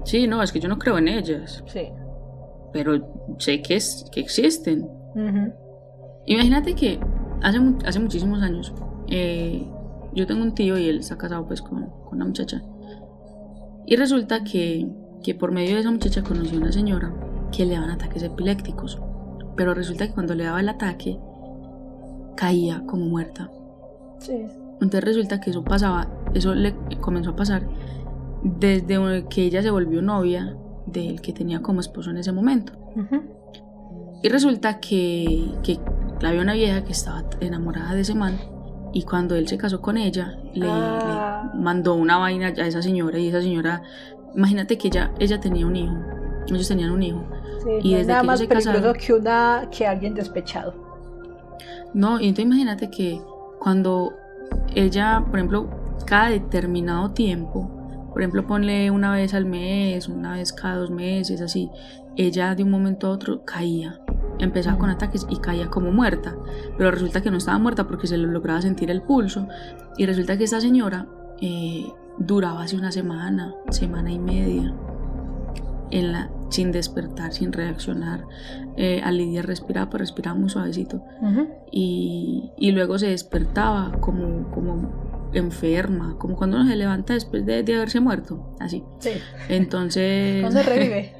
Sí, 0.05 0.26
no, 0.26 0.43
es 0.43 0.52
que 0.52 0.60
yo 0.60 0.68
no 0.68 0.78
creo 0.78 0.98
en 0.98 1.09
ellas. 1.09 1.64
Sí. 1.66 1.89
Pero 2.72 3.36
sé 3.39 3.62
que, 3.62 3.76
es, 3.76 4.05
que 4.12 4.20
existen. 4.20 4.89
Imagínate 6.26 6.74
que 6.74 7.01
hace, 7.43 7.59
hace 7.86 7.98
muchísimos 7.98 8.43
años, 8.43 8.74
eh, 9.09 9.66
yo 10.19 10.27
tengo 10.27 10.43
un 10.43 10.55
tío 10.55 10.77
y 10.77 10.89
él 10.89 10.99
está 10.99 11.16
casado 11.16 11.47
pues 11.47 11.62
con, 11.62 11.86
con 11.86 12.16
una 12.16 12.24
muchacha. 12.24 12.62
Y 13.86 13.97
resulta 13.97 14.45
que, 14.45 14.86
que 15.23 15.35
por 15.35 15.53
medio 15.53 15.74
de 15.74 15.81
esa 15.81 15.90
muchacha 15.90 16.23
conoció 16.23 16.59
a 16.59 16.62
una 16.62 16.73
señora 16.73 17.15
que 17.53 17.65
le 17.65 17.74
daban 17.74 17.90
ataques 17.90 18.23
epilépticos. 18.23 19.01
Pero 19.57 19.74
resulta 19.74 20.07
que 20.07 20.12
cuando 20.12 20.35
le 20.35 20.45
daba 20.45 20.61
el 20.61 20.69
ataque, 20.69 21.19
caía 22.36 22.82
como 22.86 23.07
muerta. 23.07 23.51
Sí. 24.19 24.45
Entonces 24.74 25.05
resulta 25.05 25.40
que 25.40 25.51
eso 25.51 25.65
pasaba, 25.65 26.09
eso 26.35 26.55
le 26.55 26.74
comenzó 27.01 27.31
a 27.31 27.36
pasar 27.36 27.66
desde 28.43 29.27
que 29.28 29.45
ella 29.45 29.62
se 29.62 29.70
volvió 29.70 30.03
novia 30.03 30.57
del 30.86 31.20
que 31.20 31.32
tenía 31.32 31.62
como 31.62 31.81
esposo 31.81 32.11
en 32.11 32.19
ese 32.19 32.32
momento. 32.32 32.73
Y 34.23 34.28
resulta 34.28 34.81
que, 34.81 35.53
que 35.62 35.78
había 36.27 36.43
una 36.43 36.55
vieja 36.55 36.85
que 36.85 36.93
estaba 36.93 37.24
enamorada 37.40 37.95
de 37.95 38.01
ese 38.01 38.15
man 38.15 38.35
y 38.98 39.02
cuando 39.04 39.36
él 39.36 39.46
se 39.46 39.56
casó 39.56 39.80
con 39.80 39.96
ella 39.96 40.36
le, 40.54 40.66
Ah. 40.68 41.52
mandó 41.54 41.94
una 41.94 42.16
vaina 42.18 42.48
a 42.48 42.66
esa 42.66 42.82
señora 42.82 43.16
y 43.18 43.28
esa 43.28 43.40
señora, 43.40 43.82
imagínate 44.34 44.76
que 44.76 44.88
ella, 44.88 45.12
ella 45.20 45.38
tenía 45.38 45.66
un 45.66 45.76
hijo, 45.76 45.94
ellos 46.48 46.66
tenían 46.66 46.90
un 46.90 47.02
hijo. 47.02 47.22
Sí, 47.62 47.70
Y 47.82 47.92
no 47.92 47.98
desde 47.98 48.08
nada 48.12 48.20
que 48.22 48.26
más 48.26 48.40
ellos 48.40 48.48
se 48.64 48.70
peligroso 48.70 48.92
casaron- 48.94 49.06
que, 49.06 49.12
una, 49.14 49.68
que 49.70 49.86
alguien 49.86 50.14
despechado. 50.14 50.74
No, 51.94 52.18
y 52.20 52.24
entonces 52.28 52.46
imagínate 52.46 52.90
que 52.90 53.20
cuando 53.60 54.12
ella, 54.74 55.24
por 55.30 55.36
ejemplo, 55.38 55.68
cada 56.06 56.30
determinado 56.30 57.10
tiempo, 57.12 57.70
por 58.12 58.20
ejemplo, 58.22 58.46
ponle 58.46 58.90
una 58.90 59.12
vez 59.12 59.32
al 59.34 59.44
mes, 59.46 60.08
una 60.08 60.32
vez 60.34 60.52
cada 60.52 60.76
dos 60.76 60.90
meses, 60.90 61.40
así, 61.40 61.70
ella 62.16 62.54
de 62.56 62.64
un 62.64 62.70
momento 62.70 63.06
a 63.06 63.10
otro 63.10 63.44
caía. 63.44 64.00
Empezaba 64.39 64.78
con 64.78 64.90
ataques 64.90 65.27
y 65.28 65.39
caía 65.39 65.69
como 65.69 65.90
muerta, 65.90 66.36
pero 66.77 66.90
resulta 66.90 67.23
que 67.23 67.31
no 67.31 67.39
estaba 67.39 67.59
muerta 67.59 67.86
porque 67.86 68.06
se 68.06 68.16
le 68.16 68.27
lograba 68.27 68.62
sentir 68.62 68.90
el 68.90 69.02
pulso. 69.02 69.48
Y 69.97 70.06
resulta 70.06 70.39
que 70.39 70.44
esta 70.44 70.60
señora 70.60 71.06
eh, 71.40 71.86
duraba 72.19 72.62
así 72.62 72.77
una 72.77 72.93
semana, 72.93 73.55
semana 73.70 74.12
y 74.12 74.19
media, 74.19 74.74
en 75.90 76.12
la, 76.12 76.31
sin 76.51 76.73
despertar, 76.73 77.32
sin 77.32 77.52
reaccionar. 77.52 78.24
Eh, 78.77 79.01
a 79.02 79.10
Lidia 79.10 79.43
respiraba, 79.43 79.90
pero 79.90 80.02
respiraba 80.02 80.39
muy 80.39 80.48
suavecito 80.51 81.02
y, 81.73 82.52
y 82.56 82.70
luego 82.70 82.98
se 82.98 83.09
despertaba 83.09 83.93
como, 84.01 84.51
como 84.52 85.28
enferma, 85.32 86.16
como 86.19 86.36
cuando 86.36 86.59
uno 86.59 86.69
se 86.69 86.77
levanta 86.77 87.15
después 87.15 87.44
de, 87.44 87.62
de 87.62 87.74
haberse 87.74 88.01
muerto, 88.01 88.55
así. 88.60 88.85
Sí. 89.01 89.12
Entonces... 89.48 90.40
Cuando 90.43 90.62
revive. 90.62 91.18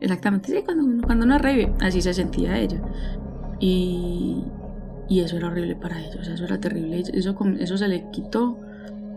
Exactamente, 0.00 0.52
sí, 0.52 0.62
cuando, 0.64 1.06
cuando 1.06 1.24
uno 1.24 1.38
revive, 1.38 1.72
así 1.80 2.00
se 2.00 2.14
sentía 2.14 2.58
ella. 2.58 2.80
Y, 3.60 4.44
y 5.08 5.20
eso 5.20 5.36
era 5.36 5.48
horrible 5.48 5.76
para 5.76 6.00
ella, 6.00 6.20
o 6.20 6.24
sea, 6.24 6.34
eso 6.34 6.44
era 6.44 6.60
terrible. 6.60 7.00
Eso, 7.12 7.34
eso 7.58 7.78
se 7.78 7.88
le 7.88 8.10
quitó 8.10 8.58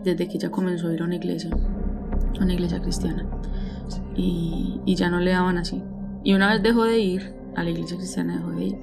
desde 0.04 0.28
que 0.28 0.36
ella 0.36 0.50
comenzó 0.50 0.88
a 0.88 0.94
ir 0.94 1.02
a 1.02 1.04
una 1.04 1.16
iglesia, 1.16 1.50
a 2.38 2.42
una 2.42 2.54
iglesia 2.54 2.80
cristiana. 2.80 3.26
Y, 4.16 4.80
y 4.84 4.94
ya 4.94 5.08
no 5.10 5.20
le 5.20 5.32
daban 5.32 5.58
así. 5.58 5.82
Y 6.24 6.34
una 6.34 6.50
vez 6.50 6.62
dejó 6.62 6.84
de 6.84 6.98
ir 6.98 7.34
a 7.56 7.62
la 7.62 7.70
iglesia 7.70 7.96
cristiana, 7.96 8.36
dejó 8.36 8.50
de 8.50 8.64
ir 8.64 8.78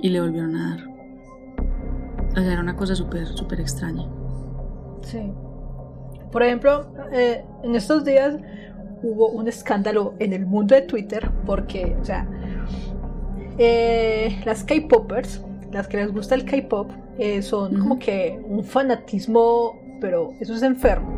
y 0.00 0.08
le 0.10 0.20
volvieron 0.20 0.56
a 0.56 0.70
dar. 0.70 0.88
O 2.32 2.34
sea, 2.40 2.52
era 2.52 2.60
una 2.60 2.76
cosa 2.76 2.94
súper, 2.94 3.26
súper 3.26 3.60
extraña. 3.60 4.04
Sí. 5.02 5.32
Por 6.30 6.42
ejemplo, 6.42 6.92
eh, 7.12 7.44
en 7.62 7.74
estos 7.74 8.04
días 8.04 8.36
hubo 9.02 9.28
un 9.28 9.48
escándalo 9.48 10.14
en 10.18 10.32
el 10.32 10.46
mundo 10.46 10.74
de 10.74 10.82
Twitter 10.82 11.30
porque, 11.46 11.96
o 12.00 12.04
sea, 12.04 12.26
eh, 13.58 14.40
las 14.44 14.64
K-Poppers, 14.64 15.42
las 15.72 15.88
que 15.88 15.98
les 15.98 16.12
gusta 16.12 16.34
el 16.34 16.44
K-Pop, 16.44 16.90
eh, 17.18 17.42
son 17.42 17.78
como 17.78 17.98
que 17.98 18.40
un 18.44 18.62
fanatismo, 18.62 19.80
pero 20.00 20.32
eso 20.40 20.54
es 20.54 20.62
enfermo. 20.62 21.16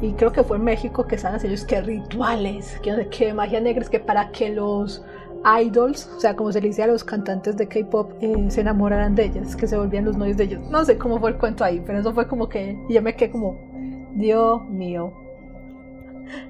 Y 0.00 0.12
creo 0.12 0.32
que 0.32 0.42
fue 0.42 0.56
en 0.56 0.64
México 0.64 1.06
que 1.06 1.14
estaban 1.14 1.36
haciendo 1.36 1.54
es 1.54 1.64
que 1.64 1.80
rituales, 1.80 2.78
que 2.82 2.90
no 2.90 2.96
sé 2.96 3.08
qué, 3.08 3.32
magia 3.32 3.60
negra, 3.60 3.82
es 3.82 3.90
que 3.90 4.00
para 4.00 4.30
que 4.30 4.50
los 4.50 5.04
idols, 5.62 6.10
o 6.16 6.20
sea, 6.20 6.34
como 6.34 6.50
se 6.52 6.60
le 6.60 6.68
dice 6.68 6.82
a 6.82 6.86
los 6.86 7.04
cantantes 7.04 7.56
de 7.56 7.68
K-pop, 7.68 8.12
eh, 8.20 8.46
se 8.48 8.62
enamoraran 8.62 9.14
de 9.14 9.26
ellas, 9.26 9.54
que 9.54 9.66
se 9.66 9.76
volvían 9.76 10.04
los 10.06 10.16
novios 10.16 10.36
de 10.36 10.44
ellos. 10.44 10.60
No 10.70 10.84
sé 10.84 10.96
cómo 10.96 11.20
fue 11.20 11.30
el 11.30 11.36
cuento 11.36 11.64
ahí, 11.64 11.82
pero 11.84 11.98
eso 11.98 12.12
fue 12.14 12.26
como 12.26 12.48
que 12.48 12.78
yo 12.88 13.02
me 13.02 13.14
quedé 13.14 13.30
como, 13.30 13.58
Dios 14.14 14.66
mío. 14.68 15.23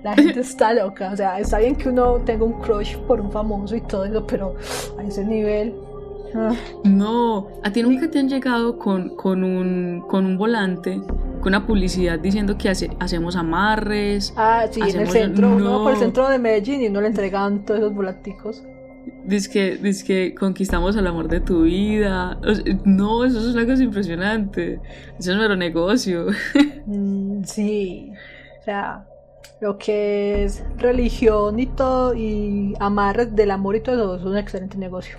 La 0.02 0.14
gente 0.14 0.40
está 0.40 0.72
loca, 0.74 1.10
o 1.12 1.16
sea, 1.16 1.38
está 1.40 1.58
bien 1.58 1.76
que 1.76 1.88
uno 1.88 2.16
tenga 2.24 2.44
un 2.44 2.60
crush 2.60 2.96
por 3.06 3.20
un 3.20 3.30
famoso 3.32 3.74
y 3.76 3.80
todo 3.80 4.04
eso, 4.04 4.26
pero 4.26 4.54
a 4.98 5.02
ese 5.02 5.24
nivel. 5.24 5.74
ah, 6.34 6.52
No, 6.84 7.48
a 7.62 7.70
ti 7.72 7.82
nunca 7.82 8.10
te 8.10 8.18
han 8.18 8.28
llegado 8.28 8.78
con, 8.78 9.16
con, 9.16 9.42
un, 9.44 10.02
con 10.08 10.26
un 10.26 10.36
volante, 10.36 11.00
con 11.40 11.48
una 11.48 11.66
publicidad 11.66 12.18
diciendo 12.18 12.56
que 12.58 12.68
hace- 12.70 12.90
hacemos 13.00 13.36
amarres. 13.36 14.32
Ah, 14.36 14.66
sí, 14.70 14.80
en 14.80 15.00
el 15.00 15.08
centro, 15.08 15.48
uno 15.56 15.82
por 15.82 15.92
el 15.92 15.98
no. 15.98 16.04
centro 16.04 16.28
de 16.28 16.38
Medellín 16.38 16.82
y 16.82 16.88
no 16.88 17.00
le 17.00 17.08
entregaban 17.08 17.64
todos 17.64 17.80
esos 17.80 17.94
volanticos. 17.94 18.62
Dice 19.26 19.50
que, 19.50 19.92
que 20.06 20.34
conquistamos 20.34 20.96
el 20.96 21.06
amor 21.06 21.28
de 21.28 21.40
tu 21.40 21.62
vida. 21.62 22.38
O 22.46 22.54
sea, 22.54 22.64
no, 22.84 23.24
eso 23.24 23.38
es 23.38 23.54
una 23.54 23.66
cosa 23.66 23.82
impresionante. 23.82 24.80
Eso 25.18 25.32
es 25.32 25.38
mero 25.38 25.56
negocio. 25.56 26.26
Mm, 26.86 27.44
sí, 27.44 28.12
o 28.60 28.62
sea, 28.64 29.06
lo 29.60 29.78
que 29.78 30.44
es 30.44 30.62
religión 30.76 31.58
y 31.58 31.66
todo, 31.66 32.14
y 32.14 32.74
amarres 32.80 33.34
del 33.34 33.50
amor 33.50 33.76
y 33.76 33.80
todo 33.80 34.16
eso 34.16 34.16
es 34.16 34.24
un 34.24 34.36
excelente 34.36 34.76
negocio. 34.78 35.16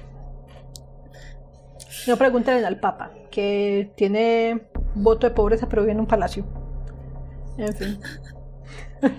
No 2.08 2.18
pregunten 2.18 2.64
al 2.64 2.80
Papa, 2.80 3.12
que 3.32 3.92
tiene 3.96 4.68
voto 4.94 5.28
de 5.28 5.34
pobreza 5.34 5.68
pero 5.68 5.82
vive 5.82 5.94
en 5.94 6.00
un 6.02 6.06
palacio. 6.08 6.46
En 7.58 7.74
fin, 7.74 8.00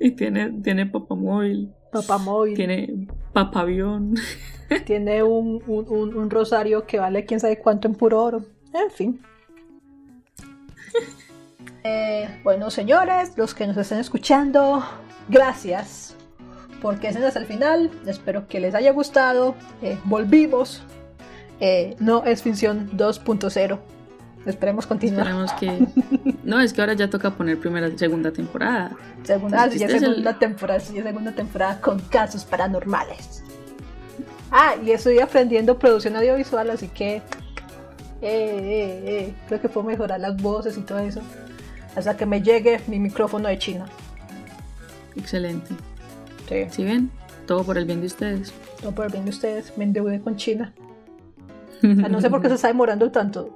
Y 0.00 0.10
tiene, 0.12 0.50
tiene 0.62 0.86
papamóvil, 0.86 1.72
papá 1.92 2.18
móvil, 2.18 2.54
tiene, 2.54 2.86
tiene 2.86 3.06
papavión. 3.32 4.14
un, 5.22 5.62
un- 5.66 5.88
un- 5.88 6.16
un 6.16 6.30
rosario 6.30 6.86
que 6.86 6.98
vale 6.98 7.24
quién 7.24 7.38
sabe 7.40 7.58
cuánto 7.60 7.86
en 7.88 7.94
puro 7.94 8.22
oro. 8.22 8.44
En 8.72 8.90
fin. 8.90 9.20
Eh, 11.94 12.28
bueno, 12.42 12.70
señores, 12.70 13.32
los 13.36 13.54
que 13.54 13.66
nos 13.66 13.76
estén 13.76 13.98
escuchando, 13.98 14.82
gracias 15.28 16.16
por 16.80 16.98
quedarse 16.98 17.26
hasta 17.26 17.38
el 17.40 17.46
final. 17.46 17.90
Espero 18.06 18.48
que 18.48 18.58
les 18.58 18.74
haya 18.74 18.90
gustado. 18.92 19.54
Eh, 19.82 19.98
volvimos. 20.04 20.82
Eh, 21.60 21.94
no 21.98 22.24
es 22.24 22.42
ficción 22.42 22.90
2.0. 22.96 23.78
Esperemos 24.46 24.86
continuar. 24.86 25.26
Esperemos 25.26 25.52
que. 25.52 25.86
No, 26.42 26.60
es 26.60 26.72
que 26.72 26.80
ahora 26.80 26.94
ya 26.94 27.08
toca 27.08 27.30
poner 27.30 27.58
primera 27.58 27.88
y 27.88 27.96
segunda 27.98 28.30
temporada. 28.30 28.92
Segunda, 29.22 29.62
ah, 29.64 29.70
sí, 29.70 29.78
ya 29.78 29.86
Este 29.86 29.96
es 29.98 30.02
el- 30.02 30.08
segunda 30.10 30.38
temporada, 30.38 30.80
sí, 30.80 31.00
segunda 31.02 31.32
temporada 31.32 31.80
con 31.80 31.98
casos 32.00 32.44
paranormales. 32.44 33.42
Ah, 34.50 34.74
y 34.84 34.90
estoy 34.90 35.20
aprendiendo 35.20 35.78
producción 35.78 36.16
audiovisual, 36.16 36.68
así 36.70 36.88
que 36.88 37.16
eh, 37.16 37.22
eh, 38.22 39.02
eh, 39.06 39.34
creo 39.48 39.60
que 39.60 39.68
puedo 39.68 39.86
mejorar 39.86 40.20
las 40.20 40.36
voces 40.36 40.76
y 40.78 40.82
todo 40.82 40.98
eso. 40.98 41.20
Hasta 41.96 42.16
que 42.16 42.26
me 42.26 42.42
llegue 42.42 42.80
mi 42.86 42.98
micrófono 42.98 43.48
de 43.48 43.58
China. 43.58 43.86
Excelente. 45.16 45.74
Sí, 46.48 46.66
¿Sí 46.70 46.84
ven? 46.84 47.10
Todo 47.46 47.64
por 47.64 47.78
el 47.78 47.84
bien 47.84 48.00
de 48.00 48.06
ustedes. 48.06 48.52
todo 48.80 48.92
por 48.92 49.06
el 49.06 49.12
bien 49.12 49.24
de 49.24 49.30
ustedes, 49.30 49.76
me 49.76 49.84
endeudé 49.84 50.20
con 50.20 50.36
China. 50.36 50.72
No 51.82 52.20
sé 52.20 52.30
por 52.30 52.40
qué 52.40 52.48
se 52.48 52.54
está 52.54 52.68
demorando 52.68 53.10
tanto. 53.10 53.50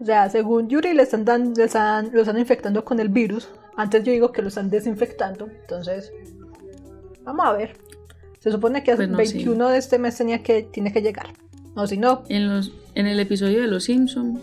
O 0.00 0.04
sea, 0.04 0.30
según 0.30 0.68
Yuri 0.68 0.94
le 0.94 1.02
están, 1.02 1.24
dan- 1.24 1.52
le 1.54 1.64
están- 1.64 2.10
lo 2.12 2.20
están 2.22 2.38
infectando 2.38 2.84
con 2.84 2.98
el 3.00 3.08
virus. 3.10 3.48
Antes 3.76 4.02
yo 4.04 4.12
digo 4.12 4.32
que 4.32 4.42
lo 4.42 4.48
están 4.48 4.70
desinfectando. 4.70 5.46
Entonces, 5.48 6.12
vamos 7.24 7.46
a 7.46 7.52
ver. 7.52 7.76
Se 8.38 8.50
supone 8.50 8.82
que 8.82 8.92
el 8.92 8.96
Pues 8.96 9.08
no 9.10 9.16
sé. 9.18 9.22
21 9.34 9.68
de 9.68 9.78
este 9.78 9.98
mes 9.98 10.16
tenía 10.16 10.42
que, 10.42 10.62
tiene 10.62 10.92
que 10.92 11.02
llegar. 11.02 11.26
No, 11.76 11.86
si 11.86 11.98
no, 11.98 12.24
En, 12.30 12.48
los, 12.48 12.72
en 12.94 13.06
el 13.06 13.20
episodio 13.20 13.60
de 13.60 13.66
Los 13.68 13.84
Simpson, 13.84 14.40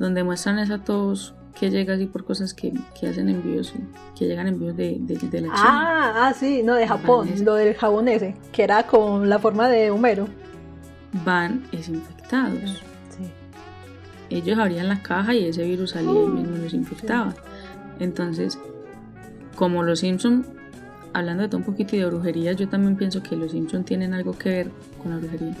donde 0.00 0.24
muestran 0.24 0.58
esa 0.58 0.78
tos 0.82 1.34
que 1.58 1.70
llega 1.70 1.94
así 1.94 2.06
por 2.06 2.24
cosas 2.24 2.54
que, 2.54 2.72
que 2.98 3.08
hacen 3.08 3.28
envíos, 3.28 3.72
que 4.16 4.26
llegan 4.26 4.46
envíos 4.46 4.76
de, 4.76 4.96
de, 5.00 5.16
de 5.16 5.40
la 5.40 5.48
China. 5.48 5.54
Ah, 5.54 6.28
ah, 6.28 6.34
sí, 6.34 6.62
no, 6.62 6.74
de 6.74 6.86
Japón, 6.86 7.28
lo 7.42 7.54
del 7.54 7.74
jabón 7.74 8.08
ese, 8.08 8.36
que 8.52 8.62
era 8.62 8.84
con 8.84 9.28
la 9.28 9.38
forma 9.38 9.68
de 9.68 9.90
Homero. 9.90 10.28
Van 11.24 11.66
es 11.72 11.88
infectados. 11.88 12.82
Sí. 13.16 13.24
Ellos 14.30 14.58
abrían 14.58 14.88
la 14.88 15.02
caja 15.02 15.34
y 15.34 15.46
ese 15.46 15.64
virus 15.64 15.90
salía 15.90 16.22
y 16.22 16.26
mismo 16.28 16.56
los 16.58 16.74
infectaba. 16.74 17.34
Entonces, 17.98 18.58
como 19.56 19.82
los 19.82 20.00
Simpson, 20.00 20.46
hablando 21.12 21.42
de 21.42 21.48
todo 21.48 21.58
un 21.58 21.64
poquito 21.64 21.96
y 21.96 21.98
de 21.98 22.06
brujería, 22.06 22.52
yo 22.52 22.68
también 22.68 22.96
pienso 22.96 23.22
que 23.22 23.34
los 23.34 23.50
Simpson 23.52 23.84
tienen 23.84 24.14
algo 24.14 24.38
que 24.38 24.50
ver 24.50 24.70
con 25.02 25.10
la 25.12 25.18
brujería. 25.18 25.56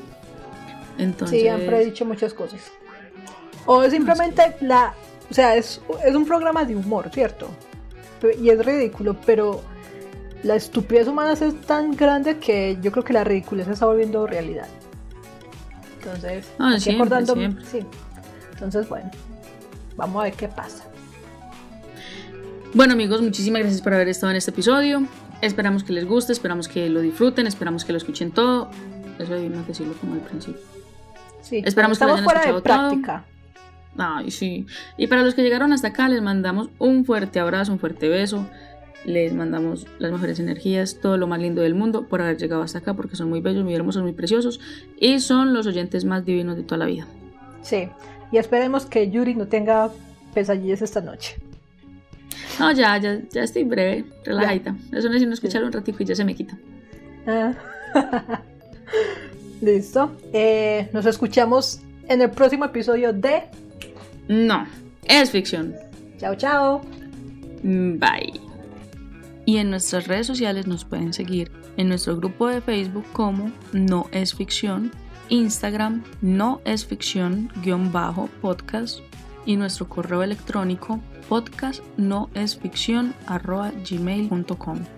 Entonces, 0.98 1.40
Sí, 1.40 1.48
han 1.48 1.62
predicho 1.62 2.04
muchas 2.04 2.34
cosas. 2.34 2.60
O 3.66 3.88
simplemente 3.90 4.56
la. 4.60 4.94
O 5.30 5.34
sea, 5.34 5.56
es, 5.56 5.80
es 6.04 6.14
un 6.14 6.24
programa 6.24 6.64
de 6.64 6.74
humor, 6.74 7.10
¿cierto? 7.12 7.48
Y 8.40 8.48
es 8.50 8.64
ridículo, 8.64 9.16
pero 9.26 9.62
la 10.42 10.56
estupidez 10.56 11.08
humana 11.08 11.32
es 11.32 11.60
tan 11.62 11.94
grande 11.96 12.38
que 12.38 12.78
yo 12.80 12.90
creo 12.92 13.04
que 13.04 13.12
la 13.12 13.24
ridiculez 13.24 13.66
se 13.66 13.72
está 13.72 13.86
volviendo 13.86 14.26
realidad. 14.26 14.66
Entonces, 15.98 16.46
Ah, 16.58 16.78
siempre, 16.78 17.24
sí. 17.70 17.84
Entonces, 18.52 18.88
bueno, 18.88 19.10
vamos 19.96 20.20
a 20.20 20.24
ver 20.24 20.34
qué 20.34 20.48
pasa. 20.48 20.84
Bueno 22.74 22.92
amigos, 22.92 23.22
muchísimas 23.22 23.62
gracias 23.62 23.80
por 23.80 23.94
haber 23.94 24.08
estado 24.08 24.30
en 24.30 24.36
este 24.36 24.50
episodio. 24.50 25.02
Esperamos 25.40 25.84
que 25.84 25.92
les 25.92 26.06
guste, 26.06 26.32
esperamos 26.32 26.68
que 26.68 26.88
lo 26.88 27.00
disfruten, 27.00 27.46
esperamos 27.46 27.84
que 27.84 27.92
lo 27.92 27.98
escuchen 27.98 28.30
todo. 28.30 28.70
Eso 29.18 29.34
debimos 29.34 29.66
decirlo 29.66 29.94
como 30.00 30.14
al 30.14 30.20
principio. 30.20 30.60
Sí, 31.42 31.62
Esperamos 31.64 31.98
que 31.98 32.04
lo 32.04 32.12
hayan 32.12 32.24
fuera 32.24 32.40
de 32.42 32.48
escuchado 32.48 32.90
todo. 32.90 33.22
Ay, 33.98 34.30
sí. 34.30 34.66
Y 34.96 35.08
para 35.08 35.22
los 35.22 35.34
que 35.34 35.42
llegaron 35.42 35.72
hasta 35.72 35.88
acá, 35.88 36.08
les 36.08 36.22
mandamos 36.22 36.70
un 36.78 37.04
fuerte 37.04 37.40
abrazo, 37.40 37.72
un 37.72 37.80
fuerte 37.80 38.08
beso. 38.08 38.48
Les 39.04 39.32
mandamos 39.32 39.86
las 39.98 40.12
mejores 40.12 40.38
energías, 40.38 40.98
todo 41.00 41.16
lo 41.16 41.26
más 41.26 41.40
lindo 41.40 41.62
del 41.62 41.74
mundo 41.74 42.06
por 42.06 42.20
haber 42.20 42.36
llegado 42.36 42.62
hasta 42.62 42.78
acá, 42.78 42.94
porque 42.94 43.16
son 43.16 43.28
muy 43.28 43.40
bellos, 43.40 43.64
muy 43.64 43.74
hermosos, 43.74 44.02
muy 44.02 44.12
preciosos 44.12 44.60
y 44.98 45.20
son 45.20 45.54
los 45.54 45.66
oyentes 45.66 46.04
más 46.04 46.24
divinos 46.24 46.56
de 46.56 46.62
toda 46.62 46.78
la 46.78 46.86
vida. 46.86 47.06
Sí, 47.62 47.88
y 48.32 48.38
esperemos 48.38 48.86
que 48.86 49.10
Yuri 49.10 49.34
no 49.34 49.46
tenga 49.46 49.90
pesadillas 50.34 50.82
esta 50.82 51.00
noche. 51.00 51.36
No, 52.58 52.72
ya, 52.72 52.98
ya, 52.98 53.20
ya 53.30 53.42
estoy 53.42 53.64
breve, 53.64 54.04
relajadita. 54.24 54.76
Eso 54.92 55.08
necesito 55.08 55.32
escuchar 55.32 55.64
un 55.64 55.72
ratito 55.72 56.02
y 56.02 56.04
ya 56.04 56.14
se 56.14 56.24
me 56.24 56.34
quita. 56.34 56.58
Ah. 57.26 57.52
Listo. 59.60 60.16
Eh, 60.32 60.88
nos 60.92 61.06
escuchamos 61.06 61.80
en 62.08 62.20
el 62.20 62.30
próximo 62.30 62.64
episodio 62.64 63.12
de 63.12 63.44
No, 64.28 64.66
es 65.04 65.30
ficción. 65.30 65.74
Chao, 66.18 66.34
chao. 66.34 66.82
Bye. 67.62 68.40
Y 69.46 69.56
en 69.56 69.70
nuestras 69.70 70.06
redes 70.06 70.26
sociales 70.26 70.66
nos 70.66 70.84
pueden 70.84 71.12
seguir 71.12 71.50
en 71.76 71.88
nuestro 71.88 72.16
grupo 72.16 72.48
de 72.48 72.60
Facebook 72.60 73.06
como 73.12 73.50
No 73.72 74.06
es 74.12 74.34
Ficción, 74.34 74.92
Instagram 75.30 76.04
No 76.20 76.60
es 76.64 76.84
Ficción 76.84 77.50
guion 77.62 77.90
bajo 77.90 78.28
podcast 78.42 79.00
y 79.46 79.56
nuestro 79.56 79.88
correo 79.88 80.22
electrónico 80.22 81.00
podcast 81.28 81.82
no 81.96 82.28
es 82.34 82.58
ficción 82.58 83.14
arroba 83.26 83.72
gmail.com. 83.88 84.97